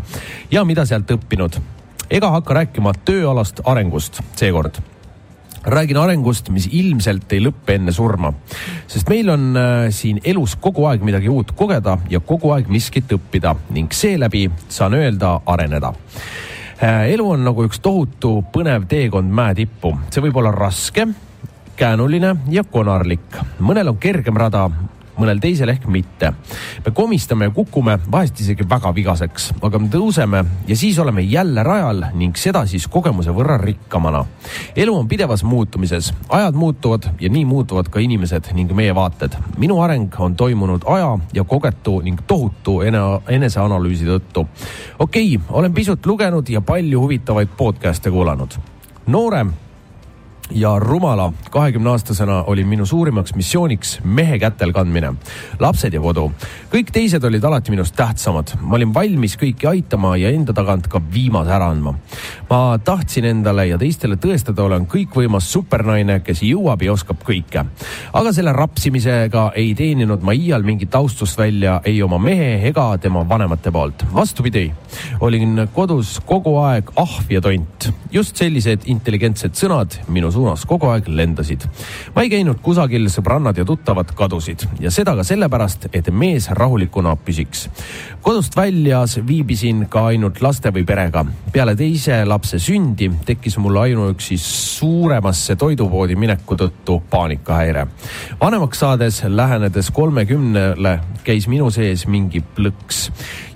ja 0.50 0.64
mida 0.64 0.86
sealt 0.86 1.10
õppinud. 1.10 1.60
ega 2.10 2.30
hakka 2.30 2.54
rääkima 2.54 2.92
tööalast 3.04 3.60
arengust 3.64 4.20
seekord 4.36 4.82
räägin 5.66 5.96
arengust, 5.98 6.48
mis 6.54 6.68
ilmselt 6.70 7.32
ei 7.32 7.40
lõppe 7.42 7.74
enne 7.74 7.92
surma. 7.92 8.32
sest 8.86 9.08
meil 9.08 9.30
on 9.30 9.56
äh, 9.56 9.86
siin 9.90 10.20
elus 10.24 10.56
kogu 10.56 10.86
aeg 10.86 11.02
midagi 11.02 11.28
uut 11.28 11.52
kogeda 11.52 11.98
ja 12.10 12.20
kogu 12.20 12.50
aeg 12.54 12.68
miskit 12.68 13.12
õppida 13.12 13.56
ning 13.70 13.92
seeläbi 13.92 14.50
saan 14.68 14.94
öelda 14.94 15.40
areneda 15.46 15.92
elu 16.82 17.30
on 17.30 17.44
nagu 17.46 17.64
üks 17.64 17.80
tohutu 17.80 18.42
põnev 18.52 18.84
teekond 18.88 19.32
mäetippu, 19.32 19.94
see 20.10 20.24
võib 20.26 20.36
olla 20.42 20.52
raske, 20.52 21.06
käänuline 21.76 22.34
ja 22.52 22.64
konarlik. 22.64 23.40
mõnel 23.60 23.88
on 23.88 23.98
kergem 24.00 24.36
rada, 24.36 24.68
mõnel 25.16 25.40
teisel 25.40 25.68
ehk 25.72 25.86
mitte. 25.86 26.32
me 26.84 26.92
komistame 26.94 27.44
ja 27.44 27.50
kukume 27.50 27.98
vahest 28.12 28.40
isegi 28.40 28.66
väga 28.68 28.92
vigaseks, 28.94 29.52
aga 29.62 29.78
me 29.78 29.88
tõuseme 29.92 30.44
ja 30.68 30.76
siis 30.76 30.98
oleme 30.98 31.22
jälle 31.22 31.62
rajal 31.62 32.04
ning 32.14 32.36
seda 32.36 32.66
siis 32.66 32.88
kogemuse 32.88 33.30
võrra 33.30 33.58
rikkamana. 33.62 34.24
elu 34.76 34.96
on 34.96 35.08
pidevas 35.08 35.44
muutumises, 35.44 36.12
ajad 36.28 36.54
muutuvad 36.54 37.10
ja 37.20 37.28
nii 37.28 37.44
muutuvad 37.44 37.88
ka 37.88 38.00
inimesed 38.00 38.52
ning 38.54 38.72
meie 38.72 38.94
vaated. 38.94 39.36
minu 39.58 39.80
areng 39.80 40.14
on 40.18 40.36
toimunud 40.36 40.82
aja 40.86 41.18
ja 41.32 41.44
kogetu 41.44 42.00
ning 42.00 42.20
tohutu 42.26 42.80
ene, 42.80 42.98
eneseanalüüsi 43.28 44.04
tõttu. 44.04 44.46
okei 44.98 45.36
okay,, 45.36 45.46
olen 45.50 45.74
pisut 45.74 46.06
lugenud 46.06 46.48
ja 46.48 46.60
palju 46.60 47.00
huvitavaid 47.00 47.48
podcast'e 47.56 48.10
kuulanud. 48.10 48.58
noorem 49.06 49.52
ja 50.50 50.78
rumala 50.78 51.32
kahekümne 51.50 51.90
aastasena 51.90 52.42
oli 52.46 52.64
minu 52.64 52.86
suurimaks 52.86 53.34
missiooniks 53.34 53.98
mehe 54.04 54.38
kätel 54.38 54.72
kandmine. 54.72 55.14
lapsed 55.58 55.92
ja 55.92 56.00
kodu, 56.00 56.30
kõik 56.70 56.92
teised 56.92 57.24
olid 57.24 57.44
alati 57.44 57.70
minust 57.70 57.96
tähtsamad. 57.96 58.54
ma 58.60 58.76
olin 58.76 58.94
valmis 58.94 59.36
kõiki 59.36 59.66
aitama 59.68 60.16
ja 60.16 60.30
enda 60.30 60.52
tagant 60.52 60.86
ka 60.88 61.00
viimase 61.12 61.50
ära 61.50 61.70
andma. 61.70 61.94
ma 62.50 62.78
tahtsin 62.78 63.24
endale 63.24 63.66
ja 63.66 63.78
teistele 63.78 64.16
tõestada, 64.16 64.62
olen 64.62 64.86
kõikvõimas 64.86 65.50
supernaine, 65.52 66.20
kes 66.20 66.42
jõuab 66.42 66.82
ja 66.82 66.92
oskab 66.92 67.24
kõike. 67.24 67.66
aga 68.12 68.32
selle 68.32 68.52
rapsimisega 68.52 69.50
ei 69.54 69.74
teeninud 69.74 70.22
ma 70.22 70.32
iial 70.32 70.62
mingit 70.62 70.94
austust 70.94 71.38
välja 71.38 71.80
ei 71.84 72.02
oma 72.02 72.18
mehe 72.18 72.68
ega 72.68 72.98
tema 72.98 73.28
vanemate 73.28 73.70
poolt. 73.70 74.06
vastupidi, 74.14 74.72
olin 75.20 75.68
kodus 75.74 76.20
kogu 76.26 76.56
aeg 76.58 76.90
ahv 76.96 77.30
ja 77.30 77.40
tont. 77.40 77.92
just 78.12 78.36
sellised 78.36 78.86
intelligentsed 78.86 79.52
sõnad 79.52 79.98
minu 80.08 80.30
suunas 80.36 80.64
kogu 80.68 80.90
aeg 80.92 81.08
lendasid. 81.08 81.64
ma 82.14 82.24
ei 82.24 82.30
käinud 82.32 82.60
kusagil, 82.62 83.08
sõbrannad 83.12 83.58
ja 83.58 83.64
tuttavad 83.64 84.12
kadusid 84.16 84.66
ja 84.80 84.90
seda 84.94 85.16
ka 85.16 85.24
sellepärast, 85.26 85.88
et 85.92 86.10
mees 86.12 86.48
rahulikuna 86.50 87.16
püsiks. 87.16 87.66
kodust 88.22 88.56
väljas 88.56 89.18
viibisin 89.26 89.86
ka 89.90 90.06
ainult 90.12 90.40
laste 90.42 90.72
või 90.74 90.84
perega. 90.86 91.24
peale 91.52 91.76
teise 91.76 92.22
lapse 92.24 92.58
sündi 92.62 93.10
tekkis 93.26 93.58
mul 93.58 93.80
ainuüksi 93.82 94.38
suuremasse 94.42 95.56
toidupoodi 95.56 96.16
mineku 96.16 96.56
tõttu 96.56 97.00
paanikahäire. 97.10 97.86
vanemaks 98.40 98.78
saades, 98.78 99.22
lähenedes 99.28 99.90
kolmekümnele, 99.90 100.98
käis 101.24 101.48
minu 101.48 101.70
sees 101.70 102.06
mingi 102.06 102.44
plõks 102.56 103.06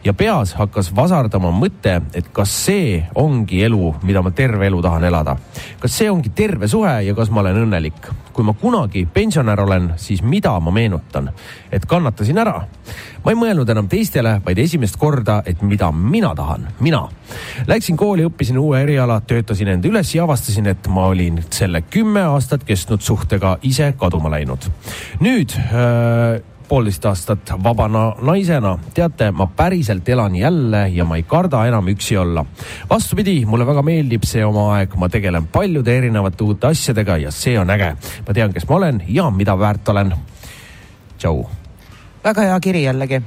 ja 0.05 0.15
peas 0.17 0.55
hakkas 0.57 0.91
vasardama 0.97 1.51
mõte, 1.53 2.01
et 2.17 2.31
kas 2.33 2.53
see 2.67 3.01
ongi 3.21 3.63
elu, 3.67 3.95
mida 4.03 4.23
ma 4.25 4.33
terve 4.33 4.67
elu 4.67 4.81
tahan 4.83 5.05
elada. 5.05 5.37
kas 5.81 5.99
see 5.99 6.11
ongi 6.11 6.33
terve 6.35 6.69
suhe 6.69 7.03
ja 7.05 7.15
kas 7.15 7.31
ma 7.31 7.41
olen 7.41 7.65
õnnelik? 7.65 8.11
kui 8.33 8.45
ma 8.47 8.55
kunagi 8.55 9.05
pensionär 9.13 9.61
olen, 9.61 9.93
siis 9.97 10.23
mida 10.23 10.55
ma 10.61 10.71
meenutan? 10.71 11.31
et 11.73 11.87
kannatasin 11.87 12.39
ära. 12.39 12.65
ma 13.25 13.31
ei 13.31 13.37
mõelnud 13.37 13.69
enam 13.71 13.89
teistele, 13.89 14.41
vaid 14.45 14.59
esimest 14.59 14.97
korda, 14.97 15.43
et 15.47 15.63
mida 15.63 15.93
mina 15.93 16.35
tahan, 16.35 16.69
mina. 16.81 17.03
Läksin 17.67 17.97
kooli, 17.97 18.25
õppisin 18.25 18.59
uue 18.59 18.81
eriala, 18.83 19.21
töötasin 19.21 19.69
end 19.69 19.85
üles 19.85 20.15
ja 20.15 20.25
avastasin, 20.25 20.67
et 20.67 20.89
ma 20.89 21.07
olin 21.13 21.43
selle 21.51 21.83
kümme 21.83 22.25
aastat 22.33 22.65
kestnud 22.65 23.05
suhtega 23.05 23.59
ise 23.63 23.93
kaduma 23.99 24.31
läinud. 24.33 24.71
nüüd 25.21 25.53
äh, 25.59 26.41
poolteist 26.71 27.07
aastat 27.11 27.51
vabana 27.65 28.15
naisena. 28.23 28.77
teate, 28.95 29.31
ma 29.31 29.47
päriselt 29.47 30.09
elan 30.09 30.37
jälle 30.37 30.89
ja 30.89 31.05
ma 31.05 31.17
ei 31.19 31.23
karda 31.23 31.65
enam 31.67 31.89
üksi 31.91 32.17
olla. 32.19 32.45
vastupidi, 32.91 33.45
mulle 33.47 33.67
väga 33.67 33.83
meeldib 33.83 34.25
see 34.25 34.45
oma 34.47 34.69
aeg, 34.77 34.95
ma 34.97 35.09
tegelen 35.09 35.49
paljude 35.51 35.97
erinevate 35.99 36.45
uute 36.45 36.71
asjadega 36.71 37.17
ja 37.27 37.35
see 37.35 37.59
on 37.59 37.71
äge. 37.71 37.91
ma 38.27 38.35
tean, 38.35 38.55
kes 38.55 38.69
ma 38.69 38.77
olen 38.77 39.03
ja 39.09 39.31
mida 39.31 39.59
väärt 39.59 39.89
olen. 39.89 40.15
tšau. 41.19 41.45
väga 42.25 42.49
hea 42.49 42.61
kiri 42.61 42.87
jällegi 42.87 43.23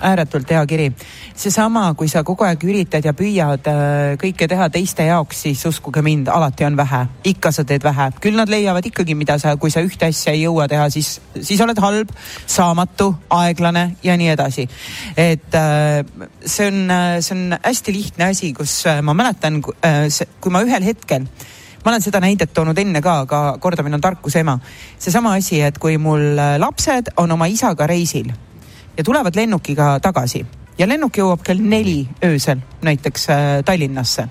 ääretult 0.00 0.50
hea 0.50 0.66
kiri. 0.66 0.92
seesama, 1.36 1.94
kui 1.94 2.08
sa 2.08 2.22
kogu 2.24 2.44
aeg 2.44 2.62
üritad 2.64 3.04
ja 3.04 3.12
püüad 3.16 3.68
äh, 3.70 4.16
kõike 4.20 4.48
teha 4.48 4.68
teiste 4.72 5.04
jaoks, 5.04 5.42
siis 5.46 5.64
uskuge 5.68 6.02
mind, 6.02 6.28
alati 6.32 6.64
on 6.64 6.76
vähe, 6.76 7.02
ikka 7.24 7.52
sa 7.52 7.64
teed 7.64 7.84
vähe, 7.84 8.10
küll 8.20 8.36
nad 8.36 8.48
leiavad 8.48 8.86
ikkagi, 8.86 9.14
mida 9.14 9.38
sa, 9.38 9.56
kui 9.60 9.70
sa 9.70 9.84
ühte 9.84 10.08
asja 10.08 10.32
ei 10.32 10.44
jõua 10.44 10.68
teha, 10.68 10.88
siis, 10.90 11.16
siis 11.40 11.60
oled 11.60 11.78
halb, 11.82 12.12
saamatu, 12.46 13.12
aeglane 13.30 13.96
ja 14.02 14.16
nii 14.16 14.32
edasi. 14.36 14.68
et 15.16 15.54
äh, 15.54 16.00
see 16.44 16.70
on, 16.70 16.96
see 17.20 17.36
on 17.36 17.58
hästi 17.62 17.92
lihtne 17.92 18.30
asi, 18.30 18.52
kus 18.56 18.78
äh, 18.86 19.02
ma 19.02 19.14
mäletan, 19.14 19.60
kui 19.62 20.52
ma 20.52 20.64
ühel 20.64 20.84
hetkel 20.84 21.28
ma 21.84 21.92
olen 21.92 22.02
seda 22.02 22.18
näidet 22.18 22.50
toonud 22.50 22.78
enne 22.78 22.98
ka, 23.02 23.20
aga 23.22 23.40
kordamine 23.62 23.94
on 23.94 24.02
tarkuse 24.02 24.40
ema. 24.42 24.58
seesama 24.98 25.36
asi, 25.38 25.60
et 25.62 25.78
kui 25.78 25.98
mul 26.02 26.34
lapsed 26.58 27.12
on 27.22 27.30
oma 27.36 27.46
isaga 27.46 27.86
reisil 27.86 28.32
ja 28.96 29.04
tulevad 29.04 29.36
lennukiga 29.36 29.98
tagasi 30.00 30.46
ja 30.78 30.88
lennuk 30.88 31.18
jõuab 31.18 31.44
kell 31.44 31.60
neli 31.60 32.06
öösel 32.24 32.60
näiteks 32.84 33.28
äh, 33.30 33.44
Tallinnasse, 33.64 34.28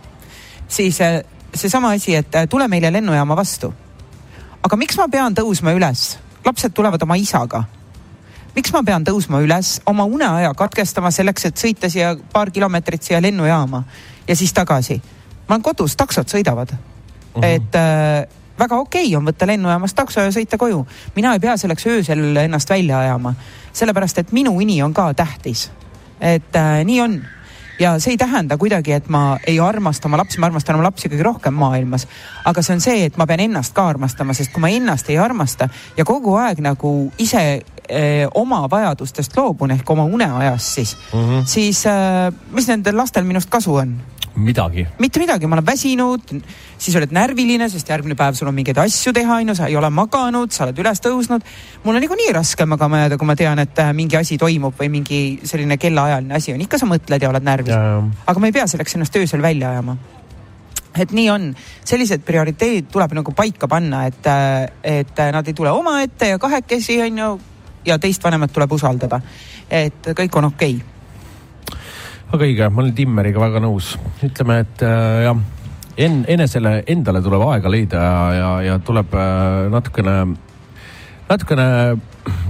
siis 0.68 1.02
äh, 1.02 1.22
seesama 1.54 1.92
asi, 1.96 2.16
et 2.16 2.36
äh, 2.36 2.48
tule 2.50 2.68
meile 2.68 2.94
lennujaama 2.94 3.36
vastu. 3.36 3.74
aga 4.64 4.76
miks 4.76 4.98
ma 4.98 5.08
pean 5.12 5.36
tõusma 5.36 5.74
üles? 5.76 6.18
lapsed 6.46 6.74
tulevad 6.74 7.02
oma 7.02 7.16
isaga. 7.16 7.64
miks 8.56 8.74
ma 8.74 8.84
pean 8.84 9.04
tõusma 9.04 9.42
üles, 9.42 9.82
oma 9.86 10.06
uneaja 10.06 10.54
katkestama 10.54 11.12
selleks, 11.12 11.46
et 11.46 11.58
sõita 11.58 11.90
siia 11.90 12.16
paar 12.34 12.52
kilomeetrit 12.52 13.04
siia 13.04 13.22
lennujaama 13.22 13.84
ja 14.28 14.36
siis 14.36 14.54
tagasi? 14.54 15.02
ma 15.48 15.56
olen 15.56 15.64
kodus, 15.64 15.96
taksod 15.96 16.30
sõidavad 16.30 16.74
uh. 16.74 16.78
-huh. 17.36 17.46
et 17.46 17.76
äh, 17.76 18.28
väga 18.60 18.76
okei 18.76 19.06
okay 19.06 19.16
on 19.16 19.26
võtta 19.26 19.48
lennujaamast 19.48 19.96
takso 19.96 20.22
ja 20.22 20.32
sõita 20.32 20.58
koju. 20.58 20.86
mina 21.16 21.34
ei 21.34 21.40
pea 21.40 21.58
selleks 21.58 21.88
öösel 21.88 22.36
ennast 22.38 22.70
välja 22.70 23.00
ajama 23.00 23.36
sellepärast 23.76 24.18
et 24.18 24.32
minu 24.32 24.56
uni 24.56 24.82
on 24.84 24.94
ka 24.94 25.14
tähtis. 25.14 25.72
et 26.22 26.56
äh, 26.56 26.84
nii 26.86 27.02
on 27.02 27.22
ja 27.80 28.00
see 28.00 28.14
ei 28.16 28.18
tähenda 28.18 28.58
kuidagi, 28.58 28.94
et 28.96 29.10
ma 29.10 29.38
ei 29.48 29.60
armasta 29.60 30.08
oma 30.08 30.18
lapsi, 30.18 30.40
ma 30.40 30.48
armastan 30.48 30.78
oma 30.78 30.88
lapsi 30.88 31.10
kõige 31.12 31.24
rohkem 31.28 31.54
maailmas. 31.54 32.08
aga 32.46 32.62
see 32.62 32.76
on 32.76 32.82
see, 32.82 33.06
et 33.06 33.18
ma 33.18 33.28
pean 33.28 33.44
ennast 33.44 33.76
ka 33.76 33.88
armastama, 33.90 34.34
sest 34.34 34.54
kui 34.54 34.64
ma 34.64 34.72
ennast 34.72 35.10
ei 35.10 35.18
armasta 35.20 35.70
ja 35.98 36.06
kogu 36.06 36.38
aeg 36.40 36.62
nagu 36.64 36.94
ise 37.20 37.44
eh, 37.90 38.28
oma 38.34 38.64
vajadustest 38.72 39.36
loobun 39.38 39.76
ehk 39.76 39.90
oma 39.90 40.06
uneajast 40.06 40.74
siis 40.80 40.98
mm, 41.14 41.20
-hmm. 41.20 41.46
siis 41.46 41.86
eh, 41.86 42.32
mis 42.52 42.68
nendel 42.68 42.98
lastel 42.98 43.24
minust 43.24 43.50
kasu 43.50 43.76
on? 43.76 43.98
Midagi. 44.36 44.86
mitte 45.00 45.20
midagi, 45.20 45.48
ma 45.48 45.56
olen 45.56 45.66
väsinud, 45.66 46.34
siis 46.78 46.96
oled 47.00 47.14
närviline, 47.16 47.70
sest 47.70 47.90
järgmine 47.90 48.18
päev 48.20 48.36
sul 48.38 48.50
on 48.50 48.56
mingeid 48.56 48.80
asju 48.82 49.14
teha, 49.16 49.40
on 49.42 49.52
ju, 49.52 49.56
sa 49.58 49.70
ei 49.70 49.78
ole 49.80 49.90
maganud, 49.90 50.52
sa 50.52 50.66
oled 50.66 50.82
üles 50.84 51.02
tõusnud. 51.04 51.46
mul 51.84 51.96
on 51.96 52.04
niikuinii 52.04 52.34
raske 52.36 52.66
magama 52.66 53.06
jääda, 53.06 53.18
kui 53.18 53.28
ma 53.28 53.36
tean, 53.36 53.60
et 53.60 53.80
äh, 53.80 53.94
mingi 53.94 54.18
asi 54.18 54.38
toimub 54.38 54.76
või 54.80 54.90
mingi 54.98 55.22
selline 55.44 55.78
kellaajaline 55.78 56.36
asi 56.36 56.54
on, 56.54 56.62
ikka 56.62 56.80
sa 56.82 56.90
mõtled 56.90 57.22
ja 57.22 57.32
oled 57.32 57.44
närvis. 57.44 57.76
aga 58.26 58.40
ma 58.40 58.52
ei 58.52 58.56
pea 58.56 58.68
selleks 58.68 58.96
ennast 58.96 59.16
öösel 59.16 59.42
välja 59.42 59.72
ajama 59.76 59.98
et 60.96 61.12
nii 61.12 61.30
on, 61.30 61.50
sellised 61.84 62.24
prioriteedid 62.24 62.88
tuleb 62.92 63.18
nagu 63.18 63.34
paika 63.36 63.68
panna, 63.68 64.06
et, 64.08 64.24
äh, 64.28 64.68
et 64.84 65.20
äh, 65.20 65.32
nad 65.32 65.48
ei 65.48 65.54
tule 65.54 65.72
omaette 65.72 66.34
ja 66.34 66.40
kahekesi 66.40 67.02
on 67.08 67.18
ju 67.24 67.30
ja 67.86 68.00
teist 68.00 68.24
vanemat 68.24 68.54
tuleb 68.54 68.72
usaldada. 68.72 69.22
et 69.70 70.08
kõik 70.08 70.38
on 70.38 70.46
okei 70.46 70.76
okay 70.76 70.95
väga 72.32 72.46
õige, 72.46 72.70
ma 72.70 72.84
olen 72.84 72.96
Timmeriga 72.96 73.42
väga 73.42 73.62
nõus. 73.64 73.96
ütleme, 74.26 74.60
et 74.66 74.84
äh, 74.86 75.26
jah, 75.28 75.38
en-, 75.98 76.26
enesele 76.28 76.84
endale 76.92 77.22
tuleb 77.24 77.46
aega 77.48 77.72
leida 77.72 78.02
ja, 78.02 78.18
ja, 78.40 78.50
ja 78.70 78.80
tuleb 78.80 79.14
äh, 79.14 79.68
natukene, 79.74 80.16
natukene 81.30 81.66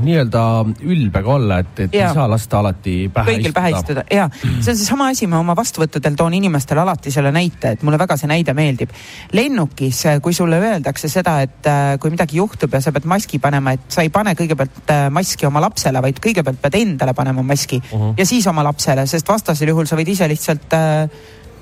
nii-öelda 0.04 0.42
ülbe 0.88 1.22
ka 1.24 1.34
olla, 1.36 1.60
et, 1.64 1.80
et 1.86 1.96
ja. 1.96 2.10
ei 2.10 2.16
saa 2.16 2.28
lasta 2.32 2.60
alati 2.60 2.96
pähe 3.14 3.36
kõigil 3.36 3.54
pähe 3.56 3.72
istuda 3.76 4.04
ja 4.12 4.28
see 4.36 4.72
on 4.72 4.78
seesama 4.80 5.10
asi, 5.12 5.28
ma 5.32 5.40
oma 5.44 5.56
vastuvõttudel 5.58 6.16
toon 6.20 6.36
inimestele 6.38 6.84
alati 6.84 7.12
selle 7.12 7.32
näite, 7.36 7.76
et 7.76 7.86
mulle 7.88 8.00
väga 8.00 8.18
see 8.20 8.30
näide 8.32 8.56
meeldib. 8.58 8.92
lennukis, 9.36 10.02
kui 10.24 10.36
sulle 10.36 10.60
öeldakse 10.60 11.12
seda, 11.12 11.38
et 11.46 11.70
äh, 11.72 11.96
kui 12.00 12.12
midagi 12.14 12.40
juhtub 12.40 12.76
ja 12.76 12.82
sa 12.84 12.92
pead 12.96 13.08
maski 13.10 13.40
panema, 13.44 13.76
et 13.76 13.88
sa 13.92 14.04
ei 14.04 14.12
pane 14.14 14.36
kõigepealt 14.36 14.92
äh, 14.92 15.08
maski 15.14 15.48
oma 15.48 15.64
lapsele, 15.64 16.04
vaid 16.04 16.20
kõigepealt 16.24 16.62
pead 16.64 16.80
endale 16.82 17.16
panema 17.16 17.44
maski 17.44 17.80
uh 17.80 18.00
-huh. 18.00 18.14
ja 18.18 18.26
siis 18.26 18.48
oma 18.48 18.64
lapsele, 18.64 19.08
sest 19.08 19.28
vastasel 19.28 19.72
juhul 19.72 19.88
sa 19.88 20.00
võid 20.00 20.12
ise 20.16 20.28
lihtsalt 20.28 20.74
äh, 20.74 21.10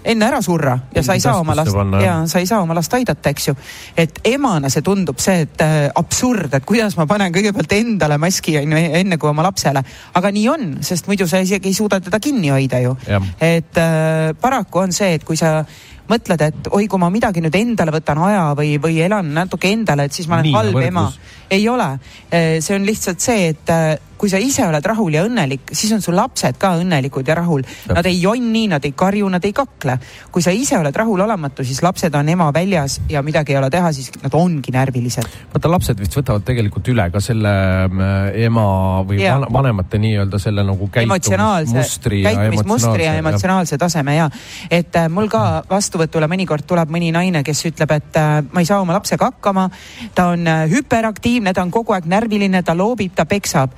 enne 0.04 0.28
ära 0.28 0.42
surra 0.44 0.76
ja 0.96 1.04
sa 1.04 1.16
ei 1.18 1.24
saa 1.24 1.38
oma 1.40 1.56
last, 1.56 1.76
ja 2.04 2.16
sa 2.30 2.42
ei 2.42 2.48
saa 2.50 2.62
oma 2.64 2.76
last 2.78 2.94
aidata, 2.94 3.32
eks 3.34 3.48
ju. 3.48 3.56
et 3.98 4.20
emana 4.34 4.70
see 4.74 4.84
tundub 4.86 5.22
see, 5.24 5.46
et 5.48 5.64
äh, 5.64 5.88
absurd, 5.96 6.54
et 6.54 6.66
kuidas 6.68 6.98
ma 7.00 7.08
panen 7.10 7.34
kõigepealt 7.34 7.78
endale 7.78 8.18
maski 8.22 8.58
on 8.62 8.76
ju 8.76 8.84
enne 9.02 9.18
kui 9.18 9.32
oma 9.32 9.46
lapsele. 9.48 9.84
aga 10.14 10.34
nii 10.36 10.48
on, 10.52 10.70
sest 10.84 11.08
muidu 11.08 11.28
sa 11.30 11.42
isegi 11.44 11.72
ei 11.72 11.78
suuda 11.78 12.02
teda 12.04 12.20
kinni 12.24 12.52
hoida 12.54 12.84
ju. 12.84 12.96
et 13.40 13.82
äh, 13.82 14.34
paraku 14.40 14.86
on 14.86 14.96
see, 14.96 15.16
et 15.20 15.24
kui 15.24 15.40
sa 15.40 15.62
mõtled, 16.10 16.42
et 16.48 16.72
oi, 16.72 16.88
kui 16.92 17.02
ma 17.02 17.10
midagi 17.14 17.44
nüüd 17.44 17.56
endale 17.58 17.94
võtan 17.96 18.22
aja 18.28 18.48
või, 18.58 18.76
või 18.82 19.00
elan 19.06 19.34
natuke 19.36 19.72
endale, 19.72 20.08
et 20.08 20.16
siis 20.16 20.28
ma 20.30 20.40
olen 20.40 20.50
nii, 20.50 20.56
halb 20.58 20.82
ema. 20.84 21.06
ei 21.54 21.68
ole, 21.70 21.90
äh, 22.34 22.58
see 22.64 22.76
on 22.76 22.88
lihtsalt 22.88 23.24
see, 23.24 23.54
et 23.54 23.72
äh, 23.74 23.96
kui 24.24 24.32
sa 24.32 24.40
ise 24.40 24.64
oled 24.64 24.86
rahul 24.88 25.12
ja 25.12 25.26
õnnelik, 25.28 25.74
siis 25.76 25.92
on 25.92 26.00
su 26.04 26.14
lapsed 26.16 26.56
ka 26.56 26.78
õnnelikud 26.80 27.28
ja 27.28 27.36
rahul. 27.36 27.66
Nad 27.92 28.08
ei 28.08 28.22
jonni, 28.22 28.62
nad 28.72 28.86
ei 28.88 28.94
karju, 28.96 29.28
nad 29.28 29.44
ei 29.44 29.52
kakle. 29.52 29.98
kui 30.32 30.42
sa 30.42 30.54
ise 30.56 30.78
oled 30.80 30.96
rahulolematu, 30.96 31.66
siis 31.68 31.82
lapsed 31.84 32.16
on 32.16 32.30
ema 32.32 32.48
väljas 32.56 33.02
ja 33.12 33.22
midagi 33.22 33.52
ei 33.52 33.58
ole 33.60 33.70
teha, 33.74 33.92
siis 33.92 34.14
nad 34.24 34.34
ongi 34.40 34.72
närvilised. 34.72 35.28
vaata, 35.52 35.72
lapsed 35.72 36.00
vist 36.00 36.16
võtavad 36.16 36.46
tegelikult 36.48 36.88
üle 36.94 37.10
ka 37.12 37.20
selle 37.24 37.52
äh, 37.52 38.46
ema 38.46 38.66
või 39.04 39.20
ja. 39.20 39.36
vanemate 39.44 40.00
nii-öelda 40.00 40.40
selle 40.40 40.64
nagu 40.64 40.88
käitumismustri 40.88 42.24
ja 42.24 42.34
emotsionaalse, 42.48 43.04
ja 43.04 43.18
emotsionaalse 43.20 43.78
taseme 43.78 44.16
ja 44.16 44.30
et 44.72 44.96
äh, 44.96 45.10
mul 45.12 45.28
ka 45.28 45.66
vastuvõtule 45.94 46.28
mõnikord 46.28 46.66
tuleb 46.66 46.90
mõni 46.90 47.12
naine, 47.14 47.44
kes 47.46 47.68
ütleb, 47.70 47.92
et 47.94 48.18
äh, 48.18 48.42
ma 48.50 48.62
ei 48.62 48.66
saa 48.66 48.82
oma 48.82 48.96
lapsega 48.98 49.30
hakkama. 49.30 49.70
ta 50.16 50.32
on 50.34 50.48
äh, 50.48 50.66
hüperaktiivne, 50.72 51.54
ta 51.54 51.62
on 51.62 51.72
kogu 51.72 51.94
aeg 51.94 52.08
närviline, 52.10 52.64
ta 52.64 52.74
loobib, 52.74 53.14
ta 53.16 53.26
peksab 53.26 53.70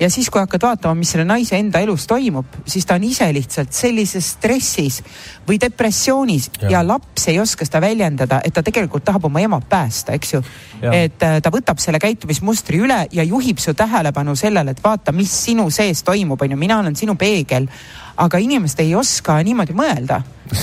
ja 0.00 0.10
siis, 0.10 0.30
kui 0.30 0.40
hakkad 0.42 0.62
vaatama, 0.62 0.94
mis 0.98 1.12
selle 1.14 1.24
naise 1.28 1.56
enda 1.58 1.80
elus 1.84 2.06
toimub, 2.10 2.58
siis 2.66 2.86
ta 2.86 2.96
on 2.98 3.04
ise 3.06 3.28
lihtsalt 3.32 3.72
sellises 3.74 4.32
stressis 4.36 5.00
või 5.48 5.58
depressioonis 5.62 6.50
ja, 6.62 6.76
ja 6.76 6.82
laps 6.86 7.28
ei 7.30 7.38
oska 7.40 7.66
seda 7.66 7.80
väljendada, 7.84 8.40
et 8.44 8.54
ta 8.54 8.62
tegelikult 8.66 9.04
tahab 9.06 9.28
oma 9.30 9.42
ema 9.44 9.60
päästa, 9.60 10.16
eks 10.18 10.34
ju. 10.34 10.42
et 10.90 11.22
äh, 11.22 11.38
ta 11.42 11.52
võtab 11.54 11.82
selle 11.82 12.02
käitumismustri 12.02 12.82
üle 12.82 13.04
ja 13.12 13.26
juhib 13.26 13.62
su 13.62 13.74
tähelepanu 13.74 14.34
sellele, 14.36 14.74
et 14.74 14.82
vaata, 14.84 15.14
mis 15.14 15.32
sinu 15.46 15.70
sees 15.70 16.02
toimub, 16.02 16.42
on 16.42 16.56
ju, 16.56 16.58
mina 16.58 16.78
olen 16.82 16.96
sinu 16.96 17.14
peegel. 17.14 17.68
aga 18.16 18.38
inimesed 18.38 18.78
ei 18.80 18.94
oska 18.94 19.42
niimoodi 19.42 19.74
mõelda 19.74 20.20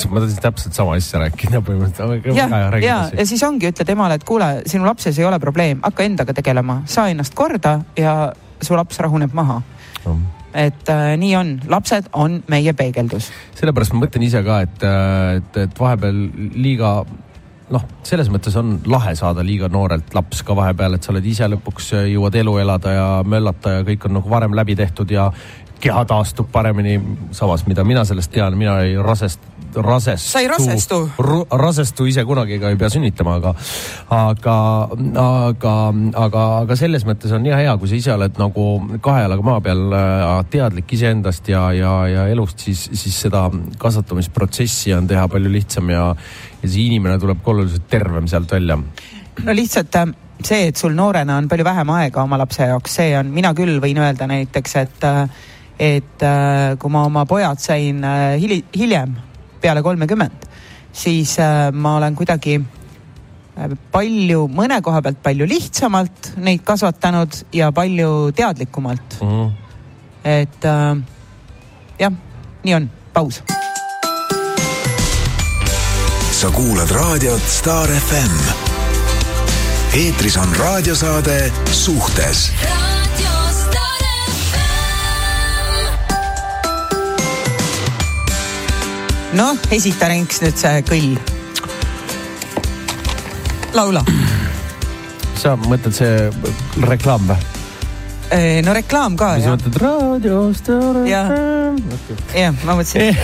ma 0.09 0.19
tahtsin 0.21 0.41
täpselt 0.41 0.73
sama 0.73 0.93
asja 0.95 1.19
rääkida 1.19 1.59
põhimõtteliselt. 1.65 2.35
ja, 2.35 2.47
ja, 2.79 3.09
ja 3.17 3.25
siis 3.25 3.43
ongi, 3.43 3.67
ütled 3.71 3.89
emale, 3.89 4.15
et 4.19 4.23
kuule, 4.23 4.61
sinu 4.65 4.85
lapses 4.85 5.17
ei 5.19 5.25
ole 5.25 5.39
probleem, 5.39 5.81
hakka 5.83 6.03
endaga 6.03 6.33
tegelema, 6.37 6.81
saa 6.85 7.09
ennast 7.11 7.35
korda 7.35 7.79
ja 7.97 8.31
su 8.61 8.77
laps 8.77 8.99
rahuneb 8.99 9.33
maha 9.33 9.61
no 10.05 10.19
et 10.53 10.89
äh, 10.91 11.13
nii 11.15 11.35
on, 11.39 11.51
lapsed 11.71 12.09
on 12.13 12.41
meie 12.51 12.73
peegeldus. 12.75 13.31
sellepärast 13.55 13.93
ma 13.95 14.05
mõtlen 14.05 14.25
ise 14.27 14.41
ka, 14.43 14.61
et, 14.65 14.83
äh, 14.83 15.35
et, 15.39 15.59
et 15.65 15.79
vahepeal 15.79 16.17
liiga 16.59 16.91
noh, 17.71 17.85
selles 18.03 18.29
mõttes 18.31 18.55
on 18.59 18.75
lahe 18.91 19.13
saada 19.15 19.45
liiga 19.47 19.69
noorelt 19.71 20.13
laps 20.17 20.43
ka 20.47 20.55
vahepeal, 20.57 20.97
et 20.97 21.07
sa 21.07 21.13
oled 21.13 21.27
ise 21.27 21.47
lõpuks 21.53 21.91
äh, 21.97 22.07
jõuad 22.11 22.35
elu 22.41 22.57
elada 22.65 22.95
ja 22.95 23.09
möllata 23.23 23.77
ja 23.77 23.85
kõik 23.87 24.07
on 24.09 24.17
nagu 24.19 24.31
varem 24.31 24.55
läbi 24.57 24.75
tehtud 24.79 25.11
ja 25.11 25.29
keha 25.81 26.03
taastub 26.05 26.51
paremini. 26.51 26.99
samas, 27.31 27.65
mida 27.67 27.83
mina 27.83 28.05
sellest 28.05 28.31
tean, 28.31 28.57
mina 28.57 28.79
ei 28.85 28.97
rasest, 29.01 29.39
rasestu. 29.75 30.29
sa 30.31 30.39
ei 30.39 30.47
rasestu? 30.47 31.09
rasestu 31.51 32.05
ise 32.05 32.23
kunagi 32.25 32.59
ka 32.59 32.71
ei 32.71 32.77
pea 32.79 32.89
sünnitama, 32.91 33.35
aga, 33.39 33.53
aga, 34.15 34.55
aga, 35.21 35.75
aga, 36.23 36.43
aga 36.63 36.77
selles 36.79 37.05
mõttes 37.07 37.33
on 37.35 37.43
nii 37.45 37.53
hea, 37.55 37.75
kui 37.79 37.91
sa 37.91 37.97
ise 37.97 38.13
oled 38.15 38.39
nagu 38.41 38.65
kahe 39.03 39.25
jalaga 39.25 39.45
maa 39.45 39.61
peal 39.63 39.83
äh, 39.95 40.25
teadlik 40.51 40.91
iseendast 40.97 41.47
ja, 41.51 41.67
ja, 41.75 41.93
ja 42.11 42.25
elust, 42.31 42.65
siis, 42.65 42.87
siis 42.93 43.21
seda 43.27 43.47
kasvatamisprotsessi 43.81 44.95
on 44.97 45.07
teha 45.09 45.27
palju 45.31 45.51
lihtsam 45.53 45.93
ja, 45.93 46.09
ja 46.61 46.67
see 46.67 46.89
inimene 46.89 47.19
tuleb 47.21 47.41
ka 47.43 47.55
oluliselt 47.55 47.87
tervem 47.91 48.27
sealt 48.31 48.51
välja. 48.51 48.77
no 48.77 49.55
lihtsalt 49.55 50.01
äh, 50.01 50.13
see, 50.43 50.67
et 50.71 50.77
sul 50.77 50.95
noorena 50.97 51.39
on 51.39 51.49
palju 51.51 51.65
vähem 51.67 51.95
aega 51.95 52.25
oma 52.25 52.39
lapse 52.41 52.67
jaoks, 52.67 52.99
see 53.01 53.15
on, 53.17 53.31
mina 53.33 53.55
küll 53.57 53.79
võin 53.83 54.03
öelda 54.03 54.29
näiteks, 54.31 54.77
et 54.83 55.09
äh, 55.09 55.25
et 55.81 56.23
kui 56.77 56.91
ma 56.93 57.07
oma 57.07 57.23
pojad 57.25 57.57
sain 57.57 58.03
hili, 58.37 58.59
hiljem 58.77 59.15
peale 59.61 59.83
kolmekümmend, 59.83 60.45
siis 60.93 61.37
äh, 61.39 61.69
ma 61.73 61.95
olen 61.99 62.15
kuidagi 62.15 62.57
äh, 62.59 63.75
palju, 63.91 64.47
mõne 64.51 64.81
koha 64.83 65.01
pealt 65.05 65.21
palju 65.23 65.47
lihtsamalt 65.49 66.33
neid 66.41 66.65
kasvatanud 66.67 67.43
ja 67.53 67.71
palju 67.71 68.31
teadlikumalt 68.35 69.17
mm. 69.21 69.29
-hmm. 69.29 69.51
et 70.23 70.65
äh, 70.65 70.97
jah, 71.99 72.13
nii 72.63 72.75
on, 72.75 72.89
paus. 73.13 73.43
sa 76.31 76.49
kuulad 76.49 76.91
raadiot 76.91 77.41
Star 77.47 77.89
FM. 77.89 78.37
eetris 79.93 80.37
on 80.37 80.55
raadiosaade 80.55 81.51
Suhtes 81.71 82.51
noh, 89.37 89.55
esita 89.71 90.09
Renks 90.11 90.41
nüüd 90.43 90.57
see 90.59 90.81
kõll. 90.87 91.15
laula. 93.75 94.03
sa 95.39 95.55
mõtled 95.55 95.95
see 95.95 96.29
reklaam 96.83 97.29
või? 97.29 97.37
no 98.65 98.75
reklaam 98.75 99.15
ka. 99.19 99.33
mis 99.37 99.47
sa 99.47 99.55
mõtled 99.55 99.79
raadiost? 99.81 100.71
jah, 101.07 101.31
jah, 102.35 102.55
ma 102.65 102.75
mõtlesin 102.75 103.15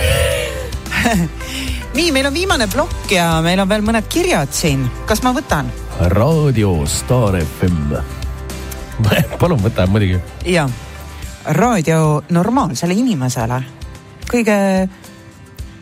nii, 1.98 2.08
meil 2.12 2.28
on 2.30 2.34
viimane 2.34 2.68
plokk 2.72 3.12
ja 3.12 3.28
meil 3.44 3.60
on 3.60 3.68
veel 3.68 3.84
mõned 3.84 4.08
kirjad 4.08 4.52
siin, 4.56 4.86
kas 5.08 5.22
ma 5.26 5.34
võtan? 5.36 5.68
raadio 6.14 6.72
Star 6.88 7.36
FM. 7.42 7.98
palun 9.40 9.60
võta 9.60 9.84
muidugi. 9.90 10.22
ja, 10.48 10.64
raadio 11.58 12.22
normaalsele 12.32 12.96
inimesele 12.96 13.60
kõige 14.28 14.56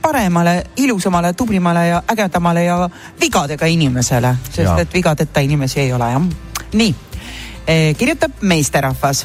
paremale, 0.06 0.64
ilusamale, 0.76 1.32
tublimale 1.32 1.86
ja 1.88 2.02
ägedamale 2.12 2.64
ja 2.64 2.90
vigadega 3.20 3.66
inimesele, 3.66 4.36
sest 4.44 4.60
ja. 4.68 4.78
et 4.78 4.94
vigadeta 4.94 5.42
inimesi 5.42 5.80
ei 5.80 5.92
ole 5.92 6.10
jah. 6.12 6.28
nii 6.72 6.94
eh,, 7.66 7.96
kirjutab 7.98 8.38
meesterahvas 8.40 9.24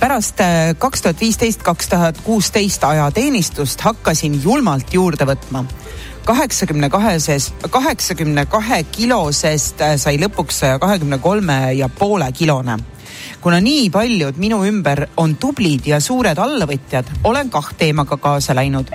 pärast 0.00 0.40
eh, 0.40 0.76
kaks 0.78 1.02
tuhat 1.02 1.20
viisteist, 1.20 1.62
kaks 1.66 1.88
tuhat 1.88 2.20
kuusteist 2.24 2.84
ajateenistust 2.84 3.80
hakkasin 3.80 4.38
julmalt 4.44 4.94
juurde 4.94 5.26
võtma. 5.26 5.64
kaheksakümne 6.24 6.90
kaheses, 6.90 7.52
kaheksakümne 7.70 8.46
kahe 8.46 8.82
kilosest 8.92 9.80
eh, 9.80 9.96
sai 9.98 10.22
lõpuks 10.22 10.62
saja 10.62 10.78
kahekümne 10.78 11.18
kolme 11.18 11.72
ja 11.74 11.88
poole 11.88 12.32
kilone 12.32 12.78
kuna 13.40 13.60
nii 13.60 13.90
paljud 13.90 14.38
minu 14.38 14.62
ümber 14.64 15.06
on 15.16 15.34
tublid 15.36 15.86
ja 15.86 16.00
suured 16.00 16.38
allavõtjad, 16.38 17.10
olen 17.24 17.50
kah 17.50 17.72
teemaga 17.78 18.16
kaasa 18.16 18.54
läinud. 18.54 18.92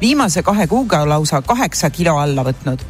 Viimase 0.00 0.42
kahe 0.42 0.66
kuuga 0.66 1.04
lausa 1.08 1.42
kaheksa 1.42 1.90
kilo 1.90 2.18
alla 2.18 2.44
võtnud 2.44 2.84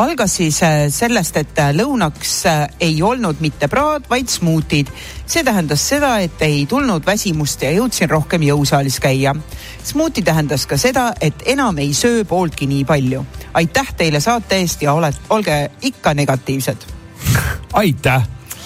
algas 0.00 0.36
siis 0.36 0.62
äh, 0.62 0.88
sellest, 0.88 1.36
et 1.36 1.58
äh, 1.58 1.72
lõunaks 1.76 2.34
äh, 2.48 2.62
ei 2.80 3.02
olnud 3.02 3.40
mitte 3.40 3.68
praad, 3.68 4.06
vaid 4.10 4.28
smuutid. 4.28 4.88
see 5.26 5.44
tähendas 5.44 5.82
seda, 5.88 6.18
et 6.18 6.42
ei 6.42 6.64
tulnud 6.66 7.06
väsimust 7.06 7.62
ja 7.62 7.72
jõudsin 7.74 8.10
rohkem 8.10 8.42
jõusaalis 8.42 9.00
käia. 9.00 9.34
smuuti 9.84 10.22
tähendas 10.22 10.66
ka 10.66 10.76
seda, 10.76 11.12
et 11.20 11.42
enam 11.46 11.78
ei 11.78 11.94
söö 11.94 12.24
pooltki 12.24 12.66
nii 12.66 12.84
palju. 12.84 13.26
aitäh 13.54 13.94
teile 13.96 14.20
saate 14.20 14.56
eest 14.56 14.82
ja 14.82 14.92
oled, 14.92 15.16
olge 15.30 15.70
ikka 15.82 16.14
negatiivsed. 16.14 16.86
aitäh 17.82 18.22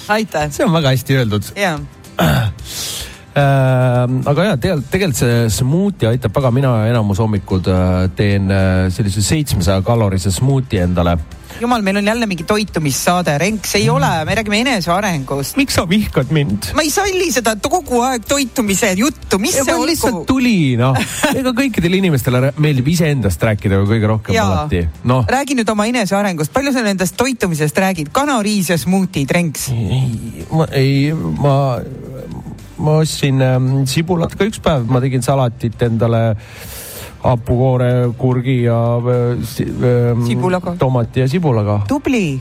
aitäh. 0.08 0.50
see 0.50 0.66
on 0.66 0.72
väga 0.72 0.88
hästi 0.88 1.16
öeldud. 1.16 1.42
jaa 1.56 1.78
aga 3.34 4.44
ja 4.46 4.56
tegelikult, 4.56 4.90
tegelikult 4.92 5.18
see 5.18 5.38
smuuti 5.50 6.06
aitab 6.06 6.36
väga, 6.36 6.52
mina 6.54 6.74
enamus 6.90 7.18
hommikud 7.22 7.66
äh, 7.70 7.94
teen 8.14 8.50
äh, 8.52 8.86
sellise 8.94 9.24
seitsmesaja 9.26 9.82
kalorise 9.86 10.30
smuuti 10.34 10.78
endale 10.78 11.16
jumal, 11.60 11.82
meil 11.82 11.96
on 11.96 12.06
jälle 12.06 12.26
mingi 12.26 12.44
toitumissaade, 12.44 13.38
Renks, 13.38 13.74
ei 13.74 13.90
ole, 13.90 14.08
me 14.24 14.34
räägime 14.34 14.60
enesearengust. 14.60 15.56
miks 15.56 15.74
sa 15.74 15.88
vihkad 15.88 16.30
mind? 16.30 16.70
ma 16.74 16.82
ei 16.82 16.90
salli 16.90 17.30
seda 17.32 17.56
kogu 17.62 18.00
aeg 18.06 18.26
toitumise 18.28 18.92
juttu, 18.98 19.38
mis 19.38 19.58
ja 19.58 19.64
see 19.64 19.74
olgu? 19.74 19.86
lihtsalt 19.90 20.26
tuli, 20.30 20.76
noh. 20.78 20.98
ega 21.34 21.54
kõikidele 21.54 21.98
inimestele 22.02 22.52
meeldib 22.58 22.88
iseendast 22.94 23.42
rääkida 23.42 23.80
ju 23.80 23.90
kõige 23.90 24.10
rohkem 24.10 24.34
Jaa. 24.36 24.46
alati 24.46 24.84
no.. 25.10 25.22
räägi 25.30 25.58
nüüd 25.58 25.70
oma 25.74 25.86
enesearengust, 25.90 26.52
palju 26.54 26.74
sa 26.74 26.86
nendest 26.86 27.18
toitumisest 27.18 27.78
räägid, 27.78 28.10
kanariis 28.14 28.70
ja 28.74 28.78
smuutid, 28.78 29.30
Renks? 29.30 29.68
ei, 29.74 30.46
ma 30.50 30.68
ei, 30.74 31.12
ma, 31.14 31.54
ma 32.78 32.98
ostsin 33.02 33.42
ähm, 33.44 33.68
sibulat 33.90 34.34
ka 34.38 34.46
üks 34.48 34.62
päev, 34.62 34.88
ma 34.90 35.02
tegin 35.04 35.22
salatit 35.24 35.82
endale 35.86 36.22
hapukoore, 37.24 37.90
kurgi 38.18 38.62
ja 38.66 38.80
äh, 38.98 39.44
sibulaga. 40.26 40.74
tomati 40.78 41.24
ja 41.24 41.28
sibulaga. 41.28 41.80
tubli. 41.88 42.40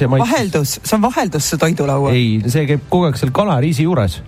vaheldus, 0.00 0.78
see 0.82 0.96
on 0.96 1.02
vaheldus 1.02 1.50
su 1.50 1.58
toidulaua. 1.58 2.12
ei, 2.12 2.38
see 2.46 2.66
käib 2.70 2.86
kogu 2.88 3.10
aeg 3.10 3.20
seal 3.20 3.34
kanariisi 3.34 3.84
juures 3.88 4.22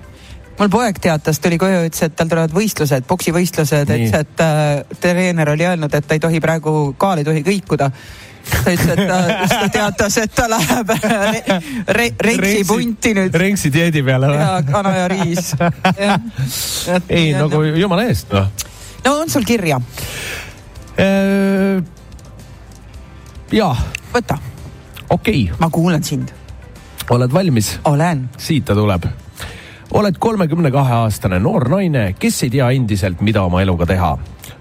mul 0.56 0.70
poeg 0.72 0.98
teatas, 1.02 1.40
tuli 1.40 1.58
koju, 1.60 1.82
ütles, 1.88 2.02
et 2.06 2.14
tal 2.16 2.30
tulevad 2.30 2.52
võistlused, 2.56 3.04
poksivõistlused, 3.08 3.90
ütles, 3.92 4.14
et 4.16 4.44
äh, 4.44 4.96
treener 5.02 5.50
oli 5.52 5.66
öelnud, 5.68 5.92
et 5.92 6.06
ta 6.08 6.16
ei 6.16 6.22
tohi 6.22 6.40
praegu, 6.40 6.94
kaal 6.98 7.20
ei 7.20 7.28
tohi 7.28 7.42
kõikuda 7.44 7.90
ta 8.50 8.72
ütles, 8.72 8.92
et 8.92 9.02
ta, 9.08 9.18
ta 9.52 9.68
teatas, 9.78 10.18
et 10.22 10.34
ta 10.36 10.46
läheb 10.50 10.94
re, 10.96 11.42
re, 11.88 12.06
Renksi 12.26 12.64
punti 12.68 13.14
nüüd. 13.18 13.40
Renksi 13.44 13.72
dieedi 13.74 14.04
peale 14.06 14.30
või? 14.32 14.38
jaa, 14.40 14.62
kana 14.70 14.94
ja 14.96 15.08
riis. 15.12 15.52
ei, 17.08 17.32
nagu 17.36 17.62
jumala 17.76 18.06
eest 18.10 18.32
noh 18.36 18.48
no 19.06 19.20
on 19.20 19.30
sul 19.30 19.44
kirja? 19.46 19.80
Äh, 20.98 21.82
jaa. 23.52 23.76
võta. 24.14 24.38
okei 25.08 25.44
okay.. 25.44 25.58
ma 25.60 25.70
kuulan 25.70 26.02
sind. 26.04 26.32
oled 27.10 27.32
valmis? 27.32 27.78
olen. 27.84 28.28
siit 28.38 28.64
ta 28.64 28.74
tuleb. 28.74 29.06
oled 29.90 30.18
kolmekümne 30.18 30.70
kahe 30.74 31.02
aastane 31.04 31.38
noor 31.38 31.68
naine, 31.70 32.12
kes 32.18 32.42
ei 32.46 32.56
tea 32.58 32.70
endiselt, 32.74 33.20
mida 33.20 33.46
oma 33.46 33.62
eluga 33.62 33.86
teha 33.86 34.16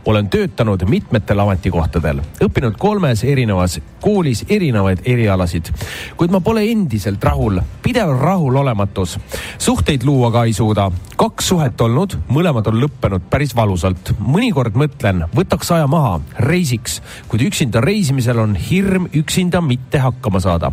olen 0.06 0.30
töötanud 0.30 0.86
mitmetel 0.90 1.40
ametikohtadel, 1.40 2.22
õppinud 2.46 2.78
kolmes 2.78 3.24
erinevas 3.24 3.80
koolis 4.06 4.44
erinevaid 4.50 5.02
erialasid, 5.06 5.72
kuid 6.18 6.34
ma 6.34 6.42
pole 6.46 6.62
endiselt 6.70 7.24
rahul, 7.26 7.58
pidev 7.82 8.14
rahulolematus. 8.20 9.18
suhteid 9.58 10.06
luua 10.06 10.30
ka 10.32 10.44
ei 10.46 10.54
suuda, 10.54 10.92
kaks 11.18 11.48
suhet 11.50 11.82
olnud, 11.82 12.14
mõlemad 12.30 12.70
on 12.70 12.78
lõppenud 12.84 13.26
päris 13.30 13.56
valusalt. 13.56 14.14
mõnikord 14.20 14.78
mõtlen, 14.78 15.26
võtaks 15.36 15.74
aja 15.74 15.88
maha, 15.88 16.20
reisiks, 16.38 17.02
kuid 17.28 17.48
üksinda 17.48 17.82
reisimisel 17.82 18.40
on 18.40 18.56
hirm 18.56 19.10
üksinda 19.14 19.62
mitte 19.62 20.00
hakkama 20.00 20.40
saada. 20.40 20.72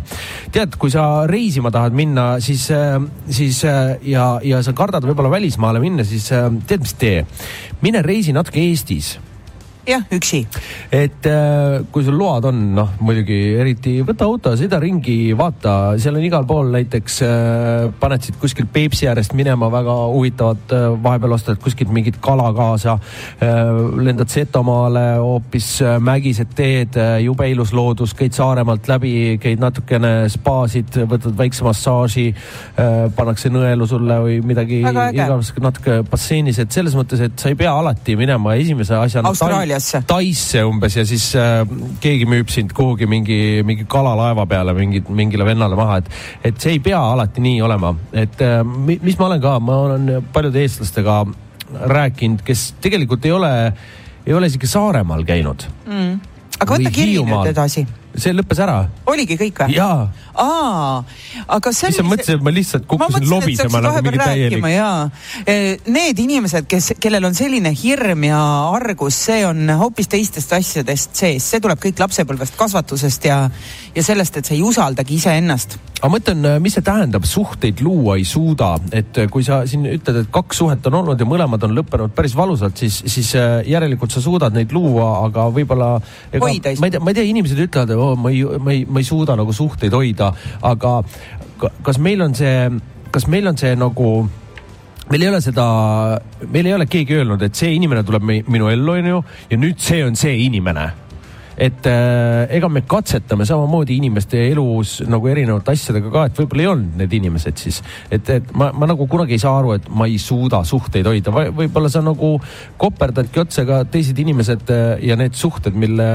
tead, 0.51 0.77
kui 0.77 0.91
sa 0.91 1.25
reisima 1.27 1.71
tahad 1.71 1.93
minna, 1.93 2.39
siis, 2.39 2.69
äh, 2.71 3.01
siis 3.29 3.65
äh, 3.65 3.97
ja, 4.01 4.39
ja 4.43 4.61
sa 4.63 4.73
kardad 4.73 5.03
võib-olla 5.03 5.31
välismaale 5.31 5.79
minna, 5.79 6.03
siis 6.03 6.31
äh, 6.31 6.51
tead, 6.67 6.85
mis 6.85 6.93
tee? 6.93 7.25
mine 7.81 8.01
reisi 8.01 8.33
natuke 8.33 8.61
Eestis 8.61 9.17
jah, 9.87 10.03
üksi. 10.13 10.43
et 10.91 11.27
äh, 11.27 11.81
kui 11.91 12.05
sul 12.05 12.17
load 12.19 12.47
on, 12.49 12.59
noh 12.77 12.93
muidugi 13.03 13.39
eriti 13.59 13.95
võta 14.05 14.27
auto, 14.29 14.53
sõida 14.59 14.79
ringi, 14.81 15.33
vaata, 15.37 15.95
seal 16.01 16.17
on 16.19 16.27
igal 16.27 16.45
pool 16.49 16.71
näiteks 16.73 17.19
äh, 17.25 17.87
paned 17.99 18.23
siit 18.25 18.37
kuskilt 18.41 18.71
Peipsi 18.73 19.09
äärest 19.11 19.35
minema 19.37 19.69
väga 19.73 19.95
huvitavat 20.13 20.75
äh,, 20.75 20.87
vahepeal 21.03 21.35
ostad 21.37 21.59
kuskilt 21.63 21.91
mingit 21.93 22.19
kala 22.23 22.51
kaasa 22.55 22.97
lendad 24.03 24.29
Setomaale 24.31 25.03
hoopis 25.19 25.67
mägised 26.03 26.53
teed 26.55 26.95
jube 27.23 27.47
ilus 27.51 27.73
loodus, 27.75 28.13
käid 28.17 28.35
Saaremaalt 28.35 28.87
läbi, 28.89 29.13
käid 29.41 29.61
natukene 29.61 30.29
spaasid, 30.31 30.95
võtad 31.09 31.35
väikse 31.37 31.65
massaaži 31.65 32.25
pannakse 33.17 33.51
nõelu 33.53 33.87
sulle 33.89 34.19
või 34.23 34.39
midagi 34.45 34.81
igavesest 34.83 35.59
natuke 35.63 35.99
basseinis, 36.09 36.59
et 36.61 36.73
selles 36.75 36.95
mõttes, 36.97 37.21
et 37.23 37.35
sa 37.39 37.51
ei 37.51 37.57
pea 37.59 37.73
alati 37.73 38.15
minema 38.19 38.55
esimese 38.59 38.95
asjana. 38.97 39.31
Austraalia 39.31 39.72
Taisse. 39.73 40.03
Taisse 40.07 40.63
umbes 40.67 40.97
ja 40.97 41.05
siis 41.07 41.29
äh, 41.39 41.63
keegi 42.03 42.27
müüb 42.29 42.51
sind 42.53 42.73
kuhugi 42.77 43.07
mingi, 43.09 43.37
mingi 43.65 43.87
kalalaeva 43.89 44.45
peale 44.49 44.75
mingi, 44.77 45.03
mingile 45.09 45.47
vennale 45.47 45.77
maha, 45.79 46.01
et, 46.03 46.11
et 46.49 46.61
see 46.61 46.75
ei 46.77 46.83
pea 46.83 46.99
alati 47.13 47.43
nii 47.43 47.61
olema, 47.65 47.93
et 48.11 48.43
äh, 48.43 48.61
mis 48.93 49.17
ma 49.19 49.29
olen 49.31 49.41
ka, 49.43 49.57
ma 49.63 49.79
olen 49.87 50.13
paljude 50.33 50.61
eestlastega 50.61 51.23
rääkinud, 51.89 52.45
kes 52.45 52.73
tegelikult 52.83 53.25
ei 53.25 53.33
ole, 53.33 53.51
ei 54.27 54.37
ole 54.37 54.51
isegi 54.51 54.69
Saaremaal 54.69 55.25
käinud. 55.27 55.65
Mm.. 55.89 56.15
aga 56.59 56.77
võta 56.77 56.93
kiri 56.93 57.17
nüüd 57.23 57.49
edasi 57.49 57.87
see 58.13 58.33
lõppes 58.35 58.59
ära. 58.61 58.77
oligi 59.09 59.37
kõik 59.39 59.63
või? 59.63 59.75
jaa. 59.77 60.07
aa, 60.39 61.03
aga 61.57 61.73
see 61.73 61.89
mis 61.91 61.99
sa 61.99 62.05
mõtlesid, 62.05 62.37
et 62.37 62.45
ma 62.45 62.53
lihtsalt 62.53 62.85
kukkusin 62.89 63.29
lobisema 63.29 63.81
nagu 63.83 64.03
mingi 64.05 64.21
täielik? 64.21 64.67
jaa. 64.73 64.97
E, 65.45 65.55
need 65.93 66.21
inimesed, 66.23 66.67
kes, 66.69 66.93
kellel 67.01 67.29
on 67.29 67.37
selline 67.37 67.73
hirm 67.77 68.27
ja 68.27 68.41
argus, 68.73 69.17
see 69.29 69.41
on 69.47 69.65
hoopis 69.79 70.11
teistest 70.11 70.53
asjadest 70.53 71.17
sees, 71.17 71.47
see 71.53 71.63
tuleb 71.63 71.81
kõik 71.81 72.03
lapsepõlvest, 72.03 72.57
kasvatusest 72.59 73.25
ja, 73.29 73.39
ja 73.95 74.05
sellest, 74.05 74.37
et 74.37 74.49
sa 74.51 74.55
ei 74.55 74.61
usaldagi 74.65 75.17
iseennast. 75.17 75.79
aga 76.03 76.11
ma 76.11 76.17
mõtlen, 76.17 76.47
mis 76.61 76.77
see 76.77 76.85
tähendab, 76.85 77.25
suhteid 77.25 77.81
luua 77.81 78.19
ei 78.19 78.27
suuda, 78.27 78.75
et 78.93 79.23
kui 79.33 79.45
sa 79.45 79.63
siin 79.69 79.87
ütled, 79.89 80.21
et 80.23 80.31
kaks 80.33 80.61
suhet 80.61 80.91
on 80.91 80.99
olnud 81.01 81.19
ja 81.19 81.27
mõlemad 81.29 81.65
on 81.65 81.73
lõppenud 81.79 82.13
päris 82.13 82.35
valusalt, 82.37 82.77
siis, 82.77 83.01
siis 83.09 83.33
äh, 83.39 83.61
järelikult 83.69 84.13
sa 84.13 84.21
suudad 84.21 84.53
neid 84.53 84.73
luua, 84.75 85.25
aga 85.25 85.47
võib-olla. 85.53 85.95
ma 86.37 86.51
ei 86.51 86.61
tea, 86.61 86.77
ma 87.01 87.13
ei 87.13 87.17
tea, 87.17 87.25
inimesed 87.31 87.65
ütlevad 87.65 88.02
oo, 88.03 88.15
ma 88.19 88.31
ei, 88.33 88.43
ma 88.59 88.75
ei, 88.75 88.85
ma 88.85 89.01
ei 89.01 89.07
suuda 89.07 89.37
nagu 89.39 89.55
suhteid 89.55 89.93
hoida, 89.95 90.31
aga 90.61 90.95
kas 91.83 91.99
meil 92.03 92.23
on 92.25 92.35
see, 92.37 92.69
kas 93.13 93.27
meil 93.31 93.47
on 93.47 93.59
see 93.59 93.75
nagu 93.79 94.09
meil 95.11 95.21
ei 95.21 95.29
ole 95.29 95.39
seda, 95.43 95.65
meil 96.49 96.67
ei 96.69 96.75
ole 96.77 96.87
keegi 96.89 97.19
öelnud, 97.19 97.41
et 97.43 97.55
see 97.59 97.73
inimene 97.75 98.03
tuleb 98.07 98.23
minu 98.27 98.69
ellu, 98.71 98.97
onju, 98.97 99.23
ja 99.51 99.59
nüüd 99.59 99.81
see 99.83 100.03
on 100.05 100.15
see 100.19 100.37
inimene 100.45 100.89
et 101.57 101.87
äh, 101.89 102.45
ega 102.57 102.69
me 102.69 102.83
katsetame 102.89 103.45
samamoodi 103.47 103.97
inimeste 104.01 104.39
elus 104.49 104.99
nagu 105.07 105.29
erinevate 105.29 105.75
asjadega 105.75 106.11
ka, 106.13 106.25
et 106.29 106.41
võib-olla 106.41 106.65
ei 106.65 106.71
olnud 106.71 107.01
need 107.03 107.17
inimesed 107.19 107.61
siis. 107.61 107.81
et, 108.11 108.29
et 108.37 108.53
ma, 108.57 108.71
ma 108.73 108.89
nagu 108.89 109.07
kunagi 109.09 109.37
ei 109.37 109.43
saa 109.43 109.57
aru, 109.59 109.75
et 109.77 109.89
ma 109.89 110.07
ei 110.09 110.17
suuda 110.21 110.63
suhteid 110.67 111.07
hoida, 111.09 111.33
võib-olla 111.33 111.91
sa 111.91 112.03
nagu 112.05 112.35
koperdadki 112.81 113.43
otsa 113.43 113.67
ka 113.69 113.83
teised 113.89 114.19
inimesed 114.19 114.73
äh, 114.73 114.95
ja 115.09 115.19
need 115.19 115.37
suhted, 115.37 115.77
mille, 115.77 116.07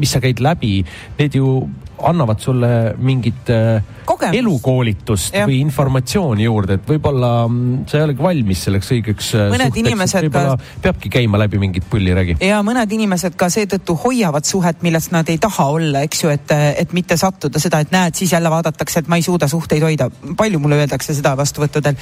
mis 0.00 0.14
sa 0.14 0.22
käid 0.24 0.42
läbi, 0.44 0.76
need 1.18 1.40
ju 1.40 1.56
annavad 2.02 2.40
sulle 2.40 2.94
mingit 2.98 3.50
äh, 3.50 3.82
Kogemus. 4.04 4.36
elukoolitust 4.38 5.34
ja. 5.34 5.46
või 5.48 5.60
informatsiooni 5.64 6.44
juurde, 6.44 6.78
et 6.78 6.88
võib-olla 6.88 7.30
mm, 7.48 7.84
sa 7.88 7.98
ei 7.98 8.04
olegi 8.08 8.24
valmis 8.24 8.64
selleks 8.66 8.90
õigeks 8.96 9.30
äh, 9.38 9.46
mõned 9.52 9.70
suhteks, 9.70 9.80
inimesed 9.82 10.28
ka. 10.34 10.42
peabki 10.84 11.12
käima 11.12 11.40
läbi 11.40 11.60
mingit 11.62 11.86
pulliregi. 11.90 12.36
ja 12.44 12.60
mõned 12.66 12.92
inimesed 12.96 13.38
ka 13.40 13.48
seetõttu 13.52 13.96
hoiavad 14.04 14.46
suhet, 14.48 14.82
milles 14.84 15.08
nad 15.14 15.30
ei 15.32 15.38
taha 15.42 15.68
olla, 15.76 16.02
eks 16.08 16.24
ju, 16.24 16.32
et, 16.34 16.54
et 16.84 16.92
mitte 16.96 17.16
sattuda 17.20 17.62
seda, 17.62 17.80
et 17.84 17.94
näed, 17.94 18.18
siis 18.18 18.34
jälle 18.34 18.52
vaadatakse, 18.52 19.04
et 19.04 19.08
ma 19.08 19.20
ei 19.20 19.26
suuda 19.26 19.48
suhteid 19.48 19.86
hoida. 19.86 20.10
palju 20.36 20.60
mulle 20.60 20.82
öeldakse 20.82 21.14
seda 21.16 21.36
vastuvõttudel, 21.38 21.96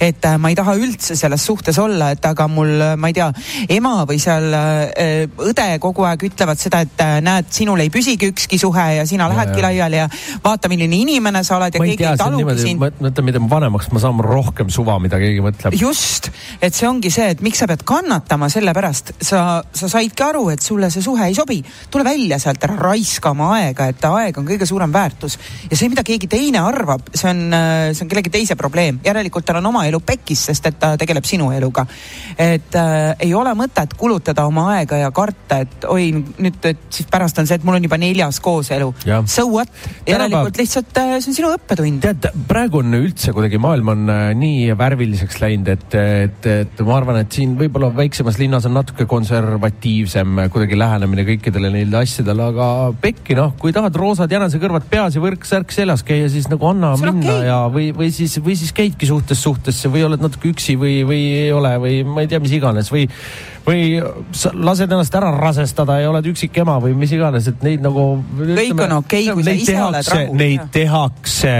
et 0.00 0.30
äh, 0.30 0.38
ma 0.38 0.52
ei 0.52 0.58
taha 0.58 0.76
üldse 0.78 1.16
selles 1.18 1.46
suhtes 1.46 1.78
olla, 1.82 2.12
et 2.14 2.24
aga 2.28 2.48
mul, 2.52 2.76
ma 2.96 3.10
ei 3.10 3.18
tea, 3.18 3.32
ema 3.78 3.96
või 4.08 4.20
seal 4.22 4.52
õde 5.48 5.68
kogu 5.82 6.06
aeg 6.06 6.28
ütlevad 6.30 6.60
seda, 6.60 6.84
et 6.86 7.04
näed, 7.24 7.50
sinul 7.54 7.80
ei 7.82 7.90
püsigi 7.90 8.30
ükski 8.30 8.58
suhe 8.60 8.86
ja 9.00 9.06
sina 9.08 9.26
lähedki 9.28 9.37
lähedki 9.38 9.64
laiali 9.64 10.00
ja 10.00 10.08
vaata, 10.44 10.70
milline 10.70 10.96
inimene 10.96 11.42
sa 11.46 11.56
oled 11.58 11.74
ja 11.74 11.82
keegi 11.82 12.02
tea, 12.02 12.12
ei 12.14 12.20
talugi 12.20 12.56
sind. 12.60 12.82
mõtle, 12.82 13.24
mida 13.26 13.42
vanemaks 13.50 13.90
ma 13.94 14.02
saan, 14.02 14.20
rohkem 14.24 14.70
suva, 14.72 14.98
mida 15.02 15.20
keegi 15.20 15.42
mõtleb. 15.44 15.76
just, 15.78 16.30
et 16.62 16.74
see 16.74 16.88
ongi 16.88 17.10
see, 17.14 17.30
et 17.34 17.42
miks 17.44 17.62
sa 17.62 17.68
pead 17.70 17.84
kannatama 17.88 18.50
selle 18.52 18.74
pärast, 18.76 19.14
sa, 19.24 19.62
sa 19.72 19.90
saidki 19.90 20.24
aru, 20.26 20.48
et 20.54 20.64
sulle 20.64 20.90
see 20.94 21.04
suhe 21.04 21.28
ei 21.28 21.36
sobi. 21.36 21.60
tule 21.90 22.04
välja 22.06 22.38
sealt, 22.42 22.64
ära 22.68 22.76
raiska 22.78 23.32
oma 23.34 23.52
aega, 23.58 23.88
et 23.92 24.04
aeg 24.08 24.38
on 24.38 24.48
kõige 24.48 24.68
suurem 24.68 24.92
väärtus. 24.92 25.38
ja 25.70 25.76
see, 25.76 25.88
mida 25.92 26.04
keegi 26.06 26.30
teine 26.30 26.62
arvab, 26.64 27.10
see 27.14 27.30
on, 27.30 27.44
see 27.92 28.04
on 28.04 28.12
kellegi 28.12 28.32
teise 28.34 28.56
probleem. 28.56 29.00
järelikult 29.04 29.46
tal 29.48 29.60
on 29.62 29.70
oma 29.72 29.84
elu 29.88 30.00
pekkis, 30.00 30.48
sest 30.50 30.70
et 30.70 30.78
ta 30.80 30.94
tegeleb 31.00 31.26
sinu 31.28 31.50
eluga. 31.52 31.86
et 32.38 32.74
äh, 32.74 33.14
ei 33.26 33.34
ole 33.34 33.54
mõtet 33.58 33.94
kulutada 33.98 34.46
oma 34.48 34.68
aega 34.76 35.02
ja 35.02 35.10
karta, 35.14 35.62
et 35.64 35.88
oi, 35.88 36.10
nüüd, 36.38 36.60
et 36.68 36.86
siis 36.90 37.08
pärast 37.10 37.38
on 37.38 37.48
see, 37.48 37.58
et 37.58 37.64
mul 37.66 37.78
on 37.78 37.88
juba 37.88 37.98
neljas 38.00 38.40
kooselu 38.44 38.92
so 39.28 39.44
what, 39.50 39.70
järelikult 40.08 40.58
lihtsalt 40.58 40.98
äh, 41.00 41.14
see 41.20 41.32
on 41.32 41.36
sinu 41.36 41.50
õppetund. 41.54 42.00
tead, 42.04 42.28
praegu 42.48 42.80
on 42.80 42.96
üldse 42.98 43.34
kuidagi 43.36 43.60
maailm 43.62 43.92
on 43.92 44.12
äh, 44.12 44.22
nii 44.38 44.72
värviliseks 44.78 45.40
läinud, 45.42 45.68
et, 45.74 45.96
et, 45.98 46.48
et 46.64 46.82
ma 46.86 46.96
arvan, 46.96 47.20
et 47.22 47.38
siin 47.38 47.54
võib-olla 47.58 47.90
väiksemas 47.94 48.40
linnas 48.40 48.66
on 48.68 48.76
natuke 48.78 49.08
konservatiivsem 49.10 50.44
kuidagi 50.54 50.78
lähenemine 50.78 51.26
kõikidele 51.28 51.72
neile 51.74 52.00
asjadele, 52.02 52.48
aga 52.54 52.68
pekki 53.02 53.36
noh, 53.38 53.52
kui 53.60 53.74
tahad 53.76 53.96
roosad 54.00 54.32
jänesekõrvad 54.32 54.88
peas 54.90 55.18
ja 55.18 55.24
võrk-särk 55.24 55.74
seljas 55.74 56.04
käia, 56.06 56.30
siis 56.32 56.48
nagu 56.52 56.70
anna 56.70 56.94
see 56.96 57.12
minna 57.12 57.36
okay. 57.36 57.48
ja 57.50 57.60
või, 57.72 57.90
või 57.96 58.10
siis, 58.14 58.38
või 58.44 58.56
siis 58.58 58.72
käidki 58.76 59.08
suhtest 59.08 59.44
suhtesse 59.44 59.92
või 59.92 60.06
oled 60.08 60.24
natuke 60.24 60.52
üksi 60.52 60.78
või, 60.80 61.00
või 61.08 61.22
ei 61.44 61.52
ole 61.54 61.76
või 61.82 62.00
ma 62.08 62.24
ei 62.24 62.30
tea, 62.30 62.40
mis 62.42 62.56
iganes 62.56 62.92
või 62.94 63.06
või 63.68 64.00
lased 64.64 64.88
ennast 64.88 65.14
ära 65.18 65.30
rasestada 65.36 65.98
ja 66.00 66.08
oled 66.12 66.26
üksik 66.32 66.56
ema 66.62 66.78
või 66.82 66.96
mis 66.98 67.12
iganes, 67.14 67.50
et 67.50 67.62
neid 67.66 67.84
nagu. 67.84 68.08
kõik 68.40 68.84
on 68.86 68.98
okei 69.02 69.28
okay,, 69.28 69.34
kui 69.34 69.44
sa 69.46 69.56
ise 69.56 69.72
tehakse, 69.72 69.88
oled 69.92 70.12
rahul. 70.14 70.36
Neid 70.40 70.68
tehakse 70.74 71.54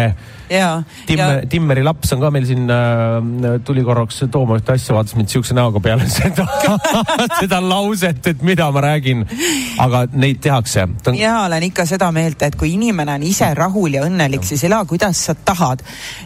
Timmer, 1.06 1.46
Timmeri 1.50 1.84
laps 1.86 2.12
on 2.16 2.22
ka 2.22 2.30
meil 2.34 2.46
siin 2.48 2.68
äh,, 2.72 3.58
tuli 3.64 3.84
korraks 3.86 4.22
tooma 4.32 4.58
ühte 4.58 4.74
asja, 4.74 4.94
vaatas 4.96 5.16
mind 5.18 5.32
siukse 5.32 5.56
näoga 5.56 5.82
peale 5.84 6.08
seda 6.18 6.46
seda 7.40 7.60
lauset, 7.64 8.26
et 8.26 8.42
mida 8.42 8.70
ma 8.72 8.82
räägin. 8.84 9.24
aga 9.78 10.04
neid 10.12 10.40
tehakse 10.42 10.82
on.... 10.84 11.14
mina 11.14 11.44
olen 11.44 11.68
ikka 11.68 11.86
seda 11.88 12.10
meelt, 12.14 12.42
et 12.42 12.56
kui 12.58 12.72
inimene 12.74 13.14
on 13.18 13.26
ise 13.26 13.50
rahul 13.56 13.94
ja 13.98 14.04
õnnelik, 14.06 14.44
siis 14.46 14.64
ela, 14.68 14.80
kuidas 14.88 15.20
sa 15.28 15.34
tahad. 15.34 15.82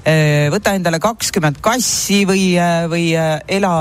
Äh, 0.07 0.49
võta 0.53 0.75
endale 0.77 1.01
kakskümmend 1.03 1.61
kassi 1.65 2.23
või, 2.29 2.53
äh, 2.61 2.85
või 2.91 3.11
äh, 3.19 3.35
ela 3.59 3.75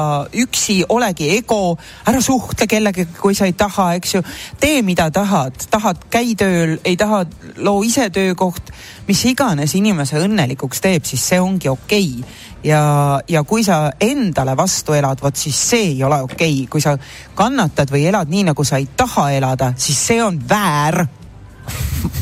üksi, 0.43 0.81
olegi 0.89 1.31
ego, 1.37 1.77
ära 2.07 2.21
suhtle 2.23 2.67
kellegagi, 2.69 3.07
kui 3.19 3.37
sa 3.37 3.49
ei 3.49 3.55
taha, 3.57 3.91
eks 3.99 4.15
ju. 4.17 4.23
tee, 4.61 4.81
mida 4.85 5.09
tahad, 5.13 5.67
tahad, 5.71 6.05
käi 6.13 6.35
tööl, 6.39 6.77
ei 6.85 6.97
taha, 6.99 7.23
loo 7.61 7.83
ise 7.87 8.09
töökoht, 8.13 8.73
mis 9.07 9.25
iganes 9.25 9.75
inimese 9.75 10.17
õnne 10.19 10.29
õnnelikuks 10.31 10.81
teeb, 10.81 11.05
siis 11.05 11.23
see 11.31 11.39
ongi 11.41 11.69
okei 11.69 12.07
okay. 12.19 12.37
ja, 12.63 12.81
ja 13.27 13.43
kui 13.43 13.63
sa 13.63 13.91
endale 13.99 14.55
vastu 14.57 14.95
elad, 14.97 15.21
vot 15.21 15.35
siis 15.35 15.57
see 15.71 15.91
ei 15.93 16.03
ole 16.03 16.21
okei 16.21 16.63
okay., 16.63 16.69
kui 16.71 16.81
sa 16.81 16.95
kannatad 17.35 17.91
või 17.91 18.05
elad 18.09 18.31
nii, 18.31 18.47
nagu 18.51 18.65
sa 18.65 18.79
ei 18.81 18.87
taha 18.97 19.31
elada, 19.37 19.73
siis 19.77 19.99
see 20.07 20.23
on 20.23 20.39
väär. 20.49 21.05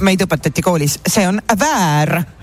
meid 0.01 0.21
õpetati 0.21 0.61
koolis, 0.61 0.99
see 1.07 1.27
on 1.27 1.39
väär 1.59 2.38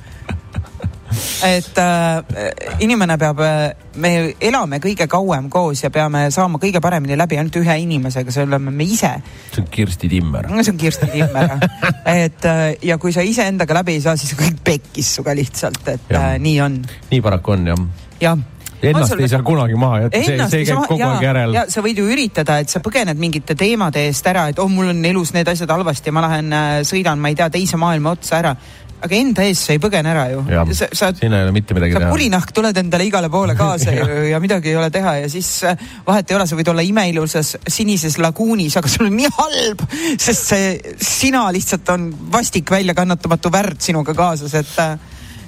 et 1.46 1.78
äh, 1.78 2.80
inimene 2.84 3.16
peab, 3.20 3.40
äh, 3.44 3.90
me 4.02 4.12
elame 4.40 4.80
kõige 4.82 5.06
kauem 5.10 5.50
koos 5.52 5.84
ja 5.84 5.90
peame 5.94 6.26
saama 6.34 6.60
kõige 6.62 6.82
paremini 6.84 7.18
läbi 7.18 7.38
ainult 7.40 7.60
ühe 7.60 7.78
inimesega, 7.84 8.34
see 8.34 8.46
oleme 8.46 8.74
me 8.74 8.88
ise. 8.88 9.12
see 9.52 9.62
on 9.62 9.70
Kirsti 9.70 10.10
Timmer. 10.12 10.50
see 10.62 10.74
on 10.74 10.80
Kirsti 10.80 11.10
Timmer 11.12 11.56
et 12.24 12.50
äh, 12.50 12.66
ja 12.82 12.98
kui 12.98 13.14
sa 13.14 13.24
iseendaga 13.26 13.80
läbi 13.80 13.96
ei 13.96 14.04
saa, 14.04 14.16
siis 14.18 14.34
kõik 14.38 14.60
pekkis 14.64 15.16
sinuga 15.16 15.36
lihtsalt, 15.38 15.82
et 15.94 16.12
ja. 16.12 16.32
äh, 16.34 16.36
nii 16.42 16.60
on. 16.66 16.82
nii 17.10 17.24
paraku 17.24 17.56
on 17.56 17.72
jah. 17.72 17.88
jah 18.20 18.44
ennast 18.82 19.12
sul... 19.12 19.20
ei 19.20 19.28
saa 19.28 19.42
kunagi 19.42 19.74
maha 19.74 20.00
jätta, 20.04 20.22
see, 20.22 20.48
see 20.52 20.64
käib 20.68 20.82
kogu 20.88 21.06
aeg 21.06 21.24
järel. 21.24 21.54
ja 21.56 21.64
sa 21.72 21.82
võid 21.84 22.00
ju 22.00 22.08
üritada, 22.12 22.58
et 22.62 22.72
sa 22.72 22.82
põgened 22.84 23.20
mingite 23.20 23.56
teemade 23.58 24.06
eest 24.08 24.26
ära, 24.28 24.46
et 24.52 24.60
oh, 24.62 24.70
mul 24.72 24.90
on 24.92 25.04
elus 25.08 25.32
need 25.36 25.48
asjad 25.48 25.70
halvasti 25.72 26.12
ja 26.12 26.16
ma 26.16 26.26
lähen 26.26 26.52
äh, 26.52 26.72
sõidan, 26.88 27.20
ma 27.22 27.32
ei 27.32 27.38
tea, 27.38 27.48
teise 27.52 27.80
maailma 27.80 28.16
otsa 28.16 28.40
ära 28.42 28.56
aga 29.04 29.16
enda 29.16 29.44
eest 29.44 29.66
sa 29.66 29.74
ei 29.74 29.80
põgene 29.82 30.10
ära 30.12 30.24
ju. 30.30 30.42
sa, 30.76 30.88
sa, 30.96 31.10
siin 31.16 31.34
ei 31.36 31.44
ole 31.44 31.52
mitte 31.54 31.76
midagi 31.76 31.94
teha. 31.94 32.06
sa 32.06 32.12
purinahk 32.12 32.52
tuled 32.56 32.78
endale 32.80 33.06
igale 33.08 33.28
poole 33.32 33.56
kaasa 33.58 33.92
ja. 33.92 34.06
ju 34.08 34.28
ja 34.32 34.40
midagi 34.42 34.72
ei 34.72 34.78
ole 34.80 34.90
teha 34.94 35.16
ja 35.20 35.30
siis 35.32 35.50
äh, 35.68 35.76
vahet 36.06 36.30
ei 36.30 36.38
ole, 36.38 36.46
sa 36.48 36.58
võid 36.58 36.70
olla 36.72 36.84
imeilusas 36.86 37.56
sinises 37.68 38.18
laguunis, 38.22 38.78
aga 38.80 38.90
sul 38.90 39.08
on 39.10 39.16
nii 39.18 39.32
halb, 39.36 39.84
sest 40.22 40.52
see 40.52 40.94
sina 40.96 41.44
lihtsalt 41.54 41.92
on 41.94 42.08
vastik 42.32 42.72
väljakannatamatu 42.72 43.52
värd 43.52 43.82
sinuga 43.84 44.16
kaasas, 44.16 44.54
et 44.62 44.78
äh, 44.82 44.94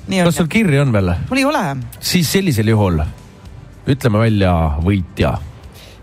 nii 0.08 0.22
on. 0.22 0.30
kas 0.30 0.42
sul 0.42 0.50
kirja 0.52 0.82
on 0.84 0.92
veel? 0.94 1.14
mul 1.30 1.42
ei 1.42 1.46
ole. 1.48 1.64
siis 2.00 2.32
sellisel 2.32 2.74
juhul 2.74 3.00
ütleme 3.88 4.20
välja 4.26 4.52
võitja. 4.84 5.32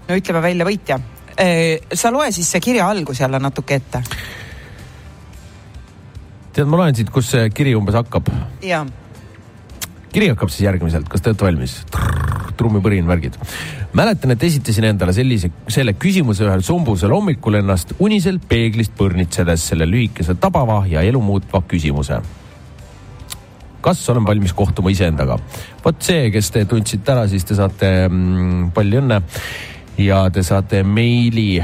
no 0.07 0.17
ütleme 0.17 0.41
välja 0.41 0.65
võitja. 0.65 0.97
Äh, 1.35 1.93
sa 1.93 2.09
loe 2.15 2.31
siis 2.33 2.49
see 2.49 2.63
kirja 2.63 2.89
algus 2.89 3.21
jälle 3.21 3.39
natuke 3.43 3.77
ette 3.77 4.01
tead, 6.55 6.69
ma 6.71 6.79
loen 6.79 6.95
siit, 6.95 7.11
kus 7.13 7.33
see 7.33 7.49
kiri 7.53 7.75
umbes 7.75 7.97
hakkab. 7.97 8.29
jaa. 8.63 8.85
kiri 10.13 10.31
hakkab 10.31 10.51
siis 10.53 10.67
järgmiselt, 10.69 11.09
kas 11.11 11.23
te 11.23 11.33
olete 11.33 11.49
valmis? 11.49 11.81
trummipõrin, 12.55 13.07
värgid. 13.07 13.35
mäletan, 13.93 14.31
et 14.31 14.43
esitasin 14.47 14.87
endale 14.91 15.13
sellise, 15.15 15.51
selle 15.71 15.95
küsimuse 15.99 16.45
ühel 16.47 16.63
sumbusel 16.63 17.11
hommikul 17.11 17.59
ennast 17.59 17.93
uniselt 17.99 18.47
peeglist 18.47 18.95
põrnitsedes 18.97 19.69
selle 19.71 19.87
lühikese 19.89 20.37
tabava 20.39 20.83
ja 20.89 21.03
elumuutva 21.03 21.63
küsimuse 21.67 22.21
kas 23.85 24.01
olen 24.09 24.25
valmis 24.25 24.53
kohtuma 24.57 24.89
iseendaga. 24.89 25.37
vot 25.83 26.01
see, 26.01 26.31
kes 26.33 26.51
te 26.51 26.65
tundsite 26.65 27.11
ära, 27.11 27.27
siis 27.29 27.45
te 27.45 27.57
saate 27.57 27.89
mm, 28.07 28.71
palju 28.73 29.03
õnne 29.03 29.19
ja 30.01 30.23
te 30.33 30.43
saate 30.43 30.81
meili 30.83 31.59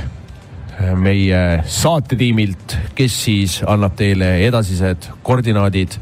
meie 0.97 1.61
saatetiimilt, 1.69 2.77
kes 2.97 3.17
siis 3.25 3.57
annab 3.67 3.95
teile 3.99 4.33
edasised 4.47 5.09
koordinaadid 5.23 5.97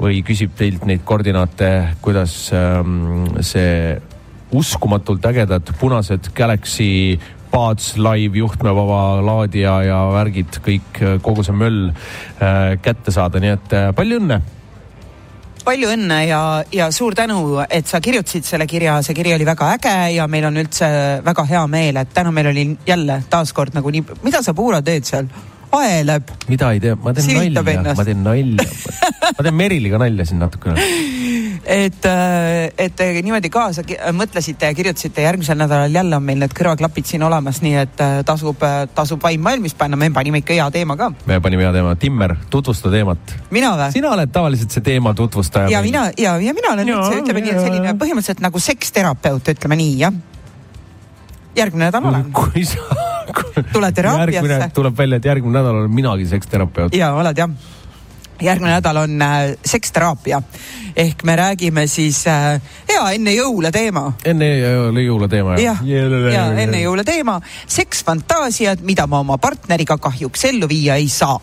või 0.00 0.22
küsib 0.26 0.56
teilt 0.58 0.84
neid 0.88 1.04
koordinaate, 1.06 1.70
kuidas 2.04 2.34
ähm, 2.54 3.28
see 3.40 3.94
uskumatult 4.54 5.24
ägedad 5.26 5.70
punased 5.80 6.30
Galaxy 6.36 7.18
Buds 7.54 7.94
Live 7.96 8.38
juhtmevaba 8.38 9.22
laadija 9.22 9.76
ja 9.86 10.00
värgid, 10.10 10.58
kõik, 10.64 11.00
kogu 11.22 11.44
see 11.46 11.54
möll 11.54 11.88
äh, 11.90 12.74
kätte 12.82 13.14
saada, 13.14 13.42
nii 13.42 13.54
et 13.54 13.74
äh, 13.78 13.90
palju 13.94 14.18
õnne 14.22 14.40
palju 15.64 15.90
õnne 15.94 16.18
ja, 16.28 16.40
ja 16.72 16.90
suur 16.92 17.16
tänu, 17.16 17.58
et 17.70 17.88
sa 17.88 18.00
kirjutasid 18.04 18.46
selle 18.46 18.66
kirja, 18.70 18.98
see 19.04 19.16
kiri 19.16 19.34
oli 19.34 19.46
väga 19.48 19.72
äge 19.78 19.96
ja 20.16 20.28
meil 20.30 20.48
on 20.50 20.60
üldse 20.60 20.88
väga 21.24 21.46
hea 21.48 21.64
meel, 21.70 22.02
et 22.02 22.14
täna 22.14 22.32
meil 22.34 22.52
oli 22.52 22.68
jälle 22.86 23.22
taaskord 23.30 23.76
nagu 23.76 23.92
nii, 23.94 24.04
mida 24.24 24.42
sa, 24.44 24.54
Puura, 24.54 24.82
teed 24.84 25.08
seal? 25.08 25.30
Aeleb. 25.80 26.30
mida 26.48 26.70
ei 26.74 26.80
tee, 26.80 26.94
ma 26.94 27.14
teen 27.14 27.26
Silitab 27.26 27.68
nalja, 27.68 27.94
ma 27.98 28.06
teen 28.06 28.24
nalja 28.24 28.68
ma 29.36 29.44
teen 29.44 29.54
Meriliga 29.54 29.98
nalja 29.98 30.26
siin 30.28 30.40
natukene. 30.42 30.80
et, 31.64 32.04
äh, 32.08 32.72
et 32.78 33.02
niimoodi 33.22 33.50
kaasa 33.52 33.84
mõtlesite 34.16 34.68
ja 34.68 34.76
kirjutasite, 34.76 35.24
järgmisel 35.24 35.58
nädalal 35.58 35.94
jälle 35.94 36.16
on 36.16 36.26
meil 36.26 36.42
need 36.42 36.54
kõrvaklapid 36.56 37.08
siin 37.08 37.24
olemas, 37.26 37.62
nii 37.64 37.78
et 37.80 38.04
äh, 38.04 38.18
tasub, 38.26 38.62
äh, 38.66 38.84
tasub 38.94 39.22
vaim 39.24 39.44
valmis 39.44 39.76
panna, 39.78 39.98
me 40.00 40.10
panime 40.14 40.42
ikka 40.42 40.58
hea 40.58 40.68
teema 40.74 40.98
ka. 41.00 41.10
me 41.26 41.40
panime 41.44 41.66
hea 41.66 41.72
teema, 41.78 41.96
Timmer, 42.00 42.36
tutvusta 42.50 42.92
teemat. 42.92 43.34
mina 43.54 43.74
või? 43.78 43.90
sina 43.96 44.12
oled 44.16 44.34
tavaliselt 44.34 44.76
see 44.76 44.84
teema 44.84 45.14
tutvustaja. 45.14 45.72
ja 45.72 45.82
mina 45.84 46.06
ja, 46.18 46.36
ja 46.42 46.54
mina 46.56 46.74
olen 46.76 46.94
üldse, 46.94 47.18
ütleme 47.22 47.44
nii, 47.44 47.56
et 47.56 47.66
selline 47.66 47.96
põhimõtteliselt 47.98 48.44
nagu 48.44 48.62
seksterapeut, 48.68 49.54
ütleme 49.56 49.80
nii, 49.80 49.98
jah. 50.04 50.22
järgmine 51.56 51.88
nädal 51.88 52.12
olen. 52.12 52.30
kui 52.34 52.68
sa 52.68 53.12
tule 53.72 53.92
teraapiasse. 53.92 54.70
tuleb 54.74 54.98
välja, 54.98 55.16
et 55.16 55.24
järgmine 55.32 55.58
nädal 55.58 55.80
olen 55.82 55.90
minagi 55.94 56.26
seksterapeut. 56.26 56.94
ja 56.94 57.14
oled 57.14 57.38
jah 57.38 57.50
järgmine 58.42 58.72
nädal 58.72 58.96
on 58.96 59.22
äh, 59.22 59.54
seksteraapia 59.66 60.42
ehk 60.96 61.22
me 61.22 61.36
räägime 61.36 61.86
siis 61.86 62.26
äh, 62.26 62.60
ja 62.88 63.10
enne 63.10 63.34
jõule 63.34 63.70
teema. 63.72 64.12
enne 64.24 65.02
jõule 65.02 65.28
teema 65.28 65.58
jah? 65.58 65.82
jah, 65.82 66.10
ja 66.34 66.46
enne 66.62 66.82
jõule 66.82 67.04
teema, 67.04 67.40
seksfantaasiad, 67.66 68.82
mida 68.82 69.06
ma 69.06 69.20
oma 69.24 69.38
partneriga 69.38 69.98
kahjuks 69.98 70.44
ellu 70.50 70.68
viia 70.68 70.96
ei 70.96 71.08
saa. 71.08 71.38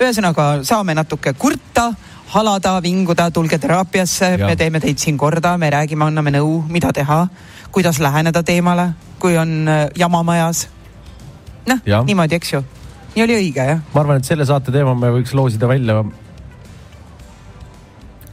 ühesõnaga 0.00 0.64
saame 0.64 0.94
natuke 0.94 1.32
kurta 1.32 1.92
halada, 2.34 2.80
vinguda, 2.82 3.30
tulge 3.30 3.58
teraapiasse, 3.58 4.36
me 4.38 4.56
teeme 4.56 4.80
teid 4.80 4.98
siin 4.98 5.18
korda, 5.18 5.58
me 5.58 5.70
räägime, 5.70 6.04
anname 6.04 6.32
nõu, 6.34 6.64
mida 6.68 6.90
teha, 6.92 7.26
kuidas 7.70 8.00
läheneda 8.02 8.42
teemale, 8.42 8.88
kui 9.18 9.38
on 9.38 9.68
äh, 9.68 9.86
jama 9.98 10.22
majas 10.22 10.68
noh, 11.68 12.04
niimoodi, 12.08 12.38
eks 12.38 12.52
ju. 12.54 12.62
nii 13.14 13.24
oli 13.26 13.38
õige, 13.38 13.66
jah. 13.70 13.82
ma 13.94 14.04
arvan, 14.04 14.20
et 14.22 14.28
selle 14.28 14.46
saate 14.48 14.74
teema 14.74 14.94
me 14.98 15.12
võiks 15.18 15.34
loosida 15.36 15.68
välja. 15.70 16.02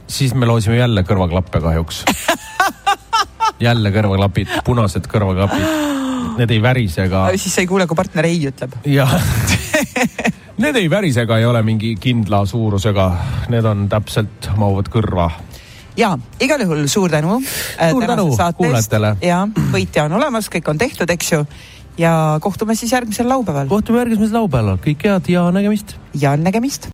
siis 0.06 0.34
me 0.34 0.46
loosime 0.46 0.76
jälle 0.80 1.04
kõrvaklappe 1.08 1.62
kahjuks 1.64 2.04
jälle 3.68 3.92
kõrvaklapid, 3.94 4.58
punased 4.66 5.06
kõrvaklapid. 5.10 5.90
Need 6.38 6.50
ei 6.50 6.62
värise 6.62 7.06
ega. 7.06 7.26
siis 7.36 7.54
sa 7.54 7.62
ei 7.62 7.68
kuule, 7.70 7.86
kui 7.86 7.98
partner 7.98 8.26
ei 8.26 8.40
ütleb. 8.50 8.78
jah 8.88 9.12
Need 10.62 10.76
ei 10.76 10.90
värise 10.90 11.24
ega 11.24 11.38
ei 11.40 11.46
ole 11.48 11.62
mingi 11.64 11.94
kindla 11.98 12.44
suurusega, 12.46 13.06
need 13.50 13.64
on 13.66 13.88
täpselt, 13.90 14.50
mahuvad 14.60 14.90
kõrva 14.92 15.30
ja 15.96 16.12
igal 16.40 16.60
juhul 16.60 16.86
suur 16.88 17.10
tänu. 17.10 17.40
suur 17.90 18.06
tänu 18.06 18.36
kuulajatele. 18.56 19.16
ja 19.22 19.46
võitja 19.72 20.04
on 20.04 20.12
olemas, 20.20 20.48
kõik 20.52 20.70
on 20.70 20.78
tehtud, 20.78 21.10
eks 21.10 21.32
ju 21.32 21.44
ja 21.98 22.38
kohtume 22.40 22.74
siis 22.74 22.92
järgmisel 22.92 23.28
laupäeval. 23.28 23.68
kohtume 23.68 23.98
järgmisel 23.98 24.36
laupäeval, 24.40 24.78
kõike 24.82 25.10
head 25.10 25.28
ja 25.28 25.50
nägemist. 25.50 25.96
ja 26.14 26.36
nägemist 26.36 26.88